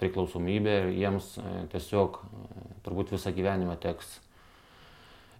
priklausomybę 0.00 0.74
ir 0.82 0.90
jiems 0.98 1.30
e, 1.40 1.52
tiesiog 1.72 2.18
e, 2.20 2.66
turbūt 2.84 3.14
visą 3.14 3.32
gyvenimą 3.32 3.78
teks 3.80 4.18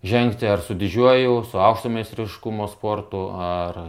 žengti 0.03 0.49
ar 0.49 0.63
su 0.65 0.75
didžiuoju, 0.75 1.45
su 1.51 1.59
aukšto 1.61 1.93
meistriškumo 1.93 2.69
sportu, 2.73 3.27
ar 3.37 3.81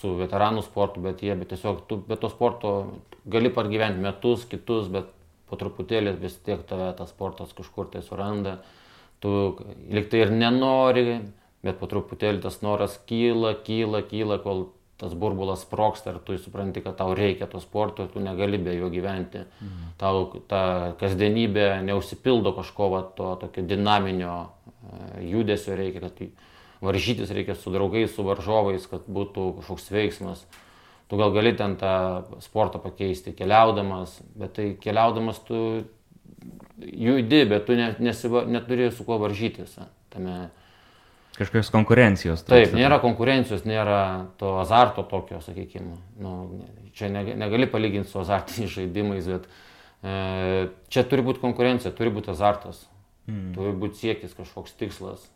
su 0.00 0.14
veteranų 0.18 0.64
sportu, 0.66 1.02
bet 1.04 1.22
jie, 1.22 1.34
bet 1.38 1.52
tiesiog 1.52 1.84
tu 1.88 2.00
be 2.08 2.16
to 2.18 2.30
sporto 2.32 2.72
gali 3.28 3.52
pargyventi 3.52 4.02
metus, 4.02 4.46
kitus, 4.50 4.88
bet 4.92 5.10
po 5.50 5.58
truputėlį 5.60 6.16
vis 6.20 6.38
tiek 6.42 6.64
tave 6.66 6.88
tas 6.96 7.12
sportas 7.12 7.52
kažkur 7.54 7.90
tai 7.92 8.02
suranda. 8.02 8.58
Tu 9.22 9.30
liktai 9.92 10.24
ir 10.24 10.32
nenori, 10.34 11.20
bet 11.62 11.78
po 11.78 11.86
truputėlį 11.90 12.42
tas 12.42 12.62
noras 12.64 12.96
kyla, 13.06 13.52
kyla, 13.66 14.00
kyla, 14.08 14.40
kol 14.42 14.70
tas 15.02 15.14
burbulas 15.18 15.64
sproksta 15.66 16.12
ir 16.12 16.18
tu 16.22 16.36
supranti, 16.38 16.82
kad 16.82 16.94
tau 16.98 17.14
reikia 17.18 17.48
to 17.50 17.60
sporto 17.62 18.04
ir 18.06 18.10
tu 18.14 18.20
negali 18.22 18.58
be 18.58 18.74
jo 18.76 18.90
gyventi. 18.90 19.44
Mhm. 19.60 19.94
Tau 19.98 20.42
ta 20.48 20.94
kasdienybė 21.00 21.82
neužsipildo 21.86 22.54
kažko 22.58 22.90
va, 22.90 23.02
to 23.16 23.34
tokio 23.40 23.66
dinaminio 23.66 24.36
judesio 25.20 25.76
reikia, 25.78 26.08
kad 26.08 26.22
varžytis 26.82 27.30
reikia 27.30 27.54
su 27.54 27.72
draugais, 27.74 28.14
su 28.14 28.24
varžovais, 28.26 28.86
kad 28.90 29.06
būtų 29.06 29.48
kažkoks 29.60 29.90
veiksmas. 29.94 30.46
Tu 31.10 31.18
gal 31.20 31.34
gali 31.34 31.52
ten 31.56 31.76
tą 31.76 32.24
sportą 32.40 32.80
pakeisti 32.82 33.34
keliaudamas, 33.36 34.16
bet 34.38 34.56
tai 34.56 34.70
keliaudamas 34.80 35.42
tu 35.46 35.84
judi, 36.80 37.44
bet 37.48 37.66
tu 37.68 37.76
net, 37.76 38.00
nesiva, 38.00 38.46
neturi 38.48 38.90
su 38.90 39.04
kuo 39.06 39.20
varžytis 39.22 39.76
tame 40.12 40.50
Kažkokios 41.32 41.70
konkurencijos. 41.72 42.42
Taip, 42.44 42.74
nėra 42.76 42.98
konkurencijos, 43.00 43.62
nėra 43.64 44.28
to 44.36 44.50
azarto 44.60 45.00
tokio, 45.08 45.38
sakykime. 45.40 45.94
Nu, 46.20 46.32
čia 46.92 47.08
negali 47.08 47.64
palyginti 47.72 48.10
su 48.10 48.20
azartiniais 48.20 48.74
žaidimais, 48.74 49.30
bet 49.32 49.46
e, 50.04 50.68
čia 50.92 51.06
turi 51.08 51.24
būti 51.24 51.40
konkurencija, 51.40 51.94
turi 51.96 52.12
būti 52.12 52.28
azartas, 52.34 52.82
mm. 53.28 53.52
turi 53.56 53.76
būti 53.78 54.04
siekis 54.04 54.34
kažkoks 54.38 54.76
tikslas. 54.80 55.28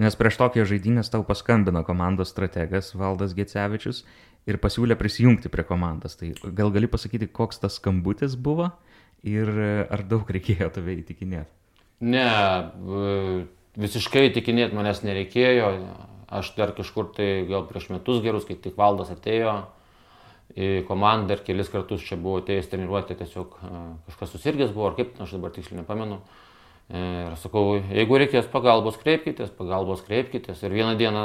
Nes 0.00 0.16
prieš 0.18 0.38
tokią 0.40 0.64
žaidynę 0.66 1.04
tau 1.06 1.22
paskambino 1.26 1.84
komandos 1.86 2.32
strategas 2.34 2.94
Valdas 2.98 3.34
Gecevičius 3.36 4.02
ir 4.50 4.58
pasiūlė 4.58 4.96
prisijungti 4.98 5.50
prie 5.52 5.64
komandos. 5.66 6.18
Tai 6.18 6.32
gal 6.56 6.72
gali 6.74 6.90
pasakyti, 6.90 7.30
koks 7.30 7.62
tas 7.62 7.78
skambutis 7.78 8.34
buvo 8.34 8.72
ir 9.22 9.50
ar 9.86 10.02
daug 10.10 10.26
reikėjo 10.26 10.72
tave 10.74 10.98
įtikinėti? 10.98 11.52
Ne, 12.04 12.26
visiškai 13.78 14.26
tikinėti 14.34 14.76
manęs 14.76 15.04
nereikėjo. 15.06 15.70
Aš 16.34 16.50
dar 16.56 16.72
kažkur 16.74 17.12
tai 17.14 17.28
gal 17.46 17.68
prieš 17.68 17.92
metus 17.92 18.18
gerus, 18.24 18.46
kai 18.48 18.56
tik 18.58 18.74
valdas 18.80 19.12
atėjo 19.14 19.60
į 20.54 20.84
komandą 20.88 21.38
ir 21.38 21.44
kelis 21.46 21.70
kartus 21.72 22.04
čia 22.06 22.18
buvo 22.20 22.42
atėjęs 22.42 22.70
treniruoti, 22.70 23.16
tiesiog 23.18 23.56
e, 23.58 23.82
kažkas 24.10 24.34
susirgęs 24.36 24.74
buvo, 24.74 24.90
ar 24.90 24.98
kaip, 24.98 25.14
aš 25.24 25.36
dabar 25.38 25.54
tiksliai 25.54 25.80
nepamenu. 25.80 26.20
Ir 26.94 27.36
sakau, 27.40 27.78
jeigu 27.80 28.18
reikės 28.20 28.48
pagalbos, 28.52 28.98
kreipkitės, 29.00 29.48
pagalbos 29.56 30.02
kreipkitės. 30.04 30.60
Ir 30.66 30.74
vieną 30.76 30.98
dieną 31.00 31.22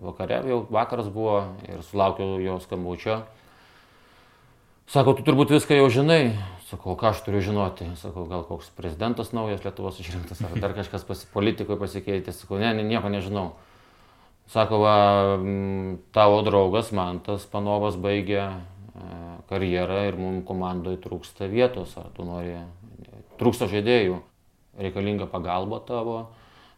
vakare, 0.00 0.40
jau 0.48 0.62
vakaras 0.72 1.10
buvo 1.12 1.42
ir 1.68 1.82
sulaukiau 1.84 2.38
jo 2.40 2.56
skambučio. 2.64 3.20
Sako, 4.88 5.12
tu 5.18 5.26
turbūt 5.26 5.52
viską 5.52 5.76
jau 5.76 5.90
žinai. 5.92 6.32
Sakau, 6.70 6.94
ką 6.96 7.10
aš 7.10 7.20
turiu 7.26 7.42
žinoti. 7.44 7.90
Sakau, 8.00 8.24
gal 8.28 8.44
koks 8.48 8.70
prezidentas 8.76 9.34
naujas 9.36 9.60
Lietuvos 9.64 10.00
išrinktas, 10.00 10.40
ar 10.44 10.56
dar 10.60 10.72
kažkas 10.78 11.04
pas, 11.04 11.26
politikoje 11.32 11.80
pasikeitė. 11.80 12.32
Sakau, 12.32 12.56
ne, 12.60 12.72
ne, 12.76 12.86
nieko 12.88 13.12
nežinau. 13.12 13.50
Sako, 14.48 14.80
va, 14.80 14.96
tavo 16.16 16.40
draugas 16.46 16.88
Mantas 16.96 17.44
Panovas 17.52 17.98
baigė 18.00 18.40
e, 18.40 18.54
karjerą 19.50 20.00
ir 20.08 20.16
mums 20.16 20.46
komandoje 20.48 21.02
trūksta 21.04 21.50
vietos. 21.52 21.92
Ar 22.00 22.08
tu 22.16 22.24
nori, 22.24 22.56
trūksta 23.40 23.68
žaidėjų, 23.68 24.16
reikalinga 24.80 25.28
pagalba 25.28 25.82
tavo, 25.84 26.18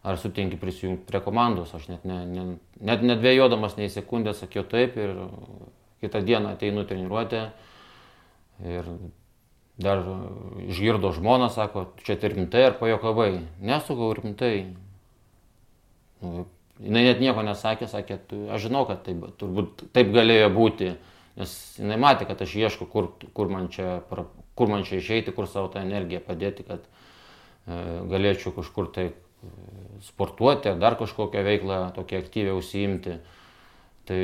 ar 0.03 0.19
sutinki 0.19 0.59
prisijungti 0.59 1.07
prie 1.07 1.23
komandos. 1.23 1.71
Aš 1.77 1.87
net, 1.93 2.03
ne, 2.03 2.21
ne, 2.27 2.45
net 2.83 3.07
nedvėjodamas 3.07 3.79
nei 3.79 3.87
sekundę 3.93 4.35
sakiau 4.35 4.67
taip 4.67 4.99
ir 4.99 5.15
kitą 6.03 6.25
dieną 6.27 6.57
ateinu 6.57 6.83
treniruotę 6.89 7.51
Ir 8.61 8.85
dar 9.81 10.03
išgirdo 10.69 11.09
žmona, 11.15 11.49
sako, 11.49 11.87
čia 12.05 12.15
tai 12.19 12.29
rimtai 12.35 12.67
ar 12.69 12.75
pajokavai. 12.77 13.41
Nesukau 13.65 14.11
rimtai. 14.13 14.75
Nu, 16.21 16.45
jinai 16.81 17.03
net 17.05 17.21
nieko 17.21 17.43
nesakė, 17.45 17.87
sakė, 17.89 18.19
tu, 18.29 18.43
aš 18.53 18.67
žinau, 18.67 18.83
kad 18.89 19.03
taip, 19.05 19.23
turbūt 19.41 19.85
taip 19.95 20.13
galėjo 20.15 20.51
būti, 20.55 20.93
nes 21.39 21.57
jinai 21.79 21.99
matė, 22.01 22.27
kad 22.29 22.41
aš 22.43 22.55
ieško, 22.59 22.87
kur, 22.91 23.11
kur, 23.37 23.51
man, 23.51 23.69
čia, 23.73 23.99
kur 24.09 24.71
man 24.71 24.85
čia 24.87 25.01
išeiti, 25.01 25.33
kur 25.35 25.49
savo 25.49 25.71
tą 25.73 25.83
energiją 25.85 26.23
padėti, 26.25 26.65
kad 26.67 26.85
e, 26.85 27.81
galėčiau 28.11 28.53
kažkur 28.57 28.89
tai 28.95 29.11
e, 29.11 29.13
sportuoti, 30.07 30.73
dar 30.81 30.97
kažkokią 30.99 31.45
veiklą 31.47 31.83
tokią 31.97 32.23
aktyvią 32.25 32.57
užsiimti. 32.59 33.19
Tai 34.09 34.21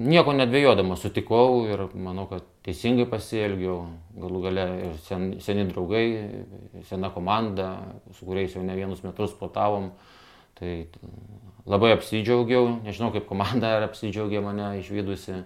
nieko 0.00 0.32
nedvėjodamas 0.36 1.02
sutikau 1.04 1.66
ir 1.68 1.84
manau, 1.94 2.26
kad 2.30 2.46
teisingai 2.64 3.06
pasielgiau, 3.08 3.82
galų 4.20 4.42
gale 4.46 4.64
ir 4.86 4.96
sen, 5.06 5.34
seni 5.44 5.66
draugai, 5.68 6.06
sena 6.88 7.10
komanda, 7.12 7.72
su 8.16 8.28
kuriais 8.28 8.56
jau 8.56 8.64
ne 8.64 8.76
vienus 8.76 9.04
metus 9.04 9.34
sportavom, 9.34 9.90
tai 10.58 10.88
labai 11.68 11.92
apsidžiaugiau, 11.94 12.80
nežinau 12.86 13.12
kaip 13.14 13.26
komanda 13.28 13.76
ar 13.76 13.88
apsidžiaugė 13.88 14.42
mane 14.44 14.72
išvykusi, 14.80 15.42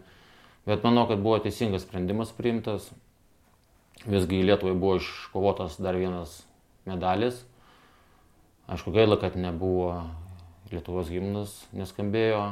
bet 0.69 0.87
manau, 0.87 1.09
kad 1.11 1.23
buvo 1.23 1.41
teisingas 1.45 1.87
sprendimas 1.87 2.35
priimtas. 2.37 2.91
Visgi 4.05 4.43
Lietuvai 4.45 4.75
buvo 4.77 4.99
iškovotas 4.99 5.79
dar 5.81 5.97
vienas 5.97 6.43
medalis. 6.85 7.39
Aišku, 8.69 8.93
gaila, 8.93 9.17
kad 9.21 9.37
nebuvo 9.39 9.95
Lietuvos 10.73 11.13
gimnas, 11.13 11.55
neskambėjo, 11.77 12.43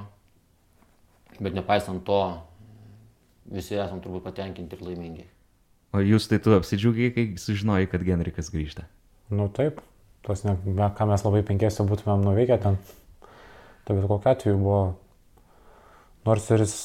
Bet 1.40 1.54
nepaisant 1.56 2.04
to, 2.04 2.20
visi 3.48 3.78
esam 3.78 4.02
turbūt 4.04 4.26
patenkinti 4.26 4.76
ir 4.76 4.84
laimingi. 4.84 5.24
O 5.92 6.00
jūs 6.00 6.28
tai 6.28 6.38
tu 6.42 6.52
apsidžiaugiai, 6.56 7.12
kai 7.14 7.24
sužinojai, 7.40 7.88
kad 7.88 8.04
Genrikas 8.04 8.50
grįžta? 8.52 8.84
Nu 9.32 9.48
taip, 9.52 9.80
tos, 10.26 10.44
ne, 10.46 10.56
ką 10.98 11.06
mes 11.10 11.24
labai 11.26 11.42
penkėsiu 11.46 11.86
būtumėm 11.88 12.26
nuveikę 12.26 12.58
ten. 12.62 12.78
Tai 13.82 13.96
bet 13.98 14.06
kokiu 14.06 14.30
atveju 14.30 14.58
buvo 14.60 14.82
nors 16.26 16.46
ir 16.54 16.62
jis 16.62 16.76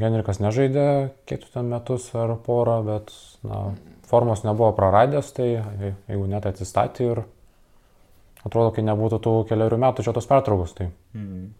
Genrikas 0.00 0.38
nežaidė 0.42 0.86
kiek 1.28 1.46
ten 1.54 1.70
metus 1.72 2.06
ar 2.14 2.36
porą, 2.46 2.78
bet 2.86 3.10
na, 3.46 3.66
formos 4.06 4.44
nebuvo 4.46 4.70
praradęs, 4.76 5.32
tai 5.34 5.48
jeigu 5.56 6.28
net 6.30 6.46
atsistatė 6.46 7.10
ir 7.10 7.24
atrodo, 8.44 8.70
kai 8.76 8.86
nebūtų 8.86 9.20
tų 9.24 9.34
keliarių 9.50 9.80
metų 9.86 10.06
čia 10.06 10.14
tos 10.14 10.30
pertraukos. 10.30 10.76
Tai. 10.78 10.90
Mm. 11.16 11.52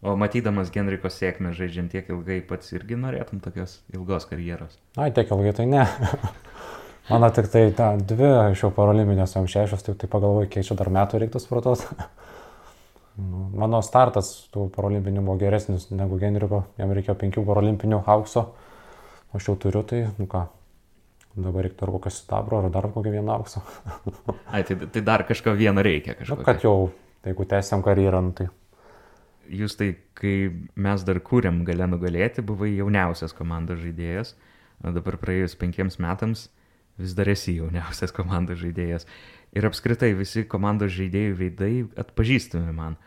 O 0.00 0.14
matydamas 0.16 0.72
Genriko 0.72 1.10
sėkmę 1.12 1.52
žaidžiant 1.52 1.92
tiek 1.92 2.06
ilgai, 2.08 2.40
pats 2.40 2.72
irgi 2.72 2.96
norėtum 2.96 3.42
tokios 3.44 3.82
ilgos 3.92 4.24
karjeros? 4.30 4.78
Ai, 4.96 5.10
tiek 5.12 5.28
ilgai 5.28 5.52
tai 5.58 5.68
ne. 5.68 5.84
Mano 7.08 7.30
tik 7.34 7.48
tai 7.50 7.64
ta, 7.74 7.92
dvi 7.96 8.28
iš 8.52 8.64
jau 8.66 8.70
parolimpinės, 8.74 9.34
jam 9.34 9.48
šešios, 9.50 9.82
tai, 9.86 9.96
tai 9.98 10.08
pagalvoju, 10.10 10.50
kiek 10.52 10.66
čia 10.66 10.76
dar 10.78 10.92
metų 10.94 11.24
reiktų 11.24 11.42
sportuoti. 11.42 11.88
Nu, 13.20 13.50
mano 13.58 13.80
startas 13.84 14.28
tų 14.54 14.68
parolimpinių 14.72 15.20
buvo 15.26 15.34
geresnis 15.40 15.88
negu 15.92 16.16
Genriko, 16.16 16.62
jam 16.80 16.92
reikėjo 16.94 17.16
penkių 17.20 17.42
parolimpinių 17.44 17.98
aukso, 18.08 18.46
aš 19.36 19.48
jau 19.50 19.56
turiu, 19.60 19.82
tai, 19.84 19.98
nu 20.16 20.24
ką, 20.30 20.44
dabar 21.34 21.66
reiktų 21.66 21.84
ar 21.84 21.92
kokio 21.96 22.12
sidabro, 22.14 22.62
ar 22.62 22.70
dar 22.72 22.86
kokio 22.94 23.12
vieno 23.12 23.34
aukso. 23.34 23.60
Ai, 24.54 24.62
tai, 24.64 24.78
tai 24.94 25.02
dar 25.04 25.26
kažko 25.28 25.52
vieno 25.58 25.84
reikia 25.84 26.14
kažko. 26.16 26.38
Nu, 26.38 26.46
kad 26.46 26.64
jau, 26.64 26.74
tai 27.20 27.34
jeigu 27.34 27.48
tęsiam 27.50 27.84
karjerą, 27.84 28.22
nu, 28.30 28.32
tai 28.38 28.48
jūs 29.50 29.76
tai, 29.76 29.90
kai 30.16 30.34
mes 30.78 31.04
dar 31.04 31.20
kūrėm 31.26 31.64
galę 31.68 31.90
nugalėti, 31.90 32.46
buvai 32.46 32.72
jauniausias 32.76 33.34
komandos 33.36 33.82
žaidėjas, 33.82 34.32
o 34.80 34.94
dabar 34.94 35.18
praėjus 35.20 35.58
penkiems 35.60 36.00
metams 36.00 36.48
vis 37.00 37.14
dar 37.16 37.30
esi 37.32 37.56
jauniausias 37.58 38.12
komandos 38.16 38.60
žaidėjas. 38.60 39.06
Ir 39.56 39.66
apskritai 39.66 40.12
visi 40.14 40.44
komandos 40.46 40.92
žaidėjų 40.94 41.38
veidai 41.38 41.72
atpažįstami 41.98 42.74
man. 42.76 42.98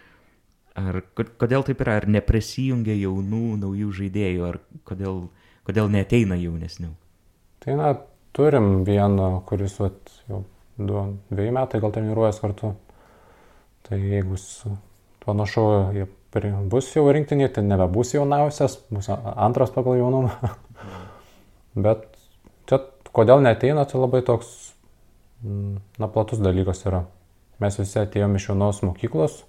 Ar 0.74 1.04
kodėl 1.14 1.64
taip 1.68 1.84
yra, 1.86 2.00
ar 2.02 2.08
neprisijungia 2.10 2.96
jaunų, 2.98 3.60
naujų 3.62 3.92
žaidėjų, 4.00 4.48
ar 4.48 4.58
kodėl, 4.90 5.28
kodėl 5.68 5.92
neteina 5.94 6.36
jaunesnių? 6.40 6.90
Tai 7.64 7.76
na, 7.80 7.92
turim 8.36 8.82
vieną, 8.88 9.30
kuris 9.48 9.78
vat, 9.80 10.00
jau 10.28 10.42
du, 10.82 11.04
dviejų 11.30 11.54
metai 11.60 11.82
gal 11.84 11.94
treniruojas 11.94 12.42
kartu. 12.42 12.74
Tai 13.86 14.00
jeigu 14.00 14.40
panašu, 15.24 15.64
bus 16.72 16.90
jau 16.96 17.06
rinktinė, 17.14 17.52
tai 17.54 17.64
nebebus 17.68 18.16
jauniausias, 18.16 18.80
bus 18.90 19.12
antras 19.14 19.72
pagal 19.76 20.00
jaunumą. 20.02 20.34
Bet 21.86 22.08
kodėl 23.14 23.44
neteina, 23.46 23.86
tai 23.90 24.02
labai 24.02 24.24
toks, 24.26 24.74
mm, 25.44 25.78
na, 26.02 26.10
platus 26.10 26.42
dalykas 26.44 26.84
yra. 26.90 27.06
Mes 27.62 27.78
visi 27.80 28.00
atėjome 28.02 28.42
iš 28.42 28.50
jaunos 28.50 28.82
mokyklos, 28.84 29.44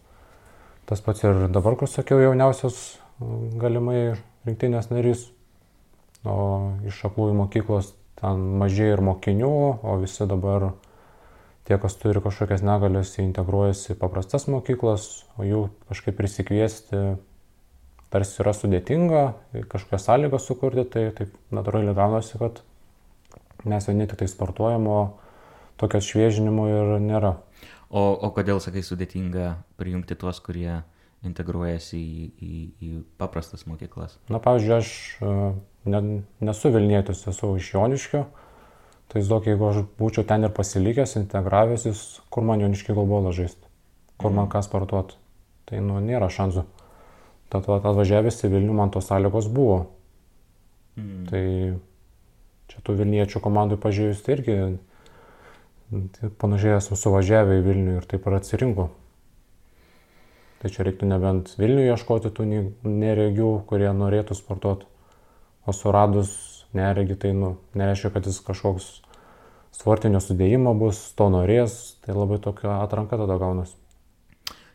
tas 0.89 1.01
pats 1.05 1.25
ir 1.25 1.47
dabar, 1.53 1.77
kur 1.81 1.91
sakiau, 1.91 2.21
jauniausias 2.23 2.99
mm, 3.19 3.59
galimai 3.63 4.01
rinktinės 4.45 4.91
narys, 4.93 5.29
o 6.25 6.37
iš 6.89 7.05
aklųjų 7.09 7.37
mokyklos 7.41 7.95
ten 8.21 8.41
mažai 8.61 8.93
ir 8.95 9.03
mokinių, 9.05 9.55
o 9.83 9.97
visi 10.01 10.27
dabar 10.29 10.73
tie, 11.65 11.79
kas 11.81 11.97
turi 12.01 12.23
kažkokias 12.25 12.65
negalias, 12.65 13.17
jie 13.17 13.25
integruojasi 13.27 13.95
į 13.95 14.01
paprastas 14.01 14.47
mokyklas, 14.53 15.25
o 15.41 15.49
jų 15.49 15.63
kažkaip 15.89 16.17
prisikviesti 16.21 17.17
tarsi 18.15 18.39
yra 18.45 18.53
sudėtinga, 18.55 19.23
kažkokias 19.73 20.07
sąlygas 20.07 20.47
sukurti, 20.47 20.85
tai 20.87 21.09
taip 21.17 21.35
natūraliai 21.55 21.97
gaunasi, 21.97 22.39
kad 22.39 22.61
mes 23.69 23.89
vieni 23.91 24.09
tik 24.11 24.21
tai 24.23 24.29
sportuojam, 24.31 24.87
o 24.89 24.99
tokio 25.81 26.01
šviežinimo 26.05 26.69
ir 26.71 26.95
nėra. 27.05 27.37
O, 27.95 28.03
o 28.15 28.31
kodėl, 28.35 28.61
sakai, 28.63 28.83
sudėtinga 28.87 29.55
prijungti 29.79 30.17
tuos, 30.19 30.41
kurie 30.43 30.83
integruojasi 31.25 31.99
į, 31.99 32.25
į, 32.29 32.63
į 32.85 33.03
paprastas 33.21 33.65
mokyklas? 33.71 34.19
Na, 34.29 34.41
pavyzdžiui, 34.43 34.75
aš 34.77 34.89
e, 35.25 35.35
ne, 35.89 36.01
nesu 36.45 36.73
Vilnietis, 36.75 37.23
esu 37.31 37.55
iš 37.61 37.71
Joniškio, 37.77 38.25
Tai 39.15 39.21
įsivaizduok, 39.21 39.49
jeigu 39.51 39.67
aš 39.69 39.77
būčiau 39.99 40.25
ten 40.27 40.47
ir 40.47 40.53
pasilikęs, 40.55 41.13
integravęsis, 41.21 42.01
kur 42.33 42.43
man 42.49 42.63
jauniškai 42.65 42.97
galbola 42.97 43.31
žaisti, 43.37 43.69
kur 44.19 44.33
man 44.35 44.49
ką 44.51 44.63
sportuoti. 44.65 45.19
Tai 45.69 45.81
nu 45.85 46.01
nėra 46.03 46.31
šansų. 46.33 46.65
Tad 47.53 47.69
atvažiavęs 47.69 48.41
į 48.43 48.51
Vilnių 48.57 48.75
man 48.75 48.91
tos 48.91 49.07
sąlygos 49.11 49.47
buvo. 49.53 49.85
Mm. 50.99 51.21
Tai 51.29 51.45
čia 52.75 52.83
tų 52.85 52.99
Vilniečių 53.01 53.41
komandų 53.45 53.79
pažiūrėjus 53.83 54.25
tai 54.27 54.37
irgi 54.37 54.59
tai 56.17 56.31
panašiai 56.43 56.77
esame 56.79 56.99
suvažiavę 56.99 57.61
į 57.61 57.65
Vilnių 57.69 57.97
ir 58.01 58.09
taip 58.11 58.27
ir 58.27 58.37
atsirinko. 58.39 58.89
Tai 60.63 60.73
čia 60.73 60.87
reiktų 60.87 61.09
nebent 61.11 61.53
Vilnių 61.61 61.87
ieškoti 61.93 62.33
tų 62.35 62.49
neregių, 62.89 63.51
kurie 63.69 63.91
norėtų 63.93 64.37
sportuoti. 64.39 64.89
O 65.65 65.73
suradus 65.73 66.33
neregi 66.77 67.17
tai 67.21 67.33
nu, 67.37 67.55
nereiškia, 67.79 68.11
kad 68.17 68.27
jis 68.29 68.41
kažkoks 68.45 68.89
sportinio 69.75 70.21
sudėjimo 70.21 70.75
bus, 70.79 71.01
to 71.17 71.31
norės, 71.33 71.97
tai 72.05 72.17
labai 72.17 72.41
tokia 72.43 72.79
atranka 72.83 73.19
tada 73.21 73.39
gaunasi. 73.41 73.77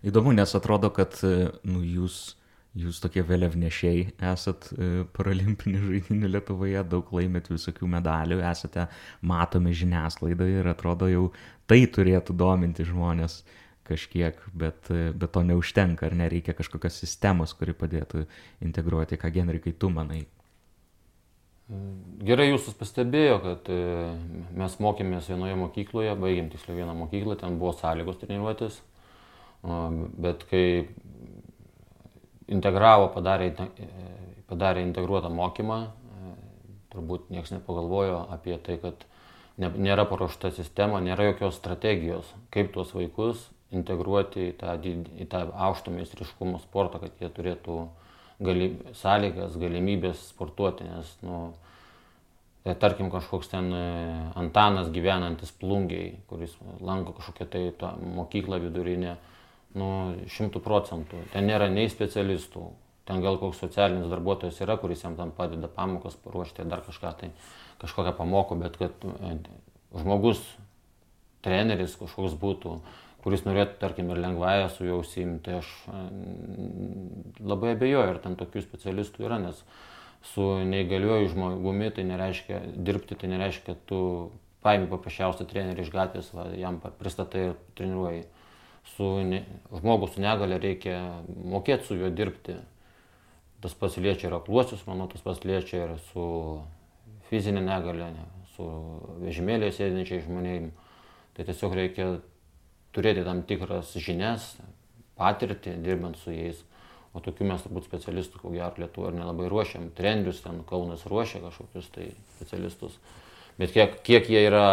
Įdomu, 0.05 0.31
nes 0.35 0.55
atrodo, 0.55 0.89
kad 0.95 1.17
nu, 1.23 1.81
jūs, 1.83 2.38
jūs 2.79 2.99
tokie 3.03 3.23
vėliavnešiai 3.25 4.03
esat 4.31 4.69
e, 4.73 4.89
paralimpinių 5.15 5.81
žaidinių 5.85 6.31
Lietuvoje, 6.35 6.81
daug 6.89 7.11
laimėt 7.15 7.51
visokių 7.51 7.89
medalių, 7.95 8.39
esate 8.49 8.87
matomi 9.21 9.75
žiniasklaidoje 9.75 10.61
ir 10.61 10.71
atrodo 10.71 11.09
jau 11.11 11.29
tai 11.69 11.83
turėtų 11.85 12.35
dominti 12.39 12.87
žmonės 12.87 13.41
kažkiek, 13.89 14.41
bet, 14.53 14.89
e, 14.93 15.09
bet 15.13 15.33
to 15.35 15.43
neužtenka, 15.45 16.09
ar 16.09 16.17
nereikia 16.17 16.57
kažkokios 16.57 16.99
sistemos, 17.03 17.55
kuri 17.57 17.75
padėtų 17.77 18.25
integruoti, 18.65 19.19
ką 19.19 19.33
Genrikai 19.39 19.75
tu 19.77 19.91
manai, 19.93 20.25
Gerai 22.25 22.47
jūsų 22.47 22.71
pastebėjo, 22.79 23.35
kad 23.43 23.67
e, 23.69 23.75
mes 24.57 24.77
mokėmės 24.81 25.27
vienoje 25.29 25.53
mokykloje, 25.59 26.15
baigėm 26.17 26.47
tiksliau 26.49 26.79
vieną 26.79 26.95
mokyklą, 27.03 27.35
ten 27.37 27.59
buvo 27.61 27.75
sąlygos 27.77 28.17
treniruotis, 28.23 28.79
bet 30.17 30.47
kai 30.49 30.63
integravo, 32.49 33.09
padarė, 33.13 33.51
e, 33.79 33.87
padarė 34.49 34.83
integruotą 34.87 35.31
mokymą, 35.33 35.79
e, 35.85 36.33
turbūt 36.93 37.29
niekas 37.33 37.53
nepagalvojo 37.55 38.25
apie 38.33 38.57
tai, 38.65 38.79
kad 38.81 39.05
nėra 39.59 40.05
paruošta 40.09 40.51
sistema, 40.55 41.01
nėra 41.03 41.31
jokios 41.33 41.57
strategijos, 41.59 42.27
kaip 42.53 42.71
tuos 42.73 42.93
vaikus 42.95 43.49
integruoti 43.75 44.49
į 44.49 44.53
tą, 44.57 44.75
į 44.81 45.25
tą 45.29 45.45
aukšto 45.67 45.93
meistriškumo 45.93 46.61
sportą, 46.63 47.01
kad 47.03 47.19
jie 47.21 47.29
turėtų 47.33 47.79
gali, 48.41 48.69
sąlygas, 48.97 49.57
galimybės 49.59 50.29
sportuoti, 50.31 50.87
nes, 50.87 51.11
nu, 51.25 51.41
tai, 52.63 52.75
tarkim, 52.81 53.11
kažkoks 53.13 53.51
ten 53.51 53.69
e, 53.75 53.83
Antanas 54.39 54.89
gyvenantis 54.95 55.51
plungiai, 55.59 56.15
kuris 56.31 56.55
lanko 56.81 57.13
kažkokią 57.19 57.49
tai 57.51 57.91
mokyklą 58.15 58.61
vidurinę, 58.63 59.17
nu, 59.77 59.89
šimtų 60.31 60.61
procentų. 60.65 61.25
Ten 61.33 61.49
nėra 61.49 61.69
nei 61.71 61.89
specialistų, 61.91 62.69
ten 63.09 63.21
gal 63.25 63.37
koks 63.41 63.61
socialinis 63.61 64.09
darbuotojas 64.11 64.61
yra, 64.65 64.77
kuris 64.81 65.03
jam 65.05 65.17
tam 65.19 65.33
padeda 65.35 65.69
pamokas 65.73 66.17
paruošti, 66.23 66.67
dar 66.69 66.81
kažką 66.85 67.13
tai, 67.19 67.31
kažkokią 67.81 68.15
pamoko, 68.17 68.57
bet 68.59 68.79
kad 68.81 69.05
e, 69.05 69.35
žmogus, 69.97 70.41
treneris 71.45 71.95
kažkoks 71.99 72.35
būtų, 72.39 72.79
kuris 73.23 73.45
norėtų, 73.45 73.77
tarkim, 73.81 74.09
ir 74.13 74.21
lengvąją 74.23 74.67
su 74.73 74.87
juo 74.87 74.99
užsiimti, 75.03 75.59
aš 75.59 75.71
labai 77.43 77.73
abejoju, 77.75 78.13
ar 78.13 78.19
ten 78.23 78.37
tokių 78.39 78.63
specialistų 78.63 79.27
yra, 79.27 79.39
nes 79.43 79.59
su 80.33 80.45
neįgaliuoju 80.67 81.31
žmogumi 81.33 81.91
tai 81.95 82.05
nereiškia 82.07 82.61
dirbti, 82.75 83.17
tai 83.19 83.31
nereiškia, 83.31 83.73
kad 83.73 83.83
tu 83.91 84.01
paimi 84.63 84.89
paprasčiausią 84.91 85.47
trenerį 85.47 85.85
iš 85.85 85.91
gatvės, 85.93 86.31
va, 86.35 86.49
jam 86.55 86.79
pristatai 86.99 87.49
ir 87.49 87.57
treniruoji. 87.79 88.25
Su 88.95 89.11
ne, 89.23 89.43
žmogu 89.71 90.09
su 90.11 90.21
negale 90.23 90.59
reikia 90.59 90.97
mokėti 91.27 91.87
su 91.87 91.97
juo 91.99 92.09
dirbti. 92.11 92.57
Tas 93.63 93.75
pats 93.75 93.97
liečia 93.99 94.29
ir 94.29 94.37
akluosius, 94.37 94.85
manau, 94.87 95.09
tas 95.11 95.23
pats 95.23 95.43
liečia 95.43 95.83
ir 95.85 95.95
su 96.11 96.25
fizinė 97.29 97.63
negalė, 97.65 98.09
su 98.55 98.67
vežimėlėje 99.23 99.75
sėdinčiai 99.77 100.23
žmonėm. 100.25 100.71
Tai 101.35 101.45
tiesiog 101.47 101.75
reikia 101.75 102.07
turėti 102.95 103.23
tam 103.27 103.43
tikras 103.47 103.93
žinias, 103.99 104.53
patirtį, 105.19 105.77
dirbant 105.83 106.19
su 106.19 106.33
jais. 106.33 106.63
O 107.15 107.21
tokių 107.25 107.47
mes 107.49 107.63
turbūt 107.65 107.87
specialistų, 107.87 108.41
ko 108.41 108.51
gero, 108.53 108.75
Lietuvoje 108.77 109.15
nelabai 109.17 109.47
ruošiam. 109.49 109.89
Trendrius 109.97 110.43
ten 110.43 110.61
Kaunas 110.69 111.07
ruošia 111.09 111.41
kažkokius 111.41 111.89
tai 111.95 112.11
specialistus. 112.35 112.99
Bet 113.59 113.73
kiek, 113.75 113.97
kiek 114.05 114.29
jie 114.29 114.43
yra, 114.45 114.65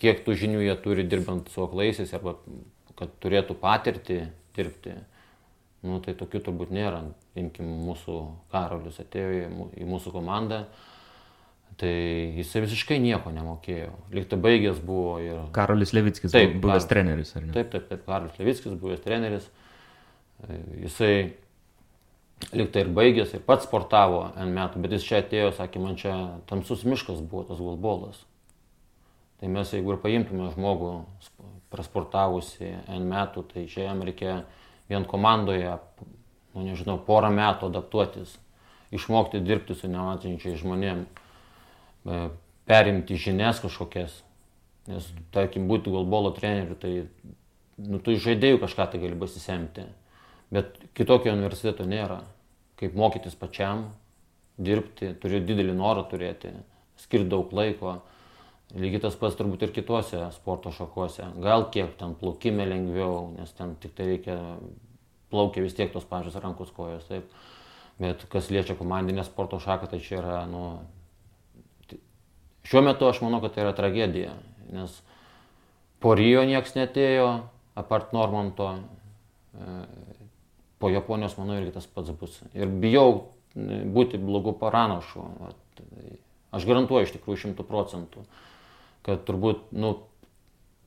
kiek 0.00 0.24
tų 0.24 0.34
žinių 0.40 0.64
jie 0.64 0.76
turi 0.82 1.04
dirbant 1.06 1.50
su 1.52 1.62
aklaisiais 1.66 2.14
arba 2.16 2.38
kad 2.98 3.12
turėtų 3.22 3.56
patirtį 3.60 4.18
dirbti, 4.56 4.96
nu, 5.86 6.00
tai 6.04 6.16
tokių 6.18 6.42
turbūt 6.48 6.74
nėra. 6.74 7.04
Imkim, 7.36 7.68
mūsų 7.86 8.18
Karolis 8.52 9.00
atėjo 9.02 9.48
į 9.76 9.88
mūsų 9.88 10.14
komandą, 10.14 10.64
Tai 11.76 11.92
jisai 12.38 12.62
visiškai 12.64 12.96
nieko 13.04 13.30
nemokėjo. 13.36 13.90
Liktai 14.16 14.38
baigęs 14.40 14.78
buvo 14.84 15.18
ir... 15.20 15.40
Karolis 15.52 15.92
Levickis, 15.92 16.32
taip, 16.32 16.54
buvęs 16.62 16.86
Kar... 16.86 16.92
treneris, 16.94 17.34
ar 17.36 17.42
ne? 17.44 17.52
Taip, 17.52 17.68
taip, 17.74 17.90
taip, 17.90 18.04
Karolis 18.06 18.38
Levickis, 18.40 18.78
buvęs 18.80 19.02
treneris. 19.04 19.50
Jisai 20.80 21.10
liktai 22.56 22.86
ir 22.86 22.92
baigęs, 22.96 23.34
ir 23.36 23.44
pats 23.44 23.68
sportavo 23.68 24.22
N 24.40 24.56
metų, 24.56 24.80
bet 24.86 24.96
jis 24.96 25.04
čia 25.04 25.20
atėjo, 25.20 25.52
sakė, 25.58 25.82
man 25.84 26.00
čia 26.00 26.14
tamsus 26.48 26.86
miškas 26.88 27.20
buvo 27.20 27.44
tas 27.50 27.60
golbolas. 27.60 28.24
Tai 29.36 29.52
mes 29.52 29.76
jeigu 29.76 29.92
ir 29.92 30.00
paimtume 30.00 30.48
žmogų 30.54 30.94
prasportavusi 31.72 32.72
N 32.94 33.08
metų, 33.10 33.44
tai 33.52 33.66
čia 33.70 33.88
jam 33.88 34.02
reikia 34.06 34.40
vien 34.90 35.06
komandoje, 35.08 35.76
nu 36.54 36.66
nežinau, 36.66 36.98
porą 37.06 37.30
metų 37.34 37.70
adaptuotis, 37.70 38.36
išmokti 38.94 39.42
dirbti 39.44 39.76
su 39.76 39.90
nematančiais 39.90 40.60
žmonėmis, 40.62 41.24
e, 42.06 42.20
perimti 42.66 43.18
žinias 43.20 43.60
kažkokias. 43.64 44.22
Nes, 44.86 45.06
tarkim, 45.34 45.66
būti 45.66 45.90
golbolo 45.90 46.30
treneriu, 46.30 46.76
tai 46.78 47.08
nu, 47.82 47.98
tu 47.98 48.14
iš 48.14 48.22
žaidėjų 48.28 48.60
kažką 48.62 48.86
tai 48.92 49.00
gali 49.02 49.18
pasisemti. 49.18 49.86
Bet 50.54 50.78
kitokio 50.94 51.32
universiteto 51.34 51.86
nėra. 51.88 52.20
Kaip 52.78 52.94
mokytis 52.94 53.34
pačiam, 53.34 53.88
dirbti, 54.60 55.14
turiu 55.20 55.40
didelį 55.44 55.74
norą 55.76 56.04
turėti, 56.10 56.52
skirti 57.00 57.30
daug 57.32 57.52
laiko. 57.56 57.98
Lygiai 58.74 59.04
tas 59.04 59.14
pats 59.14 59.36
turbūt 59.38 59.62
ir 59.62 59.72
kitose 59.74 60.24
sporto 60.34 60.72
šakose. 60.74 61.28
Gal 61.42 61.68
kiek 61.70 61.94
ten 62.00 62.16
plaukime 62.18 62.66
lengviau, 62.66 63.30
nes 63.36 63.52
ten 63.54 63.76
tik 63.78 63.94
tai 63.94 64.08
reikia 64.10 64.40
plaukia 65.30 65.62
vis 65.62 65.76
tiek 65.76 65.92
tos 65.92 66.06
pačios 66.08 66.34
rankos 66.42 66.72
kojos. 66.74 67.06
Taip. 67.06 67.30
Bet 68.02 68.26
kas 68.32 68.50
liečia 68.52 68.76
komandinę 68.76 69.24
sporto 69.24 69.60
šaką, 69.62 69.88
tai 69.88 70.02
čia 70.04 70.18
yra, 70.18 70.40
nu, 70.50 70.64
šiuo 72.66 72.82
metu 72.84 73.08
aš 73.08 73.22
manau, 73.24 73.40
kad 73.40 73.54
tai 73.54 73.64
yra 73.64 73.72
tragedija, 73.76 74.34
nes 74.74 74.98
po 76.02 76.12
Rio 76.18 76.42
nieks 76.44 76.74
netėjo, 76.76 77.30
apart 77.78 78.12
Normanto, 78.12 78.68
e, 79.56 79.78
po 80.76 80.90
Japonijos, 80.92 81.38
manau, 81.40 81.56
irgi 81.56 81.72
tas 81.78 81.88
pats 81.88 82.12
bus. 82.20 82.36
Ir 82.52 82.68
bijau 82.68 83.30
būti 83.56 84.20
blogų 84.20 84.52
paranašų. 84.60 85.24
Aš 86.56 86.68
garantuoju 86.68 87.08
iš 87.08 87.14
tikrųjų 87.16 87.46
šimtų 87.46 87.64
procentų, 87.68 88.26
kad 89.06 89.22
turbūt, 89.26 89.70
nu, 89.78 89.94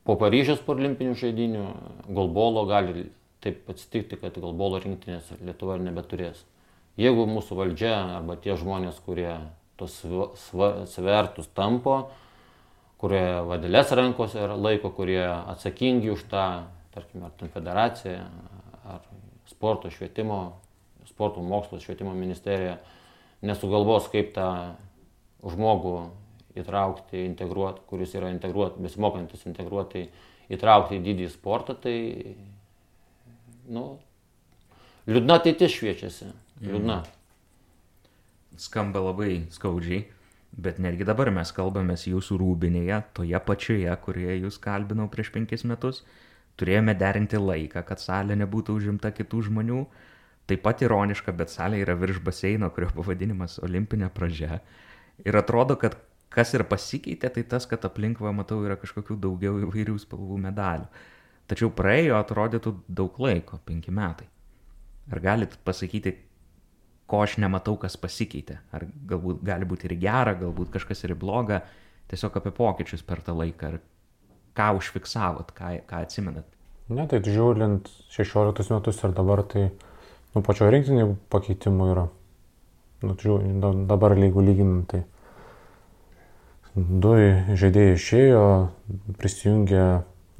po 0.04 0.16
Paryžiaus 0.20 0.60
paralimpinių 0.66 1.16
žaidinių 1.16 1.64
golbolo 2.12 2.66
gali 2.68 3.08
taip 3.40 3.68
atsitikti, 3.72 4.18
kad 4.20 4.36
golbolo 4.40 4.80
rinktinės 4.82 5.32
Lietuva 5.40 5.78
nebeturės. 5.80 6.42
Jeigu 7.00 7.24
mūsų 7.30 7.56
valdžia 7.56 7.94
arba 8.18 8.36
tie 8.36 8.56
žmonės, 8.60 8.98
kurie 9.06 9.32
tos 9.80 9.94
svertus 10.92 11.48
tampo, 11.56 12.10
kurie 13.00 13.40
vadėlės 13.48 13.94
rankose 13.96 14.44
laiko, 14.60 14.90
kurie 14.92 15.22
atsakingi 15.24 16.12
už 16.12 16.26
tą, 16.28 16.46
tarkime, 16.92 17.30
ar 17.30 17.36
ten 17.40 17.52
federacija, 17.54 18.26
ar 18.84 19.06
sporto 19.48 19.88
švietimo, 19.92 20.40
sporto 21.08 21.40
mokslo 21.40 21.80
švietimo 21.80 22.12
ministerija, 22.12 22.76
nesugalvos, 23.40 24.10
kaip 24.12 24.34
tą 24.36 24.50
žmogų 25.40 25.94
įtraukti, 26.58 27.24
integruoti, 27.28 27.84
kuris 27.90 28.14
yra 28.18 28.30
integruoti, 28.32 28.82
besimokantis 28.82 29.46
integruoti, 29.46 30.06
įtraukti 30.50 30.98
į 30.98 31.04
didį 31.04 31.28
sportą, 31.30 31.76
tai, 31.78 31.96
nu, 33.70 33.84
liūdna 35.10 35.38
ateitis 35.40 35.76
šviečiasi. 35.76 36.30
Liūdna. 36.64 37.00
Mm. 37.00 38.58
Skamba 38.60 39.00
labai 39.00 39.44
skaudžiai, 39.54 40.02
bet 40.52 40.80
netgi 40.82 41.06
dabar 41.08 41.30
mes 41.32 41.52
kalbamės 41.56 42.04
jūsų 42.10 42.40
rūbinėje, 42.42 42.98
toje 43.16 43.40
pačioje, 43.46 43.94
kurioje 44.04 44.40
jūs 44.42 44.58
kalbinau 44.60 45.08
prieš 45.12 45.30
penkis 45.36 45.64
metus. 45.64 46.02
Turėjome 46.60 46.92
derinti 46.98 47.38
laiką, 47.40 47.80
kad 47.88 48.02
salė 48.02 48.36
nebūtų 48.36 48.74
užimta 48.76 49.14
kitų 49.16 49.46
žmonių. 49.48 49.84
Taip 50.50 50.64
pat 50.66 50.82
ironiška, 50.82 51.32
bet 51.32 51.52
salė 51.52 51.78
yra 51.84 51.94
virš 51.96 52.18
baseino, 52.26 52.68
kurio 52.74 52.90
pavadinimas 52.96 53.60
Olimpinė 53.64 54.10
pradžia. 54.12 54.58
Ir 55.24 55.36
atrodo, 55.38 55.78
kad 55.80 55.96
kas 56.30 56.54
ir 56.54 56.64
pasikeitė, 56.70 57.30
tai 57.34 57.44
tas, 57.44 57.66
kad 57.66 57.84
aplink 57.86 58.20
va 58.22 58.32
matau 58.34 58.62
yra 58.66 58.78
kažkokių 58.80 59.18
daugiau 59.20 59.58
įvairių 59.66 59.98
spalvų 60.02 60.38
medalių. 60.46 60.86
Tačiau 61.50 61.72
praėjo, 61.74 62.14
atrodytų, 62.20 62.74
daug 62.86 63.16
laiko- 63.18 63.58
penki 63.66 63.90
metai. 63.90 64.28
Ar 65.10 65.18
galit 65.20 65.56
pasakyti, 65.64 66.14
ko 67.10 67.24
aš 67.24 67.38
nematau, 67.42 67.74
kas 67.76 67.96
pasikeitė. 67.96 68.60
Ar 68.72 68.86
galbūt 68.86 69.42
gali 69.42 69.66
būti 69.66 69.90
ir 69.90 69.96
gera, 69.98 70.34
galbūt 70.38 70.70
kažkas 70.70 71.04
ir 71.04 71.14
bloga, 71.14 71.62
tiesiog 72.08 72.36
apie 72.36 72.52
pokyčius 72.54 73.02
per 73.02 73.22
tą 73.26 73.34
laiką. 73.34 73.72
Ar 73.72 73.80
ką 74.54 74.76
užfiksavot, 74.78 75.50
ką, 75.56 75.80
ką 75.86 76.02
atsimenat? 76.04 76.46
Ne, 76.90 77.06
tai 77.06 77.20
žiūrint 77.22 77.90
16 78.10 78.70
metus 78.70 79.02
ir 79.02 79.12
dabar, 79.14 79.42
tai 79.42 79.70
nu, 80.34 80.42
pačio 80.42 80.70
rinktinį 80.70 81.16
pakeitimų 81.30 81.90
yra. 81.92 82.08
Nu, 83.02 83.14
žiūrint, 83.18 83.86
dabar 83.88 84.14
lygų 84.18 84.44
lyginant, 84.46 84.86
tai 84.90 85.04
du 86.74 87.14
žaidėjai 87.58 87.94
išėjo, 87.96 88.44
prisijungė, 89.18 89.86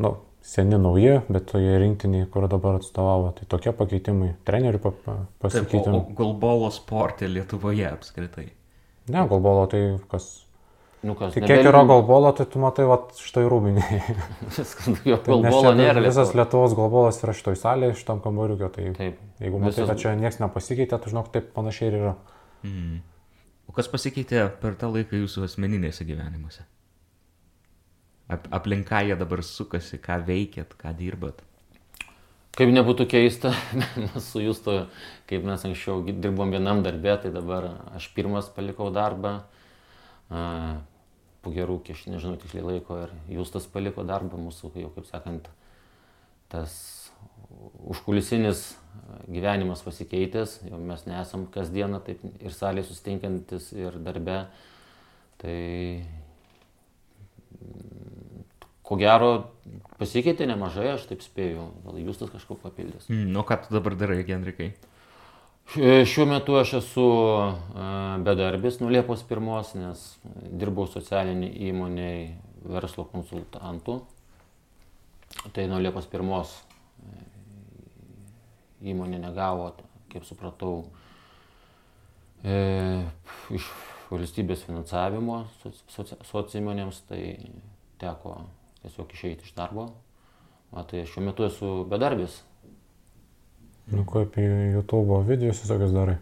nu, 0.03 0.12
seni 0.51 0.78
nauji, 0.81 1.20
bet 1.31 1.49
toje 1.51 1.78
rinktinėje, 1.83 2.28
kur 2.33 2.47
dabar 2.51 2.78
atstovavo, 2.81 3.33
tai 3.37 3.49
tokie 3.51 3.72
pakeitimai, 3.76 4.35
trenerių 4.49 4.81
pasikeitimai. 5.43 5.99
O 5.99 6.14
golbolo 6.16 6.70
sportė 6.74 7.28
Lietuvoje 7.31 7.89
apskritai? 7.91 8.47
Ne, 9.11 9.26
golbolo 9.31 9.66
tai 9.70 9.83
kas. 10.11 10.31
Nu, 11.01 11.14
kas 11.16 11.33
tai 11.33 11.43
kiek 11.49 11.64
yra 11.64 11.81
golbolo, 11.89 12.28
tai 12.37 12.45
tu 12.51 12.61
matai, 12.61 12.85
va, 12.89 12.99
štai 13.16 13.47
rūbiniai. 13.49 14.01
jo 15.09 15.16
tai 15.16 15.31
golbolo 15.33 15.72
nėra. 15.76 16.03
Visas 16.05 16.35
Lietuvos 16.37 16.76
golbolas 16.76 17.22
yra 17.24 17.35
šitoj 17.37 17.57
salėje, 17.61 18.01
šitam 18.03 18.20
kambariukio, 18.24 18.68
tai 18.74 18.91
taip. 18.99 19.22
jeigu 19.41 19.62
matai, 19.62 19.78
visas... 19.78 19.89
kad 19.89 20.03
čia 20.03 20.16
niekas 20.20 20.43
nepasikeitė, 20.43 20.99
tai 21.01 21.14
žinok, 21.14 21.33
taip 21.33 21.49
panašiai 21.57 21.89
ir 21.89 21.99
yra. 22.03 22.18
Mm. 22.66 23.01
O 23.71 23.75
kas 23.77 23.87
pasikeitė 23.87 24.49
per 24.59 24.75
tą 24.75 24.91
laiką 24.91 25.23
jūsų 25.23 25.47
asmeninėse 25.47 26.03
gyvenimuose? 26.09 26.66
ap, 28.31 28.49
aplink 28.51 28.89
ką 28.89 29.03
jie 29.09 29.16
dabar 29.18 29.43
sukasi, 29.45 29.99
ką 30.03 30.21
veikėt, 30.27 30.75
ką 30.79 30.93
dirbat. 30.97 31.43
Kaip 32.57 32.73
nebūtų 32.75 33.07
keista, 33.11 33.53
mes 34.05 34.27
su 34.27 34.43
Justu, 34.43 34.77
kaip 35.31 35.47
mes 35.47 35.64
anksčiau 35.66 36.03
dirbom 36.11 36.53
vienam 36.55 36.83
darbė, 36.87 37.16
tai 37.23 37.33
dabar 37.35 37.68
aš 37.97 38.11
pirmas 38.14 38.51
palikau 38.55 38.91
darbą, 38.95 39.39
po 41.41 41.55
gerų, 41.55 41.81
aš 41.95 42.05
nežinau 42.11 42.37
tiksliai 42.41 42.66
laiko, 42.66 42.99
ir 43.07 43.14
Justas 43.39 43.66
paliko 43.71 44.05
darbą, 44.07 44.39
mūsų, 44.49 44.75
jau 44.83 44.91
kaip 44.97 45.09
sakant, 45.11 45.49
tas 46.51 46.75
užkulisinis 47.91 48.75
gyvenimas 49.30 49.82
pasikeitęs, 49.84 50.61
jau 50.70 50.78
mes 50.82 51.05
nesam 51.09 51.47
kasdieną 51.55 52.01
taip 52.07 52.22
ir 52.41 52.55
salėje 52.55 52.88
susitinkantis, 52.91 53.70
ir 53.76 53.99
darbe. 54.05 54.43
Tai 55.41 55.57
ko 58.86 58.99
gero 59.01 59.32
pasikeitė 60.01 60.49
nemažai, 60.51 60.91
aš 60.97 61.07
taip 61.11 61.24
spėju, 61.24 61.66
gal 61.86 61.99
jūs 62.03 62.20
tas 62.20 62.32
kažko 62.32 62.59
papildys. 62.61 63.09
Mm, 63.09 63.28
nu, 63.34 63.45
ką 63.47 63.61
tu 63.64 63.76
dabar 63.76 63.97
darai, 63.99 64.22
Gendrikai? 64.26 64.72
Šiuo 65.70 66.24
metu 66.26 66.57
aš 66.59 66.72
esu 66.80 67.05
bedarbis 68.26 68.80
nuo 68.80 68.91
Liepos 68.91 69.22
pirmos, 69.28 69.76
nes 69.78 70.01
dirbau 70.59 70.88
socialinį 70.91 71.53
įmoniai 71.68 72.24
verslo 72.66 73.05
konsultantų. 73.12 74.01
Tai 75.55 75.68
nuo 75.70 75.78
Liepos 75.78 76.11
pirmos 76.11 76.57
įmonė 78.83 79.20
negavo, 79.20 79.70
kaip 80.12 80.26
supratau, 80.28 80.85
e, 82.45 82.55
iš 83.55 83.66
valstybės 84.11 84.64
finansavimo 84.66 85.45
soci, 85.93 86.16
soci 86.26 86.59
įmonėms, 86.61 87.03
tai 87.09 87.22
teko 88.01 88.41
tiesiog 88.83 89.12
išeiti 89.14 89.47
iš 89.47 89.55
darbo. 89.59 89.91
O 90.70 90.83
tai 90.87 91.05
šiuo 91.07 91.24
metu 91.26 91.45
esu 91.47 91.70
bedarbis. 91.91 92.41
Nu, 93.91 94.05
kaip 94.07 94.37
į 94.39 94.47
YouTube 94.76 95.18
videos 95.26 95.62
visokius 95.64 95.95
darai? 95.95 96.20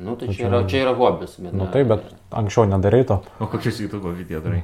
Nu, 0.00 0.16
tai 0.20 0.28
čia 0.32 0.48
yra, 0.48 0.60
čia 0.68 0.82
yra 0.84 0.92
hobis. 0.96 1.38
Bet 1.40 1.56
nu, 1.56 1.66
taip, 1.72 1.88
bet 1.90 2.10
anksčiau 2.36 2.68
nedarai 2.68 3.02
to. 3.08 3.18
O 3.40 3.48
kokius 3.50 3.80
YouTube 3.80 4.12
video 4.16 4.42
darai? 4.44 4.60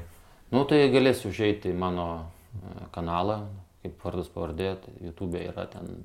Nu, 0.53 0.63
tai 0.69 0.85
galėsiu 0.93 1.33
užeiti 1.33 1.73
į 1.73 1.79
mano 1.81 2.07
e, 2.21 2.77
kanalą, 2.95 3.41
kaip 3.83 4.05
vardas 4.05 4.29
pavardė, 4.33 4.77
tai 4.85 4.95
YouTube 5.09 5.41
yra 5.41 5.67
ten 5.73 5.97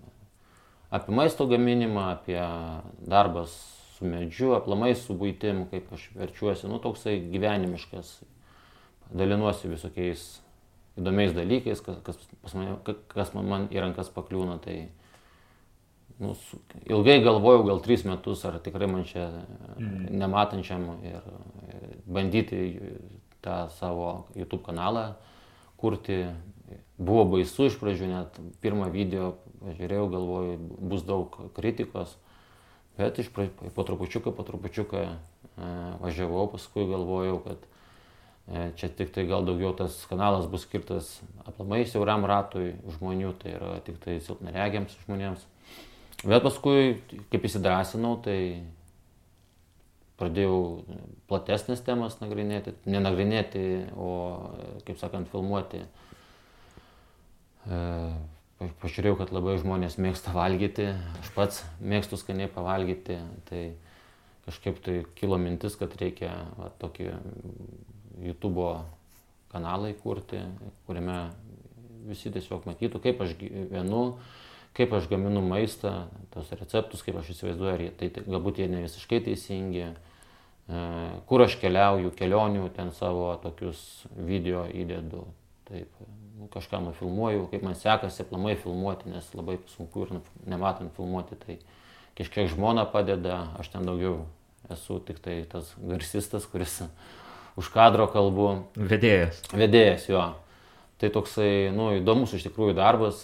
apie 0.92 1.16
maisto 1.16 1.48
gaminimą, 1.48 2.04
apie 2.12 2.42
darbas 3.08 3.56
su 3.96 4.06
medžiu, 4.06 4.56
aplamai 4.58 4.94
su 4.98 5.16
būtim, 5.18 5.66
kaip 5.72 5.92
aš 5.96 6.10
verčiuosi, 6.18 6.68
nu, 6.68 6.82
toksai 6.84 7.20
gyvenimiškas, 7.32 8.16
dalinuosi 9.16 9.72
visokiais 9.72 10.26
įdomiais 11.00 11.36
dalykais, 11.36 11.82
kas, 11.86 12.02
kas, 12.04 12.56
mane, 12.58 12.76
kas 13.12 13.32
man, 13.36 13.48
man 13.48 13.70
į 13.72 13.80
rankas 13.86 14.12
pakliūna. 14.14 14.58
Tai 14.64 14.76
nu, 16.22 16.36
ilgai 16.90 17.20
galvojau, 17.24 17.64
gal 17.70 17.82
tris 17.86 18.06
metus, 18.08 18.44
ar 18.48 18.60
tikrai 18.64 18.90
man 18.92 19.06
čia 19.08 19.30
mm. 19.78 20.12
nematančiam 20.22 20.88
ir, 21.08 21.28
ir 21.72 21.98
bandyti 22.06 22.64
tą 23.42 23.64
savo 23.80 24.28
YouTube 24.36 24.64
kanalą 24.68 25.14
kurti. 25.82 26.26
Buvo 27.02 27.26
baisu 27.34 27.66
iš 27.68 27.76
pradžių, 27.82 28.08
net 28.08 28.36
pirmą 28.64 28.92
video 28.94 29.34
žiūrėjau, 29.62 30.08
galvoju, 30.12 30.58
bus 30.92 31.04
daug 31.08 31.36
kritikos. 31.56 32.16
Bet 32.98 33.20
iš 33.22 33.30
po 33.32 33.84
trupučiuką, 33.88 34.34
po 34.36 34.46
trupučiuką 34.46 35.04
e, 35.08 35.14
važiavau, 36.02 36.50
paskui 36.52 36.84
galvojau, 36.90 37.38
kad 37.46 37.64
e, 37.64 38.66
čia 38.78 38.92
tik 38.92 39.14
tai 39.16 39.26
gal 39.30 39.48
daugiau 39.48 39.72
tas 39.78 39.96
kanalas 40.10 40.50
bus 40.52 40.66
skirtas 40.68 41.14
aplamai 41.48 41.86
siauram 41.88 42.28
ratui 42.30 42.76
žmonių, 42.98 43.32
tai 43.42 43.56
yra 43.56 43.72
tik 43.86 44.02
tai 44.04 44.20
silpnaregiams 44.22 44.98
žmonėms. 45.06 45.48
Bet 46.22 46.44
paskui, 46.46 47.00
kaip 47.32 47.48
įsidrasinau, 47.48 48.18
tai 48.22 48.38
pradėjau 50.22 50.60
platesnės 51.32 51.82
temas 51.86 52.20
nagrinėti, 52.22 52.76
nenagrinėti, 52.86 53.64
o, 53.98 54.12
kaip 54.86 55.00
sakant, 55.02 55.32
filmuoti. 55.32 55.82
E, 57.66 57.80
Pažiūrėjau, 58.62 59.16
kad 59.18 59.32
labai 59.34 59.56
žmonės 59.58 59.96
mėgsta 59.98 60.36
valgyti, 60.36 60.92
aš 61.18 61.30
pats 61.34 61.62
mėgstu 61.82 62.20
skaniai 62.20 62.50
pavalgyti, 62.52 63.18
tai 63.48 63.62
kažkaip 64.46 64.78
tai 64.86 65.00
kilo 65.18 65.40
mintis, 65.42 65.74
kad 65.80 65.96
reikia 65.98 66.30
va, 66.60 66.70
tokį 66.82 67.08
YouTube 68.22 68.68
kanalą 69.50 69.90
įkurti, 69.96 70.44
kuriame 70.86 71.18
visi 72.06 72.30
tiesiog 72.34 72.68
matytų, 72.70 73.02
kaip 73.02 73.26
aš 73.26 73.34
gyvenu, 73.40 74.04
kaip 74.78 74.94
aš 74.94 75.10
gaminu 75.10 75.42
maistą, 75.42 75.96
tos 76.34 76.54
receptus, 76.54 77.02
kaip 77.06 77.18
aš 77.18 77.34
įsivaizduoju, 77.34 77.74
ar 77.74 77.86
jie, 77.88 77.92
tai, 77.98 78.14
tai 78.14 78.26
galbūt 78.30 78.62
jie 78.62 78.70
ne 78.70 78.86
visiškai 78.86 79.24
teisingi, 79.26 79.88
e, 79.90 80.86
kur 81.30 81.48
aš 81.48 81.58
keliauju, 81.62 82.14
kelionių 82.18 82.70
ten 82.78 82.94
savo 82.94 83.32
tokius 83.42 83.82
video 84.14 84.68
įdedu, 84.70 85.26
taip, 85.70 85.98
nu, 86.42 86.50
kažką 86.50 86.82
nufilmuoju, 86.88 87.48
kaip 87.52 87.64
man 87.66 87.76
sekasi 87.78 88.24
aplamai 88.26 88.56
filmuoti, 88.58 89.12
nes 89.14 89.28
labai 89.38 89.60
sunku 89.76 90.08
ir 90.08 90.22
nematant 90.50 90.94
filmuoti, 90.98 91.38
tai 91.38 91.58
kažkiek 92.18 92.50
žmona 92.50 92.88
padeda, 92.90 93.44
aš 93.62 93.70
ten 93.76 93.86
daugiau 93.86 94.24
esu 94.74 94.98
tik 95.06 95.22
tai 95.22 95.44
tas 95.52 95.70
garsistas, 95.78 96.48
kuris 96.50 96.82
už 97.60 97.70
kadro 97.74 98.08
kalbu. 98.10 98.50
Vedėjas. 98.76 99.44
Vedėjas, 99.54 100.10
jo. 100.10 100.26
Tai 101.02 101.10
toksai, 101.14 101.70
nu, 101.74 101.92
įdomus 101.98 102.34
iš 102.38 102.46
tikrųjų 102.46 102.76
darbas, 102.78 103.24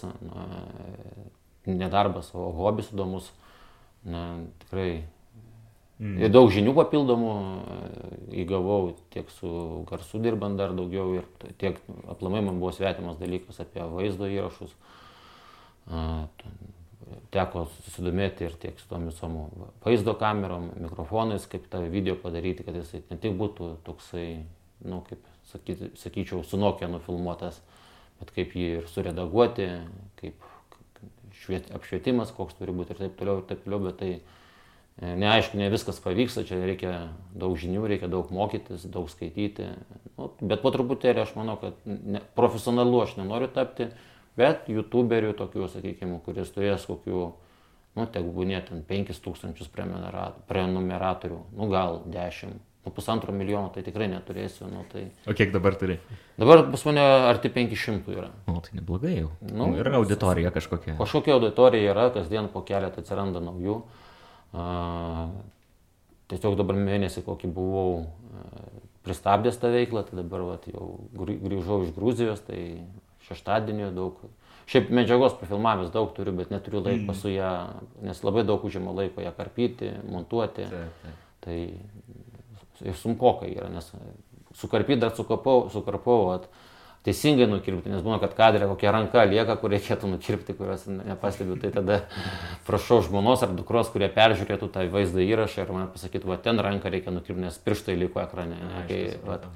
ne 1.66 1.90
darbas, 1.90 2.32
o 2.34 2.50
hobis 2.54 2.90
įdomus. 2.94 3.30
Na, 4.08 4.38
tikrai. 4.62 5.04
Mm. 5.98 6.14
Ir 6.22 6.30
daug 6.30 6.46
žinių 6.54 6.72
papildomų 6.76 7.30
e, 7.34 7.76
įgavau 8.44 8.92
tiek 9.10 9.30
su 9.34 9.48
garsu 9.88 10.20
dirbant 10.22 10.58
dar 10.60 10.70
daugiau 10.76 11.16
ir 11.18 11.24
tiek 11.58 11.80
aplamai 12.06 12.42
man 12.46 12.60
buvo 12.62 12.70
svetimas 12.76 13.18
dalykas 13.18 13.58
apie 13.64 13.82
vaizdo 13.82 14.28
įrašus. 14.30 14.76
Teko 17.32 17.64
susidomėti 17.72 18.46
ir 18.46 18.54
tiek 18.62 18.78
su 18.78 18.86
tom 18.90 19.08
visom 19.08 19.40
vaizdo 19.82 20.14
kamerom, 20.20 20.70
mikrofonais, 20.84 21.48
kaip 21.50 21.66
tą 21.72 21.80
video 21.90 22.14
padaryti, 22.20 22.66
kad 22.66 22.76
jisai 22.76 23.02
ne 23.08 23.18
tik 23.18 23.34
būtų 23.40 23.72
toksai, 23.86 24.28
nu, 24.84 25.00
kaip 25.08 25.24
sakyti, 25.50 25.90
sakyčiau, 25.98 26.44
su 26.44 26.60
Nokia 26.60 26.90
nufilmuotas, 26.92 27.62
bet 28.20 28.32
kaip 28.36 28.54
jį 28.54 28.68
ir 28.82 28.90
suredaguoti, 28.92 29.70
kaip 30.20 30.46
šviet, 31.40 31.72
apšvietimas, 31.74 32.34
koks 32.36 32.58
turi 32.58 32.74
būti 32.76 32.94
ir 32.94 33.00
taip 33.06 33.16
toliau, 33.18 33.40
ir 33.40 33.48
taip 33.48 33.64
toliau, 33.64 33.88
bet 33.88 33.98
tai 34.02 34.12
neaišku, 35.00 35.58
ne 35.60 35.68
viskas 35.70 36.00
pavyksta, 36.02 36.42
čia 36.48 36.58
reikia 36.58 36.92
daug 37.38 37.54
žinių, 37.60 37.84
reikia 37.86 38.08
daug 38.10 38.30
mokytis, 38.34 38.86
daug 38.90 39.06
skaityti, 39.12 39.68
nu, 40.18 40.30
bet 40.40 40.62
po 40.64 40.72
truputėlį 40.74 41.22
aš 41.22 41.34
manau, 41.38 41.58
kad 41.60 41.76
ne, 41.86 42.22
profesionalu 42.38 43.02
aš 43.04 43.16
nenoriu 43.20 43.46
tapti, 43.54 43.90
bet 44.38 44.66
youtuberių 44.70 45.34
tokių, 45.38 45.68
sakykime, 45.70 46.18
kuris 46.26 46.50
turės 46.54 46.86
kokių, 46.90 47.20
nu, 47.98 48.06
tegu 48.14 48.32
būnė 48.34 48.62
ten 48.68 48.82
5000 48.86 49.70
prenumerat- 49.74 50.40
prenumeratorių, 50.50 51.38
nu 51.58 51.68
gal 51.70 52.00
10, 52.10 52.56
nu 52.86 52.92
pusantro 52.94 53.32
milijono 53.34 53.70
tai 53.74 53.82
tikrai 53.86 54.06
neturėsiu, 54.10 54.66
nu 54.70 54.82
tai... 54.90 55.08
O 55.30 55.34
kiek 55.36 55.50
dabar 55.54 55.74
turi? 55.78 55.98
Dabar 56.38 56.64
pas 56.70 56.84
mane 56.88 57.02
arti 57.30 57.50
500 57.54 58.10
yra. 58.14 58.30
O, 58.50 58.58
tai 58.64 58.78
neblogai 58.80 59.14
jau. 59.20 59.30
Nu, 59.46 59.66
Nu, 59.70 59.78
yra 59.78 59.94
auditorija 59.98 60.50
kažkokia. 60.54 60.94
Kažkokia 60.98 61.34
auditorija 61.38 61.92
yra, 61.94 62.08
kasdien 62.14 62.48
po 62.50 62.62
keletą 62.66 63.02
atsiranda 63.02 63.42
naujų. 63.44 63.80
A, 64.52 65.28
tiesiog 66.30 66.56
dabar 66.60 66.76
mėnesį 66.80 67.22
kokį 67.26 67.50
buvau 67.52 67.90
a, 68.04 68.42
pristabdęs 69.04 69.56
tą 69.60 69.70
veiklą, 69.72 70.02
tai 70.08 70.18
dabar 70.22 70.42
vat, 70.46 70.66
jau 70.68 70.98
grį- 71.16 71.38
grįžau 71.44 71.82
iš 71.86 71.94
Gruzijos, 71.96 72.40
tai 72.46 72.82
šeštadienį 73.28 73.90
daug. 73.96 74.18
Šiaip 74.68 74.90
medžiagos 74.92 75.32
pafilmavęs 75.40 75.88
daug 75.94 76.10
turiu, 76.16 76.34
bet 76.36 76.50
neturiu 76.52 76.82
laiko 76.84 77.12
Mm. 77.12 77.16
su 77.16 77.28
ją, 77.32 77.52
nes 78.04 78.18
labai 78.22 78.44
daug 78.44 78.64
užima 78.64 78.92
laiko 78.92 79.22
ją 79.24 79.32
karpyti, 79.36 79.88
montuoti. 80.10 80.66
Tai 81.40 81.58
ir 82.84 82.94
sunkokai 82.94 83.54
yra, 83.56 83.68
nes 83.72 83.92
sukarpyti 84.54 85.00
dar 85.00 85.14
sukapau, 85.16 85.70
sukarpau, 85.72 86.26
vat, 86.28 86.48
teisingai 87.06 87.46
nukirpti, 87.48 87.90
nes 87.92 88.02
būna, 88.04 88.18
kad 88.22 88.34
kadrė 88.36 88.68
kokia 88.70 88.92
ranka 88.94 89.22
lieka, 89.28 89.56
kur 89.60 89.72
reikėtų 89.72 90.10
nukirpti, 90.10 90.56
kurios 90.58 90.84
nepastebiu, 90.90 91.56
tai 91.60 91.70
tada 91.74 92.00
prašau 92.66 93.00
žmonos 93.06 93.44
ar 93.46 93.54
dukros, 93.56 93.90
kurie 93.92 94.10
peržiūrėtų 94.12 94.70
tą 94.74 94.84
vaizdą 94.92 95.22
įrašą 95.24 95.64
ir 95.64 95.72
man 95.74 95.88
pasakytų, 95.94 96.32
va 96.32 96.38
ten 96.42 96.60
ranką 96.64 96.92
reikia 96.92 97.14
nukirpti, 97.14 97.44
nes 97.46 97.58
pirštai 97.64 97.96
liko 98.00 98.22
ekrane. 98.24 98.58
Ne, 98.58 98.84
kai, 98.90 99.00
vat, 99.24 99.46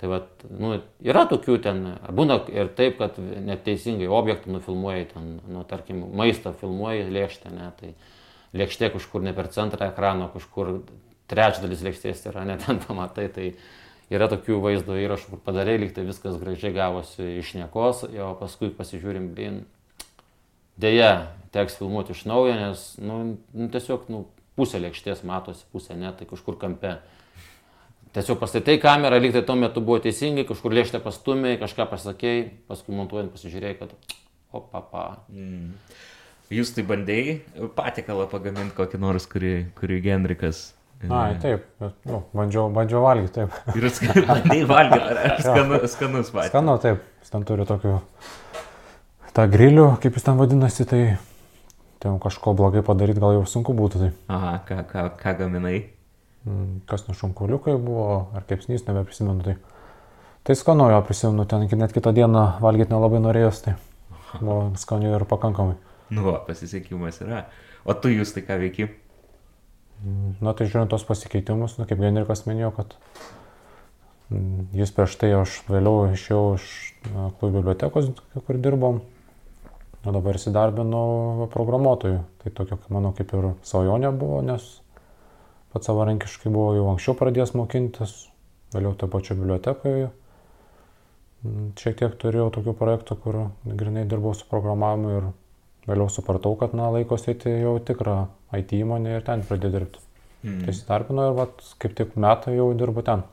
tai 0.00 0.10
vat, 0.12 0.46
nu, 0.48 0.74
yra 1.04 1.26
tokių 1.30 1.60
ten, 1.68 1.84
būna 2.16 2.40
ir 2.52 2.72
taip, 2.78 2.98
kad 3.02 3.20
neteisingai 3.20 4.08
objektą 4.08 4.56
nufilmuoji, 4.56 5.10
ten, 5.12 5.32
nu, 5.52 5.64
tarkim, 5.68 6.02
maistą 6.16 6.56
filmuoji 6.56 7.08
lėkštę, 7.12 7.52
ne, 7.54 7.70
tai 7.80 7.94
lėkštė 8.56 8.94
kažkur 8.96 9.24
ne 9.24 9.36
per 9.36 9.52
centrą 9.52 9.92
ekrano, 9.92 10.30
kažkur 10.32 10.78
trečdalis 11.30 11.82
lėkštės 11.84 12.28
yra, 12.30 12.46
net 12.48 12.64
ten 12.66 12.80
pamatai, 12.82 13.28
tai 13.32 13.50
yra 14.12 14.28
tokių 14.30 14.60
vaizdo 14.62 14.96
įrašų, 15.00 15.32
kur 15.32 15.42
padarė, 15.42 15.76
lyg 15.82 15.94
tai 15.96 16.06
viskas 16.06 16.38
gražiai 16.40 16.74
gavosi 16.74 17.36
iš 17.40 17.54
niekos, 17.58 18.04
o 18.06 18.30
paskui 18.38 18.70
pasižiūrim, 18.74 19.32
blin, 19.34 19.60
dėja, 20.80 21.32
teks 21.54 21.78
filmuoti 21.80 22.14
iš 22.14 22.24
naujo, 22.28 22.54
nes, 22.54 22.86
nu, 23.02 23.20
nu 23.56 23.68
tiesiog, 23.72 24.08
nu, 24.12 24.24
pusė 24.56 24.80
lėkštės 24.82 25.24
matosi, 25.26 25.66
pusė 25.72 25.98
ne, 25.98 26.12
tai 26.16 26.28
kažkur 26.28 26.58
kampe. 26.60 26.96
Tiesiog 28.16 28.38
pastatai 28.40 28.78
kamerą, 28.80 29.18
lyg 29.20 29.34
tai 29.34 29.42
tuo 29.44 29.58
metu 29.60 29.82
buvo 29.84 29.98
teisingai, 30.04 30.46
kažkur 30.48 30.72
lėkštę 30.72 31.02
pastumėjai, 31.04 31.60
kažką 31.60 31.88
pasakėjai, 31.90 32.46
paskui 32.70 32.96
montuojant 32.96 33.34
pasižiūrėjai, 33.34 33.76
kad, 33.82 33.92
o 34.56 34.62
papa. 34.72 35.08
Mm. 35.28 35.74
Jūs 36.54 36.70
tai 36.76 36.86
bandėjai 36.86 37.68
patikalą 37.76 38.28
pagaminti 38.30 38.76
kokį 38.76 39.02
nors, 39.02 39.26
kurį, 39.28 39.54
kurį 39.76 39.98
Genrikas. 40.04 40.75
Na, 41.10 41.20
taip, 41.42 41.64
nu, 42.08 42.22
bandžiau, 42.36 42.68
bandžiau 42.74 43.02
valgyti, 43.04 43.32
taip. 43.40 43.56
Ir 43.78 43.86
skan- 43.94 44.26
bandei 44.28 44.64
valgyt, 44.72 45.06
ar- 45.12 45.40
skanu- 45.44 45.80
skanus 45.88 46.30
patiekalas? 46.34 46.50
Skanu, 46.52 46.76
taip, 46.82 47.02
jis 47.22 47.32
ten 47.34 47.44
turi 47.48 47.66
tokių, 47.68 47.94
tą 49.36 49.46
grilių, 49.52 49.86
kaip 50.02 50.16
jis 50.18 50.26
ten 50.26 50.38
vadinasi, 50.40 50.86
tai 50.88 51.02
ten 52.02 52.18
kažko 52.22 52.54
blogai 52.56 52.82
padaryti 52.86 53.20
gal 53.22 53.36
jau 53.38 53.44
sunku 53.48 53.74
būtų. 53.76 54.02
Tai. 54.04 54.10
Aha, 54.32 54.52
ką, 54.68 54.82
ką, 54.90 55.06
ką 55.20 55.36
gaminai? 55.42 55.78
Mm, 56.46 56.80
Kas 56.86 57.06
nušunkuliukai 57.08 57.74
buvo, 57.82 58.28
ar 58.36 58.44
kepsnys, 58.46 58.84
nebeprisimenu. 58.86 59.42
Tai, 59.42 59.56
tai 60.46 60.54
skanu 60.54 60.86
jo 60.92 61.00
prisimenu, 61.08 61.46
ten 61.50 61.64
net 61.80 61.92
kitą 61.96 62.12
dieną 62.14 62.44
valgyti 62.62 62.92
nelabai 62.94 63.18
norėjus, 63.24 63.64
tai 63.64 63.74
buvo 64.38 64.70
skaniai 64.78 65.16
ir 65.16 65.24
pakankamai. 65.26 65.74
Nu, 66.14 66.22
va, 66.28 66.36
pasisekimas 66.46 67.18
yra. 67.24 67.46
O 67.86 67.94
tu 67.98 68.08
jūs 68.12 68.30
tai 68.36 68.44
ką 68.46 68.60
veiki? 68.62 68.86
Na 70.04 70.52
tai 70.52 70.66
žiūrint 70.68 70.90
tos 70.92 71.04
pasikeitimus, 71.08 71.78
nu, 71.80 71.86
kaip 71.88 72.00
Genrikas 72.02 72.44
minėjo, 72.44 72.70
kad 72.76 72.94
mm, 74.28 74.66
jis 74.76 74.92
prieš 74.92 75.16
tai 75.22 75.30
aš 75.38 75.60
vėliau 75.70 76.10
išėjau 76.12 76.42
iš 76.58 76.66
na, 77.14 77.30
klubų 77.38 77.62
bibliotekos, 77.62 78.10
kur 78.36 78.60
dirbom, 78.60 79.00
o 80.04 80.14
dabar 80.14 80.36
įsidarbinau 80.38 81.48
programuotojų. 81.54 82.20
Tai 82.42 82.52
tokia, 82.60 82.78
manau, 82.92 83.14
kaip 83.16 83.32
ir 83.34 83.48
svajonė 83.66 84.12
buvo, 84.20 84.42
nes 84.44 84.68
pats 85.72 85.88
savarankiškai 85.88 86.52
buvau 86.52 86.76
jau 86.76 86.86
anksčiau 86.92 87.16
pradėjęs 87.18 87.56
mokintis, 87.56 88.14
vėliau 88.76 88.94
toje 89.00 89.14
pačioje 89.16 89.40
bibliotekoje. 89.40 90.12
Mm, 91.46 91.72
Šiek 91.80 91.98
tiek 92.02 92.20
turėjau 92.20 92.52
tokių 92.54 92.76
projektų, 92.76 93.18
kur 93.24 93.42
grinai 93.64 94.04
dirbau 94.04 94.36
su 94.36 94.44
programavimu 94.52 95.16
ir 95.16 95.32
vėliau 95.86 96.10
supratau, 96.12 96.56
kad 96.58 96.74
na, 96.76 96.90
laikos 96.94 97.28
eiti 97.30 97.52
jau 97.62 97.76
tikrą 97.82 98.18
IT 98.58 98.74
įmonę 98.78 99.16
ir 99.18 99.24
ten 99.26 99.44
pradėjau 99.46 99.78
dirbti. 99.78 100.02
Mm. 100.42 100.58
Tai 100.62 100.74
įsidarbinau 100.74 101.30
ir 101.30 101.38
vat, 101.38 101.64
kaip 101.82 101.96
tik 101.98 102.14
metai 102.20 102.56
jau 102.56 102.68
dirbu 102.78 103.02
ten. 103.06 103.24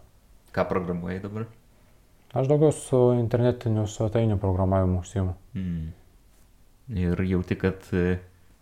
Ką 0.54 0.66
programuoji 0.70 1.22
dabar? 1.24 1.48
Aš 2.34 2.50
daugiau 2.50 2.74
su 2.74 3.00
internetiniu 3.18 3.86
svetainių 3.90 4.40
programavimu 4.42 5.02
užsiimu. 5.04 5.36
Mm. 5.58 5.92
Ir 7.04 7.22
jauti, 7.30 7.58
kad, 7.60 7.86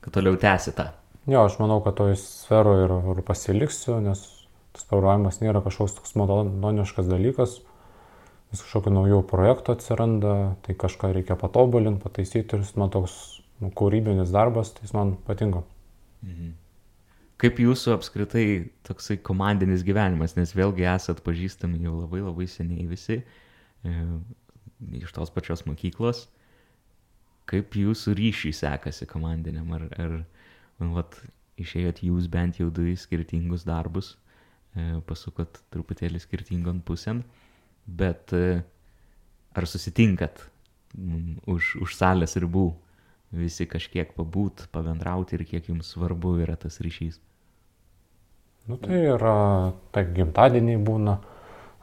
kad 0.03 0.15
toliau 0.15 0.39
tęsi 0.39 0.75
tą. 0.75 0.89
Jo, 1.29 1.45
aš 1.45 1.57
manau, 1.61 1.79
kad 1.85 1.95
toj 1.99 2.15
sferoje 2.19 2.87
ir, 2.87 2.93
ir 3.13 3.21
pasiliksiu, 3.25 3.99
nes 4.03 4.23
tas 4.75 4.87
programavimas 4.89 5.39
nėra 5.43 5.61
kažkoks 5.63 5.99
toks 5.99 6.15
monotoniškas 6.19 7.09
dalykas. 7.11 7.59
Vis 8.51 8.63
kažkokių 8.65 8.91
naujų 8.91 9.21
projektų 9.29 9.77
atsiranda, 9.77 10.33
tai 10.65 10.75
kažką 10.75 11.13
reikia 11.15 11.37
patobulinti, 11.39 12.03
pataisyti 12.03 12.57
ir 12.57 12.65
jis 12.65 12.73
man 12.79 12.91
toks 12.91 13.15
kūrybinis 13.69 14.33
darbas, 14.33 14.73
tai 14.73 14.87
jis 14.87 14.95
man 14.97 15.15
patinka. 15.27 15.63
Mhm. 16.21 16.51
kaip 17.41 17.57
jūsų 17.57 17.95
apskritai 17.95 18.43
toksai 18.85 19.15
komandinis 19.25 19.81
gyvenimas, 19.81 20.35
nes 20.37 20.51
vėlgi 20.53 20.85
esat 20.85 21.23
pažįstami 21.25 21.79
jau 21.81 21.95
labai 22.03 22.19
labai 22.21 22.45
seniai 22.45 22.85
visi 22.85 23.17
e, 23.17 23.93
iš 25.01 25.09
tos 25.15 25.33
pačios 25.33 25.65
mokyklos. 25.65 26.27
Kaip 27.49 27.73
jūsų 27.73 28.13
ryšiai 28.19 28.53
sekasi 28.53 29.07
komandiniam? 29.09 29.73
Ar, 29.73 29.87
ar 29.97 30.13
nu, 30.77 30.91
vat, 30.93 31.17
išėjot 31.61 32.03
jūs 32.05 32.29
bent 32.31 32.61
jau 32.61 32.69
du 32.69 32.85
į 32.91 32.95
skirtingus 33.01 33.65
darbus, 33.65 34.13
e, 34.75 35.01
pasukot 35.09 35.63
truputėlį 35.73 36.21
skirtingom 36.21 36.83
pusėm, 36.85 37.23
bet 37.87 38.37
e, 38.37 38.61
ar 39.57 39.67
susitinkat 39.67 40.45
m, 40.93 41.41
už, 41.49 41.75
už 41.81 41.97
salės 41.97 42.37
ribų? 42.37 42.69
Visi 43.31 43.67
kažkiek 43.69 44.11
pabūt, 44.17 44.67
pabendrauti 44.75 45.37
ir 45.37 45.45
kiek 45.47 45.69
jums 45.71 45.93
svarbu 45.93 46.37
yra 46.43 46.57
tas 46.59 46.79
ryšys. 46.83 47.19
Nu, 48.69 48.77
tai 48.77 48.99
yra, 49.15 49.35
tai 49.95 50.05
gimtadieniai 50.15 50.79
būna. 50.81 51.17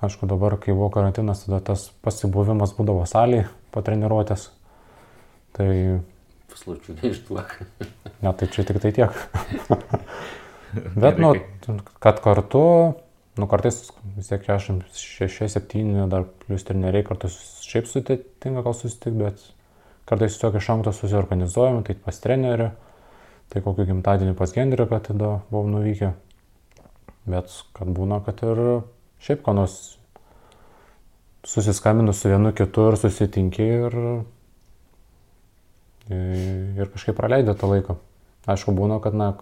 Aišku, 0.05 0.29
dabar, 0.31 0.55
kai 0.63 0.77
buvo 0.77 0.93
karantinas, 0.95 1.43
tada 1.43 1.59
tas 1.73 1.89
pasibuvimas 2.07 2.71
būdavo 2.77 3.03
salėje 3.09 3.49
po 3.75 3.83
treniruotės. 3.83 4.45
Tai... 5.59 5.71
Paslaučių 6.53 6.95
neišduok. 7.01 7.57
ne, 8.23 8.31
tai 8.31 8.49
čia 8.55 8.63
tik 8.69 8.79
tai 8.85 8.93
tiek. 8.95 9.19
Bet, 11.03 11.19
nu, 11.19 11.33
kad 11.99 12.23
kartu, 12.23 12.63
nu, 13.41 13.49
kartais 13.51 13.81
vis 14.15 14.31
tiek 14.31 14.47
66-7, 14.47 16.07
dar 16.13 16.29
plus 16.45 16.67
treneriai 16.69 17.07
kartais 17.09 17.35
šiaip 17.67 17.89
sutitinka 17.91 18.63
gal 18.67 18.77
susitikti, 18.77 19.17
bet 19.19 19.43
kartais 20.09 20.37
tiesiog 20.37 20.57
iš 20.59 20.71
anksto 20.75 20.95
susiorganizuojame, 20.97 21.85
tai 21.87 21.97
pas 22.05 22.19
trenerių, 22.25 22.71
tai 23.53 23.63
kokiu 23.65 23.87
gimtadienį 23.89 24.35
pas 24.39 24.53
Gendrį, 24.55 24.89
kad 24.91 25.09
tada 25.11 25.39
buvom 25.53 25.71
nuvykę. 25.77 26.13
Bet 27.29 27.53
kad 27.77 27.93
būna, 27.93 28.23
kad 28.25 28.41
ir 28.47 28.63
šiaip 29.25 29.45
ko 29.45 29.55
nors 29.57 29.99
susiskambinu 31.49 32.13
su 32.17 32.33
vienu 32.33 32.53
kitu 32.57 32.89
ir 32.91 32.97
susitinki 33.01 33.69
ir, 33.89 33.99
ir 36.09 36.91
kažkaip 36.95 37.17
praleidė 37.17 37.57
tą 37.59 37.71
laiką. 37.73 37.99
Aišku, 38.49 38.73
būna, 38.77 38.97
kad, 39.05 39.17
na, 39.17 39.35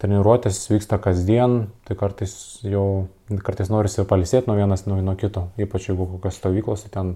treniruotės 0.00 0.58
vyksta 0.70 0.98
kasdien, 1.02 1.66
tai 1.88 1.96
kartais 1.98 2.34
jau, 2.64 3.08
kartais 3.44 3.70
norisi 3.72 4.04
palisėti 4.08 4.50
nuo 4.50 4.56
vienas 4.58 4.84
nuo, 4.88 4.98
nuo 5.04 5.16
kito, 5.20 5.48
ypač 5.60 5.88
jeigu 5.90 6.08
kokios 6.16 6.40
stovyklos, 6.40 6.84
tai 6.84 6.92
ten 6.92 7.12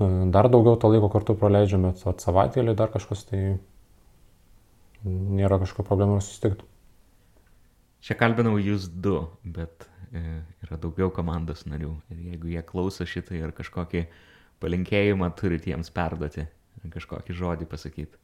dar 0.00 0.48
daugiau 0.48 0.78
to 0.80 0.88
laiko 0.88 1.10
kartu 1.12 1.36
praleidžiame, 1.36 1.92
bet 2.04 2.24
savaitgalį 2.24 2.74
dar 2.78 2.92
kažkas, 2.92 3.26
tai 3.28 3.58
nėra 5.04 5.58
kažkokių 5.60 5.86
problemų 5.88 6.20
susitikti. 6.24 6.66
Čia 8.00 8.16
kalbinau 8.16 8.54
jūs 8.56 8.86
du, 8.88 9.26
bet 9.44 9.84
e, 10.16 10.22
yra 10.64 10.78
daugiau 10.80 11.10
komandos 11.12 11.66
narių. 11.68 11.92
Ir 12.14 12.22
jeigu 12.30 12.52
jie 12.54 12.62
klauso 12.64 13.04
šitai 13.04 13.42
ir 13.42 13.52
kažkokį 13.56 14.06
palinkėjimą 14.60 15.28
turit 15.36 15.68
jiems 15.68 15.92
perduoti, 15.92 16.46
kažkokį 16.94 17.36
žodį 17.36 17.68
pasakyti. 17.68 18.16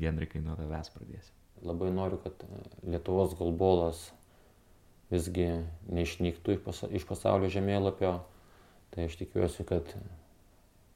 Genrikai 0.00 0.42
nuo 0.44 0.56
tavęs 0.58 0.92
pradėsiu. 0.92 1.32
Labai 1.64 1.88
noriu, 1.96 2.18
kad 2.20 2.44
e, 2.44 2.60
Lietuvos 2.92 3.32
golbolas 3.38 4.10
visgi 5.12 5.48
neišnyktų 5.88 6.58
iš 6.92 7.08
pasaulio 7.08 7.48
žemėlapio. 7.52 8.18
Tai 8.92 9.08
aš 9.08 9.16
tikiuosi, 9.18 9.64
kad 9.66 9.88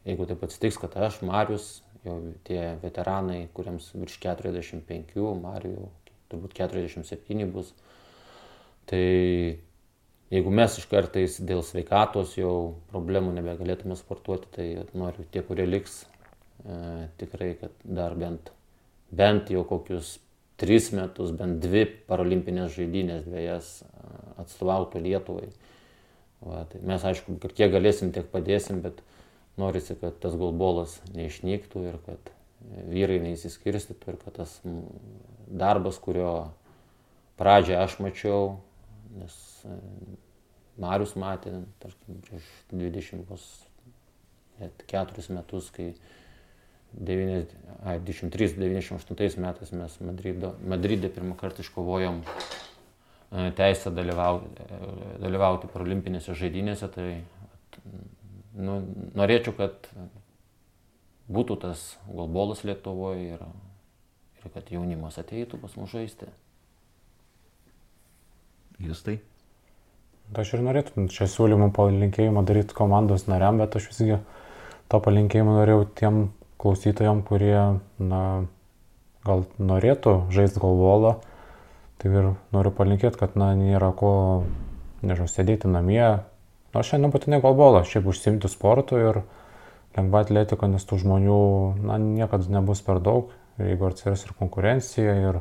jeigu 0.09 0.26
taip 0.28 0.43
atsitiks, 0.47 0.80
kad 0.80 0.97
aš, 0.97 1.20
Marius, 1.26 1.68
jau 2.06 2.18
tie 2.48 2.60
veteranai, 2.82 3.47
kuriems 3.55 3.90
virš 3.94 4.18
45, 4.24 5.16
Marijų 5.43 5.89
turbūt 6.32 6.56
47 6.59 7.48
bus. 7.52 7.72
Tai 8.89 9.01
jeigu 10.32 10.52
mes 10.55 10.78
iš 10.80 10.86
kartais 10.90 11.39
dėl 11.44 11.64
sveikatos 11.64 12.36
jau 12.39 12.52
problemų 12.93 13.35
nebegalėtume 13.39 13.97
sportuoti, 13.98 14.52
tai 14.55 14.68
noriu 14.97 15.26
tie, 15.32 15.43
kurie 15.44 15.66
liks, 15.68 16.02
e, 16.64 17.09
tikrai, 17.20 17.52
kad 17.60 17.74
dar 17.85 18.16
bent, 18.18 18.52
bent 19.10 19.52
jau 19.52 19.64
kokius 19.68 20.16
tris 20.60 20.90
metus, 20.97 21.32
bent 21.36 21.60
dvi 21.62 21.85
paralimpinės 22.09 22.74
žaidynės 22.76 23.26
dviejas 23.28 23.72
e, 23.85 23.90
atstovautų 24.44 25.05
Lietuvai. 25.05 25.51
Va, 26.39 26.62
tai 26.70 26.80
mes 26.86 27.02
aišku, 27.02 27.35
kiek 27.51 27.72
galėsim, 27.72 28.12
tiek 28.14 28.28
padėsim, 28.30 28.78
bet 28.85 29.01
norisi, 29.59 29.97
kad 29.98 30.18
tas 30.22 30.36
golbolas 30.39 31.01
neišnyktų 31.14 31.82
ir 31.89 31.97
kad 32.06 32.30
vyrai 32.90 33.18
neįsiskirstytų 33.22 34.12
ir 34.12 34.16
kad 34.22 34.32
tas 34.40 34.51
darbas, 35.48 35.98
kurio 36.02 36.51
pradžią 37.39 37.76
aš 37.85 37.93
mačiau, 38.02 38.43
nes 39.16 39.35
e, 39.64 39.66
Marius 40.78 41.16
matė, 41.18 41.51
tarkim, 41.82 42.14
prieš 42.26 42.44
24 42.72 45.35
metus, 45.35 45.70
kai 45.74 45.89
93-98 46.98 49.39
metais 49.43 49.70
mes 49.72 50.01
Madrido, 50.01 50.55
Madride 50.64 51.09
pirmą 51.12 51.36
kartą 51.39 51.60
iškovojom 51.64 52.16
e, 52.24 52.26
teisę 53.59 53.90
dalyvauti, 53.94 54.48
dalyvauti 55.22 55.66
paralimpinėse 55.72 56.32
žaidynėse, 56.39 56.86
tai 56.94 57.09
nu, 58.59 58.80
norėčiau, 59.18 59.55
kad 59.56 59.89
būtų 61.32 61.59
tas 61.64 61.89
golbolas 62.09 62.64
Lietuvoje 62.66 63.35
ir 63.36 63.48
ir 64.39 64.52
kad 64.55 64.70
jaunimas 64.72 65.18
ateitų 65.20 65.59
pas 65.62 65.74
mus 65.78 65.90
žaisti. 65.93 66.28
Jūs 68.78 69.02
tai? 69.06 69.18
Aš 70.39 70.55
ir 70.55 70.62
norėtų 70.62 71.06
čia 71.12 71.26
siūlymų 71.30 71.70
palinkėjimą 71.76 72.44
daryti 72.47 72.76
komandos 72.76 73.26
nariam, 73.30 73.59
bet 73.59 73.74
aš 73.78 73.89
visgi 73.90 74.18
to 74.93 75.01
palinkėjimo 75.02 75.56
norėjau 75.56 75.86
tiem 75.98 76.20
klausytojam, 76.60 77.22
kurie, 77.26 77.80
na, 77.98 78.22
gal 79.24 79.47
norėtų 79.59 80.28
žaisti 80.35 80.62
golbolą. 80.62 81.16
Tai 81.98 82.10
ir 82.14 82.28
noriu 82.55 82.70
palinkėti, 82.74 83.18
kad, 83.18 83.35
na, 83.40 83.51
nėra 83.59 83.90
ko, 83.97 84.12
nežinau, 85.02 85.26
sėdėti 85.32 85.70
namie. 85.70 86.20
Na, 86.74 86.85
šiandien 86.85 87.12
būtinai 87.15 87.40
golbolą, 87.40 87.82
šiaip 87.89 88.09
užsimti 88.11 88.51
sportu 88.53 88.99
ir 89.01 89.23
lengva 89.97 90.23
atletika, 90.24 90.69
nes 90.69 90.85
tų 90.85 91.01
žmonių, 91.03 91.39
na, 91.89 91.97
niekada 92.03 92.51
nebus 92.53 92.82
per 92.85 93.01
daug 93.05 93.32
ir 93.59 93.73
jeigu 93.73 93.89
atsiras 93.89 94.24
ir 94.27 94.35
konkurencija, 94.39 95.15
ir 95.31 95.40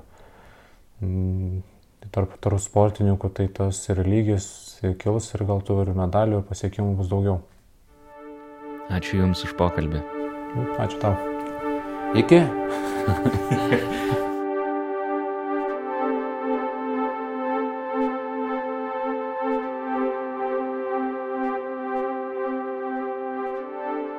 mm, 1.04 1.60
tarp 2.16 2.38
tarp 2.44 2.62
sportininkų, 2.64 3.32
tai 3.38 3.50
tas 3.60 3.82
ir 3.92 4.02
lygis 4.08 4.48
kils 5.02 5.34
ir 5.36 5.46
gal 5.50 5.62
tų 5.68 5.82
ir 5.84 5.94
medalių 5.98 6.42
ir 6.42 6.48
pasiekimų 6.48 6.96
bus 7.02 7.12
daugiau. 7.12 7.42
Ačiū 8.94 9.20
Jums 9.20 9.44
už 9.44 9.58
pokalbį. 9.60 10.00
Ačiū 10.80 11.04
tau. 11.04 11.14
Iki. 12.16 12.42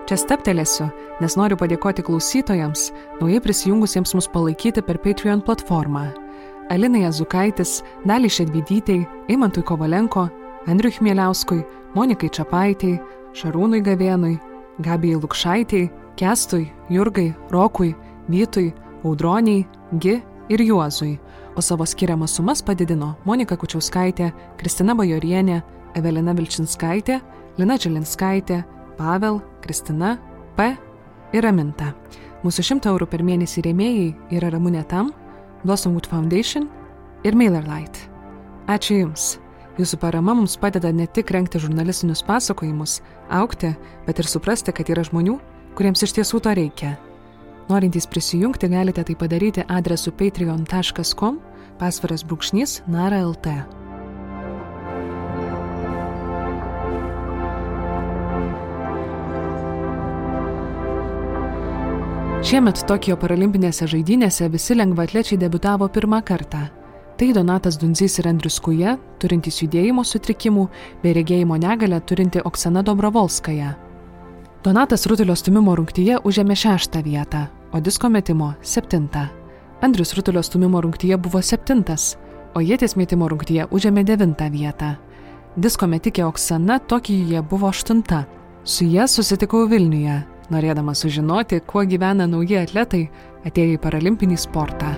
Čia 0.09 0.17
steptelėsiu, 0.17 0.87
nes 1.21 1.35
noriu 1.37 1.59
padėkoti 1.61 2.01
klausytojams, 2.07 2.87
naujai 3.19 3.43
prisijungusiems 3.45 4.15
mus 4.17 4.29
palaikyti 4.33 4.81
per 4.81 4.97
Patreon 5.05 5.43
platformą. 5.45 6.07
Alinai 6.73 7.03
Azukaitis, 7.05 7.83
Daliai 8.09 8.33
Šedvidytei, 8.33 9.03
Eimantui 9.29 9.67
Kovalenko, 9.69 10.25
Andriui 10.65 10.95
Chmieliauskui, 10.97 11.61
Monikai 11.93 12.31
Čiapaitei, 12.33 12.95
Šarūnui 13.37 13.83
Gavienui, 13.85 14.39
Gabijai 14.81 15.21
Lukšaitei, 15.21 15.91
Kestui, 16.17 16.71
Jurgai, 16.89 17.35
Rokui, 17.53 17.93
Vytui, 18.33 18.73
Audroniai, 19.05 19.67
Gi 20.01 20.17
ir 20.49 20.65
Juozui, 20.71 21.19
o 21.53 21.61
savo 21.61 21.85
skiriamas 21.85 22.33
sumas 22.41 22.65
padidino 22.65 23.13
Monika 23.29 23.61
Kučiauskaitė, 23.61 24.33
Kristina 24.57 24.97
Bajorienė, 24.97 25.61
Evelina 26.01 26.33
Vilčinskaitė, 26.33 27.21
Lina 27.61 27.77
Džilinskaitė, 27.77 28.65
Pavel, 28.99 29.41
Kristina, 29.65 30.17
P 30.59 30.73
ir 31.33 31.45
Raminta. 31.45 31.93
Mūsų 32.45 32.65
100 32.75 32.93
eurų 32.93 33.09
per 33.11 33.25
mėnesį 33.27 33.65
rėmėjai 33.67 34.09
yra 34.39 34.53
Ramūnė 34.55 34.85
Tam, 34.91 35.13
Blossomwood 35.65 36.07
Foundation 36.11 36.69
ir 37.27 37.39
MailerLite. 37.39 38.09
Ačiū 38.71 39.01
Jums! 39.03 39.37
Jūsų 39.79 40.01
parama 40.03 40.35
mums 40.35 40.57
padeda 40.59 40.91
ne 40.91 41.07
tik 41.07 41.31
renkti 41.31 41.61
žurnalistinius 41.63 42.25
pasakojimus, 42.27 42.99
aukti, 43.31 43.71
bet 44.07 44.19
ir 44.19 44.27
suprasti, 44.27 44.75
kad 44.75 44.91
yra 44.91 45.05
žmonių, 45.07 45.37
kuriems 45.79 46.03
iš 46.03 46.17
tiesų 46.19 46.43
to 46.43 46.55
reikia. 46.59 46.97
Norintys 47.69 48.09
prisijungti 48.11 48.71
galite 48.73 49.05
tai 49.05 49.15
padaryti 49.19 49.67
adresu 49.69 50.11
patreon.com 50.11 51.39
pasvaras 51.79 52.27
brūkšnys 52.27 52.81
nara 52.91 53.23
Šiemet 62.49 62.79
Tokijo 62.89 63.13
paralimpinėse 63.21 63.85
žaidynėse 63.93 64.47
visi 64.49 64.73
lengvaatlečiai 64.73 65.37
debutavo 65.37 65.85
pirmą 65.93 66.23
kartą. 66.25 66.63
Tai 67.21 67.27
Donatas 67.37 67.77
Dunzys 67.77 68.15
ir 68.23 68.29
Andrius 68.31 68.55
Kuja, 68.65 68.95
turintys 69.21 69.59
judėjimo 69.61 70.01
sutrikimų, 70.01 70.63
bei 71.03 71.13
regėjimo 71.19 71.59
negalę 71.61 71.99
turinti 72.09 72.41
Oksana 72.41 72.81
Dobrovolskaja. 72.89 73.75
Donatas 74.65 75.05
Rutulio 75.13 75.37
stumimo 75.37 75.75
rungtyje 75.77 76.23
užėmė 76.25 76.57
šeštą 76.57 77.03
vietą, 77.05 77.43
o 77.77 77.83
disko 77.85 78.09
metimo- 78.09 78.55
septintą. 78.73 79.27
Andrius 79.83 80.15
Rutulio 80.17 80.43
stumimo 80.43 80.81
rungtyje 80.81 81.21
buvo 81.21 81.43
septintas, 81.43 82.17
o 82.55 82.61
jėties 82.61 82.97
metimo 82.97 83.29
rungtyje 83.29 83.69
užėmė 83.69 84.05
devintą 84.05 84.49
vietą. 84.51 84.97
Disko 85.59 85.87
metikė 85.87 86.25
Oksana 86.25 86.81
Tokijuje 86.81 87.43
buvo 87.43 87.69
aštunta. 87.69 88.25
Su 88.65 88.85
ja 88.85 89.05
susitikau 89.05 89.69
Vilniuje, 89.69 90.25
norėdama 90.53 90.95
sužinoti, 90.97 91.61
kuo 91.69 91.85
gyvena 91.89 92.27
nauji 92.31 92.59
atletai 92.61 93.05
atėję 93.49 93.77
į 93.77 93.81
paralimpinį 93.83 94.39
sportą. 94.41 94.93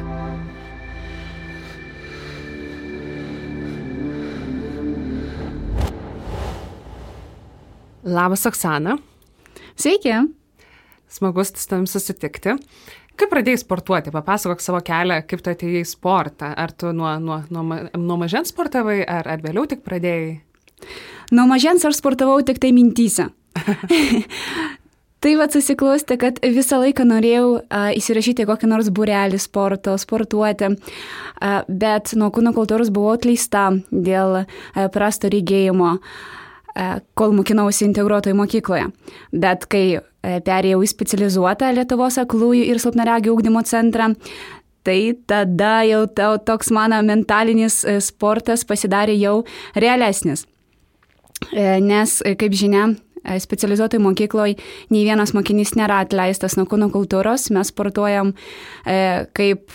Labas, 8.11 8.47
Oksana. 8.49 8.97
Sveiki. 9.77 10.15
Smagus 11.11 11.53
su 11.55 11.69
tavim 11.69 11.87
susitikti. 11.91 12.57
Kaip 13.21 13.29
pradėjai 13.29 13.61
sportuoti? 13.61 14.13
Papasakok 14.15 14.63
savo 14.65 14.81
kelią, 14.85 15.19
kaip 15.29 15.43
tu 15.45 15.53
atėjai 15.53 15.83
į 15.85 15.89
sportą. 15.89 16.55
Ar 16.57 16.73
tu 16.73 16.95
nuo, 16.97 17.13
nuo, 17.21 17.43
nuo, 17.53 17.81
nuo 18.01 18.17
mažens 18.23 18.55
sportavai, 18.55 19.03
ar, 19.05 19.29
ar 19.29 19.45
vėliau 19.45 19.69
tik 19.69 19.85
pradėjai? 19.85 20.39
Nuo 21.37 21.45
mažens 21.51 21.85
aš 21.85 22.01
sportavau 22.01 22.41
tik 22.47 22.63
tai 22.63 22.73
mintyse. 22.73 23.29
tai 25.21 25.37
vad 25.37 25.53
susiklosti, 25.53 26.17
kad 26.21 26.41
visą 26.43 26.81
laiką 26.81 27.05
norėjau 27.09 27.47
a, 27.69 27.87
įsirašyti 27.97 28.47
kokį 28.49 28.71
nors 28.73 28.91
burelį 28.95 29.41
sporto, 29.41 29.97
sportuoti, 30.01 30.73
a, 30.75 31.55
bet 31.69 32.15
nuo 32.17 32.31
kūno 32.35 32.55
kultūros 32.57 32.93
buvau 32.95 33.17
atleista 33.19 33.69
dėl 33.91 34.43
a, 34.43 34.45
prasto 34.93 35.31
regėjimo. 35.33 35.99
E, 36.71 37.01
kol 37.19 37.35
mokinausi 37.35 37.85
integruotoje 37.89 38.37
mokykloje. 38.39 38.87
Bet 39.33 39.67
kai 39.71 39.85
e, 39.97 40.01
perėjau 40.47 40.85
į 40.85 40.91
specializuotą 40.93 41.73
Lietuvos 41.75 42.21
aklųjų 42.23 42.69
ir 42.71 42.81
silpnaregių 42.83 43.35
ūkdymo 43.35 43.65
centrą, 43.67 44.13
tai 44.87 45.01
tada 45.29 45.81
jau 45.89 46.05
toks 46.47 46.71
mano 46.75 47.03
mentalinis 47.07 47.83
e, 47.85 47.99
sportas 48.05 48.65
pasidarė 48.65 49.19
jau 49.19 49.37
realesnis. 49.75 50.47
Nes, 51.51 52.19
kaip 52.37 52.53
žinia, 52.53 52.91
E, 52.93 53.10
specializuotoj 53.25 54.01
mokykloje 54.03 54.57
nei 54.91 55.05
vienas 55.07 55.35
mokinys 55.37 55.75
nėra 55.79 56.01
atleistas 56.05 56.57
nuo 56.59 56.67
kūno 56.71 56.91
kultūros, 56.93 57.49
mes 57.55 57.73
sportuojam 57.73 58.35
e, 58.85 59.27
kaip, 59.37 59.75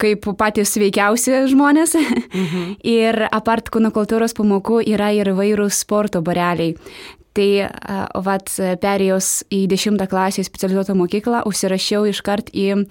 kaip 0.00 0.30
patys 0.38 0.74
sveikiausi 0.76 1.44
žmonės. 1.52 1.96
Mhm. 1.96 2.62
ir 2.98 3.26
apart 3.30 3.70
kūno 3.72 3.92
kultūros 3.94 4.36
pamokų 4.36 4.82
yra 4.90 5.12
ir 5.16 5.34
vairūs 5.36 5.84
sporto 5.84 6.22
bareliai. 6.24 6.74
Tai, 7.34 7.48
vat, 8.22 8.50
perėjus 8.78 9.28
į 9.50 9.64
10 9.72 10.04
klasę 10.06 10.44
specializuotą 10.46 10.94
mokyklą, 10.94 11.40
užsirašiau 11.50 12.06
iškart 12.06 12.52
į 12.54 12.84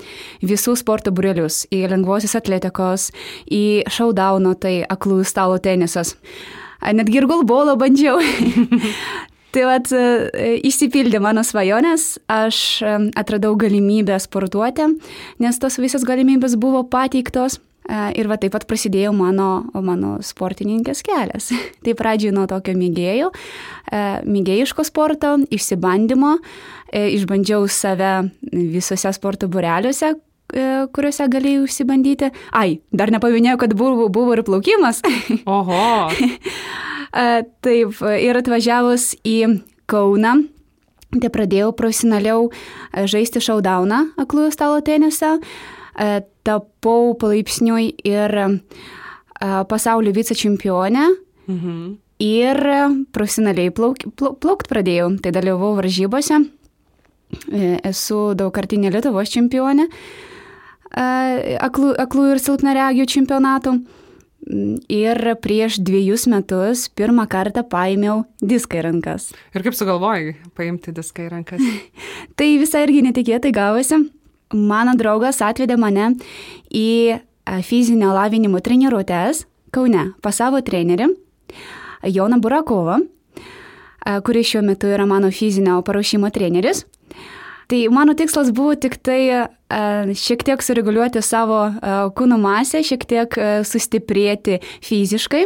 visų 0.43 0.76
sporto 0.81 1.14
burelius, 1.15 1.61
į 1.72 1.85
lengvosios 1.93 2.35
atletikos, 2.35 3.14
į 3.47 3.88
šaudauno, 3.88 4.51
tai 4.60 4.81
aklųjų 4.84 5.30
stalo 5.31 5.61
tenisas. 5.64 6.18
Netgi 6.84 7.22
ir 7.22 7.30
golbolą 7.31 7.77
bandžiau. 7.80 8.19
Tai 9.54 9.68
vat, 9.70 9.92
e, 9.94 10.56
išsipildė 10.66 11.20
mano 11.22 11.44
svajonės, 11.46 12.16
aš 12.32 12.58
e, 12.82 12.94
atradau 13.20 13.54
galimybę 13.60 14.18
sportuoti, 14.22 14.88
nes 15.44 15.62
tos 15.62 15.78
visos 15.82 16.06
galimybės 16.08 16.58
buvo 16.58 16.82
pateiktos. 16.90 17.60
E, 17.84 18.00
ir 18.18 18.30
va 18.32 18.40
taip 18.42 18.56
pat 18.56 18.66
prasidėjo 18.66 19.12
mano, 19.14 19.68
mano 19.76 20.16
sportininkės 20.26 21.04
kelias. 21.06 21.52
tai 21.86 21.94
pradžiai 22.00 22.34
nuo 22.34 22.48
tokio 22.50 22.74
mėgėjų, 22.80 23.30
mėgėjiško 24.26 24.86
sporto, 24.88 25.36
išsibandymo, 25.54 26.38
išbandžiau 26.94 27.68
save 27.70 28.14
visose 28.50 29.12
sporto 29.14 29.50
bureliuose, 29.52 30.16
kuriuose 30.96 31.28
galėjau 31.34 31.68
išsibandyti. 31.68 32.32
Ai, 32.58 32.80
dar 32.96 33.14
nepaminėjau, 33.14 33.60
kad 33.66 33.78
buvo, 33.78 34.10
buvo 34.14 34.34
ir 34.38 34.46
plaukimas. 34.48 35.04
Oho. 35.46 35.84
Taip, 37.14 37.99
ir 38.02 38.40
atvažiavus 38.40 39.11
į 39.22 39.38
Kauną, 39.85 40.31
tai 41.14 41.30
pradėjau 41.30 41.73
profesionaliau 41.77 42.48
žaisti 43.06 43.41
šaudauną 43.44 43.99
aklųjų 44.23 44.53
stalo 44.56 44.80
tenisą, 44.81 45.35
tapau 46.48 47.14
palaipsniui 47.22 47.91
ir 48.07 48.34
pasaulio 49.69 50.15
vicečempionė. 50.15 51.06
Mhm. 51.52 51.77
Ir 52.23 52.60
profesionaliai 53.11 53.72
plauk, 53.76 54.06
plauk, 54.15 54.38
plaukt 54.40 54.69
pradėjau, 54.72 55.10
tai 55.19 55.34
dalyvau 55.35 55.73
varžybose, 55.76 56.38
e, 57.52 57.80
esu 57.84 58.19
daugkartinė 58.40 58.94
Lietuvos 58.94 59.34
čempionė, 59.34 59.90
aklų, 60.94 61.90
aklų 61.99 62.30
ir 62.31 62.40
silpnaregių 62.40 63.07
čempionatų. 63.10 63.76
Ir 64.44 65.20
prieš 65.40 65.78
dviejus 65.80 66.26
metus 66.28 66.88
pirmą 66.91 67.24
kartą 67.32 67.64
paėmiau 67.64 68.24
diską 68.44 68.82
į 68.82 68.84
rankas. 68.90 69.30
Ir 69.56 69.64
kaip 69.64 69.78
sugalvojai 69.78 70.34
paimti 70.57 70.91
diską 70.95 71.28
į 71.28 71.32
rankas? 71.38 71.64
tai 72.38 72.49
visai 72.60 72.84
irgi 72.88 73.06
netikėtai 73.07 73.53
gavosi. 73.56 74.02
Mano 74.53 74.94
draugas 74.99 75.40
atvedė 75.41 75.78
mane 75.80 76.11
į 76.70 77.20
fizinio 77.65 78.11
lavinimo 78.14 78.60
treniruotės 78.64 79.45
Kaune 79.74 80.11
pas 80.22 80.38
savo 80.38 80.60
trenerį 80.61 81.07
Joną 82.14 82.38
Burakovą, 82.44 82.99
kuris 84.28 84.52
šiuo 84.52 84.61
metu 84.68 84.91
yra 84.91 85.07
mano 85.10 85.32
fizinio 85.34 85.80
paruošimo 85.88 86.30
treneris. 86.36 86.84
Tai 87.72 87.80
mano 87.94 88.15
tikslas 88.18 88.52
buvo 88.56 88.76
tik 88.76 88.99
tai 89.06 89.48
šiek 90.18 90.44
tiek 90.45 90.64
sureguliuoti 90.64 91.22
savo 91.23 91.65
kūno 92.18 92.38
masę, 92.41 92.84
šiek 92.85 93.06
tiek 93.10 93.38
sustiprėti 93.68 94.60
fiziškai. 94.84 95.45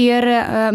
Ir 0.00 0.26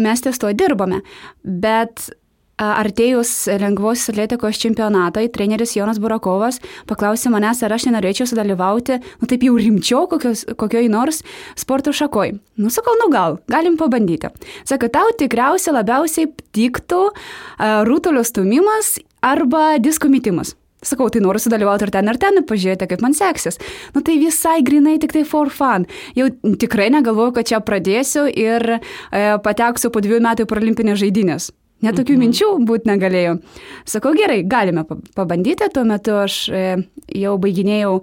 mes 0.02 0.22
ties 0.24 0.40
to 0.42 0.50
dirbame. 0.56 1.02
Bet 1.42 2.08
Artėjus 2.56 3.30
lengvos 3.60 4.06
atletikos 4.08 4.56
čempionatui, 4.56 5.26
treneris 5.28 5.74
Jonas 5.76 5.98
Burakovas 6.00 6.56
paklausė 6.88 7.28
manęs, 7.28 7.60
ar 7.60 7.74
aš 7.76 7.84
nenorėčiau 7.90 8.30
sudalyvauti, 8.30 8.96
nu 9.20 9.28
taip 9.28 9.42
jau 9.44 9.58
rimčiau, 9.60 10.06
kokios, 10.08 10.46
kokioj 10.56 10.88
nors 10.88 11.20
sporto 11.52 11.92
šakoj. 11.92 12.32
Nu, 12.56 12.72
sakau, 12.72 12.94
nu 12.96 13.10
gal, 13.12 13.36
galim 13.52 13.76
pabandyti. 13.76 14.30
Sako, 14.64 14.88
tau 14.88 15.12
tikriausiai 15.20 15.74
labiausiai 15.76 16.30
tiktų 16.56 17.02
uh, 17.10 17.82
rūtulio 17.84 18.24
stumimas 18.24 18.94
arba 19.20 19.76
disko 19.76 20.08
metimas. 20.08 20.54
Sakau, 20.80 21.10
tai 21.12 21.20
noriu 21.20 21.42
sudalyvauti 21.44 21.84
ir 21.84 21.92
ten, 21.92 22.08
ir 22.08 22.20
ten, 22.22 22.40
ir 22.40 22.48
pažiūrėti, 22.48 22.88
kaip 22.88 23.04
man 23.04 23.12
seksis. 23.16 23.60
Nu 23.92 24.00
tai 24.06 24.16
visai 24.22 24.62
grinai 24.64 24.96
tik 25.02 25.12
tai 25.12 25.26
for 25.28 25.52
fun. 25.52 25.84
Jau 26.16 26.30
tikrai 26.32 26.88
negalvoju, 26.94 27.36
kad 27.36 27.52
čia 27.52 27.60
pradėsiu 27.64 28.24
ir 28.30 28.78
e, 28.78 28.80
pateksiu 29.44 29.92
po 29.92 30.04
dviejų 30.04 30.24
metų 30.28 30.46
į 30.46 30.52
paralimpinės 30.52 31.00
žaidynės. 31.04 31.48
Netokių 31.84 32.14
mhm. 32.14 32.22
minčių 32.24 32.50
būt 32.68 32.86
negalėjau. 32.88 33.34
Sakau, 33.88 34.14
gerai, 34.16 34.40
galime 34.48 34.86
pabandyti. 35.16 35.68
Tuo 35.74 35.84
metu 35.88 36.16
aš 36.22 36.38
e, 36.48 36.62
jau 37.12 37.34
baiginėjau 37.42 37.98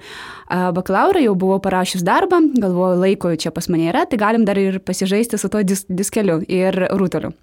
bakalaurą, 0.77 1.23
jau 1.23 1.33
buvau 1.39 1.57
parašęs 1.63 2.03
darbą, 2.05 2.43
galvoju, 2.61 2.99
laiko 3.01 3.33
čia 3.39 3.53
pas 3.55 3.69
mane 3.73 3.89
yra, 3.89 4.05
tai 4.05 4.21
galim 4.21 4.45
dar 4.45 4.59
ir 4.61 4.77
pasižaisti 4.85 5.41
su 5.41 5.49
to 5.49 5.63
dis 5.65 5.87
diskeliu 5.89 6.43
ir 6.45 6.77
rutoliu. 6.93 7.33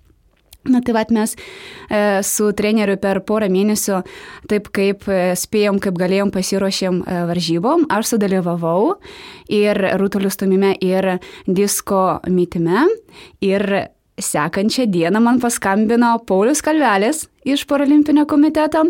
Na 0.69 0.82
tai 0.85 0.93
vat 0.93 1.09
mes 1.09 1.32
e, 1.89 2.20
su 2.20 2.51
treneriu 2.52 2.98
per 3.01 3.23
porą 3.24 3.48
mėnesių, 3.48 4.02
taip 4.51 4.69
kaip 4.77 5.07
e, 5.09 5.32
spėjom, 5.32 5.78
kaip 5.81 5.97
galėjom, 5.97 6.32
pasiruošėm 6.35 6.98
e, 7.01 7.20
varžybom, 7.31 7.86
aš 7.89 8.12
sudalyvavau 8.12 8.98
ir 9.48 9.81
rutolių 10.02 10.32
stumime, 10.35 10.74
ir 10.85 11.15
disko 11.48 12.20
mitime, 12.28 12.85
ir 13.40 13.65
Sekančią 14.20 14.86
dieną 14.86 15.20
man 15.20 15.40
paskambino 15.40 16.18
Paulius 16.26 16.62
Kalvelis 16.62 17.26
iš 17.44 17.64
Paralimpinio 17.66 18.26
komiteto 18.28 18.84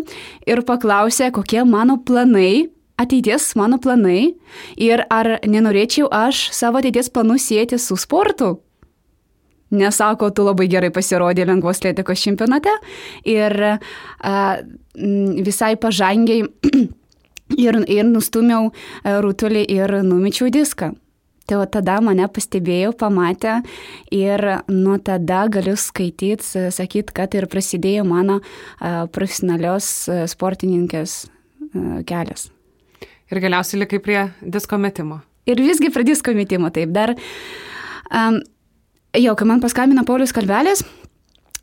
ir 0.47 0.61
paklausė, 0.67 1.31
kokie 1.31 1.63
mano 1.65 1.97
planai, 2.05 2.69
ateities 3.01 3.55
mano 3.55 3.79
planai 3.81 4.33
ir 4.77 5.05
ar 5.09 5.37
nenorėčiau 5.47 6.09
aš 6.11 6.49
savo 6.55 6.81
ateities 6.81 7.09
planus 7.09 7.47
sėti 7.49 7.79
su 7.79 7.97
sportu. 7.97 8.57
Nesako, 9.71 10.33
tu 10.35 10.43
labai 10.43 10.67
gerai 10.67 10.91
pasirodė 10.91 11.45
lengvos 11.47 11.79
atletikos 11.79 12.19
čempionate 12.19 12.73
ir 13.23 13.55
a, 13.71 14.33
visai 15.47 15.77
pažangiai 15.79 16.43
ir, 17.65 17.79
ir 17.87 18.09
nustumiau 18.09 18.73
rutulį 19.03 19.63
ir 19.71 20.01
numečiau 20.03 20.51
diską. 20.51 20.91
Tai 21.51 21.57
o 21.59 21.65
tada 21.67 21.97
mane 21.99 22.23
pastebėjo, 22.31 22.93
pamatė 22.95 23.57
ir 24.15 24.39
nuo 24.71 24.93
tada 25.03 25.41
galiu 25.51 25.73
skaityti, 25.75 26.69
sakyti, 26.71 27.11
kad 27.11 27.35
ir 27.35 27.49
prasidėjo 27.51 28.05
mano 28.07 28.37
profesionalios 29.11 29.89
sportininkės 30.31 31.17
kelias. 32.07 32.45
Ir 33.27 33.41
galiausiai 33.43 33.81
likai 33.81 33.99
prie 33.99 34.21
disko 34.39 34.79
metimo. 34.79 35.19
Ir 35.43 35.59
visgi 35.59 35.91
prie 35.91 36.07
disko 36.07 36.31
metimo 36.39 36.71
taip 36.71 36.95
dar. 36.95 37.17
Um, 38.07 38.39
jo, 39.19 39.35
kai 39.35 39.47
man 39.51 39.59
paskambino 39.59 40.07
Paulius 40.07 40.31
Kalvelės, 40.35 40.85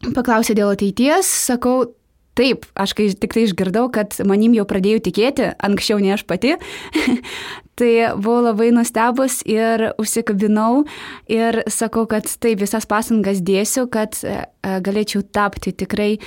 paklausė 0.04 0.52
dėl 0.58 0.74
ateities, 0.74 1.32
sakau, 1.48 1.94
taip, 2.36 2.68
aš 2.76 2.92
kai 2.92 3.08
tik 3.16 3.32
tai 3.36 3.46
išgirdau, 3.48 3.88
kad 3.92 4.20
manim 4.28 4.52
jau 4.56 4.68
pradėjau 4.68 5.00
tikėti, 5.08 5.48
anksčiau 5.64 5.96
ne 6.04 6.12
aš 6.16 6.28
pati, 6.28 6.58
tai 7.78 7.92
buvau 8.18 8.42
labai 8.48 8.70
nustebus 8.74 9.40
ir 9.48 9.88
užsikabinau 10.00 10.84
ir 11.30 11.62
sakau, 11.70 12.06
kad 12.10 12.26
taip 12.42 12.62
visas 12.62 12.88
pasangas 12.88 13.42
dėsiu, 13.44 13.86
kad 13.92 14.18
e, 14.24 14.40
galėčiau 14.84 15.22
tapti 15.22 15.72
tikrai 15.72 16.10
e, 16.16 16.20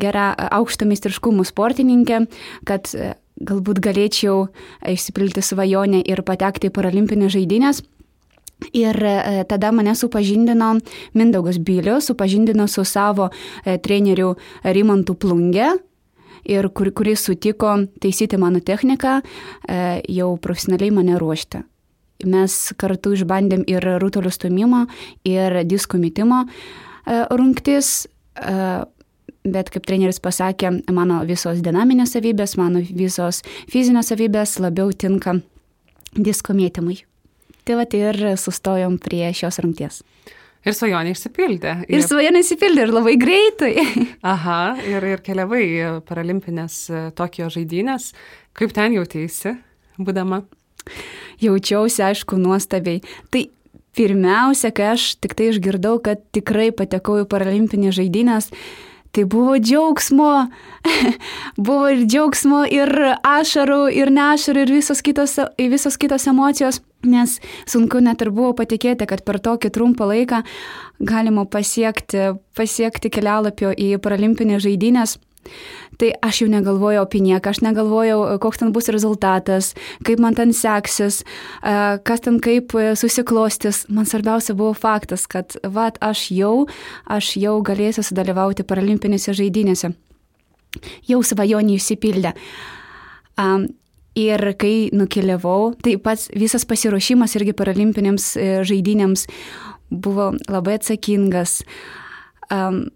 gerą 0.00 0.30
aukšto 0.60 0.88
meistriškumų 0.88 1.46
sportininkę, 1.48 2.24
kad 2.68 2.92
e, 2.94 3.14
galbūt 3.36 3.82
galėčiau 3.84 4.46
išsipilti 4.88 5.44
svajonę 5.44 6.00
ir 6.08 6.24
patekti 6.24 6.70
į 6.70 6.74
paralimpinės 6.76 7.36
žaidynės. 7.36 7.82
Ir 8.72 8.96
e, 9.04 9.44
tada 9.48 9.68
mane 9.72 9.92
supažindino 9.92 10.78
Mindaugas 11.14 11.58
Bilius, 11.60 12.08
supažindino 12.08 12.64
su 12.68 12.84
savo 12.88 13.28
e, 13.28 13.76
treneriu 13.76 14.32
Rimantu 14.64 15.14
Plungė, 15.20 15.74
ir 16.48 16.68
kur, 16.70 16.90
kuris 16.94 17.26
sutiko 17.26 17.74
taisyti 18.02 18.38
mano 18.40 18.60
techniką, 18.60 19.20
e, 19.68 19.78
jau 20.16 20.36
profesionaliai 20.42 20.94
mane 20.94 21.18
ruošti. 21.20 21.62
Mes 22.24 22.56
kartu 22.80 23.12
išbandėm 23.12 23.66
ir 23.68 23.84
rutulio 24.00 24.32
stumimo, 24.32 24.86
ir 25.28 25.60
disko 25.68 25.98
metimo 26.00 26.46
rungtis, 27.06 28.06
bet 29.46 29.70
kaip 29.70 29.86
treneris 29.86 30.20
pasakė, 30.22 30.72
mano 30.92 31.20
visos 31.28 31.60
dinaminės 31.64 32.16
savybės, 32.16 32.56
mano 32.58 32.82
visos 32.82 33.42
fizinės 33.72 34.10
savybės 34.12 34.56
labiau 34.62 34.92
tinka 34.92 35.38
disko 36.16 36.56
mėtymui. 36.56 37.02
Tai 37.66 37.80
va 37.80 37.86
ir 37.98 38.20
sustojom 38.38 38.98
prie 39.02 39.26
šios 39.34 39.58
rungties. 39.62 40.02
Ir 40.66 40.74
svajonė 40.74 41.12
išsipildė. 41.14 41.72
Ir, 41.86 42.00
ir 42.00 42.02
svajonė 42.02 42.42
išsipildė 42.42 42.86
ir 42.86 42.92
labai 42.94 43.14
greitai. 43.20 43.72
Aha, 44.34 44.60
ir, 44.82 45.04
ir 45.14 45.22
keliavai 45.22 45.66
paralimpinės 46.08 46.78
e, 46.90 47.02
Tokijo 47.16 47.50
žaidynės. 47.54 48.10
Kaip 48.56 48.74
ten 48.74 48.96
jautėsi, 48.96 49.54
būdama? 50.00 50.42
Jaučiausi, 51.42 52.02
aišku, 52.08 52.40
nuostabiai. 52.42 52.98
Tai 53.30 53.44
pirmiausia, 53.96 54.72
kai 54.74 54.90
aš 54.96 55.14
tik 55.22 55.36
tai 55.38 55.52
išgirdau, 55.52 56.00
kad 56.02 56.24
tikrai 56.34 56.72
patekau 56.74 57.20
į 57.22 57.30
paralimpinės 57.30 58.00
žaidynės, 58.00 58.50
Tai 59.16 59.24
buvo 59.24 59.54
džiaugsmo, 59.56 60.32
buvo 61.66 61.86
ir 61.88 62.02
džiaugsmo, 62.04 62.66
ir 62.68 62.90
ašarų, 63.24 63.86
ir 63.96 64.10
nešarų, 64.12 64.66
ir 64.66 64.72
visos 64.76 65.00
kitos, 65.00 65.38
visos 65.56 65.96
kitos 65.96 66.26
emocijos, 66.28 66.82
nes 67.10 67.38
sunku 67.68 68.00
net 68.04 68.22
ir 68.24 68.32
buvo 68.34 68.52
patikėti, 68.58 69.06
kad 69.08 69.24
per 69.26 69.40
tokį 69.42 69.72
trumpą 69.74 70.08
laiką 70.10 70.42
galima 71.00 71.46
pasiekti, 71.48 72.34
pasiekti 72.56 73.12
kelialapio 73.12 73.72
į 73.72 73.96
paralimpinės 74.02 74.64
žaidynės. 74.66 75.16
Tai 75.96 76.10
aš 76.26 76.42
jau 76.42 76.48
negalvojau 76.50 77.04
apie 77.06 77.20
nieką, 77.24 77.52
aš 77.54 77.62
negalvojau, 77.64 78.18
koks 78.42 78.60
ten 78.60 78.72
bus 78.74 78.90
rezultatas, 78.92 79.72
kaip 80.04 80.20
man 80.20 80.34
ten 80.36 80.52
seksis, 80.56 81.22
kas 81.62 82.24
ten 82.24 82.40
kaip 82.42 82.74
susiklostis. 82.98 83.84
Man 83.88 84.08
svarbiausia 84.08 84.56
buvo 84.58 84.74
faktas, 84.76 85.28
kad 85.30 85.56
vat 85.62 86.00
aš 86.04 86.26
jau, 86.34 86.66
aš 87.06 87.36
jau 87.40 87.56
galėsiu 87.64 88.04
sudalyvauti 88.04 88.66
paralimpinėse 88.66 89.36
žaidynėse. 89.38 89.94
Jau 91.08 91.22
svajonį 91.24 91.78
išsipildė. 91.78 92.34
Ir 94.16 94.40
kai 94.56 94.88
nukeliavau, 94.96 95.74
tai 95.84 95.98
pats 96.00 96.30
visas 96.32 96.64
pasiruošimas 96.64 97.36
irgi 97.36 97.52
paralimpinėms 97.56 98.30
e, 98.40 98.46
žaidynėms 98.64 99.26
buvo 99.90 100.30
labai 100.48 100.78
atsakingas. 100.78 101.60
Um, 102.50 102.86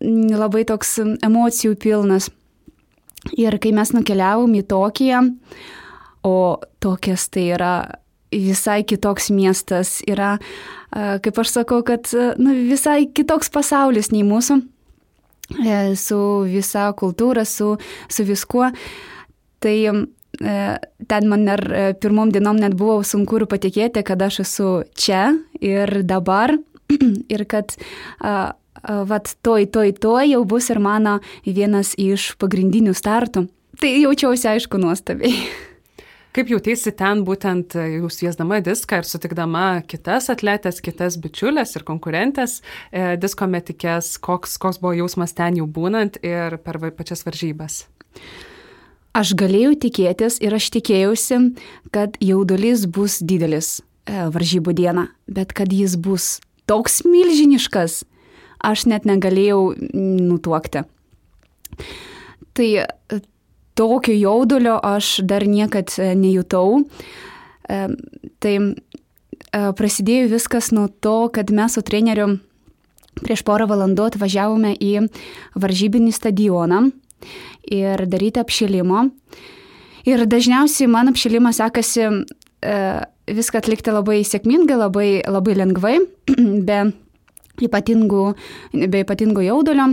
labai 0.00 0.64
toks 0.68 0.98
emocijų 1.24 1.76
pilnas. 1.80 2.30
Ir 3.36 3.58
kai 3.60 3.72
mes 3.76 3.92
nukeliavom 3.92 4.52
į 4.56 4.62
Tokiją, 4.70 5.20
o 6.24 6.36
Tokijas 6.80 7.28
tai 7.28 7.50
yra 7.54 7.74
visai 8.32 8.80
kitoks 8.86 9.28
miestas, 9.34 9.98
yra, 10.08 10.38
kaip 10.90 11.40
aš 11.42 11.52
sakau, 11.58 11.82
kad 11.84 12.08
nu, 12.40 12.54
visai 12.70 13.10
kitoks 13.12 13.50
pasaulis 13.52 14.08
nei 14.14 14.22
mūsų, 14.24 14.60
e, 15.60 15.76
su 16.00 16.20
visa 16.48 16.88
kultūra, 16.96 17.44
su, 17.44 17.74
su 18.08 18.24
viskuo. 18.24 18.70
Tai 19.60 19.76
e, 19.76 19.94
ten 20.40 21.28
man 21.28 21.46
ir 21.48 21.62
e, 21.68 21.84
pirmom 22.00 22.32
dienom 22.32 22.60
net 22.60 22.76
buvo 22.78 23.00
sunku 23.04 23.40
ir 23.40 23.46
patikėti, 23.50 24.04
kad 24.06 24.22
aš 24.22 24.42
esu 24.46 24.68
čia 24.96 25.34
ir 25.60 26.02
dabar 26.02 26.56
ir 27.34 27.46
kad 27.50 27.76
vat 28.80 29.34
toj, 29.44 29.66
toj, 29.68 29.90
toj 30.00 30.30
jau 30.32 30.44
bus 30.48 30.70
ir 30.72 30.80
mano 30.80 31.18
vienas 31.44 31.92
iš 32.00 32.30
pagrindinių 32.40 32.94
startų. 32.96 33.48
Tai 33.80 33.90
jaučiausi 33.96 34.48
aišku 34.56 34.80
nuostabiai. 34.80 35.36
Kaip 36.30 36.46
jautėsi 36.52 36.92
ten 36.94 37.24
būtent 37.26 37.74
e, 37.74 37.86
jūs 37.96 38.20
viesdama 38.22 38.60
diską 38.62 39.00
ir 39.00 39.08
sutikdama 39.08 39.82
kitas 39.90 40.28
atletės, 40.30 40.78
kitas 40.78 41.16
bičiulės 41.18 41.74
ir 41.74 41.82
konkurentės 41.88 42.60
e, 42.60 43.16
disko 43.18 43.48
metikės, 43.50 44.12
koks, 44.22 44.54
koks 44.62 44.78
buvo 44.78 44.94
jausmas 45.00 45.34
ten 45.34 45.58
jau 45.58 45.66
būnant 45.66 46.20
ir 46.22 46.54
per 46.62 46.78
pačias 46.94 47.26
varžybas? 47.26 47.82
Aš 49.10 49.32
galėjau 49.34 49.74
tikėtis 49.74 50.38
ir 50.38 50.54
aš 50.54 50.68
tikėjausi, 50.76 51.40
kad 51.90 52.14
jaudulys 52.22 52.84
bus 52.86 53.18
didelis 53.18 53.80
e, 54.06 54.28
varžybų 54.30 54.74
dieną, 54.78 55.08
bet 55.26 55.50
kad 55.56 55.72
jis 55.74 55.96
bus 55.98 56.38
toks 56.70 57.00
milžiniškas, 57.02 58.04
aš 58.62 58.86
net 58.86 59.08
negalėjau 59.10 59.74
nutuokti. 59.90 60.84
Tai 62.54 62.68
e, 62.84 62.86
tokio 63.74 64.14
jaudulio 64.14 64.78
aš 64.78 65.18
dar 65.26 65.42
niekad 65.42 65.90
e, 65.98 66.12
nejutau. 66.14 66.84
Tai 67.70 68.54
prasidėjo 69.78 70.30
viskas 70.32 70.72
nuo 70.74 70.88
to, 70.90 71.28
kad 71.30 71.52
mes 71.54 71.76
su 71.76 71.82
treneriu 71.86 72.40
prieš 73.20 73.44
porą 73.46 73.68
valandų 73.70 74.08
atvažiavome 74.08 74.72
į 74.74 75.04
varžybinį 75.54 76.10
stadioną 76.14 76.80
ir 77.70 78.06
daryti 78.10 78.42
apšilimo. 78.42 79.08
Ir 80.08 80.24
dažniausiai 80.24 80.88
man 80.88 81.12
apšilimas 81.12 81.60
sekasi 81.60 82.08
viską 83.30 83.60
atlikti 83.60 83.92
labai 83.92 84.20
sėkmingai, 84.26 84.76
labai, 84.80 85.08
labai 85.28 85.56
lengvai, 85.58 85.94
be 86.68 86.80
ypatingų, 87.60 88.24
be 88.88 89.02
ypatingo 89.04 89.44
jaudulio, 89.44 89.90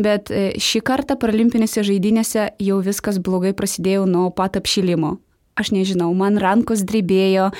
bet 0.00 0.30
e, 0.32 0.50
šį 0.60 0.82
kartą 0.86 1.18
paralimpinėse 1.20 1.84
žaidynėse 1.86 2.50
jau 2.62 2.80
viskas 2.84 3.20
blogai 3.20 3.52
prasidėjo 3.56 4.06
nuo 4.08 4.30
pat 4.32 4.56
apšilimo. 4.60 5.18
Aš 5.60 5.74
nežinau, 5.74 6.08
man 6.16 6.38
rankos 6.40 6.86
drebėjo, 6.88 7.50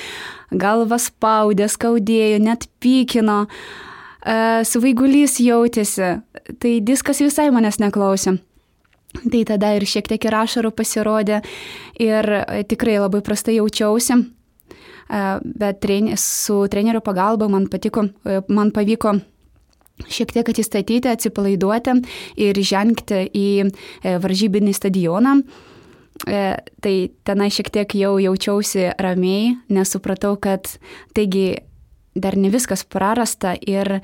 galva 0.56 0.96
spaudė, 1.02 1.68
skaudėjo, 1.68 2.38
net 2.40 2.68
pykino, 2.80 3.42
e, 4.24 4.36
suvaigulys 4.64 5.36
jautėsi, 5.44 6.14
tai 6.62 6.78
diskas 6.80 7.20
visai 7.20 7.50
manęs 7.52 7.80
neklausė. 7.82 8.38
Tai 9.10 9.40
tada 9.44 9.72
ir 9.74 9.84
šiek 9.90 10.06
tiek 10.06 10.24
ir 10.24 10.36
ašarų 10.38 10.70
pasirodė 10.76 11.40
ir 11.98 12.30
e, 12.40 12.62
tikrai 12.70 13.00
labai 13.00 13.24
prastai 13.26 13.56
jaučiausi, 13.58 14.20
bet 15.42 15.86
su 16.22 16.60
trenerių 16.70 17.00
pagalba 17.02 17.48
man, 17.50 17.64
patiko, 17.66 18.04
man 18.46 18.70
pavyko 18.70 19.16
šiek 20.08 20.32
tiek 20.32 20.48
atsistatyti, 20.48 21.10
atsipalaiduoti 21.10 21.96
ir 22.40 22.60
žengti 22.64 23.24
į 23.36 23.48
e, 23.66 24.16
varžybinį 24.22 24.74
stadioną. 24.76 25.40
E, 26.28 26.44
tai 26.84 26.94
tenai 27.24 27.48
šiek 27.52 27.70
tiek 27.72 27.96
jau 27.96 28.16
jaučiausi 28.20 28.90
ramiai, 29.00 29.56
nesupratau, 29.72 30.36
kad 30.40 30.68
taigi 31.16 31.62
dar 32.14 32.36
ne 32.36 32.50
viskas 32.52 32.84
prarasta 32.84 33.54
ir 33.60 33.98
e, 33.98 34.02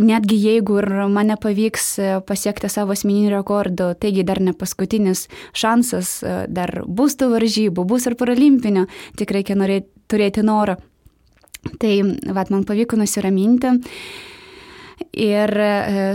netgi 0.00 0.38
jeigu 0.40 0.78
ir 0.80 0.88
mane 1.12 1.36
pavyks 1.40 1.88
pasiekti 2.28 2.70
savo 2.72 2.94
asmeninį 2.96 3.32
rekordą, 3.34 3.92
taigi 4.00 4.24
dar 4.26 4.40
ne 4.40 4.54
paskutinis 4.56 5.26
šansas, 5.52 6.16
dar 6.48 6.82
bus 6.86 7.18
tų 7.20 7.32
varžybų, 7.34 7.84
bus 7.88 8.08
ir 8.08 8.16
paralimpinio, 8.20 8.86
tik 9.18 9.34
reikia 9.36 9.58
norėti, 9.58 9.90
turėti 10.08 10.44
norą. 10.46 10.78
Tai 11.80 11.92
vat, 12.36 12.50
man 12.52 12.64
pavyko 12.68 12.98
nusiraminti 13.00 13.72
ir 15.14 15.52
e, 15.58 15.70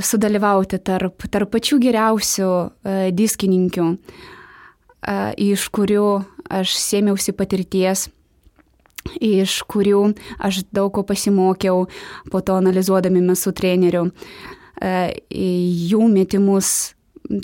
sudalyvauti 0.06 0.80
tarp, 0.86 1.26
tarp 1.32 1.52
pačių 1.54 1.80
geriausių 1.84 2.50
e, 2.52 2.96
diskininkių, 3.16 3.88
e, 3.90 5.18
iš 5.50 5.68
kurių 5.76 6.08
aš 6.60 6.76
sėmiausi 6.80 7.36
patirties, 7.38 8.08
iš 9.18 9.62
kurių 9.70 10.04
aš 10.40 10.64
daug 10.76 10.94
ko 10.94 11.04
pasimokiau, 11.08 11.88
po 12.32 12.42
to 12.42 12.58
analizuodami 12.60 13.22
mes 13.26 13.44
su 13.46 13.54
treneriu, 13.56 14.10
jų 14.80 16.02
metimus, 16.12 16.94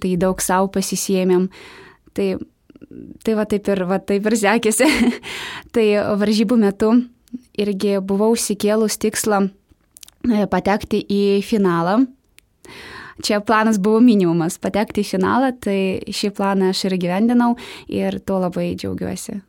tai 0.02 0.16
daug 0.20 0.40
savo 0.42 0.70
pasisėmėm. 0.74 1.50
Tai 2.16 2.28
tai 3.24 3.36
va 3.38 3.46
taip 3.50 3.68
ir, 3.72 3.84
va 3.90 4.00
taip 4.00 4.28
ir 4.30 4.38
sekėsi. 4.40 4.88
tai 5.76 5.86
varžybų 6.20 6.58
metu 6.62 6.92
irgi 7.60 7.98
buvau 8.06 8.34
užsikėlus 8.36 9.00
tikslą 9.02 9.46
e, 9.48 10.46
patekti 10.52 11.02
į 11.02 11.24
finalą. 11.46 12.04
Čia 13.24 13.40
planas 13.48 13.80
buvo 13.80 14.02
minimumas- 14.04 14.60
patekti 14.64 15.04
į 15.04 15.10
finalą, 15.16 15.54
tai 15.60 16.04
šį 16.12 16.34
planą 16.36 16.72
aš 16.74 16.86
ir 16.90 16.98
gyvendinau 17.00 17.54
ir 17.88 18.20
tuo 18.20 18.42
labai 18.44 18.74
džiaugiuosi. 18.76 19.40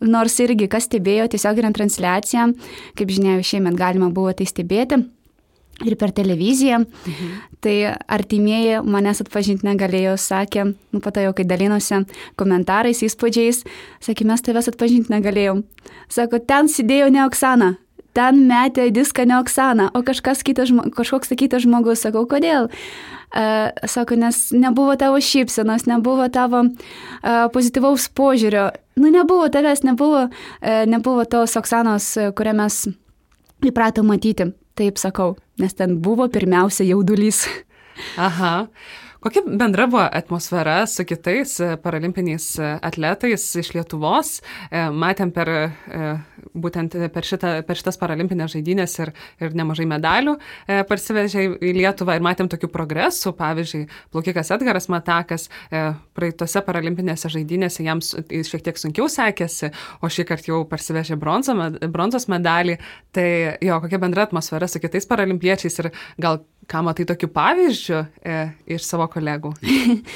Nors 0.00 0.38
irgi, 0.40 0.68
kas 0.72 0.86
stebėjo 0.88 1.28
tiesioginę 1.32 1.72
transliaciją, 1.76 2.50
kaip 2.96 3.10
žinia, 3.12 3.38
šiemet 3.44 3.76
galima 3.76 4.08
buvo 4.14 4.32
tai 4.36 4.46
stebėti, 4.48 5.02
ir 5.84 5.96
per 5.96 6.12
televiziją. 6.12 6.78
Mhm. 6.78 7.32
Tai 7.60 7.74
artimieji 8.08 8.80
manęs 8.84 9.20
atpažinti 9.24 9.66
negalėjo, 9.66 10.16
sakė, 10.20 10.70
nu 10.92 11.00
pato 11.04 11.20
jau, 11.20 11.34
kai 11.36 11.44
dalinosi 11.44 12.02
komentarais, 12.40 13.02
įspūdžiais, 13.04 13.64
sakė, 14.00 14.26
mes 14.28 14.44
tavęs 14.44 14.70
atpažinti 14.72 15.12
negalėjom. 15.12 15.64
Sako, 16.08 16.40
ten 16.40 16.70
sėdėjo 16.72 17.10
ne 17.12 17.24
Oksana. 17.26 17.74
Ten 18.16 18.44
metė 18.48 18.88
diską 18.90 19.24
ne 19.28 19.38
Oksana, 19.38 19.90
o 19.94 20.02
kažkas 20.06 20.42
kitas, 20.46 20.72
kažkoks 20.96 21.30
kitas 21.38 21.62
žmogus. 21.66 22.02
Sakau, 22.02 22.26
kodėl? 22.30 22.70
Uh, 23.30 23.70
sako, 23.86 24.16
nes 24.18 24.48
nebuvo 24.50 24.96
tavo 24.98 25.20
šypsenos, 25.22 25.84
nebuvo 25.86 26.26
tavo 26.34 26.64
uh, 26.66 27.44
pozityvaus 27.54 28.08
požiūrio. 28.10 28.70
Nu, 28.98 29.12
nebuvo 29.14 29.46
tavęs, 29.54 29.84
nebuvo, 29.86 30.24
uh, 30.26 30.80
nebuvo 30.90 31.22
tos 31.30 31.54
Oksanos, 31.60 32.16
kurią 32.34 32.56
mes 32.58 32.80
įpratom 33.70 34.10
matyti. 34.10 34.50
Taip 34.74 34.98
sakau, 34.98 35.36
nes 35.62 35.76
ten 35.78 36.00
buvo 36.02 36.26
pirmiausia 36.32 36.88
jaudulys. 36.88 37.44
Aha. 38.26 38.66
Kokia 39.20 39.44
bendra 39.44 39.84
buvo 39.86 40.06
atmosfera 40.08 40.86
su 40.88 41.04
kitais 41.04 41.58
paralimpiniais 41.84 42.54
atletais 42.80 43.44
iš 43.60 43.74
Lietuvos? 43.76 44.38
Matėm 44.72 45.30
per, 45.36 45.50
būtent 46.54 46.96
per, 47.14 47.26
šitą, 47.26 47.52
per 47.66 47.78
šitas 47.78 47.98
paralimpinės 48.00 48.54
žaidynės 48.54 48.96
ir, 49.00 49.12
ir 49.42 49.56
nemažai 49.56 49.86
medalių 49.90 50.36
parsivežė 50.88 51.46
į 51.60 51.72
Lietuvą 51.78 52.16
ir 52.16 52.24
matėm 52.24 52.50
tokių 52.50 52.70
progresų. 52.72 53.32
Pavyzdžiui, 53.38 53.86
plaukikas 54.12 54.52
Edgaras 54.56 54.90
Matakas 54.92 55.48
praeitose 55.70 56.62
paralimpinėse 56.66 57.30
žaidynėse 57.32 57.86
jam 57.86 58.02
šiek 58.02 58.64
tiek 58.66 58.80
sunkiau 58.80 59.08
sekėsi, 59.10 59.72
o 60.02 60.10
šį 60.10 60.26
kartą 60.28 60.52
jau 60.52 60.62
parsivežė 60.68 61.18
bronzo, 61.20 61.56
bronzos 61.88 62.28
medalį. 62.32 62.78
Tai 63.14 63.28
jo, 63.64 63.80
kokia 63.84 64.00
bendra 64.02 64.28
atmosfera 64.28 64.68
su 64.70 64.82
kitais 64.82 65.08
paralimpiečiais 65.10 65.82
ir 65.82 65.92
gal 66.20 66.42
ką 66.70 66.82
matai 66.86 67.06
tokiu 67.08 67.30
pavyzdžiu 67.34 67.98
e, 68.22 68.36
iš 68.76 68.86
savo 68.86 69.08
kolegų? 69.10 69.52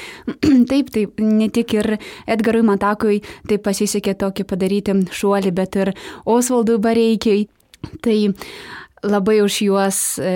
taip, 0.71 0.91
taip, 0.95 1.19
ne 1.19 1.49
tik 1.53 1.75
ir 1.77 1.95
Edgarui 2.27 2.63
Matakui 2.65 3.21
tai 3.49 3.59
pasisekė 3.61 4.15
tokį 4.23 4.47
padaryti 4.47 4.95
šuolį, 5.11 5.51
bet 5.55 5.79
ir 5.81 5.93
Osvaldui 6.25 6.79
Bareikiai. 6.81 7.45
Tai 8.01 8.17
labai 9.05 9.41
už 9.43 9.59
juos 9.67 9.99
e, 10.17 10.31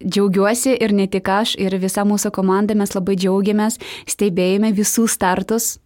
džiaugiuosi 0.00 0.76
ir 0.80 0.94
ne 0.96 1.06
tik 1.10 1.28
aš, 1.28 1.56
ir 1.60 1.76
visa 1.82 2.06
mūsų 2.06 2.32
komanda 2.36 2.76
mes 2.78 2.94
labai 2.96 3.18
džiaugiamės, 3.18 3.78
stebėjome 4.08 4.72
visų 4.76 5.06
startus 5.10 5.76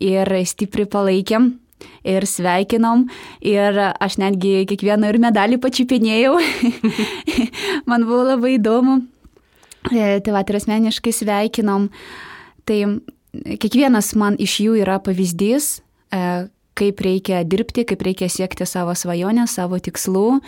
ir 0.00 0.28
stipriai 0.48 0.88
palaikėm 0.90 1.52
ir 2.04 2.26
sveikinom 2.28 3.06
ir 3.44 3.78
aš 3.92 4.18
netgi 4.20 4.66
kiekvieną 4.68 5.12
ir 5.12 5.20
medalį 5.22 5.60
pačiupinėjau. 5.62 6.36
Man 7.88 8.06
buvo 8.08 8.26
labai 8.32 8.56
įdomu. 8.58 9.00
E, 9.88 10.20
tai 10.20 10.34
va, 10.34 10.42
ir 10.44 10.58
asmeniškai 10.58 11.12
sveikinom. 11.14 11.88
Tai 12.68 12.78
kiekvienas 13.32 14.12
man 14.20 14.36
iš 14.40 14.58
jų 14.66 14.76
yra 14.82 14.98
pavyzdys, 15.02 15.80
e, 16.12 16.22
kaip 16.76 17.02
reikia 17.04 17.42
dirbti, 17.48 17.86
kaip 17.88 18.04
reikia 18.04 18.28
siekti 18.28 18.68
savo 18.68 18.94
svajonę, 18.96 19.48
savo 19.48 19.80
tikslų. 19.80 20.40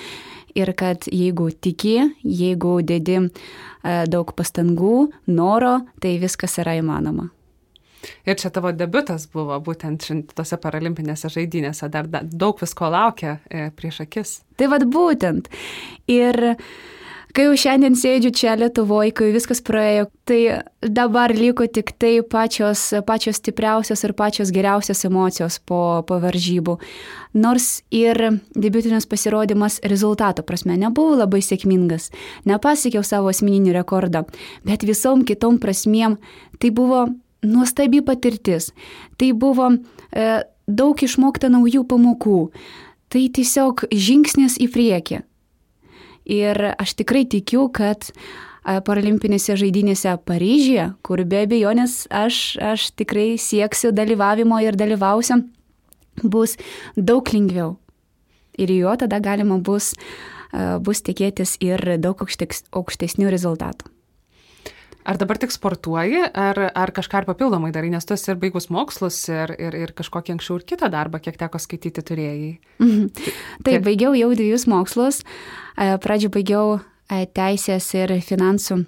Ir 0.52 0.74
kad 0.76 1.06
jeigu 1.08 1.48
tiki, 1.64 1.96
jeigu 2.20 2.74
dedi 2.84 3.16
e, 3.16 3.28
daug 4.04 4.34
pastangų, 4.36 5.06
noro, 5.32 5.78
tai 6.04 6.18
viskas 6.20 6.58
yra 6.60 6.76
įmanoma. 6.76 7.30
Ir 8.26 8.36
čia 8.36 8.50
tavo 8.52 8.72
debutas 8.74 9.28
buvo 9.30 9.56
būtent 9.62 10.34
tose 10.34 10.58
paralimpinėse 10.60 11.30
žaidynėse, 11.32 11.86
dar 11.88 12.08
daug 12.10 12.58
visko 12.60 12.90
laukia 12.90 13.36
prieš 13.78 14.02
akis. 14.04 14.32
Tai 14.58 14.68
vad 14.74 14.84
būtent. 14.90 15.46
Ir 16.10 16.40
uh, 16.50 16.64
Kai 17.32 17.46
jau 17.46 17.54
šiandien 17.56 17.94
sėdžiu 17.96 18.28
čia 18.36 18.54
Lietuvoje, 18.60 19.14
kai 19.16 19.30
viskas 19.32 19.62
praėjo, 19.64 20.10
tai 20.28 20.60
dabar 20.84 21.32
liko 21.32 21.64
tik 21.64 21.94
tai 21.96 22.18
pačios, 22.20 22.82
pačios 23.08 23.40
stipriausios 23.40 24.04
ir 24.04 24.12
pačios 24.12 24.52
geriausios 24.52 25.00
emocijos 25.08 25.56
po, 25.64 26.02
po 26.04 26.18
varžybų. 26.20 26.74
Nors 27.40 27.70
ir 27.88 28.20
debutinis 28.52 29.08
pasirodymas 29.08 29.80
rezultato 29.80 30.44
prasme 30.44 30.76
nebuvo 30.76 31.16
labai 31.22 31.40
sėkmingas, 31.40 32.10
nepasiekiau 32.44 33.00
savo 33.00 33.32
asmeninį 33.32 33.78
rekordą, 33.78 34.26
bet 34.68 34.84
visom 34.84 35.24
kitom 35.24 35.56
prasmėm 35.62 36.20
tai 36.60 36.68
buvo 36.68 37.06
nuostabi 37.40 38.04
patirtis, 38.04 38.74
tai 39.16 39.32
buvo 39.32 39.72
e, 39.72 40.30
daug 40.68 41.00
išmokta 41.00 41.48
naujų 41.48 41.88
pamokų, 41.88 42.46
tai 43.08 43.28
tiesiog 43.32 43.88
žingsnis 43.88 44.60
į 44.60 44.68
priekį. 44.76 45.24
Ir 46.28 46.74
aš 46.78 46.94
tikrai 47.00 47.24
tikiu, 47.26 47.66
kad 47.74 48.12
paralimpinėse 48.62 49.56
žaidynėse 49.58 50.14
Paryžyje, 50.26 50.92
kur 51.02 51.24
be 51.26 51.42
abejonės 51.46 52.04
aš, 52.10 52.58
aš 52.62 52.90
tikrai 52.94 53.34
sieksiu 53.40 53.90
dalyvavimo 53.94 54.60
ir 54.62 54.78
dalyvausiu, 54.78 55.42
bus 56.22 56.56
daug 56.96 57.26
lengviau. 57.34 57.76
Ir 58.60 58.70
jo 58.70 58.92
tada 59.00 59.18
galima 59.24 59.58
bus, 59.58 59.94
bus 60.84 61.02
tikėtis 61.02 61.56
ir 61.64 61.96
daug 61.98 62.20
aukštesnių 62.22 63.32
rezultatų. 63.32 63.88
Ar 65.02 65.18
dabar 65.18 65.38
tik 65.40 65.50
sportuoji, 65.50 66.20
ar, 66.30 66.58
ar 66.78 66.92
kažką 66.94 67.22
ir 67.22 67.26
papildomai 67.26 67.72
darai, 67.74 67.90
nes 67.90 68.06
tu 68.06 68.14
esi 68.14 68.28
ir 68.30 68.38
baigus 68.38 68.68
mokslus 68.70 69.16
ir, 69.32 69.50
ir, 69.58 69.74
ir 69.74 69.92
kažkokį 69.98 70.36
anksčiau 70.36 70.60
ir 70.60 70.66
kitą 70.68 70.86
darbą, 70.94 71.18
kiek 71.24 71.34
teko 71.40 71.58
skaityti, 71.58 72.04
turėjai? 72.06 72.52
Mhm. 72.78 73.08
Taip, 73.66 73.82
baigiau 73.82 74.14
jau 74.14 74.30
dviejus 74.38 74.68
mokslus. 74.70 75.24
Pradžio 75.76 76.30
baigiau 76.32 76.80
teisės 77.36 77.86
ir 77.96 78.14
finansų 78.24 78.82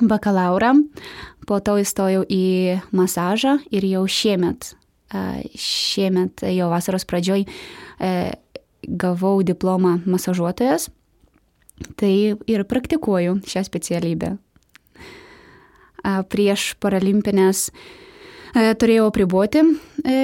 bakalaurą, 0.00 0.72
po 1.48 1.60
to 1.64 1.76
įstojau 1.80 2.24
į 2.28 2.80
masažą 2.96 3.58
ir 3.72 3.86
jau 3.88 4.04
šiemet, 4.08 4.74
šiemet 5.56 6.44
jau 6.52 6.70
vasaros 6.72 7.06
pradžioj 7.08 7.46
gavau 8.86 9.36
diplomą 9.46 9.98
masažuotojas. 10.04 10.90
Tai 11.96 12.12
ir 12.48 12.64
praktikuoju 12.64 13.40
šią 13.44 13.62
specialybę 13.66 14.36
prieš 16.30 16.74
paralimpinės 16.80 17.66
turėjau 18.54 19.08
apriboti 19.10 19.62
e, 20.06 20.16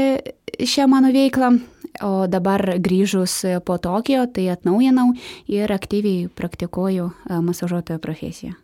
šią 0.62 0.86
mano 0.90 1.10
veiklą, 1.12 1.52
o 2.00 2.26
dabar 2.30 2.78
grįžus 2.80 3.34
po 3.66 3.76
Tokijo, 3.82 4.24
tai 4.32 4.48
atnaujinau 4.54 5.12
ir 5.50 5.72
aktyviai 5.72 6.30
praktikuoju 6.32 7.10
masažuotojo 7.44 8.00
profesiją. 8.02 8.56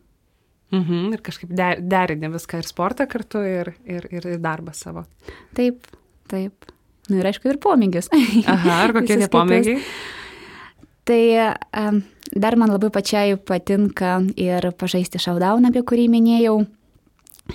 Mhm, 0.73 1.13
ir 1.17 1.23
kažkaip 1.25 1.53
der, 1.57 1.81
derinė 1.81 2.29
viską 2.35 2.61
ir 2.61 2.69
sportą 2.69 3.07
kartu, 3.09 3.41
ir, 3.41 3.73
ir, 3.89 4.09
ir 4.13 4.29
darbą 4.43 4.75
savo. 4.77 5.07
Taip, 5.57 5.87
taip. 6.29 6.69
Nu 7.09 7.23
ir 7.23 7.29
aišku, 7.31 7.49
ir 7.49 7.61
pomėgis. 7.63 8.11
Aha, 8.13 8.83
ar 8.85 8.93
kokie 8.97 9.17
tie 9.17 9.31
pomėgiai? 9.33 9.81
Tai 11.09 11.23
dar 12.37 12.57
man 12.61 12.75
labai 12.75 12.91
pačiai 12.93 13.39
patinka 13.41 14.19
ir 14.37 14.69
pažaisti 14.77 15.21
šaudauną, 15.23 15.71
apie 15.73 15.81
kurį 15.89 16.05
minėjau 16.13 16.59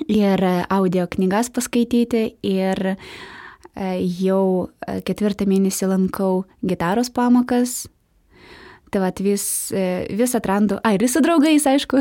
ir 0.10 0.42
audio 0.74 1.06
knygas 1.06 1.52
paskaityti 1.54 2.24
ir 2.42 2.82
e, 2.96 2.98
jau 4.20 4.70
e, 4.86 5.00
ketvirtą 5.06 5.48
mėnesį 5.50 5.90
lankau 5.92 6.44
gitaros 6.66 7.12
pamokas. 7.14 7.84
Tai 8.94 9.02
vat 9.02 9.18
vis, 9.26 9.44
e, 9.74 10.06
vis 10.14 10.36
atrandu, 10.38 10.78
ai, 10.86 11.00
ir 11.00 11.08
su 11.10 11.24
draugais, 11.26 11.66
aišku, 11.66 11.98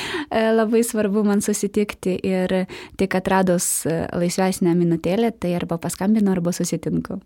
labai 0.60 0.84
svarbu 0.86 1.24
man 1.26 1.42
susitikti 1.42 2.14
ir 2.22 2.54
tik 3.00 3.18
atradus 3.18 3.82
laisvesnę 3.86 4.76
minutėlę, 4.78 5.32
tai 5.34 5.56
arba 5.58 5.80
paskambinu, 5.82 6.30
arba 6.30 6.54
susitinku. 6.54 7.18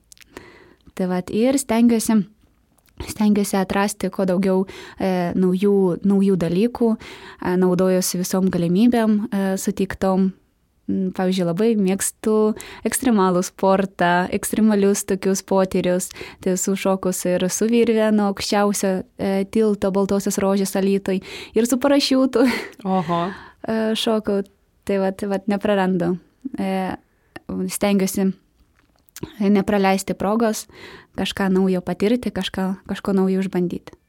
Tai 0.97 1.11
vat 1.13 1.29
ir 1.37 1.61
stengiuosi 1.61 2.23
stengiuosi 3.09 3.57
atrasti 3.57 4.11
kuo 4.13 4.27
daugiau 4.29 4.65
e, 5.01 5.33
naujų, 5.39 5.75
naujų 6.07 6.37
dalykų, 6.41 6.91
e, 6.97 7.55
naudojuosi 7.61 8.21
visom 8.21 8.51
galimybėm 8.53 9.17
e, 9.31 9.43
sutiktom. 9.61 10.31
Mm, 10.91 11.11
pavyzdžiui, 11.15 11.47
labai 11.47 11.69
mėgstu 11.79 12.35
ekstremalų 12.89 13.43
sportą, 13.47 14.27
ekstremalius 14.35 15.05
tokius 15.09 15.43
potyrius. 15.47 16.09
Tai 16.43 16.55
esu 16.57 16.75
šokus 16.79 17.23
ir 17.31 17.47
su 17.53 17.69
virvė 17.71 18.09
nuo 18.17 18.31
aukščiausio 18.33 18.93
e, 18.99 19.45
tilto 19.55 19.93
Baltosios 19.95 20.41
rožės 20.43 20.75
alytoj 20.81 21.21
ir 21.55 21.69
su 21.71 21.79
parašiutu. 21.83 22.47
Oho. 22.99 23.23
E, 23.63 23.79
šokau, 23.99 24.43
tai 24.89 24.99
vat, 25.03 25.23
vat 25.31 25.47
neprarandu. 25.53 26.17
E, 26.59 26.97
stengiuosi 27.71 28.31
nepraleisti 29.41 30.17
progos, 30.17 30.65
kažką 31.21 31.51
naujo 31.53 31.85
patirti, 31.85 32.33
kažką, 32.35 32.71
kažko 32.89 33.15
naujo 33.15 33.45
išbandyti. 33.45 34.00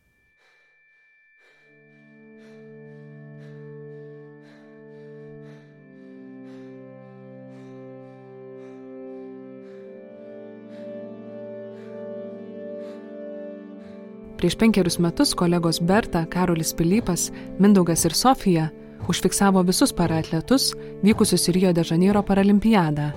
Prieš 14.42 14.56
penkerius 14.58 14.98
metus 14.98 15.36
kolegos 15.38 15.78
Berta, 15.86 16.24
Karolis 16.26 16.74
Pilypas, 16.74 17.28
Mindaugas 17.60 18.06
ir 18.06 18.16
Sofija 18.18 18.72
užfiksavo 19.06 19.62
visus 19.68 19.94
paraatletus 19.94 20.72
vykusius 21.06 21.46
į 21.52 21.54
Rio 21.60 21.74
de 21.78 21.84
Žaneiro 21.86 22.24
paralimpiadą. 22.26 23.12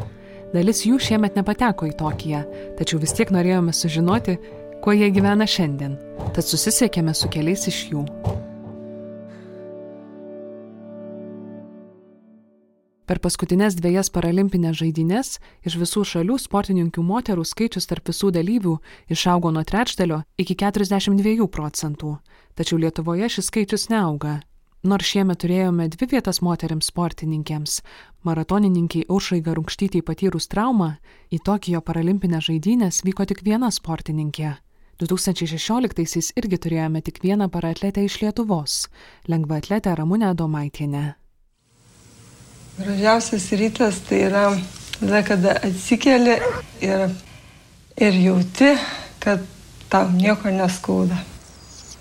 Dalis 0.52 0.84
jų 0.84 1.00
šiemet 1.00 1.40
nepateko 1.40 1.88
į 1.88 1.96
Tokiją, 1.96 2.44
tačiau 2.76 3.00
vis 3.00 3.16
tiek 3.16 3.32
norėjome 3.32 3.72
sužinoti, 3.72 4.36
kuo 4.84 4.92
jie 4.92 5.08
gyvena 5.16 5.48
šiandien. 5.48 5.96
Tad 6.36 6.44
susisiekėme 6.44 7.16
su 7.16 7.32
keliais 7.32 7.64
iš 7.72 7.86
jų. 7.94 8.04
Per 13.04 13.18
paskutinės 13.20 13.74
dviejas 13.76 14.08
paralimpinės 14.08 14.78
žaidynės 14.80 15.34
iš 15.68 15.74
visų 15.76 16.06
šalių 16.08 16.38
sportininkių 16.40 17.02
moterų 17.04 17.42
skaičius 17.44 17.84
tarp 17.90 18.08
visų 18.08 18.30
dalyvių 18.32 18.78
išaugo 19.12 19.50
nuo 19.52 19.60
trečdalio 19.60 20.22
iki 20.40 20.56
42 20.56 21.44
procentų, 21.52 22.16
tačiau 22.56 22.78
Lietuvoje 22.80 23.28
šis 23.28 23.50
skaičius 23.50 23.90
neauga. 23.92 24.38
Nors 24.84 25.08
šiemet 25.08 25.38
turėjome 25.40 25.90
dvi 25.92 26.06
vietas 26.14 26.40
moteriams 26.44 26.88
sportininkėms- 26.88 27.82
maratonininkiai 28.28 29.04
Aušai 29.08 29.40
Garunkštytį 29.44 30.00
patyrus 30.02 30.48
traumą, 30.48 30.96
į 31.32 31.40
Tokijo 31.44 31.80
paralimpinės 31.80 32.48
žaidynės 32.48 33.02
vyko 33.04 33.26
tik 33.26 33.42
viena 33.44 33.68
sportininkė. 33.68 34.56
2016-aisiais 35.00 36.32
irgi 36.36 36.56
turėjome 36.56 37.02
tik 37.02 37.20
vieną 37.20 37.50
paraatletę 37.50 38.04
iš 38.04 38.20
Lietuvos- 38.22 38.88
lengvaatletę 39.28 39.94
Ramūnę 39.96 40.34
Domaitienę. 40.34 41.23
Gražiausias 42.78 43.52
rytas 43.52 44.00
tai 44.08 44.24
yra 44.26 44.48
tada, 44.98 45.22
kada 45.22 45.56
atsikeli 45.62 46.38
ir, 46.82 47.08
ir 47.96 48.20
jauti, 48.24 48.74
kad 49.22 49.44
tau 49.88 50.10
nieko 50.10 50.50
neskauda. 50.50 51.18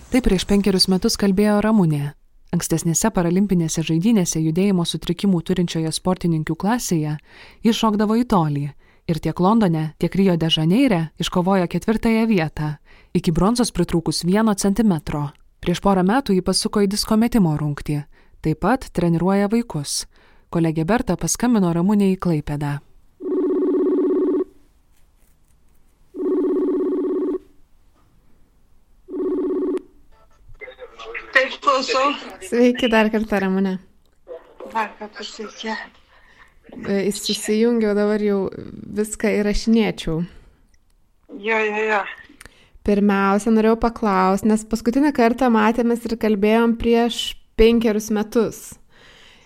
Tai 0.10 0.22
prieš 0.22 0.46
penkerius 0.50 0.90
metus 0.90 1.18
kalbėjo 1.18 1.60
Ramūnė. 1.62 2.14
Ankstesnėse 2.54 3.10
paralimpinėse 3.14 3.82
žaidynėse 3.86 4.42
judėjimo 4.42 4.86
sutrikimų 4.86 5.42
turinčioje 5.42 5.90
sportininkių 5.94 6.56
klasėje 6.56 7.16
jis 7.66 7.78
šokdavo 7.78 8.18
į 8.22 8.28
tolį 8.30 8.68
ir 9.10 9.20
tiek 9.20 9.40
Londone, 9.40 9.94
tiek 9.98 10.16
Rio 10.16 10.36
de 10.38 10.50
Žaneire 10.50 11.02
iškovojo 11.20 11.68
ketvirtąją 11.68 12.28
vietą, 12.30 12.76
iki 13.14 13.32
bronzos 13.32 13.74
pritrūkus 13.74 14.24
vieno 14.26 14.54
centimetro. 14.56 15.32
Prieš 15.64 15.82
porą 15.82 16.04
metų 16.06 16.38
jį 16.38 16.44
pasuko 16.46 16.84
į 16.84 16.92
disko 16.92 17.18
metimo 17.18 17.56
rungtį, 17.58 18.04
taip 18.44 18.62
pat 18.64 18.90
treniruoja 18.94 19.50
vaikus. 19.52 20.04
Kolegė 20.54 20.84
Berta 20.86 21.16
paskambino 21.18 21.72
Ramūnė 21.74 22.12
į 22.14 22.18
Klaipėdą. 22.22 22.76
Taip, 31.34 31.56
klausau. 31.64 32.12
Sveiki 32.46 32.92
dar 32.94 33.10
kartą, 33.10 33.40
Ramūne. 33.42 33.72
Dar 34.76 34.92
kartą 35.00 35.26
sveiki. 35.26 35.74
Įsijungiau 37.10 37.96
dabar 37.98 38.22
jau 38.22 38.38
viską 39.00 39.34
įrašinėčiau. 39.40 40.22
Jo, 41.42 41.60
jo, 41.66 41.82
jo. 41.90 42.04
Pirmiausia, 42.86 43.56
norėjau 43.58 43.82
paklausti, 43.88 44.52
nes 44.54 44.70
paskutinį 44.70 45.16
kartą 45.18 45.50
matėmės 45.54 46.06
ir 46.06 46.18
kalbėjom 46.22 46.78
prieš 46.78 47.24
penkerius 47.58 48.14
metus. 48.14 48.64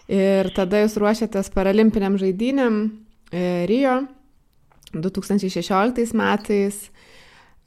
Ir 0.08 0.48
tada 0.56 0.84
jūs 0.84 0.96
ruošiatės 1.02 1.50
paralimpiniam 1.52 2.16
žaidynėm 2.20 2.78
e, 3.32 3.66
Rio 3.68 4.00
2016 4.96 6.16
metais. 6.16 6.86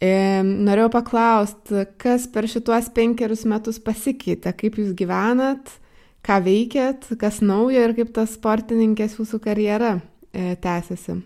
E, 0.00 0.40
norėjau 0.40 0.88
paklausti, 0.94 1.84
kas 2.00 2.24
per 2.32 2.48
šituos 2.48 2.88
penkerius 2.96 3.44
metus 3.44 3.76
pasikeitė, 3.84 4.54
kaip 4.56 4.80
jūs 4.80 4.94
gyvenat, 4.96 5.74
ką 6.24 6.40
veikėt, 6.46 7.10
kas 7.20 7.42
naujo 7.44 7.84
ir 7.84 7.92
kaip 7.98 8.14
tas 8.16 8.32
sportininkės 8.38 9.18
jūsų 9.20 9.42
karjera 9.44 9.98
e, 10.32 10.54
tęsiasi. 10.56 11.20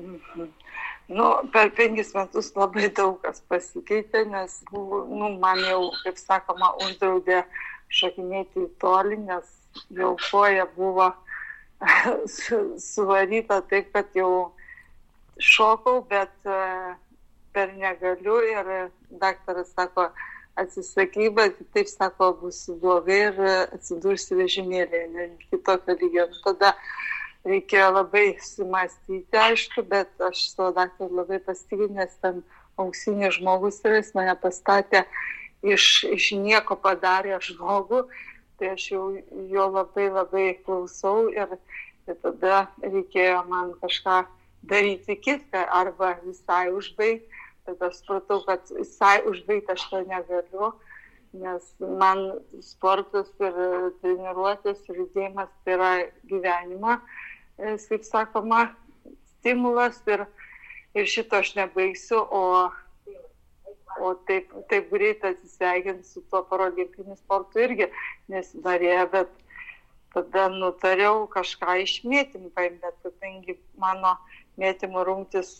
Mhm. 0.00 0.52
Nu, 1.06 1.24
per 1.52 1.68
penkis 1.76 2.14
metus 2.16 2.46
labai 2.56 2.88
daug 2.96 3.18
kas 3.20 3.42
pasikeitė, 3.52 4.22
nes 4.24 4.62
buvo, 4.70 5.02
nu, 5.04 5.34
man 5.42 5.60
jau, 5.60 5.90
kaip 6.00 6.16
sakoma, 6.16 6.70
uždraudė 6.80 7.42
šokinėti 7.92 8.64
į 8.64 8.70
tolį, 8.80 9.18
nes 9.26 9.50
jau 9.94 10.14
koja 10.30 10.66
buvo 10.76 11.10
suvaryta 12.92 13.60
taip, 13.70 13.92
kad 13.92 14.14
jau 14.16 14.52
šokau, 15.42 16.02
bet 16.08 16.34
uh, 16.46 16.94
per 17.54 17.74
negaliu 17.78 18.40
ir 18.42 18.70
daktaras 19.22 19.72
sako, 19.74 20.08
atsisaky, 20.58 21.30
bet 21.34 21.58
taip 21.74 21.88
sako, 21.90 22.32
bus 22.42 22.64
blogai 22.82 23.20
ir 23.28 23.40
atsidursi 23.74 24.38
vežimėlėje, 24.38 25.28
kitokio 25.50 25.96
lygio. 26.00 26.26
Tada 26.44 26.74
reikėjo 27.46 27.90
labai 27.98 28.26
sumastyti, 28.42 29.38
aišku, 29.38 29.86
bet 29.90 30.10
aš 30.30 30.48
savo 30.54 30.72
daktarą 30.78 31.22
labai 31.22 31.40
pasitikiu, 31.46 31.90
nes 31.94 32.14
ten 32.22 32.42
auksinis 32.80 33.38
žmogus 33.38 33.82
yra, 33.84 34.00
jis 34.00 34.14
mane 34.18 34.34
pastatė 34.42 35.04
iš, 35.62 36.04
iš 36.10 36.30
nieko 36.40 36.76
padarė 36.80 37.38
žmogų, 37.42 38.04
tai 38.58 38.72
aš 38.74 38.86
jau 38.92 39.04
jo 39.50 39.66
labai 39.74 40.08
labai 40.12 40.46
klausau 40.66 41.28
ir, 41.32 41.56
ir 42.08 42.18
tada 42.22 42.64
reikėjo 42.82 43.42
man 43.50 43.74
kažką 43.82 44.22
daryti 44.70 45.18
kitką 45.20 45.66
arba 45.80 46.14
visai 46.24 46.70
užbaigti, 46.72 47.28
aš 47.68 48.00
supratau, 48.00 48.40
kad 48.46 48.74
visai 48.78 49.18
užbaigti 49.28 49.74
aš 49.74 49.86
to 49.90 50.00
negaliu, 50.08 50.72
nes 51.34 51.70
man 52.00 52.24
sportas 52.62 53.30
ir 53.42 53.54
treniruotės 54.00 54.84
ir 54.88 55.04
judėjimas 55.04 55.50
tai 55.64 55.78
yra 55.78 55.92
gyvenimo 56.30 56.98
kaip 57.56 58.04
sakoma, 58.04 58.74
stimulas 59.38 60.00
ir, 60.06 60.26
ir 60.94 61.06
šito 61.06 61.38
aš 61.38 61.54
nebaigsiu, 61.58 62.18
o, 62.18 62.70
o 64.04 64.12
taip, 64.28 64.52
taip 64.70 64.92
greitai 64.92 65.32
atsisveikinti 65.34 66.06
su 66.08 66.22
tuo 66.30 66.42
paralimpiniu 66.50 67.16
sportu 67.18 67.62
irgi 67.64 67.88
nesidarėjo, 68.32 69.08
bet 69.14 69.32
tada 70.14 70.46
nutariau 70.52 71.24
kažką 71.32 71.80
iš 71.82 71.96
mėtymų 72.06 72.52
paimti, 72.54 72.82
bet 72.84 73.00
kadangi 73.02 73.58
mano 73.82 74.14
mėtymų 74.60 75.02
rungtis, 75.08 75.50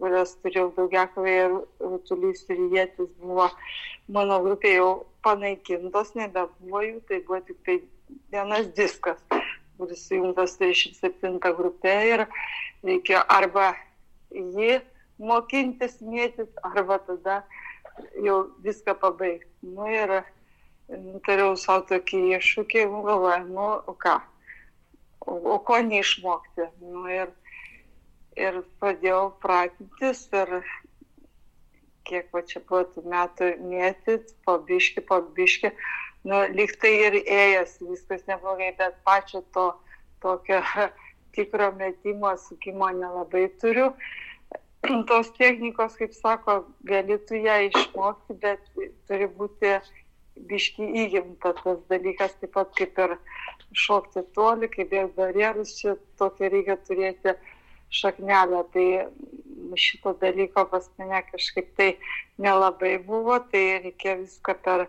kurias 0.00 0.34
turėjau 0.42 0.72
daugiakovėje 0.78 1.44
ir 1.46 1.56
rutulys 1.86 2.42
ir 2.50 2.64
jėtis 2.74 3.12
buvo 3.22 3.46
mano 4.10 4.40
grupėje 4.42 4.80
jau 4.80 4.92
panaikintos, 5.22 6.16
nebebuvo 6.18 6.82
jų, 6.88 7.00
tai 7.06 7.22
buvo 7.28 7.38
tik 7.46 7.62
tai 7.68 7.78
vienas 8.34 8.72
diskas 8.74 9.22
kuris 9.82 10.04
sujungtas 10.06 10.54
37 10.60 11.40
grupė 11.58 11.94
ir 12.06 12.24
reikėjo 12.86 13.22
arba 13.36 13.72
jį 14.30 14.76
mokintis 15.18 15.96
mėtis, 16.06 16.50
arba 16.62 17.00
tada 17.06 17.40
jau 18.24 18.38
viską 18.64 18.94
pabaigti. 19.00 19.50
Nu 19.62 19.88
ir 19.90 20.22
nutariau 20.88 21.56
savo 21.56 21.86
tokį 21.88 22.22
iššūkį, 22.38 22.86
nu 22.92 23.02
galvoju, 23.06 23.48
nu 23.48 23.68
o 23.88 23.94
ką, 24.04 24.18
o, 25.24 25.36
o 25.54 25.58
ko 25.66 25.78
neišmokti. 25.86 26.68
Nu 26.82 27.06
ir, 27.10 27.32
ir 28.36 28.62
pradėjau 28.82 29.32
pratintis 29.44 30.26
ir 30.32 30.58
kiek 32.08 32.32
va 32.34 32.42
čia 32.46 32.62
buvo 32.66 32.82
tų 32.92 33.04
metų 33.08 33.52
mėtyt, 33.62 34.34
po 34.46 34.56
biški, 34.66 35.04
po 35.06 35.20
biški, 35.36 35.70
nu, 36.26 36.42
lyg 36.56 36.74
tai 36.82 36.92
ir 37.06 37.18
ėjęs, 37.22 37.78
viskas 37.86 38.26
neblogai, 38.26 38.72
bet 38.78 38.98
pačio 39.06 39.44
to 39.54 39.68
tokio 40.22 40.60
tikro 41.34 41.70
metimo 41.78 42.34
sukimo 42.38 42.90
nelabai 42.98 43.48
turiu. 43.62 43.92
Tos 45.08 45.30
technikos, 45.38 45.96
kaip 45.98 46.14
sako, 46.16 46.56
gali 46.88 47.18
tu 47.28 47.38
ją 47.38 47.58
išmokti, 47.68 48.36
bet 48.42 48.64
turi 49.08 49.28
būti 49.38 49.76
biški 50.50 50.88
įgimta 51.04 51.52
tas 51.60 51.82
dalykas, 51.92 52.34
taip 52.40 52.54
pat 52.56 52.72
kaip 52.78 52.98
ir 53.04 53.14
šokti 53.84 54.24
toli, 54.36 54.68
kaip 54.72 54.92
ir 54.96 55.12
barjerus, 55.16 55.76
čia 55.78 55.94
tokia 56.18 56.50
reikia 56.50 56.78
turėti 56.88 57.36
šaknelę. 57.94 58.64
Tai 58.74 58.88
šito 59.78 60.16
dalyko 60.20 60.66
pas 60.72 60.90
mane 60.98 61.22
kažkaip 61.30 61.70
tai 61.78 61.92
nelabai 62.42 62.96
buvo, 63.06 63.38
tai 63.52 63.64
reikia 63.86 64.18
viską 64.24 64.58
per 64.66 64.88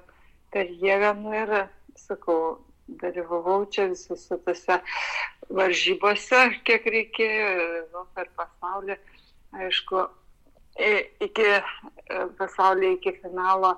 per 0.54 0.70
jėgą, 0.70 1.16
nu 1.18 1.34
ir, 1.34 1.52
sakau, 1.98 2.60
dalyvavau 3.02 3.64
čia 3.74 3.88
visose 3.90 4.38
tose 4.46 4.78
varžybose, 5.50 6.42
kiek 6.68 6.86
reikėjo, 6.96 7.48
nu, 7.94 8.04
per 8.14 8.30
pasaulį 8.38 9.00
aišku, 9.60 10.08
iki 11.20 11.50
e, 11.50 11.62
pasaulio, 12.38 12.92
iki 12.98 13.12
finalo 13.22 13.76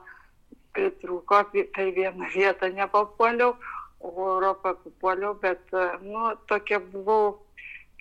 pritruko, 0.73 1.43
per 1.51 1.91
vieną 1.95 2.29
vietą 2.35 2.69
nepapuoliau, 2.73 3.55
o 3.99 4.29
Europą 4.33 4.75
papuoliau, 4.83 5.35
bet, 5.41 5.61
e, 5.73 5.89
nu, 6.01 6.35
tokia 6.47 6.79
buvau, 6.79 7.39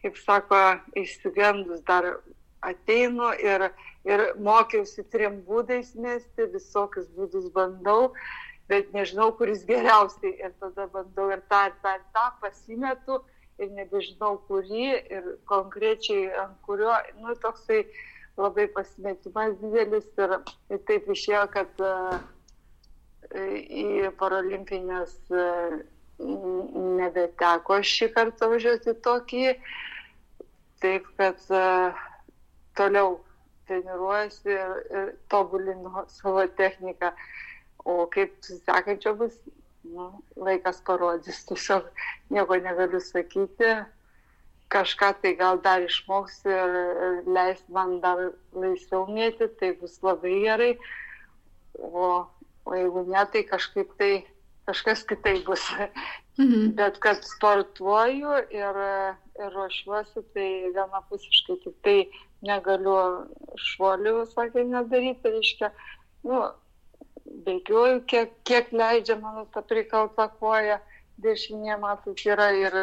kaip 0.03 0.19
sako, 0.19 0.61
išsigendus 1.01 1.83
dar 1.87 2.19
ateinu 2.63 3.33
ir, 3.41 3.69
ir 4.05 4.25
mokiausi 4.41 5.05
trim 5.13 5.41
būdais 5.49 5.95
mesti, 5.95 6.49
visokius 6.53 7.07
būdus 7.17 7.51
bandau, 7.55 8.13
bet 8.69 8.93
nežinau, 8.97 9.31
kuris 9.39 9.65
geriausiai. 9.69 10.35
Ir 10.41 10.53
tada 10.61 10.87
bandau 10.93 11.31
ir 11.33 11.43
tą, 11.49 11.67
ir 11.69 11.79
tą, 11.83 11.95
ir 11.99 12.05
tą 12.17 12.27
pasimetu 12.41 13.21
ir 13.63 13.71
nebežinau 13.77 14.39
kurį 14.49 14.87
ir 15.17 15.31
konkrečiai 15.51 16.31
ant 16.43 16.57
kurio, 16.67 16.95
nu, 17.21 17.35
toksai 17.43 17.85
labai 18.41 18.67
pasimetimas 18.75 19.55
didelis 19.61 20.07
ir, 20.19 20.37
ir 20.75 20.81
taip 20.89 21.11
išėjo, 21.15 21.45
kad 21.55 21.85
uh, 21.85 22.17
į 23.35 24.11
paralimpinės 24.21 25.15
uh, 25.35 25.77
nebeteko 26.99 27.81
šį 27.93 28.11
kartą 28.17 28.51
važiuoti 28.55 28.97
tokį, 29.07 29.45
taip 30.83 31.07
kad 31.21 31.47
uh, 31.55 32.05
toliau 32.79 33.19
treniruojasi 33.69 34.51
ir, 34.53 34.79
ir 34.99 35.13
tobulinu 35.33 36.05
savo 36.19 36.47
techniką. 36.59 37.15
O 37.85 38.07
kaip 38.13 38.35
sekančio 38.47 39.13
bus, 39.19 39.35
nu, 39.85 40.11
laikas 40.37 40.81
parodys, 40.87 41.45
tiesiog 41.49 41.89
nieko 42.33 42.59
negaliu 42.63 43.01
sakyti. 43.01 43.75
Kažką 44.73 45.11
tai 45.23 45.35
gal 45.39 45.61
dar 45.63 45.85
išmoks 45.85 46.41
ir, 46.49 46.77
ir 47.07 47.19
leis 47.37 47.61
man 47.71 47.99
dar 48.03 48.31
laisviau 48.57 49.05
mėti, 49.07 49.51
tai 49.61 49.75
bus 49.79 50.01
labai 50.03 50.39
gerai. 50.47 50.73
O, 51.79 52.25
o 52.65 52.75
jeigu 52.75 53.05
ne, 53.11 53.23
tai 53.31 53.45
kažkaip 53.47 53.93
tai 54.01 54.13
kažkas 54.67 55.05
kitaip 55.05 55.45
bus. 55.47 55.65
Mhm. 56.39 56.73
Bet 56.75 56.99
kad 56.99 57.23
sportuoju 57.23 58.33
ir, 58.51 58.79
ir 59.39 59.53
ruošiuosi, 59.55 60.25
tai 60.35 60.49
vienapusiškai 60.75 61.61
tik 61.63 61.77
tai 61.87 61.99
negaliu 62.43 62.97
šuolių, 63.69 64.17
sakė, 64.33 64.65
nedaryti, 64.73 65.31
reiškia, 65.31 65.71
nu, 66.27 66.41
bėgioju, 67.25 68.01
kiek, 68.11 68.33
kiek 68.49 68.73
leidžia 68.73 69.17
mano 69.21 69.47
ta 69.55 69.63
prikalta 69.65 70.29
koja, 70.41 70.81
dešinė, 71.25 71.79
matot, 71.81 72.19
yra 72.27 72.51
ir, 72.59 72.79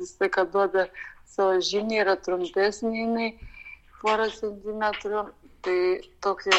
vis 0.00 0.14
tai, 0.18 0.30
kad 0.32 0.52
duoda 0.54 0.88
savo 1.28 1.58
žiniai, 1.60 2.02
yra 2.04 2.16
trumpesnė 2.20 2.94
jinai, 3.00 3.28
porą 4.02 4.28
centimetrų, 4.32 5.26
tai 5.64 5.78
tokie 6.24 6.54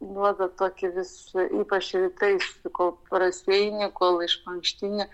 duoda 0.00 0.48
tokį 0.60 0.92
vis, 0.98 1.12
ypač 1.62 1.92
rytais, 1.96 2.46
kol 2.76 2.94
prasveini, 3.10 3.88
kol 3.98 4.22
išmankštinė, 4.24 5.08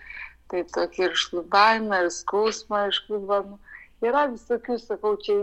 tai 0.51 0.63
tokį 0.75 1.05
ir 1.07 1.19
šlubavimą, 1.25 2.03
ir 2.05 2.13
skausmą 2.13 2.87
išklubamą. 2.91 3.59
Yra 4.03 4.25
visokių, 4.33 4.79
sakau, 4.81 5.15
čia 5.21 5.37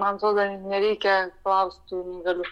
man 0.00 0.16
atrodo, 0.16 0.44
nereikia 0.66 1.30
klausti, 1.42 1.96
negaliu. 1.96 2.46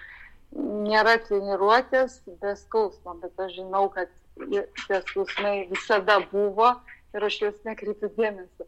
Nėra 0.53 1.17
treniruotės 1.27 2.19
be 2.43 2.53
skausmo, 2.61 3.15
bet 3.23 3.41
aš 3.41 3.55
žinau, 3.61 3.87
kad 3.95 4.11
tie 4.37 4.99
skausmai 5.09 5.55
visada 5.71 6.19
buvo 6.33 6.75
ir 7.17 7.25
aš 7.29 7.39
juos 7.45 7.61
nekreipiu 7.69 8.11
dėmesio. 8.19 8.67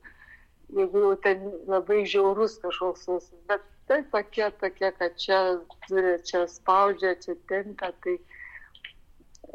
Jeigu 0.74 1.02
jau 1.02 1.14
ten 1.26 1.44
labai 1.68 2.04
žiaurus 2.08 2.56
kažkoks 2.62 3.04
skausmas, 3.04 3.42
bet 3.50 3.66
tai 3.90 4.00
tokie, 4.14 4.48
tokie, 4.62 4.90
kad 4.96 5.18
čia 5.20 5.40
turi, 5.88 6.16
čia 6.24 6.46
spaudžia, 6.48 7.12
čia 7.20 7.36
tenka, 7.50 7.92
tai 8.04 8.16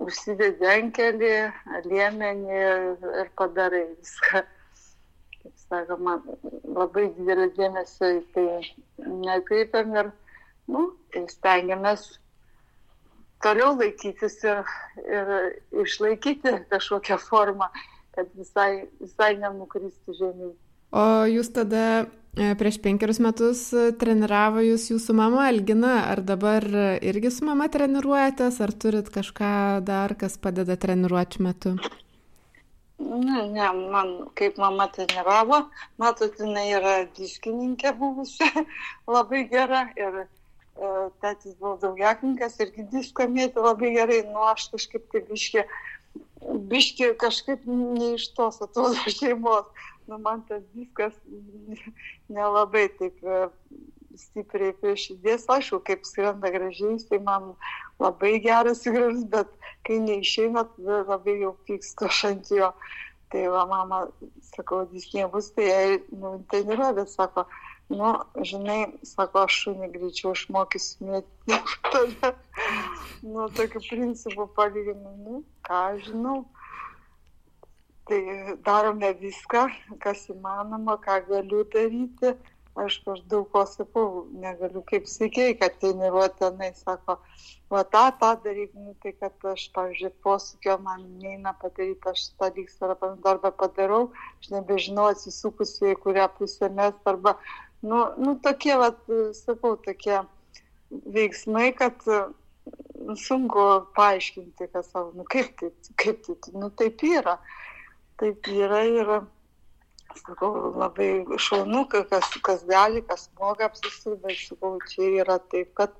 užsidedi 0.06 0.69
ankelį, 0.76 1.34
liemenį 1.89 2.61
ir 2.61 3.34
padarai 3.41 3.88
viską 3.95 4.45
kaip 5.39 5.53
sakoma, 5.69 6.18
labai 6.76 7.10
didelį 7.18 7.47
dėmesį 7.57 8.10
tai 8.35 8.45
nekreipiam 9.26 9.93
ir, 10.01 10.11
tai 11.28 11.36
stengiamės 11.36 12.06
toliau 13.44 13.76
laikytis 13.80 14.40
ir, 14.44 14.64
ir 15.08 15.34
išlaikyti 15.84 16.56
kažkokią 16.72 17.20
formą, 17.24 17.70
kad 18.16 18.28
visai, 18.36 18.88
visai 19.00 19.36
nenukristų 19.40 20.16
žemyn. 20.18 20.56
O 20.91 21.06
jūs 21.30 21.52
tada 21.54 21.84
e, 22.34 22.56
prieš 22.60 22.80
penkerius 22.84 23.22
metus 23.22 23.62
treniravo 24.02 24.64
jūs 24.66 24.90
jūsų 24.91 25.16
mama 25.16 25.46
Algina, 25.48 26.10
ar 26.10 26.24
dabar 26.26 26.66
irgi 27.06 27.32
su 27.32 27.48
mama 27.48 27.70
treniruojatės, 27.72 28.60
ar 28.66 28.74
turit 28.74 29.12
kažką 29.14 29.54
dar, 29.86 30.16
kas 30.20 30.40
padeda 30.41 30.80
treniruočių 30.80 31.46
metu? 31.46 31.76
Ne, 33.00 33.46
ne, 33.48 33.68
man 33.94 34.10
kaip 34.36 34.58
mama 34.60 34.90
treniravo, 34.91 35.62
matot, 36.02 36.34
jinai 36.41 36.66
yra 36.76 36.96
diskininkė 37.16 37.94
buvusi, 37.96 38.50
labai 39.16 39.46
gera 39.48 39.86
ir 39.96 40.26
e, 40.26 40.26
tėtis 41.23 41.56
buvo 41.60 41.76
daugiakinkas 41.81 42.60
irgi 42.64 42.85
disko 42.91 43.27
mėtė 43.30 43.64
labai 43.64 43.93
gerai, 43.95 44.19
nu 44.27 44.43
aš 44.47 44.69
kažkaip 44.73 45.07
tai 45.11 45.22
biški, 45.27 45.65
biški 46.72 47.11
kažkaip 47.19 47.65
ne 47.68 48.14
iš 48.15 48.30
tos 48.38 48.61
atrodo 48.65 49.11
šeimos, 49.18 49.68
nu 50.10 50.19
man 50.23 50.43
tas 50.49 50.64
diskas 50.73 51.15
nelabai 52.30 52.88
taip 52.99 53.19
e, 53.23 53.41
stipriai 54.19 54.73
prie 54.80 54.95
širdies, 54.99 55.47
aišku, 55.51 55.81
kaip 55.88 56.07
skrenda 56.07 56.51
gražiai, 56.53 56.97
tai 57.10 57.19
man 57.23 57.53
labai 58.01 58.39
geras 58.43 58.85
ir 58.88 58.95
gražus, 58.97 59.27
bet 59.35 59.51
kai 59.88 59.99
neišeina, 60.03 60.65
tada 60.76 61.03
labai 61.11 61.39
jau 61.43 61.53
pykstu 61.68 62.10
ant 62.31 62.51
jo. 62.56 62.73
Tai 63.30 63.43
va, 63.53 63.61
mama, 63.69 63.97
sakau, 64.56 64.88
jis 64.89 65.11
nebus, 65.14 65.51
tai 65.53 65.68
jai, 65.68 65.99
nu, 66.18 66.39
bet 66.49 67.11
sako, 67.11 67.43
nu, 67.90 68.11
žinai, 68.52 68.80
sako, 69.07 69.45
aš 69.48 69.57
šunį 69.64 69.90
greičiau 69.95 70.36
išmokysiu 70.38 71.10
mėtyti. 71.10 71.60
Tada, 71.90 72.34
nu, 73.24 73.49
tokiu 73.57 73.82
principu 73.88 74.48
palyginu, 74.57 75.16
nu, 75.26 75.41
ką 75.68 75.84
žinau. 76.06 76.44
Tai 78.10 78.22
darome 78.66 79.11
viską, 79.20 79.68
kas 80.02 80.24
įmanoma, 80.34 80.98
ką 81.02 81.20
galiu 81.28 81.66
daryti 81.74 82.34
aišku, 82.80 83.14
aš 83.14 83.22
daug 83.32 83.48
ko 83.52 83.64
sakau, 83.68 84.26
negaliu 84.44 84.82
kaip 84.88 85.07
sėkiai, 85.10 85.56
kad 85.60 85.78
treniruoti 85.82 86.40
tenai, 86.41 86.72
sako, 86.78 87.18
va 87.74 87.84
tą, 87.94 88.06
tą 88.22 88.32
daryk, 88.44 88.74
nu, 88.78 88.94
tai 89.03 89.14
kad 89.18 89.49
aš, 89.53 89.68
pavyzdžiui, 89.76 90.11
posūkio 90.26 90.78
man 90.86 91.06
neina 91.24 91.53
padaryti, 91.61 92.11
aš 92.11 92.30
tą 92.40 92.52
lygsvarą 92.56 93.16
darbą 93.26 93.52
padarau, 93.61 94.03
aš 94.40 94.52
nebežinau 94.56 95.10
atsisukusi 95.14 95.94
į 95.94 95.98
kurią 96.06 96.30
pusę 96.38 96.72
mes, 96.76 96.95
arba, 97.10 97.36
nu, 97.81 98.03
nu 98.18 98.35
tokie, 98.43 98.76
va, 98.80 98.91
sakau, 99.38 99.76
tokie 99.85 100.22
veiksmai, 100.89 101.72
kad 101.77 102.03
nu, 103.06 103.15
sunku 103.15 103.65
paaiškinti, 103.95 104.69
kas 104.73 104.91
savo, 104.91 105.11
nu 105.15 105.26
kaip 105.30 105.56
tai, 105.60 105.72
kaip 106.01 106.23
tai, 106.26 106.38
nu 106.53 106.69
taip 106.69 107.03
yra, 107.03 107.39
taip 108.22 108.49
yra 108.53 108.85
ir... 108.88 109.19
Sakau, 110.18 110.72
labai 110.73 111.22
šaunu, 111.38 111.84
kas, 111.85 112.31
kas 112.41 112.64
gali, 112.65 113.03
kas 113.06 113.27
moka 113.38 113.68
apsisukti, 113.68 114.15
bet 114.23 114.39
sakau, 114.41 114.72
čia 114.89 115.10
yra 115.22 115.35
taip, 115.51 115.69
kad, 115.77 115.93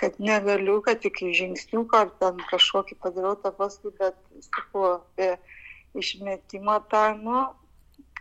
kad 0.00 0.18
negaliu, 0.18 0.80
kad 0.82 0.98
tik 1.04 1.20
žingsniuką 1.22 2.00
ar 2.02 2.10
ten 2.18 2.42
kažkokį 2.50 2.98
padariau 2.98 3.38
tą 3.38 3.52
paskui, 3.54 3.94
bet 4.00 4.18
sakau, 4.42 4.88
apie 4.96 5.30
išmetimą 6.02 6.80
tą, 6.90 7.04
nu, 7.22 7.44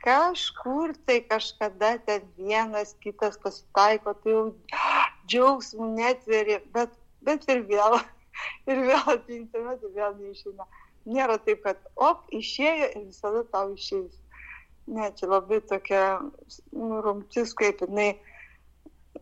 kažkur 0.03 0.93
tai 1.05 1.21
kažkada 1.25 1.97
ten 2.05 2.27
vienas 2.37 2.95
kitas 3.03 3.37
pasitaiko, 3.41 4.13
tai 4.23 4.33
jau 4.33 4.43
džiaugsmų 5.27 5.89
netveri, 5.97 6.59
bet, 6.73 6.93
bet 7.25 7.47
ir 7.51 7.63
vėl, 7.69 7.99
ir 8.71 8.83
vėl 8.89 9.11
atintume, 9.15 9.75
tai 9.81 9.91
vėl 9.95 10.15
neišeina. 10.21 10.67
Nėra 11.07 11.37
taip, 11.39 11.61
kad 11.63 11.79
op, 11.95 12.25
išėjo 12.35 12.89
ir 12.93 13.05
visada 13.05 13.43
tau 13.51 13.71
išeis. 13.75 14.17
Ne, 14.87 15.11
čia 15.19 15.27
labai 15.27 15.59
tokia 15.67 16.03
nu, 16.71 16.99
rumtis, 17.03 17.53
kaip 17.59 17.83
jinai, 17.83 18.09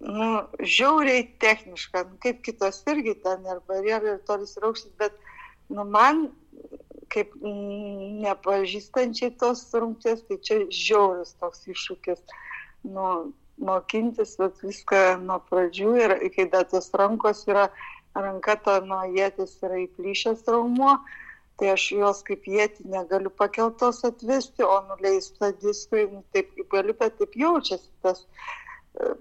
nu, 0.01 0.29
žiauriai 0.61 1.27
techniška, 1.41 2.03
nu, 2.09 2.17
kaip 2.21 2.41
kitos 2.45 2.83
irgi 2.89 3.15
ten 3.23 3.45
ir 3.49 3.61
barjerai, 3.69 4.17
ir 4.17 4.25
tolis 4.29 4.53
ir 4.57 4.67
aukštis, 4.69 4.93
bet, 5.01 5.17
nu, 5.73 5.85
man, 5.89 6.27
kaip 7.15 7.33
nepažįstančiai 8.25 9.33
tos 9.41 9.65
rumties, 9.73 10.23
tai 10.27 10.37
čia 10.43 10.61
žiauris 10.69 11.35
toks 11.41 11.65
iššūkis, 11.71 12.23
nu, 12.91 13.09
mokintis 13.57 14.35
vat, 14.41 14.57
viską 14.63 15.03
nuo 15.23 15.39
pradžių 15.49 15.93
ir 16.03 16.15
kai 16.35 16.47
dar 16.51 16.67
tos 16.71 16.91
rankos 16.99 17.45
yra, 17.47 17.69
ranka 18.15 18.57
ta 18.65 18.79
nuo 18.83 19.03
jėtis 19.15 19.55
yra 19.63 19.79
įplyšęs 19.85 20.43
raumuo, 20.51 20.97
tai 21.59 21.71
aš 21.71 21.87
jos 21.95 22.21
kaip 22.27 22.45
jėti 22.51 22.83
negaliu 22.91 23.31
pakeltos 23.31 24.03
atvesti, 24.07 24.63
o 24.67 24.75
nuleista 24.89 25.53
diskui, 25.63 26.05
nu, 26.11 26.21
taip 26.35 26.51
galiu, 26.71 26.95
bet 26.99 27.17
taip 27.21 27.39
jaučiasi 27.39 27.91
tas. 28.03 28.27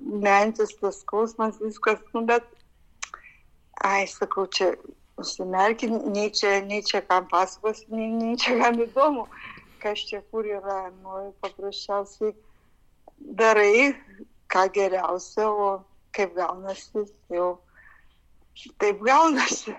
mentis, 0.00 0.74
tas 0.80 1.00
skausmas, 1.02 1.56
viskas, 1.58 1.98
nu, 2.14 2.20
bet, 2.28 2.44
ai, 3.82 4.06
sakau, 4.06 4.46
čia 4.46 4.74
užsimerki, 5.20 5.88
nei 5.88 6.30
čia, 6.30 6.60
nei 6.66 6.82
čia 6.82 7.02
kam 7.08 7.28
pasakos, 7.30 7.84
nei, 7.88 8.08
nei 8.10 8.36
čia 8.40 8.58
kam 8.62 8.80
įdomu, 8.82 9.26
kas 9.82 10.04
čia 10.08 10.22
kur 10.30 10.46
yra, 10.48 10.90
nu, 11.02 11.30
paprasčiausiai 11.44 12.34
darai, 13.38 13.94
ką 14.50 14.66
geriausia, 14.74 15.48
o 15.48 15.68
kaip 16.14 16.34
gaunasi, 16.38 17.06
jau 17.32 17.54
taip 18.78 19.02
gaunasi. 19.02 19.74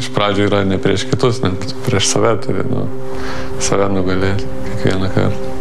Iš 0.00 0.10
pradžių 0.14 0.48
yra 0.50 0.62
ne 0.68 0.78
prieš 0.82 1.06
kitus, 1.10 1.42
net 1.44 1.74
prieš 1.86 2.10
save 2.12 2.34
turi, 2.44 2.64
nu, 2.68 2.86
save 3.64 3.88
nugalėti 3.92 4.48
kiekvieną 4.68 5.10
kartą 5.14 5.52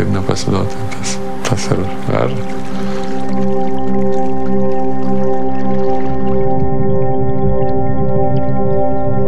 ir 0.00 0.10
nepasiduoti. 0.12 0.76
Tas, 0.94 1.16
tas 1.48 1.68
ir 1.72 1.82
veža. 2.08 2.42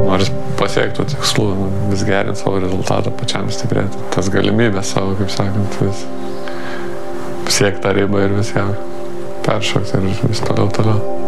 Noris 0.08 0.32
pasiekti 0.58 0.98
tų 0.98 1.06
tikslų, 1.14 1.48
nu, 1.58 1.70
vis 1.92 2.04
gerinti 2.08 2.42
savo 2.42 2.60
rezultatą, 2.64 3.14
pačiam 3.20 3.48
stiprėti. 3.54 4.02
Tas 4.14 4.30
galimybės 4.34 4.94
savo, 4.96 5.14
kaip 5.20 5.32
sakant, 5.32 5.80
vis 5.84 6.04
siekti 7.58 7.84
tą 7.84 7.94
ribą 7.96 8.26
ir 8.26 8.36
vis 8.36 8.52
ją 8.56 8.68
peršokti 9.46 10.02
ir 10.02 10.28
vis 10.28 10.44
toliau 10.44 10.68
toliau. 10.74 11.27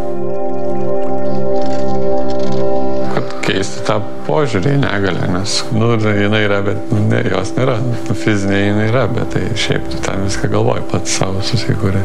Keisti 3.45 3.83
tą 3.87 3.97
požiūrį 4.27 4.75
į 4.75 4.81
negalę, 4.83 5.27
nes, 5.33 5.57
nu, 5.75 5.91
jinai 5.99 6.43
yra, 6.45 6.61
bet 6.65 6.91
ne, 6.95 7.21
jos 7.31 7.53
nėra. 7.57 7.77
Nu, 7.83 8.15
fizinė 8.17 8.59
jinai 8.61 8.87
yra, 8.91 9.07
bet 9.11 9.33
tai 9.35 9.43
šiaip 9.59 9.89
tu 9.91 9.99
ten 10.05 10.25
viską 10.27 10.51
galvoji, 10.53 10.85
pats 10.91 11.17
savo 11.19 11.43
susikūrė. 11.45 12.03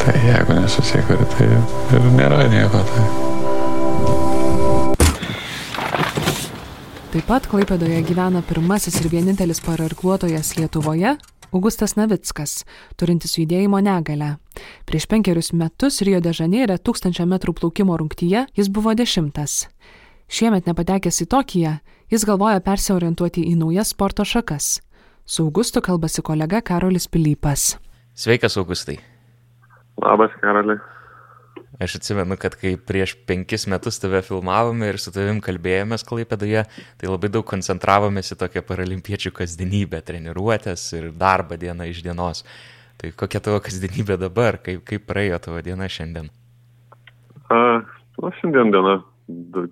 Tai 0.00 0.14
jeigu 0.24 0.56
nesusikūrė, 0.60 1.26
tai 1.34 1.48
ir 1.96 2.08
nėra 2.16 2.44
nieko. 2.52 2.84
Tai. 2.92 3.08
Taip 7.10 7.26
pat 7.26 7.48
Klaipėdoje 7.50 7.98
gyvena 8.06 8.44
pirmasis 8.46 9.00
ir 9.02 9.10
vienintelis 9.10 9.58
pararkluotojas 9.66 10.54
Lietuvoje 10.60 11.16
Augustas 11.50 11.96
Navickas, 11.98 12.64
turintis 12.96 13.34
judėjimo 13.38 13.80
negalę. 13.82 14.36
Prieš 14.86 15.08
penkerius 15.10 15.50
metus 15.52 16.00
Rio 16.06 16.20
de 16.22 16.30
Žaneire 16.36 16.76
tūkstančio 16.78 17.26
metrų 17.26 17.56
plaukimo 17.58 17.96
rungtyje 17.98 18.44
jis 18.54 18.70
buvo 18.70 18.94
dešimtas. 18.94 19.64
Šiemet 20.30 20.68
nepatekęs 20.70 21.24
į 21.24 21.26
Tokiją, 21.34 21.72
jis 22.10 22.26
galvoja 22.28 22.62
persiorientuoti 22.62 23.42
į 23.50 23.56
naujas 23.58 23.90
sporto 23.96 24.22
šakas. 24.22 24.78
Su 25.26 25.48
Augustu 25.48 25.82
kalbasi 25.82 26.22
kolega 26.22 26.60
Karolis 26.62 27.08
Pilypas. 27.10 27.76
Sveikas, 28.14 28.56
Augustai. 28.58 28.98
Labas, 30.02 30.30
Karoli. 30.40 30.78
Aš 31.80 31.94
atsimenu, 31.96 32.36
kad 32.36 32.52
kai 32.60 32.74
prieš 32.76 33.14
penkis 33.24 33.62
metus 33.72 33.96
tave 34.02 34.20
filmavome 34.20 34.90
ir 34.90 34.98
su 35.00 35.12
tavim 35.14 35.38
kalbėjomės 35.40 36.02
klaipėdoje, 36.04 36.66
tai 37.00 37.08
labai 37.08 37.30
daug 37.32 37.46
koncentravomės 37.48 38.34
į 38.34 38.36
tokią 38.42 38.62
paralimpiečių 38.68 39.32
kasdienybę, 39.38 40.02
treniruotės 40.04 40.84
ir 40.98 41.08
darbą 41.16 41.56
dieną 41.62 41.88
iš 41.88 42.02
dienos. 42.04 42.44
Tai 43.00 43.14
kokia 43.22 43.40
tavo 43.46 43.62
kasdienybė 43.64 44.18
dabar, 44.20 44.60
kaip, 44.60 44.84
kaip 44.92 45.08
praėjo 45.08 45.40
tavo 45.46 45.62
diena 45.64 45.88
šiandien? 45.88 46.28
A, 47.48 47.80
na, 48.20 48.34
šiandien 48.42 48.76
diena, 48.76 48.98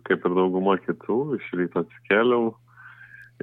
kaip 0.09 0.25
ir 0.25 0.41
dauguma 0.41 0.79
kitų, 0.81 1.21
iš 1.37 1.53
ryto 1.61 1.85
atsikėliau, 1.85 2.55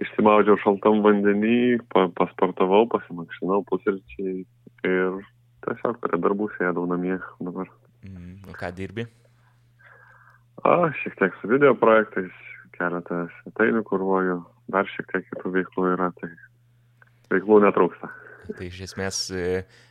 išsimaudžiau 0.01 0.57
šaltam 0.65 1.05
vandenį, 1.05 1.83
pa, 1.93 2.09
pasportavau, 2.17 2.87
pasimakšinau 2.97 3.61
pusryčiai 3.69 4.39
ir 4.89 5.25
tiesiog 5.69 6.01
prie 6.01 6.25
darbų 6.25 6.49
sėdau 6.57 6.89
namie 6.89 7.19
dabar. 7.37 7.69
Mm, 8.05 8.49
o 8.49 8.57
ką 8.57 8.71
dirbi? 8.77 9.07
A, 10.65 10.91
šiek 11.01 11.17
tiek 11.19 11.39
su 11.41 11.49
video 11.51 11.75
projektais, 11.77 12.33
keletą 12.77 13.25
svetainių 13.39 13.83
kurvoju, 13.87 14.37
dar 14.71 14.87
šiek 14.89 15.09
tiek 15.11 15.25
kitų 15.31 15.55
veiklų 15.59 15.89
yra, 15.95 16.11
tai 16.21 16.31
veiklų 17.33 17.63
netrūksta. 17.65 18.11
Tai 18.45 18.67
iš 18.67 18.81
esmės 18.85 19.19
e, 19.33 19.45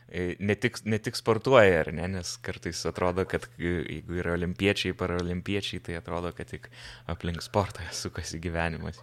e, 0.07 0.25
ne 0.39 0.55
tik, 0.55 0.79
ne 0.87 0.99
tik 1.03 1.17
sportuoja, 1.19 1.81
ar 1.83 1.91
ne, 1.95 2.07
nes 2.15 2.35
kartais 2.43 2.85
atrodo, 2.87 3.25
kad 3.27 3.47
jeigu 3.59 4.19
yra 4.21 4.35
olimpiečiai, 4.37 4.95
paralimpiečiai, 4.97 5.81
tai 5.83 5.97
atrodo, 5.99 6.31
kad 6.35 6.49
tik 6.51 6.69
aplink 7.11 7.43
sportą 7.43 7.83
sukasi 8.03 8.39
gyvenimas. 8.43 9.01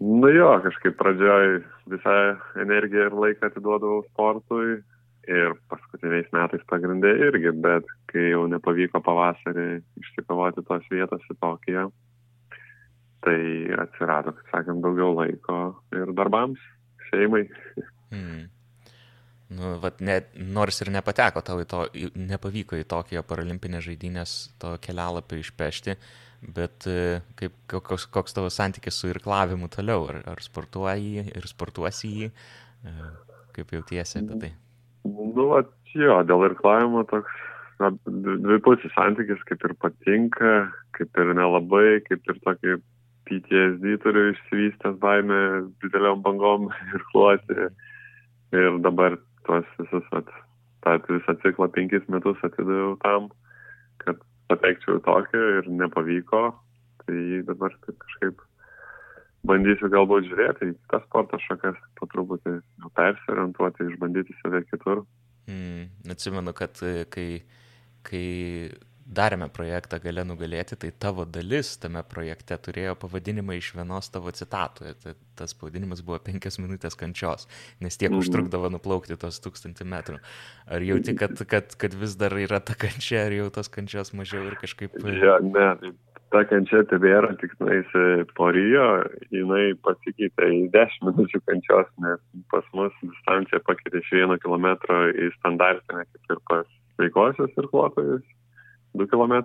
Nu 0.00 0.30
jo, 0.32 0.54
kažkaip 0.64 0.96
pradžioj 0.96 1.58
visą 1.92 2.16
energiją 2.62 3.10
ir 3.10 3.18
laiką 3.26 3.50
atiduodavau 3.50 4.06
sportui, 4.06 4.78
ir 5.30 5.54
paskutiniais 5.70 6.30
metais 6.34 6.62
pagrindė 6.70 7.12
irgi, 7.28 7.52
bet 7.64 7.88
kai 8.10 8.30
jau 8.32 8.46
nepavyko 8.50 9.02
pavasarį 9.04 9.66
išsikovoti 10.02 10.64
tos 10.66 10.88
vietos 10.90 11.28
į 11.30 11.36
Tokiją, 11.42 11.84
tai 13.22 13.38
atsirado, 13.84 14.34
kaip 14.38 14.50
sakant, 14.54 14.82
daugiau 14.82 15.14
laiko 15.14 15.60
ir 15.94 16.10
darbams, 16.18 16.62
šeimai. 17.10 17.44
Hmm. 18.10 18.48
Nu, 19.52 19.76
vat, 19.82 20.00
ne, 20.00 20.16
nors 20.56 20.80
ir 20.80 20.90
nepateko 20.94 21.42
tau 21.44 21.60
į 21.60 21.68
to, 21.68 21.84
nepavyko 22.16 22.78
į 22.80 22.86
Tokijo 22.88 23.22
paralimpinės 23.28 23.84
žaidynės 23.84 24.34
to 24.62 24.72
kelialapį 24.82 25.42
išpešti, 25.42 25.96
bet 26.56 26.88
e, 26.90 27.20
kaip, 27.38 27.58
koks, 27.70 28.08
koks 28.10 28.34
tavo 28.34 28.48
santykis 28.50 28.96
su 28.98 29.12
irklavimu 29.12 29.68
toliau, 29.70 30.08
ar, 30.10 30.22
ar 30.34 30.42
sportuoji 30.42 31.28
ir 31.28 31.50
sportuosi 31.50 32.14
jį, 32.16 32.32
e, 32.32 33.12
kaip 33.52 33.76
jautiesi 33.76 34.22
apie 34.22 34.40
tai? 34.40 34.54
Nu, 35.08 35.48
at, 35.58 35.70
jo, 35.98 36.20
dėl 36.26 36.46
irklavimo 36.46 37.02
toks 37.10 37.32
na, 37.82 37.90
dvipusis 38.06 38.92
santykis, 38.94 39.42
kaip 39.48 39.64
ir 39.66 39.74
patinka, 39.82 40.52
kaip 40.96 41.18
ir 41.18 41.32
nelabai, 41.38 42.02
kaip 42.06 42.30
ir 42.30 42.38
tokį 42.46 42.78
PTSD 43.28 43.96
turiu 44.02 44.30
išsivystęs 44.32 44.98
baimę 45.02 45.40
dideliom 45.82 46.22
bangom 46.26 46.70
irkluoti. 46.96 47.68
Ir 48.52 48.78
dabar 48.84 49.16
tuos 49.48 49.68
visus, 49.80 50.06
at, 50.12 50.28
tą 50.84 50.98
visą 51.08 51.36
ciklą 51.42 51.70
penkis 51.72 52.04
metus 52.12 52.40
atidaviau 52.44 52.96
tam, 53.04 53.30
kad 54.04 54.18
patekčiau 54.50 54.98
į 54.98 55.04
tokią 55.06 55.44
ir 55.58 55.70
nepavyko. 55.82 56.44
Tai 57.02 57.20
dabar 57.48 57.74
taip 57.86 57.96
kažkaip 58.04 58.42
bandysiu 59.46 59.90
galbūt 59.92 60.28
žiūrėti 60.30 60.70
į 60.70 60.76
kitas 60.76 61.04
sporto 61.08 61.40
šakas, 61.46 61.80
po 61.98 62.08
truputį 62.12 62.60
persiorientuoti, 62.98 63.90
išbandyti 63.90 64.38
save 64.40 64.62
kitur. 64.70 65.04
Mm, 65.50 65.90
atsimenu, 66.14 66.54
kad 66.54 66.78
e, 66.86 67.02
kai, 67.10 67.28
kai 68.06 68.26
darėme 69.12 69.48
projektą 69.52 69.98
Gale 70.02 70.22
nugalėti, 70.24 70.76
tai 70.78 70.92
tavo 71.02 71.24
dalis 71.26 71.74
tame 71.82 72.04
projekte 72.06 72.56
turėjo 72.62 72.94
pavadinimą 73.02 73.56
iš 73.58 73.72
vienos 73.76 74.08
tavo 74.14 74.30
citatų. 74.34 74.94
Tai 75.02 75.14
tas 75.38 75.56
pavadinimas 75.58 76.04
buvo 76.06 76.20
penkias 76.22 76.60
minutės 76.62 76.96
kančios, 76.98 77.48
nes 77.82 77.98
tiek 77.98 78.12
mm. 78.12 78.22
užtrukdavo 78.22 78.70
nuplaukti 78.72 79.18
tos 79.20 79.42
tūkstantį 79.42 79.88
metrų. 79.90 80.22
Ar 80.70 80.86
jauti, 80.86 81.16
kad, 81.18 81.34
kad, 81.50 81.74
kad 81.82 81.98
vis 81.98 82.14
dar 82.20 82.36
yra 82.38 82.62
ta 82.62 82.78
kančia, 82.78 83.26
ar 83.26 83.36
jau 83.36 83.50
tos 83.58 83.72
kančios 83.72 84.14
mažiau 84.16 84.46
ir 84.52 84.58
kažkaip... 84.62 84.96
Ja, 85.18 85.40
ne, 85.42 85.68
tai 85.82 85.92
ta 86.32 86.42
kančia 86.48 86.82
tebėra 86.90 87.34
tik 87.40 87.54
nais 87.62 87.88
po 88.36 88.50
Rio, 88.54 88.86
jinai 89.34 89.72
pasikeitė 89.84 90.48
į 90.56 90.60
10 90.74 91.08
minučių 91.08 91.42
kančios, 91.48 91.90
nes 92.04 92.22
pas 92.52 92.68
mus 92.76 92.94
distancija 93.04 93.60
pakeitė 93.66 94.00
iš 94.02 94.12
1 94.22 94.40
km 94.44 94.70
į 95.12 95.32
standartinę, 95.38 96.06
kaip 96.08 96.36
ir 96.36 96.40
pas 96.50 96.70
veikosios 97.00 97.52
irkluotojus, 97.60 98.24
2 98.98 99.08
km, 99.12 99.36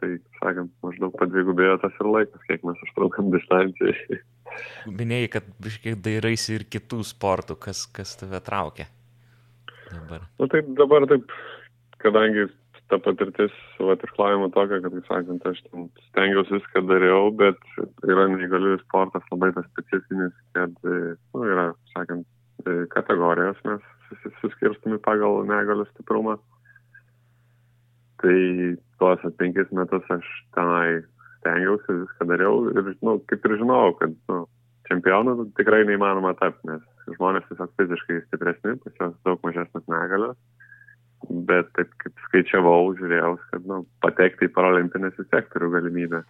tai, 0.00 0.10
sakant, 0.40 0.72
maždaug 0.84 1.14
padvigubėjo 1.20 1.78
tas 1.84 1.94
ir 2.00 2.10
laikas, 2.16 2.48
kiek 2.48 2.64
mes 2.68 2.80
užtrunkam 2.88 3.30
distancijai. 3.32 4.20
Minėjai, 4.98 5.30
kad 5.38 5.54
biškiai 5.64 5.96
dairaisi 5.96 6.58
ir 6.58 6.66
kitų 6.68 7.00
sportų, 7.08 7.56
kas, 7.60 7.86
kas 7.92 8.16
tave 8.20 8.40
traukia 8.44 8.88
dabar. 9.92 10.20
Na 10.24 10.44
nu, 10.44 10.48
taip, 10.52 10.68
dabar 10.78 11.06
taip, 11.10 11.32
kadangi 12.02 12.46
ta 12.92 12.98
patirtis 13.00 13.54
vat, 13.80 14.02
irklavimo 14.04 14.50
tokia, 14.52 14.82
kad, 14.84 14.92
kaip 14.92 15.08
sakant, 15.08 15.46
aš 15.48 15.62
stengiausi 16.10 16.58
viską 16.58 16.84
dariau, 16.90 17.30
bet 17.40 17.60
yra 18.04 18.26
neįgaliųjų 18.34 18.82
sportas 18.82 19.24
labai 19.32 19.48
tas 19.56 19.68
specifinis, 19.70 20.34
kad, 20.56 20.74
nu, 20.84 21.44
yra, 21.48 21.70
sakant, 21.94 22.28
kategorijos 22.92 23.58
mes 23.64 23.88
suskirstami 24.42 25.00
pagal 25.02 25.40
negalių 25.48 25.86
stiprumą. 25.88 26.36
Tai 28.22 28.38
tuos 29.00 29.24
penkis 29.40 29.72
metus 29.74 30.04
aš 30.12 30.28
tenai 30.54 31.00
stengiausi, 31.40 32.02
viską 32.04 32.28
dariau 32.28 32.66
ir, 32.70 32.92
nu, 33.00 33.16
kaip 33.30 33.48
ir 33.48 33.56
žinau, 33.62 33.96
kad, 33.98 34.12
nu, 34.28 34.44
čempionų 34.90 35.48
tikrai 35.56 35.80
neįmanoma 35.88 36.36
tapti, 36.38 36.68
nes 36.68 37.16
žmonės 37.16 37.48
tiesiog 37.48 37.72
fiziškai 37.80 38.20
stipresni, 38.26 38.76
pas 38.84 39.00
juos 39.00 39.16
daug 39.24 39.40
mažesnės 39.48 39.88
negalios 39.88 40.36
bet 41.30 41.70
taip 41.76 41.90
kaip 42.02 42.22
skaičiavau, 42.26 42.92
žiūrėjau, 42.98 43.32
kad 43.50 43.66
nu, 43.68 43.82
patekti 44.04 44.48
į 44.48 44.54
paralimpinės 44.56 45.18
sektorių 45.30 45.70
galimybę. 45.76 46.22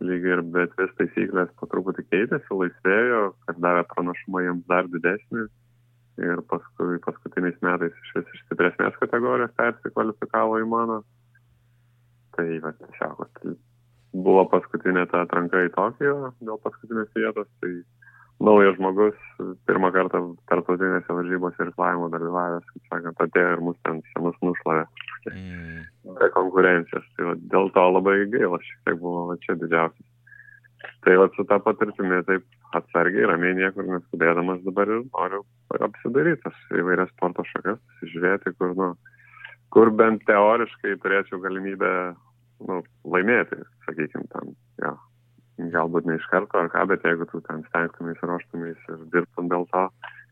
Lygiai 0.00 0.38
ir 0.38 0.42
bet 0.54 0.76
vis 0.80 0.92
taisyklės 0.96 1.50
po 1.60 1.68
truputį 1.68 2.06
keitėsi, 2.08 2.56
laisvėjo, 2.56 3.24
kad 3.46 3.58
davė 3.60 3.84
pranašumą 3.90 4.44
jiems 4.46 4.68
dar 4.70 4.88
didesnį. 4.88 5.48
Ir 6.20 6.40
paskui 6.48 6.98
paskutiniais 7.04 7.56
metais 7.64 7.96
iš 7.96 8.14
vis 8.16 8.32
iš 8.34 8.44
stipresnės 8.46 8.96
kategorijos 9.00 9.52
persikvalifikavo 9.56 10.58
į 10.60 10.68
mano. 10.68 11.00
Tai 12.36 12.46
va, 12.64 12.72
tiesiog, 12.80 13.54
buvo 14.12 14.44
paskutinė 14.52 15.06
ta 15.12 15.24
atranka 15.24 15.62
į 15.66 15.72
Tokijo 15.76 16.32
dėl 16.40 16.60
paskutinės 16.64 17.12
vietos. 17.16 17.48
Tai 17.60 17.72
naujas 18.40 18.76
žmogus, 18.78 19.16
pirmą 19.68 19.90
kartą 19.94 20.22
tarptautinėse 20.50 21.16
varžybose 21.16 21.64
ir 21.64 21.72
klavimo 21.76 22.08
dalyvavęs, 22.12 22.64
kaip 22.72 22.92
sakant, 22.92 23.20
atėjo 23.24 23.56
ir 23.56 23.64
mus 23.66 23.76
ten 23.84 24.00
senus 24.12 24.38
nušlavė. 24.44 24.86
Mm. 25.28 25.82
Be 26.16 26.30
konkurencijos. 26.36 27.04
Tai 27.16 27.28
va, 27.28 27.34
dėl 27.52 27.68
to 27.74 27.84
labai 27.96 28.16
gaila, 28.32 28.60
šiek 28.64 28.80
tiek 28.88 28.98
buvo 29.02 29.26
va, 29.30 29.36
čia 29.44 29.58
didžiausias. 29.60 30.08
Tai 31.04 31.16
va 31.20 31.28
su 31.34 31.44
tą 31.48 31.60
patirtimi 31.64 32.22
taip 32.28 32.46
atsargiai, 32.76 33.28
ramiai 33.28 33.58
niekur 33.58 33.84
neskubėdamas 33.88 34.62
dabar 34.64 34.88
ir 34.88 35.04
noriu 35.10 35.44
apsidaryti 35.84 36.40
tas 36.46 36.64
įvairias 36.80 37.12
sporto 37.12 37.44
šakas, 37.52 37.80
žiūrėti, 38.14 38.54
kur, 38.56 38.72
nu, 38.78 38.90
kur 39.74 39.92
bent 40.00 40.24
teoriškai 40.28 40.96
turėčiau 41.04 41.40
galimybę 41.44 41.92
nu, 42.68 42.80
laimėti, 43.12 43.60
sakykime, 43.86 44.28
tam, 44.32 44.54
jo, 44.80 44.94
galbūt 45.74 46.08
ne 46.08 46.16
iš 46.18 46.26
karto 46.32 46.58
ar 46.60 46.70
ką, 46.72 46.86
bet 46.90 47.04
jeigu 47.06 47.26
tu 47.30 47.42
ten 47.46 47.62
stengtumės, 47.68 48.22
ruoštumės 48.24 48.88
ir 48.88 49.04
dirbtum 49.12 49.50
dėl 49.52 49.66
to, 49.74 49.84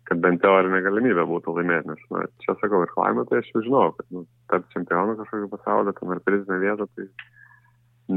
kad 0.09 0.23
bent 0.25 0.41
teorinė 0.43 0.81
galimybė 0.87 1.27
būtų 1.29 1.55
laimėti, 1.59 1.91
nes, 1.91 2.07
na, 2.15 2.25
čia 2.45 2.55
sakau, 2.63 2.81
ir 2.85 2.93
klaimą, 2.95 3.27
tai 3.29 3.43
aš 3.43 3.51
jau 3.53 3.65
žinau, 3.67 3.85
kad, 3.99 4.09
nu, 4.15 4.25
tarp 4.53 4.67
čempionų 4.73 5.19
kažkokio 5.21 5.51
pasaulio, 5.53 5.95
tam 5.99 6.15
ar 6.15 6.23
prizinę 6.25 6.59
vietą, 6.65 6.89
tai 6.97 7.09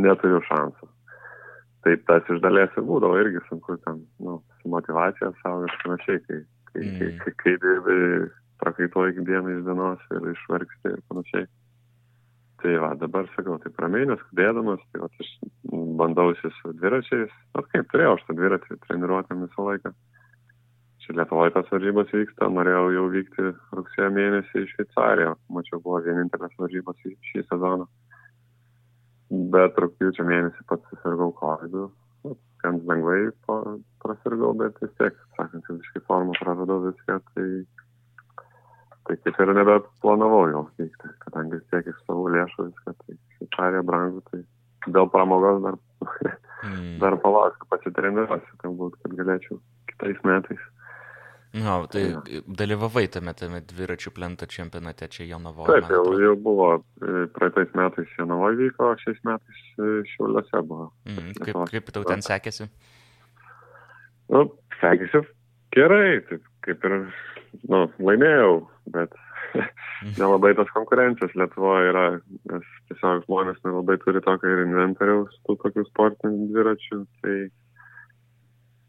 neturiu 0.06 0.40
šansų. 0.48 0.90
Taip 1.86 2.06
tas 2.08 2.28
iš 2.32 2.40
dalies 2.44 2.78
ir 2.78 2.86
būdavo 2.88 3.18
irgi 3.20 3.42
sunku 3.50 3.76
ten, 3.84 4.04
nu, 4.24 4.38
su 4.62 4.72
motivacija 4.72 5.34
savo 5.42 5.66
ir 5.66 5.76
panašiai, 5.84 6.22
kai, 6.28 6.40
kai, 6.72 6.86
mm. 6.86 7.00
kai, 7.00 7.10
kai, 7.26 7.34
kai 7.44 7.56
dirbi 7.66 7.98
prakaituoji 8.62 9.26
dieną 9.26 9.58
iš 9.58 9.66
dienos 9.68 10.08
ir 10.16 10.30
išvargsti 10.36 10.94
ir 10.94 11.04
panašiai. 11.10 11.50
Tai 12.62 12.76
va, 12.78 12.92
dabar 12.94 13.26
sakau, 13.34 13.56
taip 13.64 13.80
ramiai 13.82 14.06
neskubėdamas, 14.06 14.82
tai 14.94 15.02
va, 15.02 15.08
aš 15.24 15.30
bandausi 15.98 16.52
su 16.60 16.74
dviračiais, 16.78 17.32
na 17.56 17.64
kaip 17.72 17.88
turėjau 17.90 18.18
aš 18.18 18.26
tą 18.28 18.36
dviratį 18.38 18.78
treniruotėm 18.84 19.48
visą 19.48 19.66
laiką. 19.66 19.92
Čia 21.02 21.16
Lietuvoje 21.18 21.56
tas 21.56 21.72
varžybos 21.74 22.14
vyksta, 22.14 22.52
norėjau 22.54 22.84
jau 22.94 23.08
vykti 23.16 23.48
rugsėjo 23.74 24.12
mėnesį 24.14 24.62
į 24.62 24.70
Šveicariją, 24.76 25.34
mačiau, 25.58 25.82
buvo 25.82 26.04
vienintelės 26.06 26.54
varžybos 26.62 27.02
šį 27.32 27.46
sezoną. 27.50 27.90
Bet 29.56 29.82
rūpjūčio 29.82 30.28
mėnesį 30.28 30.68
pats 30.70 30.86
susirgau 30.92 31.32
COVID, 31.42 31.80
nu, 32.28 32.36
gan 32.62 32.78
lengvai 32.92 33.24
prasirgau, 34.04 34.54
bet 34.62 34.78
vis 34.84 34.94
tiek, 35.02 35.18
sakant, 35.40 35.66
visiškai 35.72 36.04
formą 36.06 36.38
praradau 36.38 36.84
viską, 36.86 37.18
tai 37.34 37.48
tai 39.12 39.20
kaip 39.26 39.40
ir 39.44 39.54
nebeplanavau 39.58 40.44
jau 40.48 40.66
vykti, 40.80 41.14
kadangi 41.26 41.60
tiek 41.72 41.88
iš 41.92 41.98
savo 42.08 42.30
lėšų 42.32 42.68
viską, 42.70 42.94
tai 43.04 43.16
Šveicarija 43.36 43.84
brangu, 43.84 44.22
tai 44.32 44.40
dėl 44.88 45.10
pramogos 45.12 45.60
dar, 45.66 45.80
mm. 46.64 46.94
dar 47.04 47.18
palauksiu, 47.24 47.68
pasitreniruosiu, 47.74 48.60
galbūt, 48.64 48.96
kad 49.02 49.18
galėčiau 49.20 49.60
kitais 49.92 50.22
metais. 50.28 50.70
Na, 51.52 51.66
no, 51.66 51.74
tai 51.92 52.06
ja. 52.06 52.22
dalyvavai 52.48 53.10
tame, 53.12 53.34
tame 53.36 53.60
dviračių 53.68 54.14
plento 54.16 54.48
čempionate 54.48 55.10
čia 55.12 55.26
Jonavoje. 55.34 55.68
Taip, 55.68 55.92
jau, 55.92 56.06
jau 56.24 56.38
buvo, 56.40 56.70
e, 57.04 57.26
praeitais 57.36 57.76
metais 57.76 58.14
Jonavoje 58.16 58.56
vyko, 58.62 58.94
šiais 59.04 59.20
metais 59.28 59.66
e, 59.76 59.90
Šiauliuose 60.14 60.64
buvo. 60.70 60.88
Mm, 61.12 61.34
kaip, 61.44 61.60
kaip 61.74 61.92
tau 61.92 62.08
ten 62.08 62.24
sekėsi? 62.24 62.70
Nu, 64.32 64.46
sekėsi 64.80 65.26
gerai, 65.76 66.22
taip 66.30 66.48
kaip 66.66 66.88
ir, 66.88 66.98
nu, 67.68 67.84
laimėjau, 68.00 68.56
bet 68.90 69.14
nelabai 70.20 70.53
tos 70.58 70.72
konkurencijos 70.76 71.36
Lietuvoje 71.38 71.91
yra, 71.91 72.06
nes 72.52 72.72
tiesiog 72.90 73.26
žmonės 73.28 73.62
nelabai 73.66 73.98
turi 74.02 74.24
tokio 74.26 74.49
ir 74.56 74.64
inventoriaus 74.66 75.38
tų 75.48 75.58
tokių 75.66 75.86
sportinių 75.90 76.49
dviračių, 76.53 77.02
tai, 77.22 77.38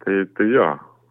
tai, 0.04 0.18
tai 0.38 0.48
jo, 0.52 0.68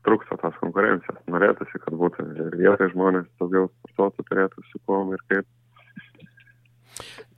trūksta 0.08 0.38
tos 0.42 0.58
konkurencijos. 0.62 1.22
Norėtųsi, 1.32 1.82
kad 1.84 1.98
būtų 1.98 2.28
ir 2.34 2.60
vietai 2.62 2.90
žmonės 2.94 3.28
daugiau 3.42 3.70
sportuotų 3.72 4.28
turėtų 4.30 4.70
su 4.72 4.82
kuom 4.88 5.14
ir 5.16 5.26
kaip. 5.32 5.50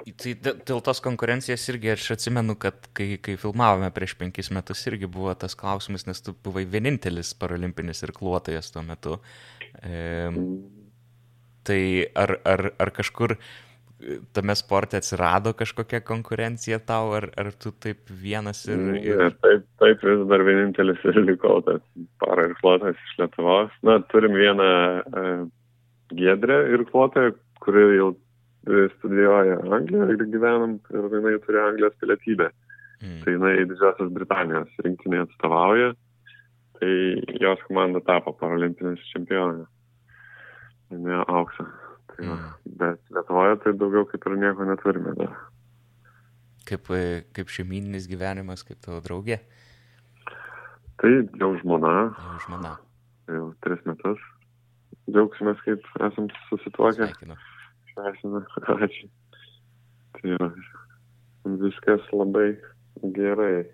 Tai 0.03 0.34
dėl 0.68 0.82
tos 0.84 0.99
konkurencijos 1.03 1.64
irgi 1.72 1.94
aš 1.94 2.10
atsimenu, 2.18 2.57
kad 2.60 2.90
kai, 2.98 3.14
kai 3.24 3.38
filmavome 3.40 3.88
prieš 3.95 4.18
penkis 4.20 4.49
metus 4.52 4.82
irgi 4.90 5.07
buvo 5.07 5.32
tas 5.40 5.56
klausimas, 5.56 6.03
nes 6.10 6.20
tu 6.26 6.34
buvai 6.44 6.65
vienintelis 6.68 7.32
paralimpinis 7.40 8.03
irkluotojas 8.03 8.74
tuo 8.74 8.84
metu. 8.84 9.20
E, 9.80 9.94
tai 11.68 11.81
ar, 12.19 12.38
ar, 12.45 12.72
ar 12.81 12.91
kažkur 12.95 13.38
tame 14.35 14.56
sporte 14.56 14.98
atsirado 14.99 15.53
kažkokia 15.56 16.02
konkurencija 16.03 16.80
tau, 16.84 17.14
ar, 17.18 17.30
ar 17.40 17.52
tu 17.56 17.72
taip 17.72 18.10
vienas 18.23 18.65
ir... 18.68 18.81
ir... 18.99 19.22
Ne, 19.22 19.30
taip, 19.44 19.65
taip 19.81 20.03
vis 20.03 20.26
dar 20.31 20.44
vienintelis 20.44 21.03
ir 21.07 21.22
likau 21.23 21.61
tas 21.68 21.81
para 22.23 22.48
irkluotojas 22.49 22.99
iš 22.99 23.15
Lietuvos. 23.22 23.72
Na, 23.88 23.99
turim 24.11 24.35
vieną 24.38 24.68
e, 24.68 25.23
giedrę 26.19 26.60
irkluotoją, 26.76 27.35
kuri 27.64 27.85
jau 27.98 28.11
studijuoja 28.98 29.60
Anglijoje 29.76 30.18
ir 30.18 30.26
gyvenam 30.31 30.77
ir 30.91 31.10
jinai 31.18 31.35
turi 31.45 31.60
Anglijos 31.64 31.95
pilietybę. 31.99 32.49
Mm. 33.03 33.19
Tai 33.23 33.35
jinai 33.35 33.56
Didžiosios 33.68 34.11
Britanijos 34.15 34.84
rinktinė 34.85 35.26
atstovauja, 35.26 35.91
tai 36.80 36.94
jos 37.44 37.64
komanda 37.68 37.99
tapo 38.07 38.31
paralimpinės 38.40 39.03
čempionė. 39.11 39.65
Ne 41.02 41.22
auksą. 41.28 41.65
Tai 42.14 42.26
mm. 42.28 42.44
Bet 42.82 43.14
Lietuvoje 43.15 43.57
tai 43.64 43.74
daugiau 43.80 44.06
kaip 44.10 44.28
ir 44.30 44.38
nieko 44.41 44.68
neturime 44.70 45.15
dar. 45.18 45.34
Kaip, 46.68 46.91
kaip 47.36 47.49
šeimininis 47.52 48.06
gyvenimas, 48.11 48.64
kaip 48.68 48.80
tavo 48.84 49.02
draugė? 49.03 49.41
Tai 51.02 51.11
jau 51.41 51.52
žmona. 51.60 51.95
Jau 52.20 52.38
žmona. 52.45 52.76
Jau 53.32 53.48
tris 53.65 53.82
metus. 53.90 54.22
Džiaugsimės, 55.10 55.60
kaip 55.65 55.90
esam 56.07 56.30
susituokę. 56.48 57.10
Sveikinu 57.10 57.40
švęsime. 57.94 58.41
Ačiū. 58.86 59.10
Tai 60.14 60.30
yra 60.36 60.49
viskas 61.61 62.06
labai 62.14 62.49
gerai. 63.18 63.65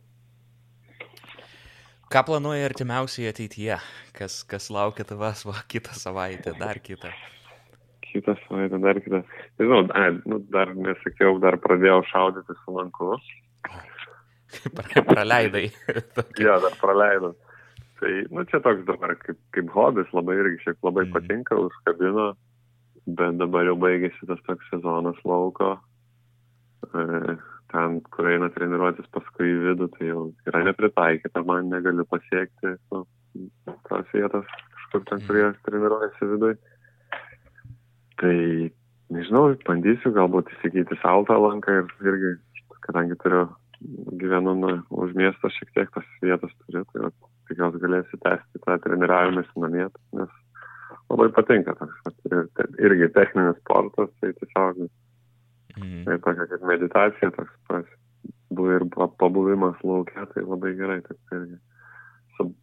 Ką 2.10 2.24
planuoji 2.26 2.64
artimiausiai 2.66 3.30
ateityje? 3.30 3.76
Kas, 4.18 4.40
kas 4.50 4.70
laukia 4.74 5.06
tavęs 5.06 5.44
va 5.46 5.60
kitą 5.70 5.94
savaitę, 5.94 6.56
dar 6.58 6.80
kitą? 6.82 7.12
Kitą 8.08 8.34
savaitę, 8.48 8.80
dar 8.82 8.98
kitą. 9.06 9.22
Nežinau, 9.60 9.84
dar, 9.92 10.18
nu, 10.26 10.40
dar 10.56 10.74
nesakiau, 10.74 11.38
dar 11.44 11.60
pradėjau 11.62 12.02
šaudyti 12.10 12.58
su 12.64 12.74
lanku. 12.74 13.14
Praleidai. 15.14 15.68
jo, 16.46 16.58
dar 16.66 16.78
praleidau. 16.82 17.36
Tai, 18.00 18.14
nu, 18.34 18.46
čia 18.50 18.62
toks 18.66 18.88
dabar 18.88 19.14
kaip, 19.22 19.38
kaip 19.54 19.74
hobis, 19.76 20.10
labai 20.16 20.40
irgi 20.42 20.64
šiek 20.66 20.80
labai 20.88 21.06
mm. 21.06 21.14
patinka, 21.14 21.60
užkabino 21.68 22.32
bet 23.18 23.38
dabar 23.40 23.68
jau 23.68 23.78
baigėsi 23.80 24.28
tas 24.30 24.42
toks 24.48 24.68
sezonas 24.74 25.20
lauko. 25.28 25.76
E, 26.90 27.38
ten, 27.72 28.00
kur 28.14 28.30
eina 28.30 28.50
treniruotis 28.54 29.08
paskui 29.14 29.52
į 29.52 29.62
vidų, 29.68 29.90
tai 29.96 30.10
jau 30.10 30.26
yra 30.50 30.64
nepritaikyta, 30.68 31.44
man 31.48 31.70
negaliu 31.74 32.06
pasiekti 32.10 32.76
nu, 32.94 33.06
tos 33.90 34.12
vietos 34.14 34.50
kažkur 34.76 35.06
ten, 35.10 35.24
kur 35.28 35.40
jie 35.40 35.48
treniruojasi 35.68 36.30
vidui. 36.34 36.54
Tai 38.20 38.36
nežinau, 39.16 39.56
bandysiu 39.68 40.14
galbūt 40.16 40.52
įsigyti 40.58 40.98
saltą 41.04 41.40
lanką 41.40 41.80
ir 41.82 41.96
irgi, 42.12 42.36
kadangi 42.88 43.18
turiu, 43.24 43.48
gyvenu 44.20 44.56
nu, 44.60 44.76
už 44.90 45.16
miesto 45.16 45.52
šiek 45.56 45.72
tiek 45.78 45.92
tas 45.96 46.08
vietas 46.22 46.54
turiu, 46.66 46.84
tai 46.92 47.12
tikiuosi 47.50 47.82
galėsiu 47.82 48.20
tęsti 48.26 48.64
tą 48.66 48.78
treniravimąsi 48.84 49.62
namie, 49.64 49.88
nes 50.18 50.34
labai 51.10 51.30
patinka 51.34 51.76
toks, 51.80 52.18
irgi 52.82 53.14
techninis 53.16 53.58
sportas, 53.64 54.12
tai 54.20 54.34
tiesiog 54.42 54.90
mm. 55.80 56.04
tai 56.08 56.20
tokia 56.26 56.48
kaip 56.52 56.66
meditacija, 56.70 57.32
toks 57.36 57.56
pas, 57.70 57.90
ir 58.76 58.86
pabuvimas 59.22 59.82
laukia, 59.86 60.28
tai 60.34 60.46
labai 60.46 60.76
gerai, 60.80 61.02
taip 61.08 61.36
irgi 61.38 61.60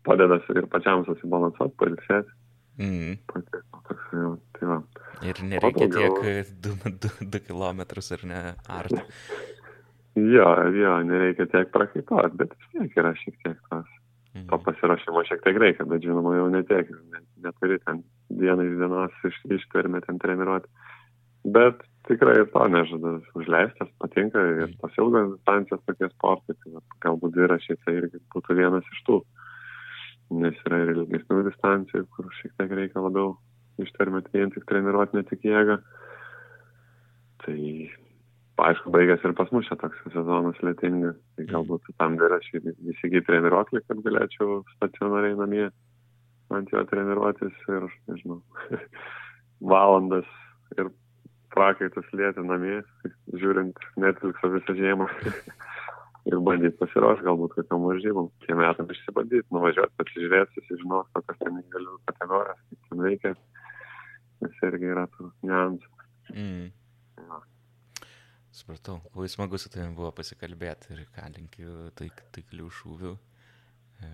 padeda 0.08 0.38
ir 0.56 0.68
pačiam 0.72 1.04
susibalansuoti, 1.04 1.76
pailsėti. 1.82 2.36
Mm. 2.80 3.18
Patiko, 3.28 3.82
toks, 3.88 4.06
jau, 4.12 4.30
tai 4.56 4.70
va. 4.70 4.78
Ir 5.24 5.42
nereikia 5.48 5.90
tiek 5.92 6.56
2 6.64 7.42
km 7.48 7.84
ar 8.16 8.24
ne, 8.32 8.40
ar. 8.78 8.88
jo, 10.36 10.48
jo, 10.80 10.96
nereikia 11.10 11.48
tiek 11.52 11.72
prakaituoti, 11.76 12.40
bet 12.40 12.56
vis 12.56 12.72
tiek 12.72 12.98
yra 13.00 13.12
šiek 13.20 13.38
tiek 13.44 13.60
tas 13.68 13.92
Mhm. 14.36 14.48
To 14.52 14.58
pasirašymo 14.64 15.24
šiek 15.24 15.40
tiek 15.44 15.58
reikia, 15.60 15.84
bet 15.88 16.04
žinoma 16.04 16.34
jau 16.36 16.48
netiek, 16.52 16.90
net, 17.12 17.24
neturi 17.44 17.78
ten 17.86 18.02
dieną 18.28 18.66
iš 18.68 18.74
dienos 18.82 19.22
iš, 19.28 19.38
ištvermę 19.56 20.02
ten 20.04 20.18
treniruoti. 20.20 20.68
Bet 21.56 21.80
tikrai 22.08 22.36
ir 22.40 22.48
to 22.52 22.62
nežada 22.70 23.16
užleistas, 23.38 23.90
patinka 24.02 24.42
ir 24.62 24.72
tos 24.80 24.94
ilgos 25.00 25.34
distancijos 25.34 25.82
tokie 25.88 26.08
sportai, 26.12 26.56
tai 26.62 26.82
galbūt 27.04 27.34
dviračiai 27.34 27.78
tai 27.84 27.98
irgi 28.00 28.22
būtų 28.34 28.56
vienas 28.60 28.94
iš 28.94 29.02
tų. 29.08 29.20
Nes 30.42 30.58
yra 30.66 30.80
ir 30.82 30.94
ilgesnių 30.96 31.44
distancijų, 31.46 32.06
kur 32.14 32.30
šiek 32.40 32.54
tiek 32.58 32.72
reikia 32.78 33.02
labiau 33.02 33.36
ištvermėti 33.82 34.34
vien 34.34 34.50
tik 34.54 34.66
treniruoti, 34.66 35.18
ne 35.18 35.22
tik 35.28 35.44
jėgą. 35.46 35.78
Tai 37.44 37.58
aišku, 38.66 38.90
baigęs 38.94 39.24
ir 39.26 39.34
pas 39.38 39.50
mus 39.54 39.68
čia 39.68 39.76
toks 39.78 40.00
sezonas 40.14 40.58
lėtingas, 40.64 41.18
tai 41.36 41.46
galbūt 41.50 41.90
tam 42.00 42.16
dviračiai 42.18 42.62
įsigyti 42.92 43.26
treniruoklį, 43.28 43.82
kad 43.86 44.02
galėčiau 44.06 44.62
stacionariai 44.76 45.36
namie 45.38 45.66
ant 46.54 46.70
jo 46.72 46.82
treniruotis 46.90 47.54
ir, 47.74 47.88
nežinau, 48.10 48.40
valandas 49.72 50.28
ir 50.78 50.90
prakaitus 51.56 52.12
lėti 52.16 52.44
namie, 52.44 52.82
žiūrint 53.34 53.80
Netflix'o 54.00 54.52
visą 54.54 54.76
žiemą. 54.78 55.08
ir 56.26 56.38
bandyti 56.42 56.76
pasiruošti 56.80 57.26
galbūt 57.26 57.54
kokiam 57.56 57.84
varžybom. 57.86 58.30
Tie 58.44 58.56
metam 58.58 58.90
išsibandyti, 58.90 59.46
nuvažiuoti, 59.54 59.94
pasižiūrėti, 60.00 60.58
susižinoti, 60.58 61.12
kokias 61.14 61.42
ten 61.42 61.60
galiu 61.74 61.98
kategorijas, 62.10 62.62
kaip 62.70 62.88
ten 62.90 63.04
veikia. 63.06 63.34
Nes 64.42 64.58
irgi 64.68 64.90
yra 64.92 65.06
tų 65.14 65.30
niuansų. 65.46 65.92
Mm. 66.34 66.66
Ja. 67.22 67.40
Supratau, 68.56 68.98
labai 69.14 69.30
smagu 69.32 69.60
su 69.60 69.70
tavimi 69.72 69.96
buvo 69.96 70.10
pasikalbėti 70.16 70.94
ir 70.96 71.06
ką 71.14 71.30
linkiu 71.36 71.90
taik, 71.96 72.22
taiklių 72.34 72.70
šūvių 72.80 73.12
e, 73.14 74.12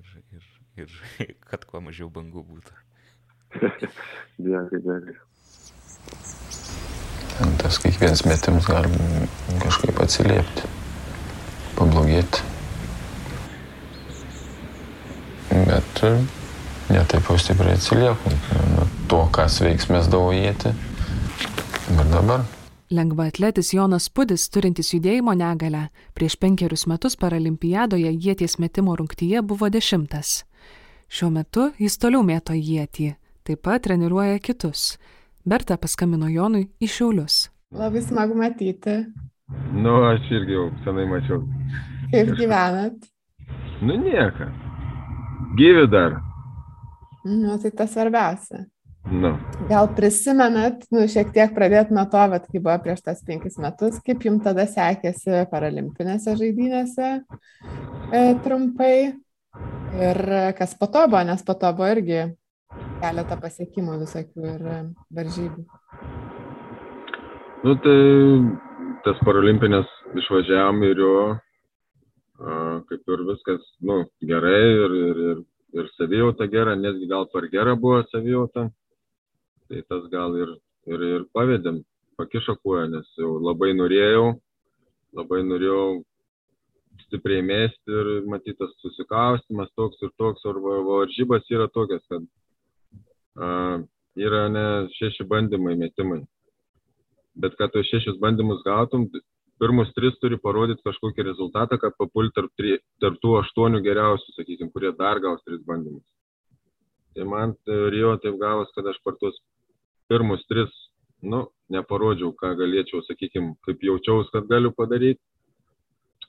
ir, 0.00 0.14
ir, 0.38 0.48
ir 0.82 0.96
kad 1.50 1.68
kuo 1.68 1.84
mažiau 1.84 2.10
bangų 2.12 2.44
būtų. 2.52 2.80
dėkui, 4.48 4.80
dėkui. 4.88 6.40
Tas 7.62 7.78
kiekvienas 7.82 8.24
metimas 8.28 8.66
gali 8.68 8.90
kažkaip 9.62 10.00
atsiliepti, 10.04 10.70
pablogėti. 11.78 12.48
Bet 15.52 16.02
e, 16.06 16.14
ne 16.92 17.04
taip 17.10 17.28
jau 17.28 17.36
stipriai 17.40 17.76
atsiliekant 17.76 18.50
nuo 18.72 18.88
to, 19.10 19.20
kas 19.36 19.60
veiksmės 19.64 20.10
davojėti. 20.12 20.74
Ir 21.92 22.10
dabar 22.12 22.46
Lengvaatletis 22.92 23.70
Jonas 23.72 24.10
Pudis, 24.12 24.50
turintis 24.52 24.90
judėjimo 24.92 25.32
negalę, 25.32 25.86
prieš 26.12 26.34
penkerius 26.36 26.84
metus 26.90 27.14
paralimpiadoje 27.16 28.10
jėties 28.12 28.58
metimo 28.60 28.92
rungtyje 28.98 29.40
buvo 29.40 29.70
dešimtas. 29.72 30.42
Šiuo 31.08 31.30
metu 31.32 31.70
jis 31.80 31.96
toliau 31.96 32.20
mėto 32.20 32.52
jėtį, 32.52 33.14
taip 33.48 33.62
pat 33.64 33.86
treniruoja 33.86 34.42
kitus. 34.44 34.98
Berta 35.42 35.74
paskambino 35.74 36.28
Jonui 36.30 36.68
į 36.78 36.86
Šiaulius. 36.86 37.48
Labai 37.74 38.02
smagu 38.04 38.36
matyti. 38.38 39.00
Nu, 39.74 39.96
aš 40.06 40.28
irgi 40.30 40.54
jau 40.54 40.68
senai 40.84 41.06
mačiau. 41.10 41.40
Kaip 42.12 42.28
gyvenat? 42.38 43.08
Nu, 43.82 43.96
nieko. 43.98 44.46
Gyvi 45.58 45.88
dar. 45.90 46.20
Nu, 47.26 47.56
tai 47.58 47.72
tas 47.74 47.90
svarbiausia. 47.90 48.60
Nu. 49.10 49.32
Gal 49.66 49.88
prisimenat, 49.96 50.84
nu, 50.94 51.08
šiek 51.10 51.32
tiek 51.34 51.50
pradėt 51.56 51.90
nuo 51.90 52.04
to, 52.12 52.22
vat, 52.30 52.46
kai 52.46 52.60
buvo 52.60 52.76
prieš 52.84 53.02
tas 53.08 53.24
penkis 53.26 53.58
metus, 53.58 53.98
kaip 54.06 54.22
jums 54.22 54.44
tada 54.44 54.68
sekėsi 54.70 55.42
paralimpinėse 55.50 56.36
žaidynėse 56.38 57.08
e, 57.18 58.22
trumpai 58.46 58.94
ir 59.98 60.22
kas 60.54 60.78
po 60.78 60.86
to 60.86 61.02
buvo, 61.08 61.24
nes 61.26 61.42
po 61.42 61.58
to 61.58 61.72
buvo 61.74 61.90
irgi 61.96 62.20
keletą 63.02 63.38
pasiekimų 63.42 64.00
visokių 64.04 64.50
ir 64.54 64.66
varžybų. 65.18 65.64
Nu, 67.62 67.76
tai 67.84 67.98
tas 69.06 69.18
paralimpinės 69.26 69.90
išvažiavam 70.22 70.82
ir 70.88 71.02
jo, 71.02 71.16
kaip 72.90 73.14
ir 73.14 73.24
viskas, 73.28 73.64
nu, 73.86 74.02
gerai 74.26 74.60
ir, 74.60 75.00
ir, 75.08 75.24
ir, 75.32 75.42
ir 75.78 75.90
savijauta 75.96 76.48
gera, 76.50 76.74
netgi 76.78 77.10
gal 77.10 77.28
per 77.34 77.50
gera 77.52 77.76
buvo 77.78 78.02
savijauta 78.10 78.70
tai 79.72 79.82
tas 79.88 80.04
gal 80.12 80.34
ir, 80.36 80.50
ir, 80.92 81.02
ir 81.16 81.22
pavedėm, 81.32 81.80
pakišo 82.20 82.58
kuoją, 82.60 82.90
nes 82.92 83.08
jau 83.16 83.38
labai 83.40 83.70
norėjau, 83.78 84.26
labai 85.16 85.40
norėjau 85.46 86.02
stipriai 87.06 87.44
mėsti 87.46 87.96
ir 88.00 88.10
matytas 88.28 88.74
susikaustimas 88.84 89.72
toks 89.80 90.04
ir 90.04 90.12
toks, 90.20 90.44
ar 90.44 90.60
varžybas 90.60 91.48
yra 91.56 91.70
tokias, 91.72 92.04
kad 92.12 92.26
yra 93.36 94.46
ne 94.52 94.64
šeši 94.98 95.26
bandymai 95.28 95.76
metimai. 95.80 96.22
Bet 97.34 97.56
kad 97.56 97.72
tu 97.72 97.80
šešis 97.80 98.18
bandymus 98.20 98.60
gautum, 98.66 99.08
pirmus 99.62 99.92
tris 99.96 100.18
turi 100.20 100.36
parodyti 100.42 100.84
kažkokį 100.84 101.24
rezultatą, 101.30 101.78
kad 101.80 101.96
papulti 101.98 102.34
tarp, 102.36 102.50
tri, 102.58 102.76
tarp 103.00 103.16
tų 103.22 103.38
aštuonių 103.40 103.80
geriausių, 103.84 104.34
sakykime, 104.36 104.72
kurie 104.74 104.92
dar 104.98 105.20
gaus 105.22 105.40
tris 105.46 105.62
bandymus. 105.68 106.04
Tai 107.16 107.28
man 107.28 107.54
Rio 107.92 108.16
taip 108.20 108.38
gavos, 108.40 108.72
kad 108.76 108.88
aš 108.88 108.98
per 109.04 109.16
tuos 109.20 109.36
pirmus 110.12 110.44
tris, 110.48 110.72
nu, 111.22 111.44
neparodžiau, 111.72 112.32
ką 112.36 112.54
galėčiau, 112.58 113.04
sakykime, 113.06 113.54
kaip 113.66 113.84
jaučiaus, 113.84 114.32
kad 114.32 114.48
galiu 114.50 114.72
padaryti. 114.76 115.20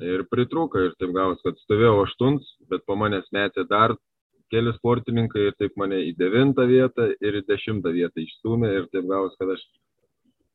Ir 0.04 0.24
pritrūko 0.32 0.82
ir 0.88 0.96
taip 1.00 1.14
gavos, 1.16 1.40
kad 1.46 1.60
stovėjau 1.64 2.04
aštuns, 2.04 2.48
bet 2.72 2.84
po 2.88 2.96
manęs 3.00 3.28
metė 3.36 3.66
dar 3.70 3.96
keli 4.54 4.74
sportininkai 4.78 5.48
ir 5.50 5.56
taip 5.58 5.74
mane 5.82 5.98
į 6.08 6.14
devintą 6.20 6.68
vietą 6.70 7.10
ir 7.26 7.40
į 7.40 7.46
dešimtą 7.50 7.94
vietą 7.96 8.22
išstumė 8.22 8.70
ir 8.78 8.90
taip 8.94 9.08
gavos, 9.10 9.34
kad 9.40 9.56
aš 9.56 9.64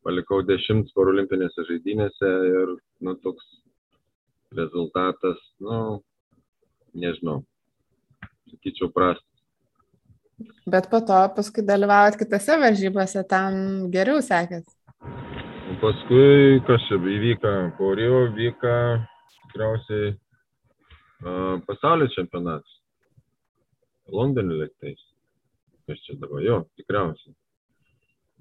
palikau 0.06 0.40
dešimt 0.46 0.92
paralimpinėse 0.96 1.66
žaidynėse 1.68 2.34
ir, 2.50 2.76
nu, 3.04 3.14
toks 3.24 3.48
rezultatas, 4.56 5.40
nu, 5.60 5.80
nežinau, 6.96 7.42
sakyčiau, 8.52 8.92
prastas. 8.94 9.26
Bet 10.70 10.86
po 10.92 11.00
to 11.02 11.18
paskui 11.34 11.64
dalyvaujat 11.66 12.16
kitose 12.20 12.56
varžybose, 12.62 13.24
ten 13.28 13.88
geriau 13.92 14.22
sekėsi. 14.22 14.76
Paskui, 15.82 16.62
kas 16.66 16.86
čia 16.88 16.98
įvyko, 16.98 17.54
po 17.78 17.92
Rio 17.98 18.22
vyko 18.34 18.74
tikriausiai 19.42 20.12
uh, 20.14 21.58
pasaulio 21.66 22.08
čempionatas. 22.14 22.77
Londone 24.12 24.60
lėktais. 24.62 25.00
Kas 25.88 26.00
čia 26.04 26.16
dabar, 26.20 26.42
jo, 26.44 26.62
tikriausiai. 26.80 27.34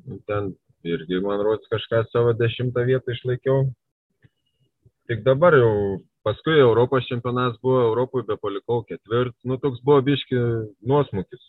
Nu, 0.07 0.19
ten 0.27 0.53
irgi, 0.87 1.19
man 1.23 1.41
rodos, 1.43 1.67
kažką 1.71 2.03
savo 2.11 2.33
dešimtą 2.37 2.85
vietą 2.87 3.15
išlaikiau. 3.15 3.67
Tik 5.07 5.23
dabar 5.23 5.55
jau, 5.55 5.99
paskui 6.27 6.57
Europos 6.59 7.07
čempionatas 7.07 7.59
buvo, 7.63 7.85
Europoje 7.89 8.27
be 8.27 8.35
palikau 8.41 8.81
ketvirt. 8.87 9.35
Nu, 9.47 9.59
toks 9.63 9.79
buvo 9.85 10.01
biški 10.09 10.41
nuosmukis 10.87 11.43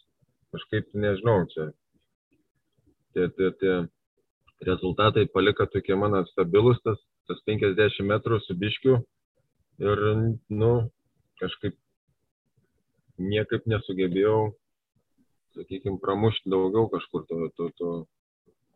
kažkaip 0.52 0.88
nežinau, 0.96 1.44
čia 1.52 1.70
tie, 3.14 3.28
tie, 3.36 3.50
tie 3.60 3.74
rezultatai 4.64 5.28
palika 5.32 5.66
tokie 5.70 5.96
mano 5.96 6.24
stabilus, 6.32 6.80
tas, 6.84 7.00
tas 7.28 7.40
50 7.48 8.06
metrų 8.08 8.40
su 8.44 8.56
biškiu 8.58 8.98
ir, 9.82 10.04
nu, 10.48 10.72
kažkaip 11.42 11.76
niekaip 13.18 13.66
nesugebėjau, 13.70 14.52
sakykime, 15.56 16.00
pramušti 16.02 16.50
daugiau 16.52 16.88
kažkur 16.92 17.26
to, 17.30 17.50
to, 17.56 17.70
to 17.78 17.92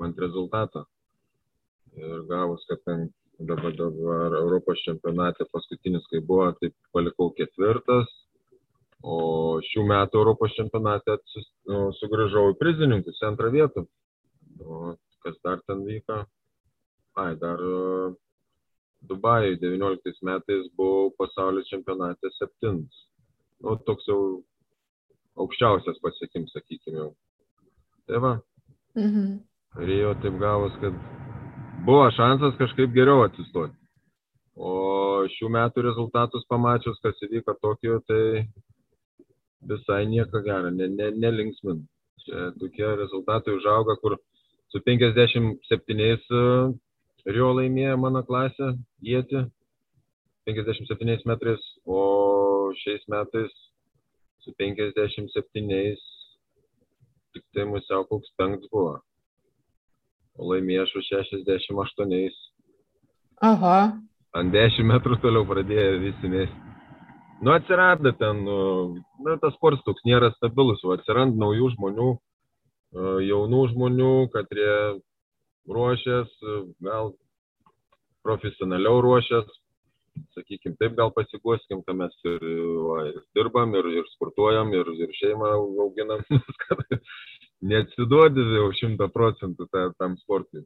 ant 0.02 0.19
rezultatą. 0.19 0.85
Ir 1.98 2.24
gavus, 2.28 2.64
kad 2.70 2.81
ten 2.89 3.10
dabar, 3.39 3.74
dabar 3.77 4.39
Europos 4.40 4.81
čempionate 4.86 5.47
paskutinis, 5.52 6.06
kai 6.10 6.23
buvo, 6.24 6.48
tai 6.59 6.73
palikau 6.94 7.31
ketvirtas, 7.36 8.10
O 9.02 9.59
šių 9.66 9.82
metų 9.90 10.20
Europos 10.20 10.52
čempionate 10.55 11.16
nu, 11.66 11.90
sugrįžau 11.98 12.52
į 12.52 12.59
prizininkus, 12.60 13.19
į 13.19 13.28
antrą 13.32 13.51
vietą. 13.51 13.82
O 14.62 14.94
kas 15.24 15.39
dar 15.43 15.59
ten 15.66 15.82
vyko? 15.86 16.23
Ai, 17.19 17.32
dar 17.36 17.59
Dubajai 19.02 19.56
19 19.59 20.23
metais 20.23 20.69
buvau 20.78 21.10
pasaulio 21.19 21.64
čempionate 21.66 22.31
septintas. 22.36 23.01
Nu, 23.62 23.76
toks 23.86 24.09
jau 24.10 24.20
aukščiausias 25.43 26.01
pasiekimas, 26.02 26.52
sakykime 26.56 26.98
jau. 26.98 27.10
Tai 28.10 28.22
va. 28.24 28.32
Mhm. 28.98 29.28
Rio 29.89 30.14
taip 30.22 30.34
gavos, 30.40 30.74
kad 30.82 30.97
buvo 31.86 32.09
šansas 32.16 32.59
kažkaip 32.59 32.93
geriau 32.97 33.22
atsistoti. 33.24 33.78
O 34.52 34.72
šių 35.32 35.48
metų 35.55 35.86
rezultatus 35.86 36.44
pamačius, 36.51 36.98
kas 37.05 37.22
įvyko 37.24 37.55
Tokijo, 37.62 38.02
tai 38.05 38.44
visai 39.70 40.02
nieko 40.10 40.43
gero, 40.44 40.70
ne, 40.74 40.90
ne, 40.93 41.09
nelinksmin. 41.24 41.80
Čia 42.26 42.51
tokie 42.60 42.90
rezultatai 42.98 43.56
užauga, 43.56 43.97
kur 44.02 44.18
su 44.70 44.82
57 44.84 46.02
e, 46.02 46.43
Rio 47.32 47.48
laimėjo 47.55 47.97
mano 48.02 48.22
klasę, 48.26 48.74
jėti, 49.06 49.47
57 50.48 51.27
metrais, 51.28 51.62
o 51.86 52.73
šiais 52.82 53.05
metais 53.09 53.52
su 54.43 54.55
57 54.59 55.97
tik 57.32 57.44
tai 57.55 57.64
musiau 57.64 58.05
koks 58.09 58.32
penktas 58.36 58.70
buvo. 58.73 59.01
laimėšų 60.39 61.02
68. 61.05 62.36
Aha. 63.44 63.78
Ant 64.32 64.52
10 64.55 64.86
metrų 64.89 65.19
toliau 65.20 65.44
pradėjo 65.44 65.98
visi 66.01 66.31
mėsti. 66.32 66.73
Nu, 67.43 67.52
atsirado 67.52 68.12
ten, 68.16 68.44
nu, 68.47 68.56
nu, 69.20 69.35
tas 69.43 69.52
sportas 69.59 69.82
toks 69.85 70.05
nėra 70.09 70.31
stabilus, 70.36 70.81
o 70.86 70.94
atsiranda 70.94 71.36
naujų 71.43 71.73
žmonių, 71.74 72.09
e, 72.14 73.09
jaunų 73.28 73.62
žmonių, 73.74 74.12
kurie 74.32 74.77
ruošės, 75.77 76.31
gal 76.86 77.12
profesionaliau 78.24 79.02
ruošės, 79.05 79.51
sakykim, 80.36 80.76
taip 80.80 80.97
gal 80.98 81.12
pasiguoskim, 81.16 81.82
kad 81.86 81.97
mes 81.98 82.14
ir, 82.28 82.44
va, 82.86 83.02
ir 83.10 83.20
dirbam, 83.36 83.74
ir, 83.78 83.89
ir 84.01 84.09
sportuojam, 84.14 84.72
ir, 84.76 84.89
ir 85.05 85.14
šeimą 85.20 85.52
auginam, 85.84 86.22
kad 86.64 86.82
neatsiduodi 87.72 88.44
jau 88.56 88.68
šimta 88.80 89.09
procentų 89.14 89.68
tam 89.72 90.16
sportui. 90.22 90.64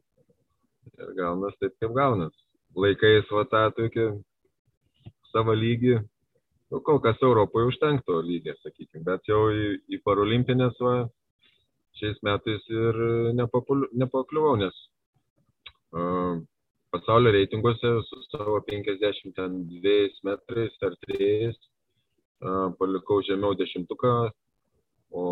Ir 0.97 1.13
gaunas 1.17 1.55
taip, 1.61 1.75
kaip 1.81 1.93
gaunas. 1.95 2.33
Laikais 2.77 3.29
va 3.33 3.43
tą 3.51 3.63
tokį 3.77 4.07
savo 5.31 5.55
lygį, 5.57 5.97
nu, 6.71 6.81
kol 6.87 6.99
kas 7.03 7.21
Europoje 7.23 7.71
užtenkto 7.71 8.19
lygio, 8.25 8.55
sakykime, 8.63 9.03
bet 9.07 9.27
jau 9.29 9.47
į, 9.53 9.69
į 9.93 10.01
parolimpinės 10.05 10.77
va, 10.83 10.97
šiais 11.97 12.19
metais 12.25 12.63
ir 12.71 12.99
nepakliuvau, 13.37 14.55
nes 14.61 14.75
uh, 15.95 16.37
pasaulio 16.97 17.31
reitinguose 17.31 18.01
su 18.09 18.21
savo 18.31 18.59
52 18.61 20.09
metrais 20.23 20.73
ar 20.81 20.93
3 21.07 21.53
uh, 22.41 22.73
palikau 22.79 23.21
žemiau 23.29 23.53
dešimtuką, 23.53 24.13
o, 25.11 25.25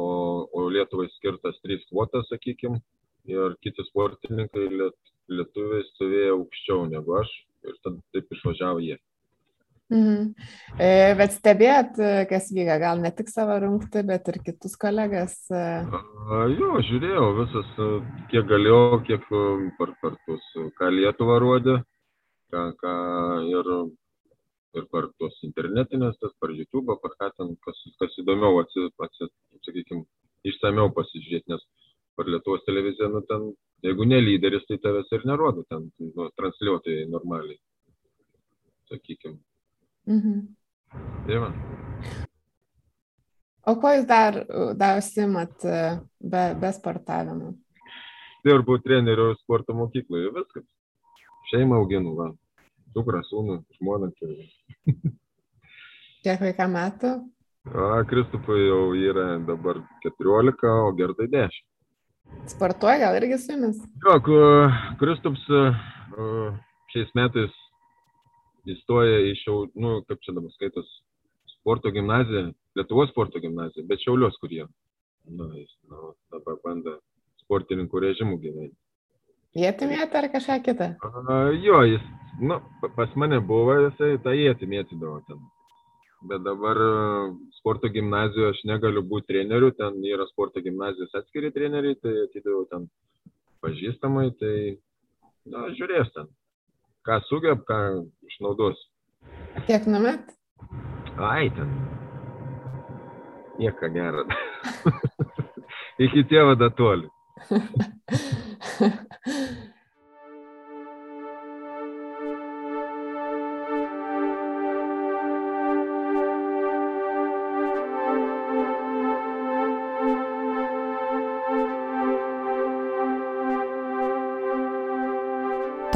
o 0.53 0.69
Lietuvai 0.69 1.07
skirtas 1.17 1.57
3 1.63 1.87
kvotas, 1.89 2.27
sakykime, 2.29 2.79
ir 3.25 3.57
kiti 3.65 3.85
sportininkai 3.89 4.67
liet, 4.77 4.97
lietuviai 5.29 5.87
stovėjo 5.89 6.37
aukščiau 6.37 6.85
negu 6.91 7.17
aš 7.21 7.33
ir 7.65 7.77
tad 7.83 7.97
taip 8.13 8.37
išvažiavo 8.37 8.83
jie. 8.85 8.99
Mhm. 9.93 10.31
E, 10.81 10.87
bet 11.19 11.35
stebėt, 11.35 11.99
kas 12.29 12.47
vyka, 12.55 12.79
gal 12.81 13.01
ne 13.03 13.11
tik 13.13 13.29
savo 13.29 13.57
rungtį, 13.61 14.01
bet 14.09 14.31
ir 14.31 14.39
kitus 14.47 14.73
kolegas. 14.81 15.35
E. 15.53 15.61
A, 15.85 16.39
jo, 16.49 16.71
žiūrėjau 16.87 17.27
visas, 17.41 17.69
kiek 18.31 18.47
galėjau, 18.49 19.03
kiek 19.05 19.29
per 19.77 19.93
kartus, 20.01 20.49
ką 20.79 20.89
Lietuva 20.95 21.37
rodė, 21.43 21.77
ką, 22.49 22.65
ką 22.81 22.95
ir, 23.51 23.71
ir 24.81 24.89
per 24.89 25.11
tuos 25.19 25.37
internetinės, 25.45 26.17
tas 26.17 26.33
per 26.41 26.57
YouTube, 26.57 26.97
per 27.05 27.13
ką 27.21 27.29
ten, 27.37 27.53
kas, 27.65 27.85
kas 28.01 28.19
įdomiau, 28.25 28.63
atsi, 28.65 28.89
atsi, 29.05 29.29
sakykime, 29.69 30.05
išsameu 30.49 30.89
pasižiūrėti, 30.97 31.51
nes 31.53 31.65
per 32.17 32.29
Lietuvos 32.31 32.65
televiziją, 32.65 33.13
nu 33.13 33.21
ten, 33.29 33.49
jeigu 33.85 34.09
ne 34.09 34.17
lyderis, 34.23 34.65
tai 34.65 34.81
tavęs 34.81 35.13
ir 35.13 35.29
nerodo, 35.29 35.65
ten 35.69 35.91
nu, 36.01 36.31
transliuotojai 36.39 37.09
normaliai, 37.11 37.59
sakykime. 38.89 39.37
Mhm. 40.05 40.41
Va. 41.41 41.49
O 43.65 43.73
ko 43.81 43.91
jūs 43.95 44.05
dar, 44.05 44.37
dar 44.77 44.99
užsimat 45.01 45.65
be, 45.65 46.43
be 46.61 46.71
sportavimo? 46.73 47.55
Dirbu 48.45 48.77
treneriu 48.83 49.31
sporto 49.39 49.73
mokykloje, 49.73 50.29
viskas. 50.35 50.65
Šeimą 51.49 51.79
auginu, 51.81 52.13
va. 52.17 52.29
Dukrą, 52.93 53.23
sūnų, 53.25 53.57
žmoną. 53.79 54.11
Kiek 56.25 56.41
vaiką 56.41 56.67
metų? 56.69 57.15
Kristupui 58.09 58.67
jau 58.67 58.93
yra 58.93 59.39
dabar 59.41 59.81
14, 60.05 60.69
o 60.85 60.93
Gerdai 60.97 61.25
10. 61.33 61.65
Sportuoja 62.53 63.01
gal 63.01 63.17
irgi 63.17 63.39
su 63.41 63.53
jumis? 63.55 63.81
Jo, 64.05 64.19
Kristups 65.01 65.45
šiais 66.93 67.09
metais 67.17 67.53
įstoja 68.69 69.21
į 69.29 69.35
šiau, 69.41 69.65
nu, 69.79 69.99
kaip 70.09 70.21
čia 70.25 70.35
dabar 70.35 70.53
skaitos, 70.55 70.89
sporto 71.55 71.91
gimnaziją, 71.93 72.51
Lietuvos 72.75 73.09
sporto 73.13 73.39
gimnaziją, 73.39 73.85
bet 73.87 74.01
Šiaulios, 74.03 74.35
kur 74.41 74.51
jie. 74.51 74.65
Nu, 75.31 75.47
jis 75.55 75.71
nu, 75.89 76.11
dabar 76.33 76.57
bando 76.63 76.97
sportininkų 77.45 78.01
režimų 78.03 78.37
gyventi. 78.43 78.75
Jėti 79.55 79.87
mėtė 79.87 80.19
ar 80.19 80.27
kažką 80.33 80.57
kitą? 80.65 80.87
A, 80.99 81.37
jo, 81.63 81.79
jis, 81.87 82.03
nu, 82.43 82.59
pas 82.97 83.13
mane 83.15 83.39
buvo, 83.39 83.77
jisai 83.85 84.17
tą 84.23 84.35
jėti 84.35 84.67
mėtydavo 84.67 85.21
ten. 85.29 85.39
Bet 86.25 86.43
dabar 86.43 86.79
sporto 87.55 87.89
gimnazijoje 87.93 88.51
aš 88.51 88.61
negaliu 88.67 89.05
būti 89.05 89.31
treneriu, 89.31 89.71
ten 89.77 90.01
yra 90.03 90.25
sporto 90.31 90.61
gimnazijos 90.65 91.15
atskiri 91.15 91.53
treneriai, 91.55 91.97
tai 92.01 92.15
atidaviau 92.25 92.65
ten 92.71 92.89
pažįstamai, 93.63 94.27
tai, 94.41 94.55
na, 95.53 95.69
žiūrės 95.77 96.11
ten 96.17 96.27
ką 97.05 97.19
sugeb, 97.29 97.63
ką 97.69 97.77
išnaudos. 98.27 98.77
Kiek 99.67 99.85
numet? 99.87 100.21
Ai, 101.17 101.49
ten. 101.55 101.69
Nieko 103.59 103.89
gero. 103.93 104.25
Iki 106.05 106.25
tėvo 106.31 106.57
datoli. 106.59 107.07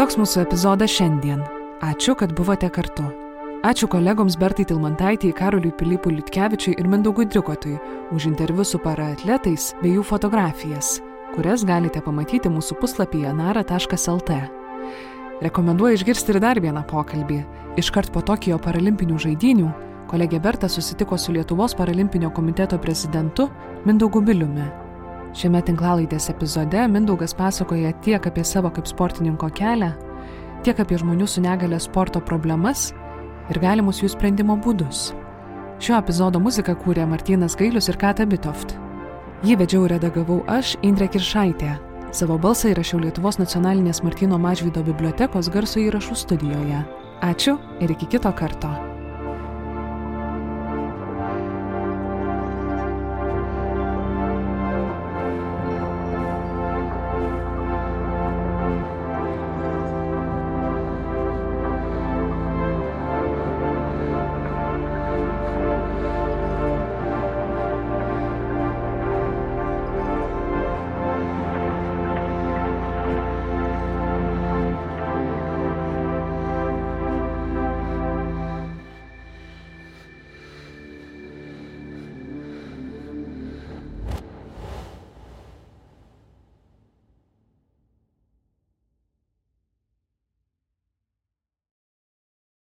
Toks 0.10 0.18
mūsų 0.18 0.40
epizodas 0.42 0.90
šiandien. 0.90 1.44
Ačiū, 1.86 2.16
kad 2.18 2.32
buvote 2.34 2.66
kartu. 2.74 3.04
Ačiū 3.62 3.86
kolegoms 3.94 4.40
Bertai 4.42 4.64
Tilmantaitį, 4.66 5.30
Karoliui 5.38 5.70
Pilypui 5.78 6.16
Liutkevičiui 6.16 6.74
ir 6.82 6.90
Mindaugui 6.90 7.28
Drikotui 7.30 7.76
už 8.18 8.26
interviu 8.32 8.66
su 8.66 8.82
paraatletais 8.82 9.68
bei 9.84 9.94
jų 9.94 10.08
fotografijas, 10.10 10.96
kurias 11.36 11.62
galite 11.62 12.02
pamatyti 12.02 12.50
mūsų 12.50 12.80
puslapyje 12.82 13.36
nara.lt. 13.38 14.42
Rekomenduoju 15.46 16.02
išgirsti 16.02 16.34
ir 16.34 16.42
dar 16.42 16.58
vieną 16.58 16.88
pokalbį. 16.90 17.44
Iškart 17.78 18.10
po 18.10 18.26
Tokijo 18.26 18.58
paralimpinių 18.66 19.22
žaidinių 19.30 19.72
kolegė 20.10 20.42
Berta 20.42 20.74
susitiko 20.74 21.22
su 21.22 21.38
Lietuvos 21.38 21.78
paralimpinio 21.78 22.34
komiteto 22.34 22.82
prezidentu 22.82 23.52
Mindaugu 23.86 24.26
Biliumi. 24.26 24.89
Šiame 25.38 25.62
tinklalaidės 25.62 26.32
epizode 26.32 26.82
Mindaugas 26.90 27.36
pasakoja 27.38 27.92
tiek 28.06 28.26
apie 28.26 28.44
savo 28.44 28.72
kaip 28.74 28.88
sportininko 28.90 29.52
kelią, 29.54 29.92
tiek 30.66 30.80
apie 30.82 30.98
žmonių 30.98 31.28
su 31.30 31.44
negale 31.44 31.78
sporto 31.80 32.22
problemas 32.22 32.90
ir 33.50 33.62
galimus 33.62 34.02
jų 34.02 34.10
sprendimo 34.16 34.58
būdus. 34.58 35.12
Šio 35.80 35.96
epizodo 36.00 36.42
muziką 36.44 36.76
kūrė 36.82 37.06
Martinas 37.08 37.56
Gailius 37.56 37.88
ir 37.92 38.00
Kata 38.02 38.26
Bitoft. 38.28 38.76
Jį 39.46 39.56
vedžiau 39.62 39.86
ir 39.86 39.96
redagavau 39.96 40.42
aš, 40.52 40.76
Indrė 40.84 41.08
Kiršaitė. 41.14 41.78
Savo 42.12 42.40
balsą 42.42 42.74
įrašiau 42.74 43.00
Lietuvos 43.06 43.38
nacionalinės 43.40 44.02
Martino 44.04 44.42
Mažvydo 44.42 44.84
bibliotekos 44.84 45.54
garso 45.54 45.80
įrašų 45.80 46.18
studijoje. 46.26 46.84
Ačiū 47.22 47.60
ir 47.80 47.94
iki 47.94 48.10
kito 48.18 48.34
karto. 48.34 48.89